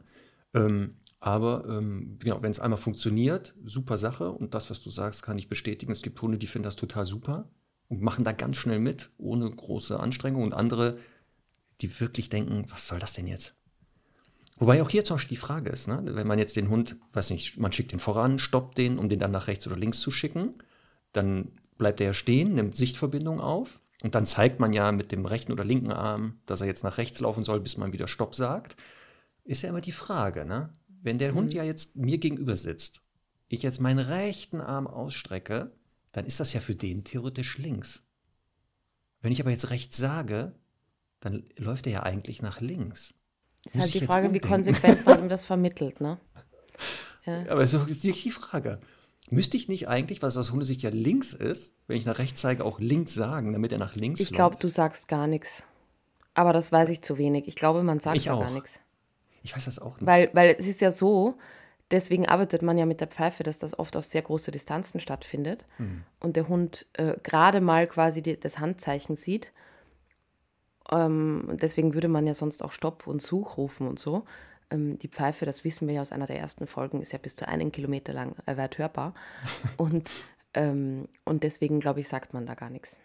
Ähm, 0.52 0.96
aber 1.20 1.64
ähm, 1.68 2.18
genau, 2.22 2.42
wenn 2.42 2.50
es 2.50 2.60
einmal 2.60 2.78
funktioniert, 2.78 3.54
super 3.64 3.96
Sache. 3.96 4.30
Und 4.30 4.52
das, 4.52 4.68
was 4.68 4.82
du 4.82 4.90
sagst, 4.90 5.22
kann 5.22 5.38
ich 5.38 5.48
bestätigen. 5.48 5.90
Es 5.90 6.02
gibt 6.02 6.20
Hunde, 6.20 6.36
die 6.36 6.46
finden 6.46 6.64
das 6.64 6.76
total 6.76 7.06
super 7.06 7.48
und 7.88 8.02
machen 8.02 8.24
da 8.24 8.32
ganz 8.32 8.58
schnell 8.58 8.78
mit, 8.78 9.10
ohne 9.16 9.50
große 9.50 9.98
Anstrengung. 9.98 10.42
Und 10.42 10.52
andere, 10.52 10.98
die 11.80 11.98
wirklich 11.98 12.28
denken, 12.28 12.66
was 12.68 12.88
soll 12.88 12.98
das 12.98 13.14
denn 13.14 13.26
jetzt? 13.26 13.56
Wobei 14.56 14.82
auch 14.82 14.90
hier 14.90 15.04
zum 15.04 15.16
Beispiel 15.16 15.36
die 15.36 15.40
Frage 15.40 15.70
ist, 15.70 15.88
ne? 15.88 16.00
wenn 16.04 16.28
man 16.28 16.38
jetzt 16.38 16.56
den 16.56 16.68
Hund, 16.68 16.96
weiß 17.12 17.30
nicht, 17.30 17.58
man 17.58 17.72
schickt 17.72 17.92
den 17.92 17.98
voran, 17.98 18.38
stoppt 18.38 18.78
den, 18.78 18.98
um 18.98 19.08
den 19.08 19.18
dann 19.18 19.32
nach 19.32 19.48
rechts 19.48 19.66
oder 19.66 19.76
links 19.76 20.00
zu 20.00 20.10
schicken, 20.10 20.54
dann 21.12 21.52
bleibt 21.76 22.00
er 22.00 22.08
ja 22.08 22.12
stehen, 22.12 22.54
nimmt 22.54 22.76
Sichtverbindung 22.76 23.40
auf 23.40 23.80
und 24.02 24.14
dann 24.14 24.26
zeigt 24.26 24.60
man 24.60 24.72
ja 24.72 24.92
mit 24.92 25.10
dem 25.10 25.26
rechten 25.26 25.52
oder 25.52 25.64
linken 25.64 25.90
Arm, 25.90 26.38
dass 26.46 26.60
er 26.60 26.68
jetzt 26.68 26.84
nach 26.84 26.98
rechts 26.98 27.20
laufen 27.20 27.42
soll, 27.42 27.60
bis 27.60 27.78
man 27.78 27.92
wieder 27.92 28.06
Stopp 28.06 28.34
sagt. 28.34 28.76
Ist 29.44 29.62
ja 29.62 29.70
immer 29.70 29.80
die 29.80 29.92
Frage, 29.92 30.44
ne? 30.44 30.72
Wenn 31.02 31.18
der 31.18 31.34
Hund 31.34 31.52
ja 31.52 31.64
jetzt 31.64 31.96
mir 31.96 32.18
gegenüber 32.18 32.56
sitzt, 32.56 33.02
ich 33.48 33.62
jetzt 33.62 33.80
meinen 33.80 33.98
rechten 33.98 34.60
Arm 34.60 34.86
ausstrecke, 34.86 35.72
dann 36.12 36.26
ist 36.26 36.40
das 36.40 36.52
ja 36.52 36.60
für 36.60 36.74
den 36.74 37.04
theoretisch 37.04 37.58
links. 37.58 38.04
Wenn 39.20 39.32
ich 39.32 39.40
aber 39.40 39.50
jetzt 39.50 39.70
rechts 39.70 39.96
sage, 39.96 40.54
dann 41.20 41.44
läuft 41.56 41.86
er 41.86 41.92
ja 41.92 42.02
eigentlich 42.02 42.40
nach 42.40 42.60
links. 42.60 43.14
Ist 43.64 43.78
halt 43.80 43.94
die 43.94 44.00
Frage, 44.04 44.32
wie 44.32 44.40
konsequent 44.40 45.04
man 45.06 45.22
ihm 45.22 45.28
das 45.28 45.44
vermittelt, 45.44 46.00
ne? 46.00 46.18
Aber 47.48 47.66
so 47.66 47.82
ist 47.84 48.04
die 48.04 48.12
Frage. 48.30 48.78
Müsste 49.30 49.56
ich 49.56 49.68
nicht 49.68 49.88
eigentlich, 49.88 50.20
was 50.22 50.36
aus 50.36 50.52
Hundesicht 50.52 50.82
ja 50.82 50.90
links 50.90 51.32
ist, 51.32 51.72
wenn 51.86 51.96
ich 51.96 52.04
nach 52.04 52.18
rechts 52.18 52.40
zeige, 52.42 52.64
auch 52.64 52.78
links 52.78 53.14
sagen, 53.14 53.52
damit 53.54 53.72
er 53.72 53.78
nach 53.78 53.94
links 53.94 54.20
Ich 54.20 54.32
glaube, 54.32 54.56
du 54.60 54.68
sagst 54.68 55.08
gar 55.08 55.26
nichts. 55.26 55.64
Aber 56.34 56.52
das 56.52 56.70
weiß 56.70 56.90
ich 56.90 57.00
zu 57.00 57.16
wenig. 57.16 57.48
Ich 57.48 57.54
glaube, 57.56 57.82
man 57.82 58.00
sagt 58.00 58.16
Ich 58.16 58.24
da 58.24 58.34
auch. 58.34 58.40
gar 58.42 58.50
nichts. 58.50 58.78
Ich 59.42 59.56
weiß 59.56 59.64
das 59.64 59.78
auch 59.78 59.96
nicht. 59.98 60.06
Weil, 60.06 60.28
weil 60.34 60.54
es 60.58 60.66
ist 60.66 60.80
ja 60.82 60.90
so, 60.92 61.36
deswegen 61.90 62.26
arbeitet 62.28 62.60
man 62.60 62.76
ja 62.76 62.84
mit 62.84 63.00
der 63.00 63.08
Pfeife, 63.08 63.42
dass 63.44 63.58
das 63.58 63.78
oft 63.78 63.96
auf 63.96 64.04
sehr 64.04 64.22
große 64.22 64.50
Distanzen 64.50 65.00
stattfindet 65.00 65.64
Mhm. 65.78 66.02
und 66.20 66.36
der 66.36 66.48
Hund 66.48 66.86
äh, 66.94 67.14
gerade 67.22 67.62
mal 67.62 67.86
quasi 67.86 68.20
die, 68.20 68.38
das 68.38 68.58
Handzeichen 68.58 69.16
sieht. 69.16 69.52
Ähm, 70.90 71.44
und 71.48 71.62
deswegen 71.62 71.94
würde 71.94 72.08
man 72.08 72.26
ja 72.26 72.34
sonst 72.34 72.62
auch 72.62 72.72
Stopp 72.72 73.06
und 73.06 73.22
Such 73.22 73.56
rufen 73.56 73.86
und 73.86 73.98
so. 73.98 74.24
Ähm, 74.70 74.98
die 74.98 75.08
Pfeife, 75.08 75.46
das 75.46 75.64
wissen 75.64 75.88
wir 75.88 75.94
ja 75.94 76.02
aus 76.02 76.12
einer 76.12 76.26
der 76.26 76.38
ersten 76.38 76.66
Folgen, 76.66 77.00
ist 77.00 77.12
ja 77.12 77.18
bis 77.18 77.36
zu 77.36 77.48
einen 77.48 77.72
Kilometer 77.72 78.12
lang 78.12 78.34
äh, 78.46 78.56
weit 78.56 78.78
hörbar. 78.78 79.14
und, 79.76 80.10
ähm, 80.54 81.08
und 81.24 81.42
deswegen, 81.42 81.80
glaube 81.80 82.00
ich, 82.00 82.08
sagt 82.08 82.34
man 82.34 82.46
da 82.46 82.54
gar 82.54 82.70
nichts. 82.70 82.98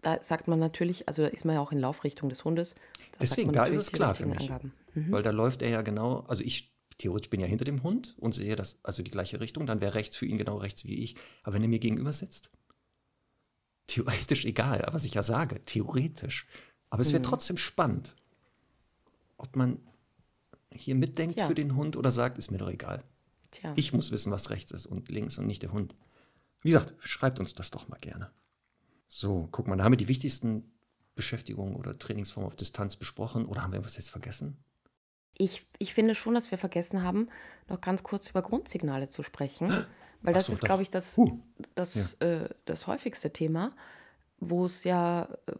da 0.00 0.22
sagt 0.22 0.48
man 0.48 0.58
natürlich, 0.58 1.08
also 1.08 1.22
da 1.22 1.28
ist 1.28 1.44
man 1.44 1.56
ja 1.56 1.60
auch 1.60 1.72
in 1.72 1.78
Laufrichtung 1.78 2.28
des 2.28 2.44
Hundes. 2.44 2.74
Da 3.12 3.18
Deswegen, 3.20 3.52
da 3.52 3.64
ist 3.64 3.76
es 3.76 3.92
klar 3.92 4.14
für 4.14 4.26
mich. 4.26 4.50
Angaben. 4.50 4.72
Weil 4.94 5.22
da 5.22 5.30
läuft 5.30 5.62
er 5.62 5.68
ja 5.68 5.82
genau, 5.82 6.20
also 6.28 6.42
ich 6.42 6.72
theoretisch 6.98 7.30
bin 7.30 7.40
ja 7.40 7.46
hinter 7.46 7.64
dem 7.64 7.82
Hund 7.82 8.14
und 8.18 8.34
sehe 8.34 8.56
das, 8.56 8.78
also 8.82 9.02
die 9.02 9.10
gleiche 9.10 9.40
Richtung, 9.40 9.66
dann 9.66 9.80
wäre 9.80 9.94
rechts 9.94 10.16
für 10.16 10.26
ihn 10.26 10.38
genau 10.38 10.56
rechts 10.56 10.84
wie 10.84 10.96
ich. 10.96 11.14
Aber 11.42 11.54
wenn 11.54 11.62
er 11.62 11.68
mir 11.68 11.78
gegenüber 11.78 12.12
sitzt, 12.12 12.50
theoretisch 13.86 14.44
egal, 14.44 14.86
was 14.90 15.04
ich 15.04 15.14
ja 15.14 15.22
sage, 15.22 15.62
theoretisch. 15.64 16.46
Aber 16.90 17.02
es 17.02 17.12
wäre 17.12 17.22
trotzdem 17.22 17.56
spannend, 17.56 18.16
ob 19.36 19.54
man 19.56 19.78
hier 20.72 20.94
mitdenkt 20.94 21.36
Tja. 21.36 21.46
für 21.46 21.54
den 21.54 21.76
Hund 21.76 21.96
oder 21.96 22.10
sagt, 22.10 22.38
ist 22.38 22.50
mir 22.50 22.58
doch 22.58 22.68
egal. 22.70 23.04
Tja. 23.50 23.72
Ich 23.76 23.92
muss 23.92 24.10
wissen, 24.10 24.32
was 24.32 24.50
rechts 24.50 24.72
ist 24.72 24.86
und 24.86 25.08
links 25.08 25.38
und 25.38 25.46
nicht 25.46 25.62
der 25.62 25.72
Hund. 25.72 25.94
Wie 26.62 26.70
gesagt, 26.70 26.94
schreibt 27.00 27.40
uns 27.40 27.54
das 27.54 27.70
doch 27.70 27.88
mal 27.88 27.98
gerne. 27.98 28.30
So, 29.06 29.48
guck 29.52 29.66
mal, 29.66 29.76
da 29.76 29.84
haben 29.84 29.92
wir 29.92 29.96
die 29.96 30.08
wichtigsten 30.08 30.70
Beschäftigungen 31.14 31.76
oder 31.76 31.98
Trainingsformen 31.98 32.46
auf 32.46 32.56
Distanz 32.56 32.96
besprochen. 32.96 33.46
Oder 33.46 33.62
haben 33.62 33.72
wir 33.72 33.84
was 33.84 33.96
jetzt 33.96 34.10
vergessen? 34.10 34.58
Ich, 35.36 35.64
ich 35.78 35.94
finde 35.94 36.14
schon, 36.14 36.34
dass 36.34 36.50
wir 36.50 36.58
vergessen 36.58 37.02
haben, 37.02 37.28
noch 37.68 37.80
ganz 37.80 38.02
kurz 38.02 38.28
über 38.28 38.42
Grundsignale 38.42 39.08
zu 39.08 39.22
sprechen. 39.22 39.72
Weil 40.22 40.34
das 40.34 40.46
so, 40.46 40.52
ist, 40.52 40.62
glaube 40.64 40.82
ich, 40.82 40.90
das, 40.90 41.16
Huh. 41.16 41.38
das, 41.76 42.14
äh, 42.14 42.48
das 42.64 42.88
häufigste 42.88 43.32
Thema, 43.32 43.72
wo 44.40 44.66
es 44.66 44.82
ja, 44.82 45.28
äh, 45.46 45.52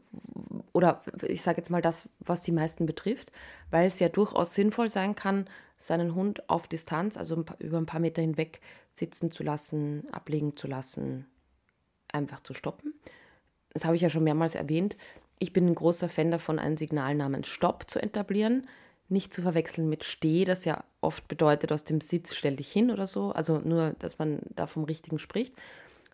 oder 0.73 1.03
ich 1.23 1.43
sage 1.43 1.59
jetzt 1.59 1.71
mal 1.71 1.81
das, 1.81 2.09
was 2.19 2.43
die 2.43 2.51
meisten 2.51 2.85
betrifft, 2.85 3.31
weil 3.71 3.87
es 3.87 4.01
ja 4.01 4.09
durchaus 4.09 4.55
sinnvoll 4.55 4.89
sein 4.89 5.15
kann, 5.15 5.49
seinen 5.79 6.15
Hund 6.15 6.51
auf 6.51 6.67
Distanz, 6.67 7.17
also 7.17 7.37
ein 7.37 7.45
paar, 7.45 7.57
über 7.61 7.79
ein 7.79 7.87
paar 7.87 8.01
Meter 8.01 8.21
hinweg 8.21 8.61
sitzen 8.93 9.31
zu 9.31 9.43
lassen, 9.43 10.07
ablegen 10.13 10.57
zu 10.57 10.67
lassen, 10.67 11.27
einfach 12.09 12.41
zu 12.41 12.53
stoppen. 12.53 12.93
Das 13.73 13.85
habe 13.85 13.97
ich 13.97 14.03
ja 14.03 14.11
schon 14.11 14.25
mehrmals 14.25 14.57
erwähnt. 14.57 14.97
Ich 15.39 15.53
bin 15.53 15.67
ein 15.67 15.75
großer 15.75 16.09
Fan 16.09 16.33
davon, 16.33 16.59
ein 16.59 16.77
Signal 16.77 17.15
namens 17.15 17.47
Stopp 17.47 17.89
zu 17.89 18.03
etablieren. 18.03 18.67
Nicht 19.09 19.33
zu 19.33 19.41
verwechseln 19.41 19.89
mit 19.89 20.05
Steh, 20.05 20.45
das 20.45 20.65
ja 20.65 20.85
oft 21.01 21.29
bedeutet, 21.29 21.73
aus 21.73 21.85
dem 21.85 22.01
Sitz 22.01 22.35
stell 22.35 22.57
dich 22.57 22.71
hin 22.71 22.91
oder 22.91 23.07
so. 23.07 23.31
Also 23.31 23.59
nur, 23.61 23.95
dass 24.01 24.19
man 24.19 24.41
da 24.51 24.67
vom 24.67 24.85
Richtigen 24.85 25.19
spricht. 25.19 25.55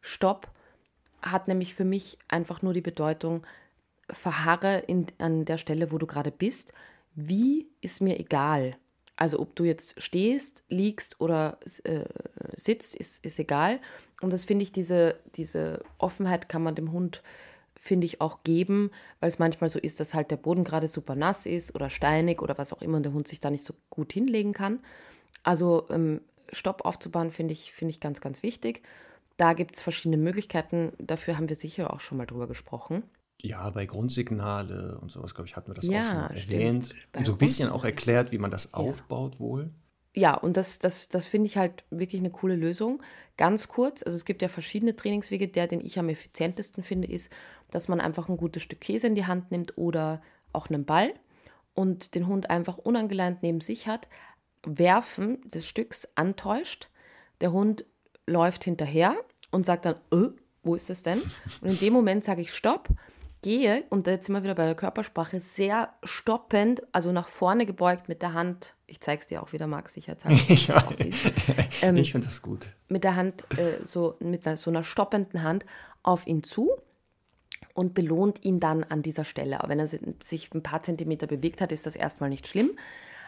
Stopp 0.02 0.50
hat 1.22 1.48
nämlich 1.48 1.74
für 1.74 1.86
mich 1.86 2.18
einfach 2.28 2.60
nur 2.60 2.74
die 2.74 2.82
Bedeutung, 2.82 3.46
verharre 4.10 4.80
in, 4.80 5.06
an 5.16 5.46
der 5.46 5.56
Stelle, 5.56 5.90
wo 5.90 5.96
du 5.96 6.06
gerade 6.06 6.30
bist. 6.30 6.72
Wie 7.14 7.68
ist 7.80 8.02
mir 8.02 8.20
egal. 8.20 8.76
Also 9.16 9.38
ob 9.38 9.54
du 9.54 9.64
jetzt 9.64 10.02
stehst, 10.02 10.64
liegst 10.68 11.20
oder 11.20 11.58
äh, 11.84 12.04
sitzt, 12.56 12.96
ist, 12.96 13.24
ist 13.24 13.38
egal. 13.38 13.80
Und 14.20 14.32
das 14.32 14.44
finde 14.44 14.64
ich, 14.64 14.72
diese, 14.72 15.16
diese 15.36 15.80
Offenheit 15.98 16.48
kann 16.48 16.62
man 16.62 16.74
dem 16.74 16.90
Hund, 16.92 17.22
finde 17.76 18.06
ich, 18.06 18.20
auch 18.20 18.42
geben, 18.42 18.90
weil 19.20 19.28
es 19.28 19.38
manchmal 19.38 19.70
so 19.70 19.78
ist, 19.78 20.00
dass 20.00 20.14
halt 20.14 20.30
der 20.30 20.36
Boden 20.36 20.64
gerade 20.64 20.88
super 20.88 21.14
nass 21.14 21.46
ist 21.46 21.74
oder 21.74 21.90
steinig 21.90 22.42
oder 22.42 22.58
was 22.58 22.72
auch 22.72 22.82
immer 22.82 22.96
und 22.96 23.04
der 23.04 23.12
Hund 23.12 23.28
sich 23.28 23.40
da 23.40 23.50
nicht 23.50 23.64
so 23.64 23.74
gut 23.90 24.12
hinlegen 24.12 24.52
kann. 24.52 24.80
Also 25.44 25.86
ähm, 25.90 26.20
Stopp 26.52 26.84
aufzubauen, 26.84 27.30
finde 27.30 27.52
ich, 27.52 27.72
finde 27.72 27.90
ich 27.90 28.00
ganz, 28.00 28.20
ganz 28.20 28.42
wichtig. 28.42 28.82
Da 29.36 29.52
gibt 29.52 29.76
es 29.76 29.82
verschiedene 29.82 30.16
Möglichkeiten. 30.16 30.92
Dafür 30.98 31.36
haben 31.36 31.48
wir 31.48 31.56
sicher 31.56 31.92
auch 31.92 32.00
schon 32.00 32.18
mal 32.18 32.26
drüber 32.26 32.46
gesprochen. 32.46 33.02
Ja, 33.40 33.68
bei 33.70 33.84
Grundsignale 33.86 34.98
und 35.00 35.10
sowas, 35.10 35.34
glaube 35.34 35.48
ich, 35.48 35.56
hatten 35.56 35.68
wir 35.68 35.74
das 35.74 35.86
Ja, 35.86 36.26
auch 36.26 36.28
schon 36.28 36.36
erwähnt. 36.36 36.94
Bei 37.12 37.18
Und 37.18 37.26
so 37.26 37.32
ein 37.32 37.38
bisschen 37.38 37.68
auch 37.68 37.84
erklärt, 37.84 38.32
wie 38.32 38.38
man 38.38 38.50
das 38.50 38.74
aufbaut 38.74 39.38
wohl. 39.38 39.68
Ja, 40.16 40.34
und 40.34 40.56
das, 40.56 40.78
das, 40.78 41.08
das 41.08 41.26
finde 41.26 41.48
ich 41.48 41.56
halt 41.56 41.84
wirklich 41.90 42.20
eine 42.20 42.30
coole 42.30 42.54
Lösung. 42.54 43.02
Ganz 43.36 43.66
kurz, 43.66 44.02
also 44.02 44.14
es 44.14 44.24
gibt 44.24 44.42
ja 44.42 44.48
verschiedene 44.48 44.94
Trainingswege. 44.94 45.48
Der, 45.48 45.66
den 45.66 45.80
ich 45.84 45.98
am 45.98 46.08
effizientesten 46.08 46.84
finde, 46.84 47.08
ist, 47.08 47.32
dass 47.70 47.88
man 47.88 48.00
einfach 48.00 48.28
ein 48.28 48.36
gutes 48.36 48.62
Stück 48.62 48.80
Käse 48.80 49.08
in 49.08 49.16
die 49.16 49.26
Hand 49.26 49.50
nimmt 49.50 49.76
oder 49.76 50.22
auch 50.52 50.68
einen 50.68 50.84
Ball 50.84 51.12
und 51.74 52.14
den 52.14 52.28
Hund 52.28 52.48
einfach 52.48 52.78
unangeleint 52.78 53.42
neben 53.42 53.60
sich 53.60 53.88
hat, 53.88 54.08
Werfen 54.64 55.40
des 55.50 55.66
Stücks 55.66 56.08
antäuscht. 56.14 56.88
Der 57.40 57.52
Hund 57.52 57.84
läuft 58.26 58.64
hinterher 58.64 59.16
und 59.50 59.66
sagt 59.66 59.84
dann, 59.84 59.96
äh, 60.12 60.28
wo 60.62 60.76
ist 60.76 60.88
es 60.90 61.02
denn? 61.02 61.20
Und 61.60 61.68
in 61.68 61.78
dem 61.78 61.92
Moment 61.92 62.24
sage 62.24 62.40
ich 62.40 62.52
Stopp, 62.52 62.88
gehe 63.44 63.84
und 63.90 64.06
jetzt 64.06 64.24
sind 64.26 64.34
wir 64.34 64.42
wieder 64.42 64.54
bei 64.54 64.64
der 64.64 64.74
Körpersprache, 64.74 65.38
sehr 65.38 65.92
stoppend, 66.02 66.82
also 66.92 67.12
nach 67.12 67.28
vorne 67.28 67.66
gebeugt 67.66 68.08
mit 68.08 68.22
der 68.22 68.32
Hand. 68.32 68.74
Ich 68.86 69.00
zeige 69.00 69.20
es 69.20 69.26
dir 69.28 69.42
auch 69.42 69.52
wieder, 69.52 69.66
Marc, 69.66 69.90
sicherheitshalber, 69.90 70.88
aussieht. 70.90 71.14
Ähm, 71.82 71.96
ich 71.96 72.12
finde 72.12 72.26
das 72.28 72.40
gut. 72.40 72.68
mit 72.88 73.04
der 73.04 73.16
Hand, 73.16 73.44
äh, 73.58 73.84
so 73.84 74.16
mit 74.20 74.46
einer, 74.46 74.56
so 74.56 74.70
einer 74.70 74.82
stoppenden 74.82 75.42
Hand 75.42 75.66
auf 76.02 76.26
ihn 76.26 76.42
zu 76.42 76.70
und 77.74 77.92
belohnt 77.92 78.44
ihn 78.44 78.60
dann 78.60 78.82
an 78.84 79.02
dieser 79.02 79.24
Stelle. 79.24 79.58
Aber 79.60 79.68
wenn 79.68 79.78
er 79.80 79.88
si- 79.88 80.00
sich 80.22 80.52
ein 80.54 80.62
paar 80.62 80.82
Zentimeter 80.82 81.26
bewegt 81.26 81.60
hat, 81.60 81.70
ist 81.72 81.84
das 81.86 81.96
erstmal 81.96 82.30
nicht 82.30 82.48
schlimm. 82.48 82.70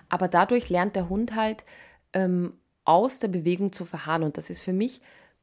Aber 0.09 0.29
dadurch 0.29 0.71
lernt 0.71 0.97
der 0.97 1.09
Hund 1.11 1.35
halt 1.35 1.65
ähm, 2.15 2.55
aus 2.85 3.19
der 3.19 3.29
Bewegung 3.29 3.73
zu 3.73 3.85
verharren. 3.85 4.23
Und 4.23 4.39
das 4.39 4.49
ist 4.49 4.63
für 4.63 4.73
mich 4.73 5.01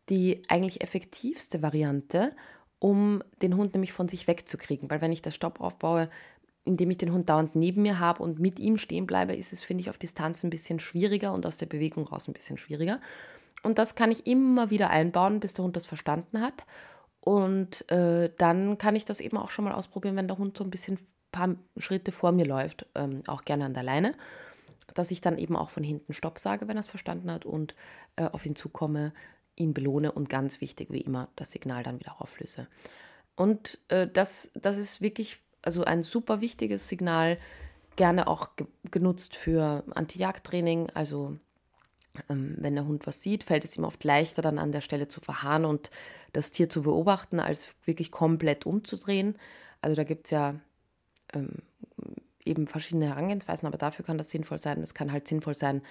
die 0.09 0.41
eigentlich 0.47 0.81
effektivste 0.81 1.61
Variante, 1.61 2.35
um 2.83 3.23
den 3.41 3.55
Hund 3.55 3.73
nämlich 3.73 3.93
von 3.93 4.09
sich 4.09 4.27
wegzukriegen. 4.27 4.91
Weil 4.91 4.99
wenn 4.99 5.13
ich 5.13 5.21
das 5.21 5.33
Stopp 5.33 5.61
aufbaue, 5.61 6.09
indem 6.65 6.91
ich 6.91 6.97
den 6.97 7.13
Hund 7.13 7.29
dauernd 7.29 7.55
neben 7.55 7.81
mir 7.81 7.97
habe 7.97 8.21
und 8.21 8.39
mit 8.39 8.59
ihm 8.59 8.77
stehen 8.77 9.07
bleibe, 9.07 9.33
ist 9.33 9.53
es, 9.53 9.63
finde 9.63 9.79
ich, 9.79 9.89
auf 9.89 9.97
Distanz 9.97 10.43
ein 10.43 10.49
bisschen 10.49 10.81
schwieriger 10.81 11.31
und 11.31 11.45
aus 11.45 11.55
der 11.55 11.65
Bewegung 11.65 12.05
raus 12.05 12.27
ein 12.27 12.33
bisschen 12.33 12.57
schwieriger. 12.57 12.99
Und 13.63 13.77
das 13.77 13.95
kann 13.95 14.11
ich 14.11 14.27
immer 14.27 14.69
wieder 14.69 14.89
einbauen, 14.89 15.39
bis 15.39 15.53
der 15.53 15.63
Hund 15.63 15.77
das 15.77 15.85
verstanden 15.85 16.41
hat. 16.41 16.65
Und 17.21 17.89
äh, 17.89 18.29
dann 18.37 18.77
kann 18.77 18.97
ich 18.97 19.05
das 19.05 19.21
eben 19.21 19.37
auch 19.37 19.49
schon 19.49 19.63
mal 19.63 19.73
ausprobieren, 19.73 20.17
wenn 20.17 20.27
der 20.27 20.37
Hund 20.37 20.57
so 20.57 20.65
ein 20.65 20.69
bisschen 20.69 20.99
paar 21.31 21.55
Schritte 21.77 22.11
vor 22.11 22.33
mir 22.33 22.45
läuft, 22.45 22.85
ähm, 22.95 23.23
auch 23.27 23.45
gerne 23.45 23.63
an 23.63 23.73
der 23.73 23.83
Leine, 23.83 24.13
dass 24.93 25.09
ich 25.09 25.21
dann 25.21 25.37
eben 25.37 25.55
auch 25.55 25.69
von 25.69 25.83
hinten 25.83 26.11
Stopp 26.11 26.37
sage, 26.37 26.67
wenn 26.67 26.75
er 26.75 26.81
es 26.81 26.89
verstanden 26.89 27.31
hat 27.31 27.45
und 27.45 27.75
äh, 28.17 28.25
auf 28.25 28.45
ihn 28.45 28.57
zukomme, 28.57 29.13
ihn 29.55 29.73
belohne 29.73 30.11
und 30.11 30.29
ganz 30.29 30.61
wichtig, 30.61 30.89
wie 30.91 31.01
immer, 31.01 31.29
das 31.35 31.51
Signal 31.51 31.83
dann 31.83 31.99
wieder 31.99 32.21
auflöse. 32.21 32.67
Und 33.35 33.79
äh, 33.87 34.07
das, 34.11 34.51
das 34.53 34.77
ist 34.77 35.01
wirklich 35.01 35.39
also 35.61 35.83
ein 35.83 36.03
super 36.03 36.41
wichtiges 36.41 36.87
Signal, 36.89 37.37
gerne 37.95 38.27
auch 38.27 38.55
ge 38.55 38.67
genutzt 38.91 39.35
für 39.35 39.83
Anti-Jagd-Training. 39.95 40.89
Also 40.93 41.37
ähm, 42.29 42.55
wenn 42.59 42.75
der 42.75 42.85
Hund 42.85 43.07
was 43.07 43.21
sieht, 43.21 43.43
fällt 43.43 43.63
es 43.63 43.77
ihm 43.77 43.85
oft 43.85 44.03
leichter, 44.03 44.41
dann 44.41 44.59
an 44.59 44.71
der 44.71 44.81
Stelle 44.81 45.07
zu 45.07 45.19
verharren 45.19 45.65
und 45.65 45.89
das 46.31 46.51
Tier 46.51 46.69
zu 46.69 46.83
beobachten, 46.83 47.39
als 47.39 47.75
wirklich 47.85 48.11
komplett 48.11 48.65
umzudrehen. 48.65 49.35
Also 49.81 49.95
da 49.95 50.03
gibt 50.03 50.27
es 50.27 50.31
ja 50.31 50.55
ähm, 51.33 51.59
eben 52.45 52.67
verschiedene 52.67 53.07
Herangehensweisen, 53.07 53.67
aber 53.67 53.77
dafür 53.77 54.05
kann 54.05 54.17
das 54.17 54.29
sinnvoll 54.29 54.59
sein. 54.59 54.81
Es 54.81 54.93
kann 54.93 55.11
halt 55.11 55.27
sinnvoll 55.27 55.55
sein 55.55 55.81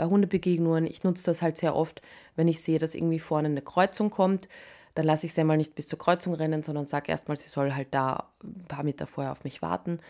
bei 0.00 0.06
Hundebegegnungen. 0.06 0.86
Ich 0.86 1.04
nutze 1.04 1.26
das 1.26 1.42
halt 1.42 1.58
sehr 1.58 1.76
oft, 1.76 2.00
wenn 2.34 2.48
ich 2.48 2.62
sehe, 2.62 2.78
dass 2.78 2.94
irgendwie 2.94 3.18
vorne 3.18 3.48
eine 3.48 3.60
Kreuzung 3.60 4.08
kommt. 4.08 4.48
Dann 4.94 5.04
lasse 5.04 5.26
ich 5.26 5.34
sie 5.34 5.44
mal 5.44 5.58
nicht 5.58 5.74
bis 5.74 5.88
zur 5.88 5.98
Kreuzung 5.98 6.32
rennen, 6.32 6.62
sondern 6.62 6.86
sage 6.86 7.10
erstmal, 7.10 7.36
sie 7.36 7.50
soll 7.50 7.74
halt 7.74 7.88
da 7.90 8.30
ein 8.42 8.64
paar 8.66 8.82
Meter 8.82 9.06
vorher 9.06 9.30
auf 9.30 9.44
mich 9.44 9.60
warten. 9.60 10.00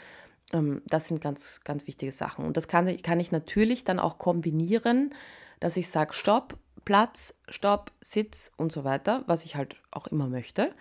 Ähm, 0.52 0.82
das 0.86 1.08
sind 1.08 1.20
ganz, 1.20 1.58
ganz 1.64 1.88
wichtige 1.88 2.12
Sachen. 2.12 2.44
Und 2.44 2.56
das 2.56 2.68
kann, 2.68 2.96
kann 3.02 3.18
ich 3.18 3.32
natürlich 3.32 3.82
dann 3.82 3.98
auch 3.98 4.18
kombinieren, 4.18 5.10
dass 5.58 5.76
ich 5.76 5.88
sage, 5.88 6.14
Stopp, 6.14 6.56
Platz, 6.84 7.34
Stopp, 7.48 7.90
Sitz 8.00 8.52
und 8.56 8.70
so 8.70 8.84
weiter, 8.84 9.24
was 9.26 9.44
ich 9.44 9.56
halt 9.56 9.74
auch 9.90 10.06
immer 10.06 10.28
möchte. 10.28 10.72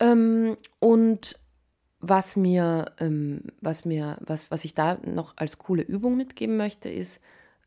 Ähm, 0.00 0.56
und 0.80 1.38
was 2.00 2.36
mir, 2.36 2.86
ähm, 3.00 3.42
was 3.60 3.84
mir, 3.84 4.16
was, 4.20 4.50
was 4.50 4.64
ich 4.64 4.72
da 4.72 4.96
noch 5.04 5.34
als 5.36 5.58
coole 5.58 5.82
Übung 5.82 6.16
mitgeben 6.16 6.56
möchte, 6.56 6.88
ist, 6.88 7.20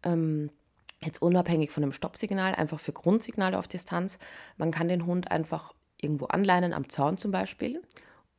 ähm, 0.03 0.49
jetzt 1.03 1.22
unabhängig 1.22 1.72
von 1.72 1.82
dem 1.82 1.94
Stoppsignal, 1.94 2.53
einfach 2.56 2.80
für 2.80 2.94
Grundsignale 2.94 3.57
auf 3.57 3.68
Distanz, 3.68 4.19
man 4.57 4.72
kann 4.72 4.88
den 4.88 5.06
Hund 5.06 5.32
einfach 5.32 5.73
irgendwo 5.99 6.26
anleinen, 6.26 6.73
am 6.73 6.90
Zaun 6.90 7.18
zum 7.18 7.32
Beispiel, 7.32 7.82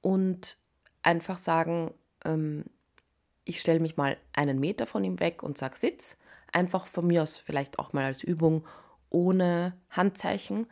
und 0.00 0.58
einfach 1.02 1.38
sagen, 1.38 1.92
ähm, 2.24 2.64
ich 3.44 3.60
stelle 3.60 3.80
mich 3.80 3.96
mal 3.96 4.16
einen 4.32 4.60
Meter 4.60 4.86
von 4.86 5.02
ihm 5.04 5.20
weg 5.20 5.42
und 5.42 5.58
sage 5.58 5.76
Sitz. 5.76 6.18
Einfach 6.52 6.86
von 6.86 7.06
mir 7.06 7.22
aus 7.22 7.38
vielleicht 7.38 7.78
auch 7.78 7.92
mal 7.92 8.04
als 8.04 8.22
Übung 8.22 8.66
ohne 9.10 9.76
Handzeichen. 9.90 10.66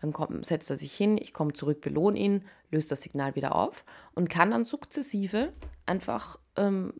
Dann 0.00 0.12
kommt, 0.12 0.44
setzt 0.46 0.70
er 0.70 0.76
sich 0.76 0.94
hin, 0.94 1.16
ich 1.18 1.32
komme 1.32 1.52
zurück, 1.52 1.80
belohne 1.80 2.18
ihn, 2.18 2.44
löse 2.70 2.90
das 2.90 3.02
Signal 3.02 3.34
wieder 3.34 3.54
auf 3.54 3.84
und 4.14 4.28
kann 4.28 4.50
dann 4.50 4.64
sukzessive 4.64 5.52
einfach 5.86 6.38
ähm, 6.56 6.94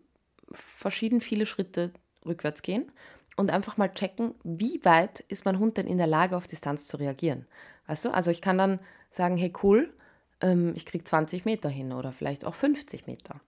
verschieden 0.50 1.20
viele 1.20 1.46
Schritte 1.46 1.92
rückwärts 2.24 2.62
gehen 2.62 2.90
und 3.36 3.50
einfach 3.50 3.76
mal 3.76 3.92
checken, 3.92 4.34
wie 4.44 4.84
weit 4.84 5.20
ist 5.28 5.44
mein 5.44 5.58
Hund 5.58 5.76
denn 5.76 5.86
in 5.86 5.98
der 5.98 6.06
Lage, 6.06 6.36
auf 6.36 6.46
Distanz 6.46 6.86
zu 6.86 6.96
reagieren. 6.96 7.46
Weißt 7.86 8.04
du? 8.04 8.10
Also 8.10 8.30
ich 8.30 8.42
kann 8.42 8.58
dann 8.58 8.78
sagen, 9.10 9.36
hey 9.36 9.52
cool, 9.62 9.92
ähm, 10.40 10.72
ich 10.74 10.86
kriege 10.86 11.04
20 11.04 11.44
Meter 11.44 11.68
hin 11.68 11.92
oder 11.92 12.12
vielleicht 12.12 12.44
auch 12.44 12.54
50 12.54 13.06
Meter. 13.06 13.40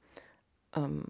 Ähm, 0.74 1.04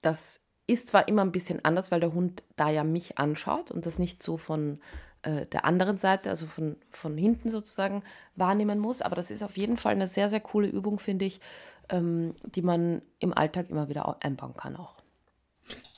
das 0.00 0.40
ist 0.66 0.88
zwar 0.88 1.08
immer 1.08 1.22
ein 1.22 1.32
bisschen 1.32 1.64
anders, 1.64 1.90
weil 1.90 2.00
der 2.00 2.12
Hund 2.12 2.42
da 2.56 2.70
ja 2.70 2.84
mich 2.84 3.18
anschaut 3.18 3.70
und 3.70 3.86
das 3.86 3.98
nicht 3.98 4.22
so 4.22 4.36
von 4.36 4.80
äh, 5.22 5.46
der 5.46 5.64
anderen 5.64 5.98
Seite, 5.98 6.30
also 6.30 6.46
von, 6.46 6.76
von 6.90 7.16
hinten 7.16 7.48
sozusagen, 7.48 8.02
wahrnehmen 8.36 8.78
muss, 8.78 9.00
aber 9.00 9.16
das 9.16 9.30
ist 9.30 9.42
auf 9.42 9.56
jeden 9.56 9.76
Fall 9.76 9.94
eine 9.94 10.08
sehr, 10.08 10.28
sehr 10.28 10.40
coole 10.40 10.68
Übung, 10.68 10.98
finde 10.98 11.24
ich, 11.24 11.40
ähm, 11.88 12.34
die 12.44 12.62
man 12.62 13.02
im 13.18 13.32
Alltag 13.32 13.70
immer 13.70 13.88
wieder 13.88 14.18
einbauen 14.20 14.54
kann 14.54 14.76
auch. 14.76 14.98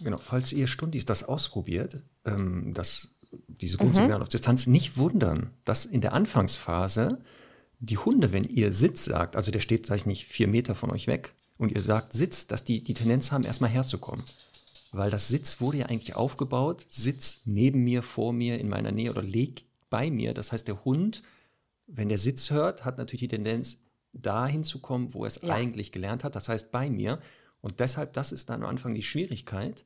Genau, 0.03 0.19
falls 0.19 0.53
ihr 0.53 0.67
Stundis 0.67 1.05
das 1.05 1.25
ausprobiert, 1.25 2.01
ähm, 2.25 2.73
das, 2.75 3.15
diese 3.49 3.77
Grundsignale 3.77 4.17
mhm. 4.17 4.23
auf 4.23 4.29
Distanz, 4.29 4.67
nicht 4.67 4.97
wundern, 4.97 5.51
dass 5.65 5.87
in 5.87 6.01
der 6.01 6.13
Anfangsphase 6.13 7.21
die 7.79 7.99
Hunde, 7.99 8.33
wenn 8.33 8.45
ihr 8.45 8.73
Sitz 8.73 9.07
sagt, 9.07 9.37
also 9.37 9.51
der 9.51 9.61
steht, 9.61 9.87
sag 9.87 9.97
ich 9.97 10.07
nicht, 10.07 10.27
vier 10.27 10.49
Meter 10.49 10.75
von 10.75 10.91
euch 10.91 11.07
weg 11.07 11.35
und 11.59 11.73
ihr 11.73 11.81
sagt 11.81 12.13
Sitz, 12.13 12.47
dass 12.47 12.65
die 12.65 12.85
die 12.85 12.95
Tendenz 12.95 13.33
haben, 13.33 13.45
erstmal 13.45 13.71
herzukommen. 13.71 14.25
Weil 14.93 15.11
das 15.11 15.29
Sitz 15.29 15.61
wurde 15.61 15.79
ja 15.79 15.87
eigentlich 15.87 16.17
aufgebaut, 16.17 16.85
Sitz 16.89 17.43
neben 17.45 17.85
mir, 17.85 18.03
vor 18.03 18.33
mir, 18.33 18.59
in 18.59 18.69
meiner 18.69 18.93
Nähe 18.93 19.11
oder 19.11 19.23
leg 19.23 19.65
bei 19.89 20.11
mir. 20.11 20.35
Das 20.35 20.53
heißt, 20.53 20.67
der 20.67 20.85
Hund, 20.85 21.23
wenn 21.87 22.09
der 22.09 22.19
Sitz 22.19 22.51
hört, 22.51 22.85
hat 22.85 22.99
natürlich 22.99 23.21
die 23.21 23.29
Tendenz, 23.29 23.79
dahin 24.13 24.65
zu 24.65 24.81
kommen, 24.81 25.15
wo 25.15 25.25
er 25.25 25.29
es 25.29 25.41
ja. 25.43 25.55
eigentlich 25.55 25.93
gelernt 25.93 26.25
hat, 26.25 26.35
das 26.35 26.49
heißt 26.49 26.73
bei 26.73 26.91
mir. 26.91 27.21
Und 27.61 27.81
deshalb, 27.81 28.13
das 28.15 28.33
ist 28.33 28.51
dann 28.51 28.63
am 28.63 28.71
Anfang 28.71 28.95
die 28.95 29.03
Schwierigkeit. 29.03 29.85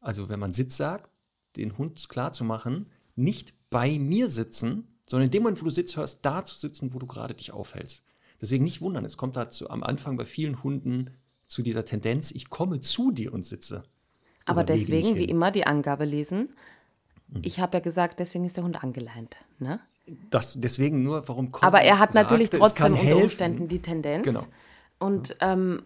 Also 0.00 0.28
wenn 0.28 0.38
man 0.38 0.52
Sitz 0.52 0.76
sagt, 0.76 1.10
den 1.56 1.76
Hund 1.78 2.08
klar 2.08 2.32
zu 2.32 2.44
machen, 2.44 2.90
nicht 3.16 3.54
bei 3.70 3.98
mir 3.98 4.28
sitzen, 4.28 4.86
sondern 5.06 5.26
in 5.26 5.30
dem 5.30 5.42
Moment, 5.42 5.60
wo 5.60 5.64
du 5.64 5.70
Sitz 5.70 5.96
hörst, 5.96 6.24
da 6.24 6.44
zu 6.44 6.56
sitzen, 6.56 6.94
wo 6.94 6.98
du 6.98 7.06
gerade 7.06 7.34
dich 7.34 7.52
aufhältst. 7.52 8.04
Deswegen 8.40 8.64
nicht 8.64 8.80
wundern, 8.80 9.04
es 9.04 9.16
kommt 9.16 9.36
dazu 9.36 9.68
am 9.70 9.82
Anfang 9.82 10.16
bei 10.16 10.24
vielen 10.24 10.62
Hunden 10.62 11.10
zu 11.46 11.62
dieser 11.62 11.84
Tendenz, 11.84 12.30
ich 12.30 12.50
komme 12.50 12.80
zu 12.80 13.10
dir 13.10 13.32
und 13.32 13.44
sitze. 13.44 13.82
Aber 14.44 14.64
deswegen, 14.64 15.16
wie 15.16 15.24
immer, 15.24 15.50
die 15.50 15.66
Angabe 15.66 16.04
lesen. 16.04 16.50
Hm. 17.32 17.42
Ich 17.42 17.58
habe 17.58 17.78
ja 17.78 17.80
gesagt, 17.82 18.20
deswegen 18.20 18.44
ist 18.44 18.56
der 18.56 18.64
Hund 18.64 18.82
angeleint. 18.82 19.36
Ne? 19.58 19.80
Das, 20.30 20.58
deswegen 20.58 21.02
nur, 21.02 21.26
warum 21.28 21.50
kommt 21.50 21.64
Aber 21.64 21.82
er 21.82 21.98
hat 21.98 22.12
sagte, 22.12 22.32
natürlich 22.32 22.50
trotzdem 22.50 22.94
unter 22.94 23.16
Umständen 23.16 23.68
die 23.68 23.80
Tendenz. 23.80 24.24
Genau. 24.24 24.40
Und 24.98 25.36
ähm, 25.40 25.82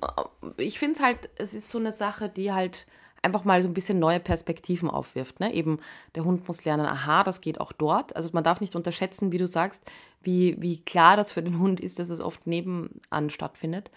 ich 0.56 0.78
finde 0.78 0.94
es 0.94 1.02
halt, 1.02 1.30
es 1.36 1.54
ist 1.54 1.68
so 1.68 1.78
eine 1.78 1.92
Sache, 1.92 2.28
die 2.28 2.52
halt 2.52 2.86
einfach 3.22 3.44
mal 3.44 3.62
so 3.62 3.68
ein 3.68 3.74
bisschen 3.74 3.98
neue 3.98 4.20
Perspektiven 4.20 4.90
aufwirft. 4.90 5.38
Ne? 5.38 5.54
Eben, 5.54 5.78
der 6.16 6.24
Hund 6.24 6.46
muss 6.48 6.64
lernen, 6.64 6.86
aha, 6.86 7.22
das 7.22 7.40
geht 7.40 7.60
auch 7.60 7.72
dort. 7.72 8.16
Also 8.16 8.30
man 8.32 8.42
darf 8.42 8.60
nicht 8.60 8.74
unterschätzen, 8.74 9.30
wie 9.30 9.38
du 9.38 9.46
sagst, 9.46 9.88
wie, 10.22 10.60
wie 10.60 10.82
klar 10.82 11.16
das 11.16 11.32
für 11.32 11.42
den 11.42 11.58
Hund 11.58 11.80
ist, 11.80 11.98
dass 11.98 12.10
es 12.10 12.20
oft 12.20 12.46
nebenan 12.46 13.30
stattfindet. 13.30 13.90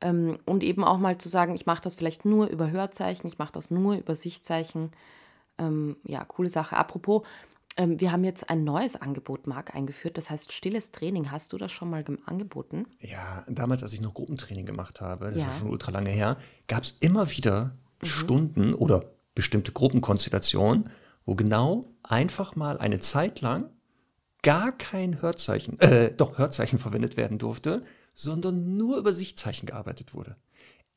Ähm, 0.00 0.38
und 0.44 0.64
eben 0.64 0.82
auch 0.82 0.98
mal 0.98 1.18
zu 1.18 1.28
sagen, 1.28 1.54
ich 1.54 1.66
mache 1.66 1.82
das 1.82 1.94
vielleicht 1.94 2.24
nur 2.24 2.48
über 2.48 2.70
Hörzeichen, 2.70 3.28
ich 3.28 3.38
mache 3.38 3.52
das 3.52 3.70
nur 3.70 3.94
über 3.94 4.16
Sichtzeichen. 4.16 4.90
Ähm, 5.56 5.96
ja, 6.02 6.24
coole 6.24 6.50
Sache. 6.50 6.76
Apropos, 6.76 7.22
ähm, 7.76 8.00
wir 8.00 8.12
haben 8.12 8.24
jetzt 8.24 8.48
ein 8.50 8.64
neues 8.64 8.96
Angebot, 8.96 9.46
Marc, 9.46 9.74
eingeführt. 9.74 10.16
Das 10.16 10.30
heißt 10.30 10.52
stilles 10.52 10.92
Training. 10.92 11.30
Hast 11.30 11.52
du 11.52 11.58
das 11.58 11.72
schon 11.72 11.90
mal 11.90 12.04
angeboten? 12.26 12.86
Ja, 13.00 13.44
damals, 13.48 13.82
als 13.82 13.92
ich 13.92 14.00
noch 14.00 14.14
Gruppentraining 14.14 14.66
gemacht 14.66 15.00
habe, 15.00 15.26
das 15.26 15.36
ja. 15.36 15.50
ist 15.50 15.58
schon 15.58 15.70
ultra 15.70 15.90
lange 15.90 16.10
her, 16.10 16.36
gab 16.68 16.82
es 16.82 16.92
immer 17.00 17.30
wieder 17.30 17.76
mhm. 18.00 18.06
Stunden 18.06 18.74
oder 18.74 19.04
bestimmte 19.34 19.72
Gruppenkonstellationen, 19.72 20.90
wo 21.26 21.34
genau 21.34 21.80
einfach 22.02 22.54
mal 22.54 22.78
eine 22.78 23.00
Zeit 23.00 23.40
lang 23.40 23.70
gar 24.42 24.72
kein 24.72 25.20
Hörzeichen, 25.22 25.80
äh, 25.80 26.12
doch 26.14 26.38
Hörzeichen 26.38 26.78
verwendet 26.80 27.16
werden 27.16 27.38
durfte, 27.38 27.84
sondern 28.12 28.76
nur 28.76 28.98
über 28.98 29.12
Sichtzeichen 29.12 29.66
gearbeitet 29.66 30.14
wurde. 30.14 30.36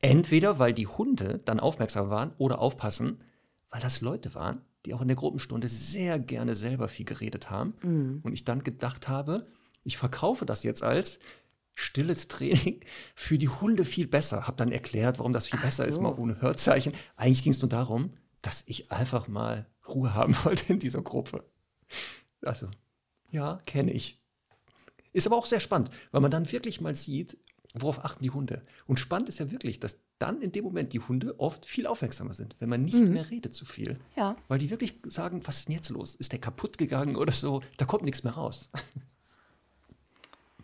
Entweder 0.00 0.60
weil 0.60 0.72
die 0.72 0.86
Hunde 0.86 1.40
dann 1.44 1.58
aufmerksam 1.58 2.10
waren 2.10 2.32
oder 2.38 2.60
aufpassen, 2.60 3.24
weil 3.70 3.80
das 3.80 4.00
Leute 4.00 4.34
waren, 4.34 4.60
die 4.86 4.94
auch 4.94 5.00
in 5.00 5.08
der 5.08 5.16
Gruppenstunde 5.16 5.68
sehr 5.68 6.18
gerne 6.18 6.54
selber 6.54 6.88
viel 6.88 7.06
geredet 7.06 7.50
haben. 7.50 7.74
Mhm. 7.82 8.20
Und 8.22 8.32
ich 8.32 8.44
dann 8.44 8.62
gedacht 8.62 9.08
habe, 9.08 9.46
ich 9.84 9.96
verkaufe 9.96 10.46
das 10.46 10.62
jetzt 10.62 10.82
als 10.82 11.18
stilles 11.74 12.28
Training 12.28 12.80
für 13.14 13.38
die 13.38 13.48
Hunde 13.48 13.84
viel 13.84 14.06
besser. 14.06 14.46
Habe 14.46 14.56
dann 14.56 14.72
erklärt, 14.72 15.18
warum 15.18 15.32
das 15.32 15.46
viel 15.46 15.58
Ach 15.60 15.64
besser 15.64 15.84
so. 15.84 15.90
ist, 15.90 16.00
mal 16.00 16.14
ohne 16.14 16.40
Hörzeichen. 16.40 16.92
Eigentlich 17.16 17.44
ging 17.44 17.52
es 17.52 17.62
nur 17.62 17.68
darum, 17.68 18.12
dass 18.42 18.64
ich 18.66 18.90
einfach 18.90 19.28
mal 19.28 19.66
Ruhe 19.88 20.14
haben 20.14 20.34
wollte 20.44 20.72
in 20.72 20.78
dieser 20.78 21.02
Gruppe. 21.02 21.44
Also, 22.42 22.68
ja, 23.30 23.60
kenne 23.66 23.92
ich. 23.92 24.20
Ist 25.12 25.26
aber 25.26 25.36
auch 25.36 25.46
sehr 25.46 25.60
spannend, 25.60 25.90
weil 26.10 26.20
man 26.20 26.30
dann 26.30 26.50
wirklich 26.50 26.80
mal 26.80 26.94
sieht, 26.94 27.38
worauf 27.74 28.04
achten 28.04 28.22
die 28.22 28.30
Hunde. 28.30 28.62
Und 28.86 29.00
spannend 29.00 29.28
ist 29.28 29.38
ja 29.38 29.50
wirklich, 29.50 29.80
dass 29.80 30.00
dann 30.18 30.42
in 30.42 30.52
dem 30.52 30.64
Moment 30.64 30.92
die 30.92 31.00
Hunde 31.00 31.38
oft 31.38 31.64
viel 31.64 31.86
aufmerksamer 31.86 32.34
sind, 32.34 32.56
wenn 32.58 32.68
man 32.68 32.82
nicht 32.82 32.96
mhm. 32.96 33.12
mehr 33.12 33.30
redet 33.30 33.54
zu 33.54 33.64
viel. 33.64 33.98
Ja. 34.16 34.36
Weil 34.48 34.58
die 34.58 34.70
wirklich 34.70 34.98
sagen, 35.06 35.42
was 35.44 35.60
ist 35.60 35.68
denn 35.68 35.76
jetzt 35.76 35.90
los? 35.90 36.14
Ist 36.14 36.32
der 36.32 36.40
kaputt 36.40 36.76
gegangen 36.76 37.16
oder 37.16 37.32
so? 37.32 37.62
Da 37.76 37.84
kommt 37.84 38.04
nichts 38.04 38.24
mehr 38.24 38.34
raus. 38.34 38.70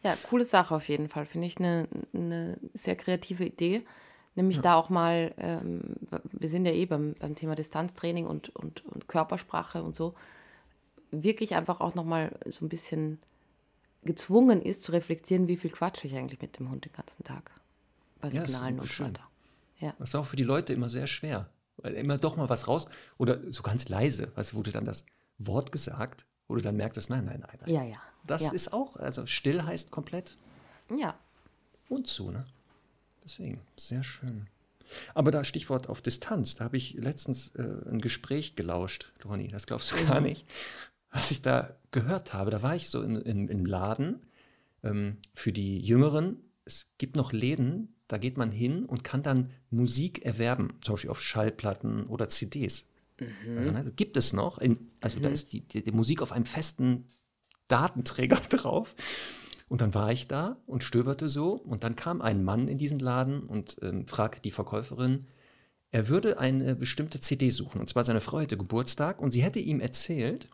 Ja, 0.02 0.16
coole 0.28 0.44
Sache 0.44 0.74
auf 0.74 0.86
jeden 0.90 1.08
Fall. 1.08 1.24
Finde 1.24 1.46
ich 1.46 1.56
eine, 1.56 1.88
eine 2.12 2.58
sehr 2.74 2.94
kreative 2.94 3.46
Idee. 3.46 3.86
Nämlich 4.34 4.56
ja. 4.56 4.62
da 4.62 4.74
auch 4.74 4.90
mal, 4.90 5.32
ähm, 5.38 5.80
wir 6.30 6.50
sind 6.50 6.66
ja 6.66 6.72
eh 6.72 6.84
beim, 6.84 7.14
beim 7.18 7.34
Thema 7.34 7.54
Distanztraining 7.54 8.26
und, 8.26 8.54
und, 8.54 8.84
und 8.84 9.08
Körpersprache 9.08 9.82
und 9.82 9.94
so, 9.94 10.14
wirklich 11.10 11.54
einfach 11.54 11.80
auch 11.80 11.94
nochmal 11.94 12.38
so 12.50 12.66
ein 12.66 12.68
bisschen 12.68 13.18
gezwungen 14.02 14.60
ist 14.60 14.82
zu 14.82 14.92
reflektieren, 14.92 15.48
wie 15.48 15.56
viel 15.56 15.70
quatsche 15.70 16.06
ich 16.06 16.14
eigentlich 16.14 16.42
mit 16.42 16.58
dem 16.58 16.70
Hund 16.70 16.84
den 16.84 16.92
ganzen 16.92 17.24
Tag. 17.24 17.50
Bei 18.20 18.28
Signalen 18.28 18.76
ja, 18.76 18.82
und 18.82 18.90
so 18.90 19.04
weiter. 19.04 19.22
Ja. 19.78 19.94
Das 19.98 20.10
ist 20.10 20.14
auch 20.14 20.26
für 20.26 20.36
die 20.36 20.44
Leute 20.44 20.72
immer 20.72 20.88
sehr 20.88 21.06
schwer. 21.06 21.48
Weil 21.78 21.94
immer 21.94 22.18
doch 22.18 22.36
mal 22.36 22.48
was 22.48 22.68
raus 22.68 22.86
oder 23.18 23.40
so 23.50 23.62
ganz 23.62 23.88
leise, 23.88 24.30
was 24.36 24.54
wurde 24.54 24.70
dann 24.70 24.84
das 24.84 25.06
Wort 25.38 25.72
gesagt, 25.72 26.24
wo 26.46 26.54
du 26.54 26.62
dann 26.62 26.76
merkst, 26.76 27.10
nein, 27.10 27.24
nein, 27.24 27.40
nein, 27.40 27.58
nein. 27.60 27.70
Ja, 27.70 27.82
ja. 27.82 27.98
Das 28.26 28.42
ja. 28.42 28.52
ist 28.52 28.72
auch, 28.72 28.96
also 28.96 29.26
still 29.26 29.64
heißt 29.64 29.90
komplett. 29.90 30.36
Ja. 30.96 31.18
Und 31.88 32.06
zu, 32.06 32.30
ne? 32.30 32.46
Deswegen, 33.24 33.60
sehr 33.76 34.04
schön. 34.04 34.46
Aber 35.14 35.30
da 35.30 35.42
Stichwort 35.44 35.88
auf 35.88 36.00
Distanz, 36.00 36.54
da 36.54 36.64
habe 36.64 36.76
ich 36.76 36.94
letztens 36.94 37.48
äh, 37.56 37.62
ein 37.62 38.00
Gespräch 38.00 38.54
gelauscht, 38.54 39.12
Ronny, 39.24 39.48
das 39.48 39.66
glaubst 39.66 39.92
du 39.92 40.06
gar 40.06 40.20
nicht 40.20 40.46
was 41.14 41.30
ich 41.30 41.40
da 41.40 41.76
gehört 41.92 42.34
habe. 42.34 42.50
Da 42.50 42.62
war 42.62 42.74
ich 42.74 42.90
so 42.90 43.00
in, 43.00 43.16
in, 43.16 43.48
im 43.48 43.64
Laden 43.64 44.26
ähm, 44.82 45.18
für 45.32 45.52
die 45.52 45.78
Jüngeren. 45.78 46.38
Es 46.64 46.92
gibt 46.98 47.16
noch 47.16 47.32
Läden, 47.32 47.93
da 48.08 48.18
geht 48.18 48.36
man 48.36 48.50
hin 48.50 48.84
und 48.84 49.04
kann 49.04 49.22
dann 49.22 49.50
Musik 49.70 50.24
erwerben, 50.24 50.74
zum 50.82 50.94
Beispiel 50.94 51.10
auf 51.10 51.22
Schallplatten 51.22 52.06
oder 52.06 52.28
CDs. 52.28 52.88
Mhm. 53.18 53.56
Also 53.56 53.70
ne, 53.70 53.92
gibt 53.96 54.16
es 54.16 54.32
noch. 54.32 54.58
In, 54.58 54.90
also 55.00 55.18
mhm. 55.18 55.22
da 55.22 55.28
ist 55.30 55.52
die, 55.52 55.60
die, 55.60 55.82
die 55.82 55.92
Musik 55.92 56.22
auf 56.22 56.32
einem 56.32 56.46
festen 56.46 57.06
Datenträger 57.68 58.36
drauf. 58.48 58.94
Und 59.68 59.80
dann 59.80 59.94
war 59.94 60.12
ich 60.12 60.28
da 60.28 60.58
und 60.66 60.84
stöberte 60.84 61.28
so 61.28 61.54
und 61.54 61.84
dann 61.84 61.96
kam 61.96 62.20
ein 62.20 62.44
Mann 62.44 62.68
in 62.68 62.78
diesen 62.78 62.98
Laden 62.98 63.44
und 63.44 63.78
ähm, 63.82 64.06
fragte 64.06 64.42
die 64.42 64.50
Verkäuferin, 64.50 65.26
er 65.90 66.08
würde 66.08 66.38
eine 66.38 66.74
bestimmte 66.74 67.20
CD 67.20 67.50
suchen. 67.50 67.80
Und 67.80 67.88
zwar 67.88 68.04
seine 68.04 68.20
Frau 68.20 68.40
hätte 68.40 68.58
Geburtstag 68.58 69.20
und 69.20 69.32
sie 69.32 69.42
hätte 69.42 69.60
ihm 69.60 69.80
erzählt, 69.80 70.48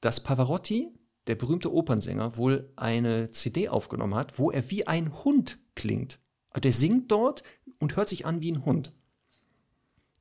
dass 0.00 0.22
Pavarotti, 0.22 0.88
der 1.26 1.34
berühmte 1.34 1.72
Opernsänger, 1.72 2.36
wohl 2.36 2.72
eine 2.74 3.30
CD 3.30 3.68
aufgenommen 3.68 4.14
hat, 4.14 4.38
wo 4.38 4.50
er 4.50 4.70
wie 4.70 4.86
ein 4.86 5.12
Hund 5.24 5.58
klingt. 5.74 6.18
Der 6.56 6.72
singt 6.72 7.10
dort 7.10 7.42
und 7.78 7.96
hört 7.96 8.08
sich 8.08 8.26
an 8.26 8.40
wie 8.40 8.52
ein 8.52 8.64
Hund. 8.64 8.92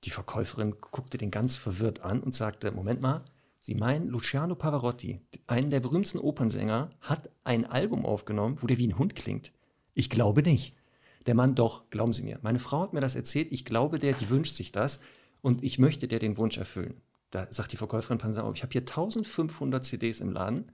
Die 0.03 0.11
Verkäuferin 0.11 0.75
guckte 0.79 1.17
den 1.17 1.31
ganz 1.31 1.55
verwirrt 1.55 2.01
an 2.01 2.21
und 2.21 2.35
sagte, 2.35 2.71
Moment 2.71 3.01
mal, 3.01 3.25
Sie 3.59 3.75
meinen, 3.75 4.07
Luciano 4.07 4.55
Pavarotti, 4.55 5.19
einen 5.45 5.69
der 5.69 5.81
berühmtesten 5.81 6.21
Opernsänger, 6.21 6.91
hat 7.01 7.29
ein 7.43 7.65
Album 7.65 8.05
aufgenommen, 8.05 8.59
wo 8.61 8.67
der 8.67 8.77
wie 8.77 8.87
ein 8.87 8.97
Hund 8.97 9.13
klingt. 9.13 9.51
Ich 9.93 10.09
glaube 10.09 10.41
nicht. 10.41 10.73
Der 11.25 11.35
Mann 11.35 11.55
doch, 11.55 11.89
glauben 11.89 12.13
Sie 12.13 12.23
mir. 12.23 12.39
Meine 12.41 12.59
Frau 12.59 12.81
hat 12.81 12.93
mir 12.93 13.01
das 13.01 13.17
erzählt, 13.17 13.51
ich 13.51 13.65
glaube 13.65 13.99
der, 13.99 14.13
die 14.13 14.29
wünscht 14.29 14.55
sich 14.55 14.71
das 14.71 15.01
und 15.41 15.63
ich 15.63 15.79
möchte 15.79 16.07
der 16.07 16.19
den 16.19 16.37
Wunsch 16.37 16.57
erfüllen. 16.57 17.01
Da 17.31 17.47
sagt 17.51 17.73
die 17.73 17.77
Verkäuferin, 17.77 18.19
passen 18.19 18.39
auf, 18.39 18.55
ich 18.55 18.63
habe 18.63 18.71
hier 18.71 18.83
1500 18.83 19.83
CDs 19.83 20.21
im 20.21 20.31
Laden. 20.31 20.71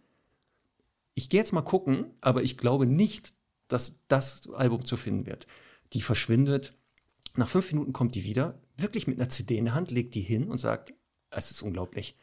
Ich 1.16 1.30
gehe 1.30 1.40
jetzt 1.40 1.54
mal 1.54 1.62
gucken, 1.62 2.14
aber 2.22 2.44
ich 2.44 2.60
glaube 2.60 2.86
nicht, 2.86 3.34
dass 3.68 4.02
das 4.08 4.50
Album 4.50 4.86
zu 4.86 4.98
finden 4.98 5.26
wird. 5.26 5.48
Die 5.94 6.02
verschwindet. 6.02 6.74
Nach 7.36 7.48
fünf 7.48 7.72
Minuten 7.72 7.94
kommt 7.94 8.16
die 8.16 8.24
wieder, 8.24 8.62
wirklich 8.78 9.08
mit 9.08 9.20
einer 9.20 9.30
CD 9.30 9.58
in 9.58 9.66
der 9.66 9.74
Hand, 9.74 9.92
legt 9.92 10.16
die 10.16 10.22
hin 10.22 10.50
und 10.50 10.58
sagt, 10.58 10.94
es 11.30 11.52
ist 11.52 11.62
unglaublich. 11.62 12.16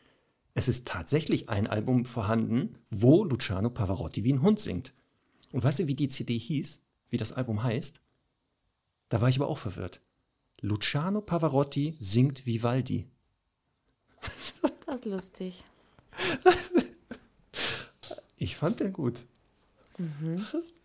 Es 0.54 0.68
ist 0.68 0.86
tatsächlich 0.86 1.48
ein 1.48 1.66
Album 1.66 2.04
vorhanden, 2.04 2.78
wo 2.90 3.24
Luciano 3.24 3.70
Pavarotti 3.70 4.24
wie 4.24 4.32
ein 4.32 4.42
Hund 4.42 4.60
singt. 4.60 4.92
Und 5.52 5.64
weißt 5.64 5.80
du, 5.80 5.86
wie 5.88 5.94
die 5.94 6.08
CD 6.08 6.38
hieß? 6.38 6.82
Wie 7.08 7.16
das 7.16 7.32
Album 7.32 7.62
heißt? 7.62 8.00
Da 9.08 9.20
war 9.20 9.28
ich 9.28 9.36
aber 9.36 9.48
auch 9.48 9.58
verwirrt. 9.58 10.00
Luciano 10.60 11.20
Pavarotti 11.20 11.96
singt 11.98 12.46
Vivaldi. 12.46 13.06
Das 14.86 14.96
ist 14.96 15.04
lustig. 15.04 15.64
Ich 18.36 18.56
fand 18.56 18.80
den 18.80 18.92
gut. 18.92 19.26
Mhm. 19.98 20.44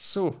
So, 0.00 0.36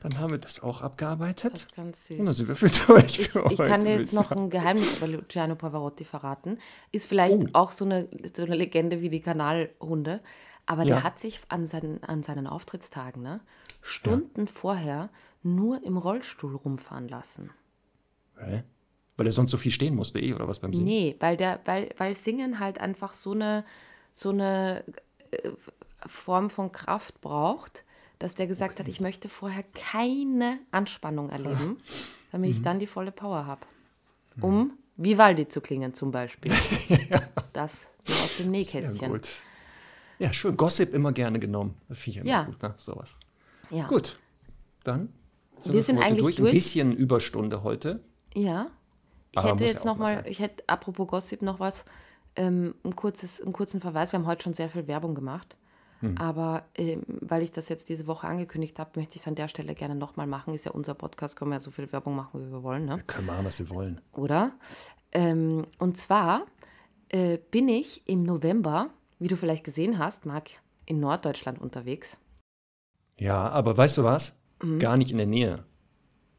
dann 0.00 0.18
haben 0.18 0.30
wir 0.30 0.38
das 0.38 0.62
auch 0.62 0.80
abgearbeitet. 0.80 1.52
Das 1.52 1.60
ist 1.62 1.76
ganz 1.76 2.08
Und 2.10 2.18
dann 2.18 2.26
süß. 2.28 2.36
sind 2.38 2.48
wir 2.48 2.56
für 2.56 2.70
durch 2.70 3.18
Ich, 3.18 3.28
für 3.28 3.46
ich 3.50 3.58
kann 3.58 3.84
dir 3.84 3.98
jetzt 3.98 4.14
noch 4.14 4.30
ein 4.32 4.48
Geheimnis 4.48 4.96
über 4.96 5.06
Luciano 5.06 5.54
Pavarotti 5.54 6.04
verraten. 6.06 6.58
Ist 6.92 7.06
vielleicht 7.06 7.38
Oh. 7.38 7.48
auch 7.52 7.72
so 7.72 7.84
eine, 7.84 8.08
so 8.34 8.42
eine 8.44 8.54
Legende 8.56 9.02
wie 9.02 9.10
die 9.10 9.20
Kanalhunde. 9.20 10.22
Aber 10.64 10.82
Ja. 10.82 10.86
der 10.96 11.02
hat 11.04 11.18
sich 11.18 11.40
an 11.48 11.66
seinen, 11.66 12.02
an 12.04 12.22
seinen 12.22 12.46
Auftrittstagen 12.46 13.22
ne, 13.22 13.40
Stunden 13.82 14.48
vorher 14.48 15.10
nur 15.42 15.84
im 15.84 15.98
Rollstuhl 15.98 16.56
rumfahren 16.56 17.06
lassen. 17.08 17.50
Hä? 18.38 18.64
Weil 19.18 19.26
er 19.26 19.32
sonst 19.32 19.50
so 19.50 19.58
viel 19.58 19.72
stehen 19.72 19.94
musste, 19.94 20.20
eh, 20.20 20.32
oder 20.32 20.48
was 20.48 20.60
beim 20.60 20.72
Singen? 20.72 20.88
Nee, 20.88 21.16
weil, 21.20 21.36
der, 21.36 21.60
weil, 21.66 21.90
weil 21.98 22.16
Singen 22.16 22.60
halt 22.60 22.80
einfach 22.80 23.12
so 23.12 23.32
eine, 23.32 23.64
so 24.12 24.30
eine 24.30 24.84
äh, 25.32 25.50
Form 26.06 26.48
von 26.50 26.72
Kraft 26.72 27.20
braucht, 27.20 27.84
dass 28.18 28.34
der 28.34 28.46
gesagt 28.46 28.78
hat, 28.80 28.88
ich 28.88 29.00
möchte 29.00 29.28
vorher 29.28 29.64
keine 29.74 30.58
Anspannung 30.70 31.30
erleben, 31.30 31.76
damit 32.32 32.50
Mhm. 32.50 32.56
ich 32.56 32.62
dann 32.62 32.78
die 32.78 32.86
volle 32.86 33.12
Power 33.12 33.46
habe. 33.46 33.60
Um 34.40 34.72
Vivaldi 34.96 35.48
zu 35.48 35.60
klingen 35.60 35.94
zum 35.94 36.10
Beispiel. 36.10 36.52
Das 37.52 37.86
nur 38.08 38.16
aus 38.16 38.36
dem 38.38 38.50
Nähkästchen. 38.50 39.10
gut. 39.10 39.28
Ja, 40.18 40.32
schön. 40.32 40.56
Gossip 40.56 40.92
immer 40.94 41.12
gerne 41.12 41.38
genommen. 41.38 41.74
Das 41.88 41.98
finde 41.98 42.18
ich 42.20 42.24
immer 42.24 42.30
Ja. 42.32 42.42
gut, 42.44 42.62
ne? 42.62 42.74
Sowas. 42.76 43.16
Ja. 43.70 43.86
Gut. 43.86 44.18
Dann 44.84 45.08
sind 45.62 45.72
Wir 45.74 45.80
für 45.80 45.86
sind 45.86 45.98
eigentlich 45.98 46.18
durch. 46.20 46.36
durch. 46.36 46.50
Ein 46.50 46.54
bisschen 46.54 46.92
Überstunde 46.96 47.62
heute. 47.62 48.00
Ja. 48.34 48.66
Ich 49.32 49.38
Aber 49.38 49.50
hätte 49.52 49.64
jetzt 49.64 49.84
ja 49.84 49.90
noch 49.90 49.98
mal 49.98 50.22
ich 50.26 50.38
hätte 50.38 50.64
apropos 50.66 51.06
Gossip 51.08 51.42
noch 51.42 51.60
was, 51.60 51.84
ähm, 52.36 52.74
ein 52.84 52.94
kurzes, 52.96 53.40
einen 53.40 53.52
kurzen 53.52 53.80
Verweis. 53.80 54.12
Wir 54.12 54.18
haben 54.18 54.26
heute 54.26 54.44
schon 54.44 54.54
sehr 54.54 54.68
viel 54.70 54.86
Werbung 54.86 55.14
gemacht. 55.14 55.56
Hm. 56.00 56.18
Aber 56.18 56.64
ähm, 56.76 57.02
weil 57.06 57.42
ich 57.42 57.52
das 57.52 57.68
jetzt 57.68 57.88
diese 57.88 58.06
Woche 58.06 58.26
angekündigt 58.28 58.78
habe, 58.78 58.90
möchte 58.96 59.16
ich 59.16 59.22
es 59.22 59.28
an 59.28 59.34
der 59.34 59.48
Stelle 59.48 59.74
gerne 59.74 59.94
nochmal 59.94 60.26
machen. 60.26 60.54
Ist 60.54 60.66
ja 60.66 60.72
unser 60.72 60.94
Podcast, 60.94 61.36
können 61.36 61.50
wir 61.50 61.56
ja 61.56 61.60
so 61.60 61.70
viel 61.70 61.90
Werbung 61.92 62.14
machen, 62.16 62.46
wie 62.46 62.52
wir 62.52 62.62
wollen, 62.62 62.84
ne? 62.84 62.96
Wir 62.96 63.02
können 63.04 63.26
machen, 63.26 63.44
was 63.44 63.58
wir 63.58 63.70
wollen. 63.70 64.00
oder? 64.12 64.52
Ähm, 65.12 65.66
und 65.78 65.96
zwar 65.96 66.46
äh, 67.08 67.38
bin 67.50 67.68
ich 67.68 68.06
im 68.08 68.22
November, 68.24 68.90
wie 69.18 69.28
du 69.28 69.36
vielleicht 69.36 69.64
gesehen 69.64 69.98
hast, 69.98 70.26
Marc, 70.26 70.50
in 70.84 71.00
Norddeutschland 71.00 71.60
unterwegs. 71.60 72.18
Ja, 73.18 73.48
aber 73.48 73.76
weißt 73.78 73.96
du 73.98 74.04
was? 74.04 74.38
Mhm. 74.62 74.78
Gar 74.78 74.96
nicht 74.98 75.10
in 75.10 75.16
der 75.16 75.26
Nähe. 75.26 75.64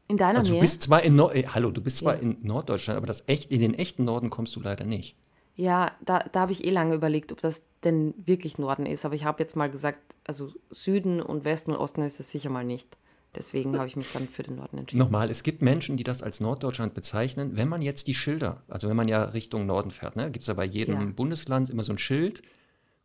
In 0.06 0.16
deiner 0.16 0.38
Also 0.40 0.50
du 0.50 0.54
Nähe? 0.54 0.60
bist 0.62 0.82
zwar 0.82 1.02
in 1.02 1.16
Nord 1.16 1.34
äh, 1.34 1.44
hallo, 1.48 1.70
du 1.70 1.80
bist 1.82 1.98
zwar 1.98 2.14
Ja. 2.14 2.20
in 2.20 2.38
Norddeutschland, 2.42 2.96
aber 2.96 3.06
das 3.06 3.24
echt 3.28 3.50
in 3.50 3.60
den 3.60 3.74
echten 3.74 4.04
Norden 4.04 4.30
kommst 4.30 4.54
du 4.56 4.60
leider 4.60 4.84
nicht. 4.84 5.16
Ja, 5.58 5.90
da, 6.00 6.20
da 6.20 6.40
habe 6.40 6.52
ich 6.52 6.64
eh 6.64 6.70
lange 6.70 6.94
überlegt, 6.94 7.32
ob 7.32 7.40
das 7.40 7.62
denn 7.82 8.14
wirklich 8.16 8.58
Norden 8.58 8.86
ist. 8.86 9.04
Aber 9.04 9.16
ich 9.16 9.24
habe 9.24 9.42
jetzt 9.42 9.56
mal 9.56 9.68
gesagt, 9.68 9.98
also 10.24 10.52
Süden 10.70 11.20
und 11.20 11.44
Westen 11.44 11.72
und 11.72 11.78
Osten 11.78 12.02
ist 12.02 12.20
es 12.20 12.30
sicher 12.30 12.48
mal 12.48 12.64
nicht. 12.64 12.96
Deswegen 13.34 13.76
habe 13.76 13.88
ich 13.88 13.96
mich 13.96 14.06
dann 14.12 14.28
für 14.28 14.44
den 14.44 14.54
Norden 14.54 14.78
entschieden. 14.78 15.00
Nochmal, 15.00 15.30
es 15.30 15.42
gibt 15.42 15.60
Menschen, 15.60 15.96
die 15.96 16.04
das 16.04 16.22
als 16.22 16.38
Norddeutschland 16.38 16.94
bezeichnen. 16.94 17.56
Wenn 17.56 17.68
man 17.68 17.82
jetzt 17.82 18.06
die 18.06 18.14
Schilder, 18.14 18.62
also 18.68 18.88
wenn 18.88 18.96
man 18.96 19.08
ja 19.08 19.24
Richtung 19.24 19.66
Norden 19.66 19.90
fährt, 19.90 20.14
ne, 20.14 20.30
gibt 20.30 20.44
es 20.44 20.46
ja 20.46 20.54
bei 20.54 20.64
jedem 20.64 20.94
Ja. 20.94 21.06
Bundesland 21.06 21.70
immer 21.70 21.82
so 21.82 21.92
ein 21.92 21.98
Schild. 21.98 22.40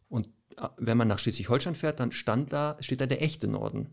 Und 0.07 0.27
äh, 0.57 0.67
wenn 0.77 0.95
man 0.97 1.07
nach 1.07 1.17
Schleswig-Holstein 1.17 1.73
fährt, 1.73 1.99
dann 1.99 2.11
stand 2.11 2.53
da, 2.53 2.77
steht 2.81 3.01
da 3.01 3.07
der 3.07 3.23
echte 3.23 3.47
Norden. 3.47 3.89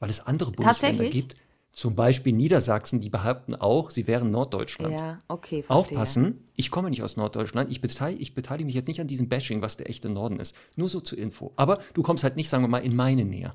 Weil 0.00 0.10
es 0.10 0.26
andere 0.26 0.50
Bundesländer 0.50 1.04
gibt, 1.04 1.36
zum 1.76 1.94
Beispiel 1.94 2.32
Niedersachsen, 2.32 3.00
die 3.00 3.10
behaupten 3.10 3.54
auch, 3.54 3.90
sie 3.90 4.06
wären 4.06 4.30
Norddeutschland. 4.30 4.98
Ja, 4.98 5.18
okay, 5.28 5.62
verstehe. 5.62 5.76
Aufpassen, 5.76 6.44
ich 6.56 6.70
komme 6.70 6.88
nicht 6.88 7.02
aus 7.02 7.18
Norddeutschland, 7.18 7.70
ich 7.70 7.82
beteilige, 7.82 8.22
ich 8.22 8.34
beteilige 8.34 8.64
mich 8.64 8.74
jetzt 8.74 8.88
nicht 8.88 8.98
an 8.98 9.06
diesem 9.06 9.28
Bashing, 9.28 9.60
was 9.60 9.76
der 9.76 9.90
echte 9.90 10.08
Norden 10.08 10.40
ist. 10.40 10.56
Nur 10.76 10.88
so 10.88 11.00
zur 11.00 11.18
Info. 11.18 11.52
Aber 11.56 11.78
du 11.92 12.02
kommst 12.02 12.24
halt 12.24 12.36
nicht, 12.36 12.48
sagen 12.48 12.64
wir 12.64 12.68
mal, 12.68 12.78
in 12.78 12.96
meine 12.96 13.26
Nähe. 13.26 13.52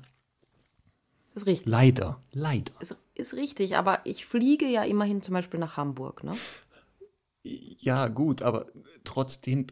Ist 1.34 1.46
richtig. 1.46 1.66
Leider, 1.66 2.22
leider. 2.30 2.72
Ist, 2.78 2.94
ist 3.16 3.34
richtig, 3.34 3.76
aber 3.76 3.98
ich 4.04 4.24
fliege 4.24 4.66
ja 4.66 4.84
immerhin 4.84 5.20
zum 5.22 5.34
Beispiel 5.34 5.58
nach 5.58 5.76
Hamburg, 5.76 6.22
ne? 6.22 6.36
Ja, 7.42 8.06
gut, 8.06 8.42
aber 8.42 8.66
trotzdem 9.02 9.66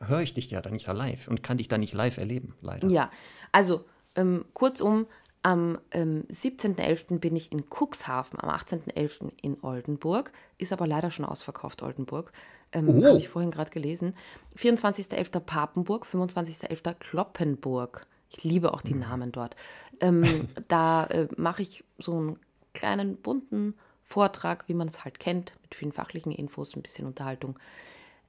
höre 0.00 0.22
ich 0.22 0.32
dich 0.32 0.50
ja 0.50 0.62
da 0.62 0.70
nicht 0.70 0.86
live 0.86 1.28
und 1.28 1.42
kann 1.42 1.58
dich 1.58 1.68
da 1.68 1.76
nicht 1.76 1.92
live 1.92 2.16
erleben, 2.16 2.54
leider. 2.62 2.88
Ja, 2.88 3.10
also 3.52 3.84
ähm, 4.16 4.46
kurzum, 4.54 5.06
am 5.44 5.78
ähm, 5.90 6.24
17.11. 6.30 7.18
bin 7.18 7.36
ich 7.36 7.52
in 7.52 7.64
Cuxhaven, 7.68 8.40
am 8.40 8.48
18.11. 8.48 9.30
in 9.42 9.62
Oldenburg, 9.62 10.32
ist 10.56 10.72
aber 10.72 10.86
leider 10.86 11.10
schon 11.10 11.26
ausverkauft, 11.26 11.82
Oldenburg. 11.82 12.32
Ähm, 12.72 12.88
Oh. 12.88 13.04
Habe 13.04 13.18
ich 13.18 13.28
vorhin 13.28 13.50
gerade 13.50 13.70
gelesen. 13.70 14.14
24.11. 14.56 15.40
Papenburg, 15.40 16.06
25.11. 16.06 16.94
Kloppenburg. 16.94 18.06
Ich 18.30 18.42
liebe 18.42 18.72
auch 18.72 18.80
die 18.80 18.94
Namen 18.94 19.32
dort. 19.32 19.54
Ähm, 20.00 20.24
da 20.68 21.04
äh, 21.04 21.28
mache 21.36 21.60
ich 21.60 21.84
so 21.98 22.16
einen 22.16 22.38
kleinen 22.72 23.16
bunten 23.16 23.74
Vortrag, 24.02 24.66
wie 24.66 24.74
man 24.74 24.88
es 24.88 25.04
halt 25.04 25.20
kennt, 25.20 25.52
mit 25.60 25.74
vielen 25.74 25.92
fachlichen 25.92 26.32
Infos, 26.32 26.74
ein 26.74 26.82
bisschen 26.82 27.06
Unterhaltung. 27.06 27.58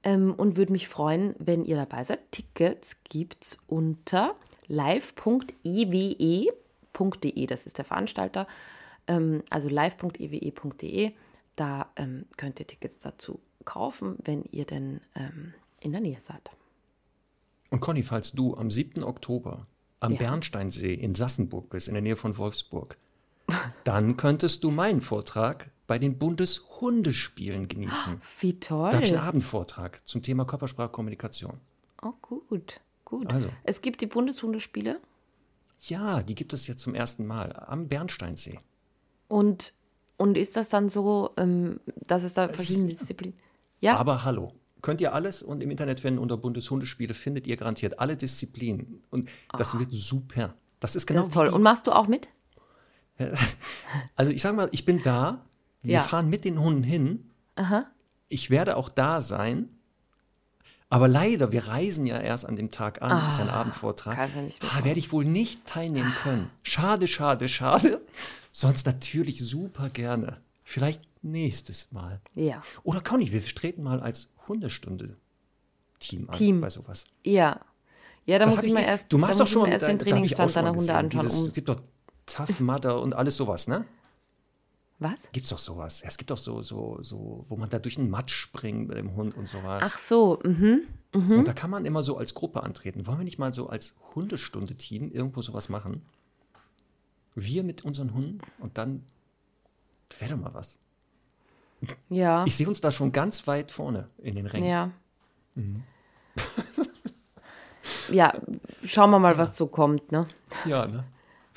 Ähm, 0.04 0.34
und 0.36 0.58
würde 0.58 0.74
mich 0.74 0.90
freuen, 0.90 1.34
wenn 1.40 1.64
ihr 1.64 1.78
dabei 1.78 2.04
seid. 2.04 2.30
Tickets 2.32 2.98
gibt's 3.06 3.58
unter 3.68 4.36
live.ewe.de, 6.96 7.46
das 7.48 7.66
ist 7.66 7.78
der 7.78 7.86
Veranstalter, 7.86 8.48
ähm, 9.08 9.44
also 9.50 9.70
live.ewe.de. 9.70 11.12
Da 11.56 11.90
ähm, 11.96 12.26
könnt 12.38 12.60
ihr 12.60 12.68
Tickets 12.68 13.00
dazu 13.00 13.40
kaufen, 13.64 14.18
wenn 14.24 14.44
ihr 14.52 14.66
denn 14.66 15.02
ähm, 15.16 15.54
in 15.80 15.92
der 15.92 16.02
Nähe 16.02 16.20
seid. 16.20 16.52
Und 17.70 17.80
Conny, 17.80 18.04
falls 18.04 18.34
du 18.34 18.56
am 18.56 18.70
7. 18.70 19.04
Oktober 19.04 19.64
am 20.00 20.12
Ja. 20.12 20.20
Bernsteinsee 20.20 20.94
in 20.94 21.16
Sassenburg 21.16 21.70
bist, 21.70 21.88
in 21.88 21.94
der 21.94 22.04
Nähe 22.04 22.16
von 22.16 22.38
Wolfsburg, 22.38 22.98
dann 23.84 24.18
könntest 24.18 24.64
du 24.64 24.72
meinen 24.72 25.02
Vortrag 25.02 25.72
bei 25.88 25.98
den 25.98 26.18
Bundeshundespielen 26.18 27.68
genießen. 27.68 28.22
Wie 28.40 28.60
toll. 28.60 28.90
Da 28.90 28.98
habe 28.98 29.06
ich 29.06 29.14
einen 29.14 29.26
Abendvortrag 29.26 30.06
zum 30.06 30.22
Thema 30.22 30.46
Körpersprachkommunikation. 30.46 31.60
Oh, 32.02 32.14
gut, 32.22 32.82
gut. 33.06 33.32
Also. 33.32 33.48
Es 33.64 33.82
gibt 33.82 34.02
die 34.02 34.08
Bundeshundespiele 34.08 35.00
Ja, 35.80 36.24
die 36.24 36.36
gibt 36.36 36.54
es 36.54 36.68
jetzt 36.68 36.82
zum 36.82 36.96
ersten 36.96 37.26
Mal 37.26 37.52
am 37.68 37.88
Bernsteinsee. 37.88 38.58
und, 39.28 39.74
und 40.18 40.38
ist 40.38 40.56
das 40.56 40.70
dann 40.70 40.88
so, 40.90 41.32
ähm, 41.38 41.80
dass 42.08 42.24
es 42.24 42.34
da 42.34 42.48
verschiedene 42.50 42.88
Disziplinen 42.90 43.38
Ja, 43.82 43.98
Aber 43.98 44.24
hallo, 44.24 44.54
könnt 44.82 45.02
ihr 45.02 45.14
alles 45.14 45.42
und 45.44 45.62
im 45.62 45.72
Internet 45.72 46.00
finden 46.00 46.20
unter 46.20 46.38
Bundeshundespiele 46.38 47.14
findet 47.14 47.48
ihr 47.48 47.58
garantiert 47.58 48.00
alle 48.00 48.16
Disziplinen. 48.16 49.04
Und 49.10 49.30
das 49.58 49.78
wird 49.78 49.92
super. 49.92 50.56
Das 50.80 50.96
ist 50.96 51.06
genau 51.08 51.22
das 51.22 51.28
ist 51.28 51.34
toll. 51.34 51.48
Und 51.50 51.62
machst 51.64 51.88
du 51.88 51.92
auch 51.92 52.08
mit? 52.08 52.30
Also 54.16 54.32
ich 54.32 54.42
sag 54.42 54.56
mal, 54.56 54.70
ich 54.72 54.86
bin 54.86 55.02
da, 55.02 55.46
wir 55.82 55.94
Ja. 55.96 56.02
fahren 56.02 56.30
mit 56.30 56.46
den 56.46 56.60
Hunden 56.60 56.84
hin. 56.84 57.32
Ich 58.28 58.50
werde 58.50 58.76
auch 58.78 58.90
da 58.90 59.22
sein. 59.22 59.70
Aber 60.96 61.10
leider, 61.10 61.52
wir 61.52 61.68
reisen 61.68 62.06
ja 62.06 62.18
erst 62.22 62.46
an 62.46 62.56
dem 62.56 62.72
Tag 62.72 63.02
an, 63.02 63.28
ist 63.28 63.42
ein 63.42 63.50
Abendvortrag. 63.50 64.18
nicht 64.42 64.64
ah, 64.64 64.86
werde 64.86 64.98
ich 64.98 65.12
wohl 65.12 65.26
nicht 65.26 65.66
teilnehmen 65.66 66.14
können. 66.24 66.50
Schade, 66.64 67.06
schade, 67.08 67.50
schade. 67.50 68.00
Sonst 68.54 68.86
natürlich 68.86 69.40
super 69.46 69.90
gerne. 69.90 70.38
Vielleicht 70.64 71.02
nächstes 71.22 71.92
Mal. 71.92 72.22
Ja. 72.34 72.64
Oder 72.84 73.02
Conny, 73.02 73.30
wir 73.34 73.44
treten 73.44 73.84
mal 73.84 74.00
als 74.00 74.32
Hundestunde-Team 74.48 76.30
an 76.30 76.38
Team. 76.38 76.62
bei 76.62 76.70
sowas. 76.70 77.04
Ja. 77.26 77.60
Ja, 78.26 78.40
da 78.40 78.46
Das 78.46 78.56
muss 78.56 78.64
ich 78.64 78.72
mal 78.74 78.80
erst, 78.84 79.12
du 79.12 79.18
machst 79.18 79.38
doch 79.38 79.46
ich 79.48 79.52
schon 79.52 79.64
mal 79.64 79.72
erst 79.72 79.86
den 79.88 79.98
ich 80.00 80.08
Trainingsstand 80.08 80.56
mal 80.56 80.62
deiner 80.64 80.78
Hunde 80.78 80.94
anschauen. 80.96 81.10
dieses- 81.24 81.42
Um, 81.42 81.48
Es 81.48 81.54
gibt 81.54 81.68
doch 81.68 81.82
Tough 82.26 82.62
Mudder 82.62 83.02
und 83.02 83.14
alles 83.14 83.36
sowas, 83.36 83.68
ne? 83.68 83.84
Was? 85.00 85.30
Gibt's 85.32 85.50
doch 85.50 85.60
sowas. 85.60 86.02
Ja, 86.02 86.08
es 86.08 86.18
gibt 86.18 86.32
doch 86.32 86.38
so, 86.38 86.62
so, 86.62 86.98
so, 87.02 87.46
wo 87.50 87.58
man 87.58 87.70
da 87.70 87.80
durch 87.80 87.96
den 87.96 88.10
Matsch 88.10 88.34
springt 88.34 88.88
mit 88.88 88.98
dem 88.98 89.16
Hund 89.16 89.36
und 89.36 89.48
sowas. 89.48 89.82
Ach 89.84 89.98
so, 89.98 90.40
mhm. 90.44 90.88
Und 91.14 91.48
da 91.48 91.54
kann 91.54 91.72
man 91.72 91.86
immer 91.86 92.04
so 92.04 92.18
als 92.18 92.34
Gruppe 92.34 92.64
antreten. 92.64 93.08
Wollen 93.08 93.20
wir 93.20 93.24
nicht 93.24 93.40
mal 93.40 93.54
so 93.54 93.70
als 93.70 93.96
Hundestunde-Team 94.16 95.12
irgendwo 95.12 95.42
sowas 95.42 95.70
machen? 95.70 96.02
Wir 97.36 97.64
mit 97.64 97.86
unseren 97.86 98.14
Hunden 98.14 98.40
und 98.60 98.78
dann 98.78 99.06
wäre 100.20 100.32
doch 100.32 100.42
mal 100.42 100.54
was. 100.54 100.80
Ja. 102.10 102.46
Ich 102.46 102.56
sehe 102.56 102.68
uns 102.68 102.82
da 102.82 102.92
schon 102.92 103.12
ganz 103.12 103.48
weit 103.48 103.72
vorne 103.72 104.10
in 104.18 104.36
den 104.36 104.46
Rängen. 104.46 104.68
Ja. 104.68 104.92
Mhm. 105.56 105.84
ja, 108.10 108.34
schauen 108.84 109.12
wir 109.12 109.20
mal, 109.20 109.38
was 109.38 109.56
so 109.56 109.68
kommt, 109.68 110.12
ne? 110.12 110.28
Ja, 110.66 110.86
ne? 110.88 111.06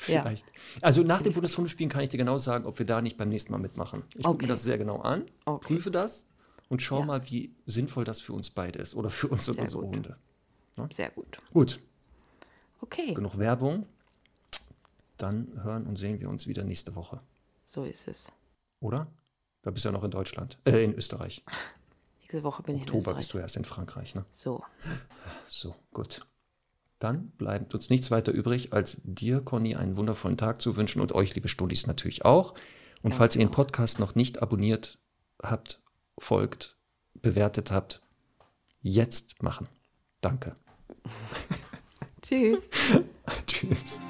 Vielleicht. 0.01 0.45
Also 0.81 1.03
nach 1.03 1.21
den 1.21 1.33
Bundeshundespielen 1.33 1.89
kann 1.89 2.01
ich 2.01 2.09
dir 2.09 2.17
genau 2.17 2.37
sagen, 2.37 2.65
ob 2.65 2.79
wir 2.79 2.85
da 2.85 3.01
nicht 3.01 3.17
beim 3.17 3.27
nächsten 3.29 3.51
Mal 3.51 3.57
mitmachen. 3.57 4.03
Ich 4.15 4.23
gucke 4.23 4.29
Okay. 4.35 4.45
mir 4.45 4.47
das 4.47 4.63
sehr 4.63 4.77
genau 4.77 5.01
an, 5.01 5.25
Okay. 5.45 5.65
prüfe 5.67 5.91
das 5.91 6.25
und 6.69 6.81
schau 6.81 6.99
Ja. 6.99 7.05
mal, 7.05 7.29
wie 7.29 7.53
sinnvoll 7.65 8.05
das 8.05 8.21
für 8.21 8.31
uns 8.33 8.49
beide 8.49 8.79
ist 8.79 8.95
oder 8.95 9.09
für 9.09 9.27
uns 9.27 9.47
und 9.49 9.55
Sehr 9.55 9.63
unsere. 9.63 9.83
Hunde. 9.83 10.17
Sehr 10.91 11.09
gut. 11.11 11.37
Gut, 11.53 11.79
Okay, 12.81 13.13
genug 13.13 13.37
Werbung. 13.37 13.85
Dann 15.17 15.61
hören 15.63 15.85
und 15.85 15.97
sehen 15.97 16.21
wir 16.21 16.29
uns 16.29 16.47
wieder 16.47 16.63
nächste 16.63 16.95
Woche, 16.95 17.19
so 17.65 17.83
ist 17.83 18.07
es. 18.07 18.27
oder? 18.79 19.07
Da 19.63 19.71
bist 19.71 19.83
du 19.83 19.89
ja 19.89 19.93
noch 19.93 20.05
in 20.05 20.11
Deutschland, 20.11 20.57
äh, 20.63 20.81
in 20.85 20.93
Österreich. 20.93 21.43
Nächste 22.21 22.43
Woche 22.43 22.63
bin 22.63 22.75
ich 22.75 22.81
in 22.83 22.87
Oktober 22.87 22.99
Österreich. 22.99 23.17
bist 23.17 23.33
du 23.33 23.37
erst 23.39 23.57
in 23.57 23.65
Frankreich, 23.65 24.15
ne? 24.15 24.23
So, 24.31 24.63
So, 25.47 25.73
gut. 25.91 26.25
Dann 26.99 27.29
bleibt 27.31 27.73
uns 27.73 27.89
nichts 27.89 28.11
weiter 28.11 28.33
übrig, 28.33 28.73
als 28.73 29.01
dir, 29.03 29.39
Conny, 29.39 29.75
einen 29.75 29.95
wundervollen 29.95 30.37
Tag 30.37 30.61
zu 30.61 30.75
wünschen 30.75 31.01
und 31.01 31.13
euch, 31.13 31.33
liebe 31.33 31.47
Studis, 31.47 31.87
natürlich 31.87 32.25
auch. 32.25 32.53
Und 33.01 33.11
Ganz 33.11 33.15
falls 33.15 33.35
ihr 33.35 33.41
den. 33.41 33.51
Podcast 33.51 33.99
noch 33.99 34.15
nicht 34.15 34.41
abonniert 34.41 34.99
habt, 35.41 35.81
folgt, 36.17 36.77
bewertet 37.13 37.71
jetzt 38.81 39.41
machen. 39.41 39.67
Danke. 40.19 40.53
tschüss. 42.21 42.69
Tschüss. 43.47 44.01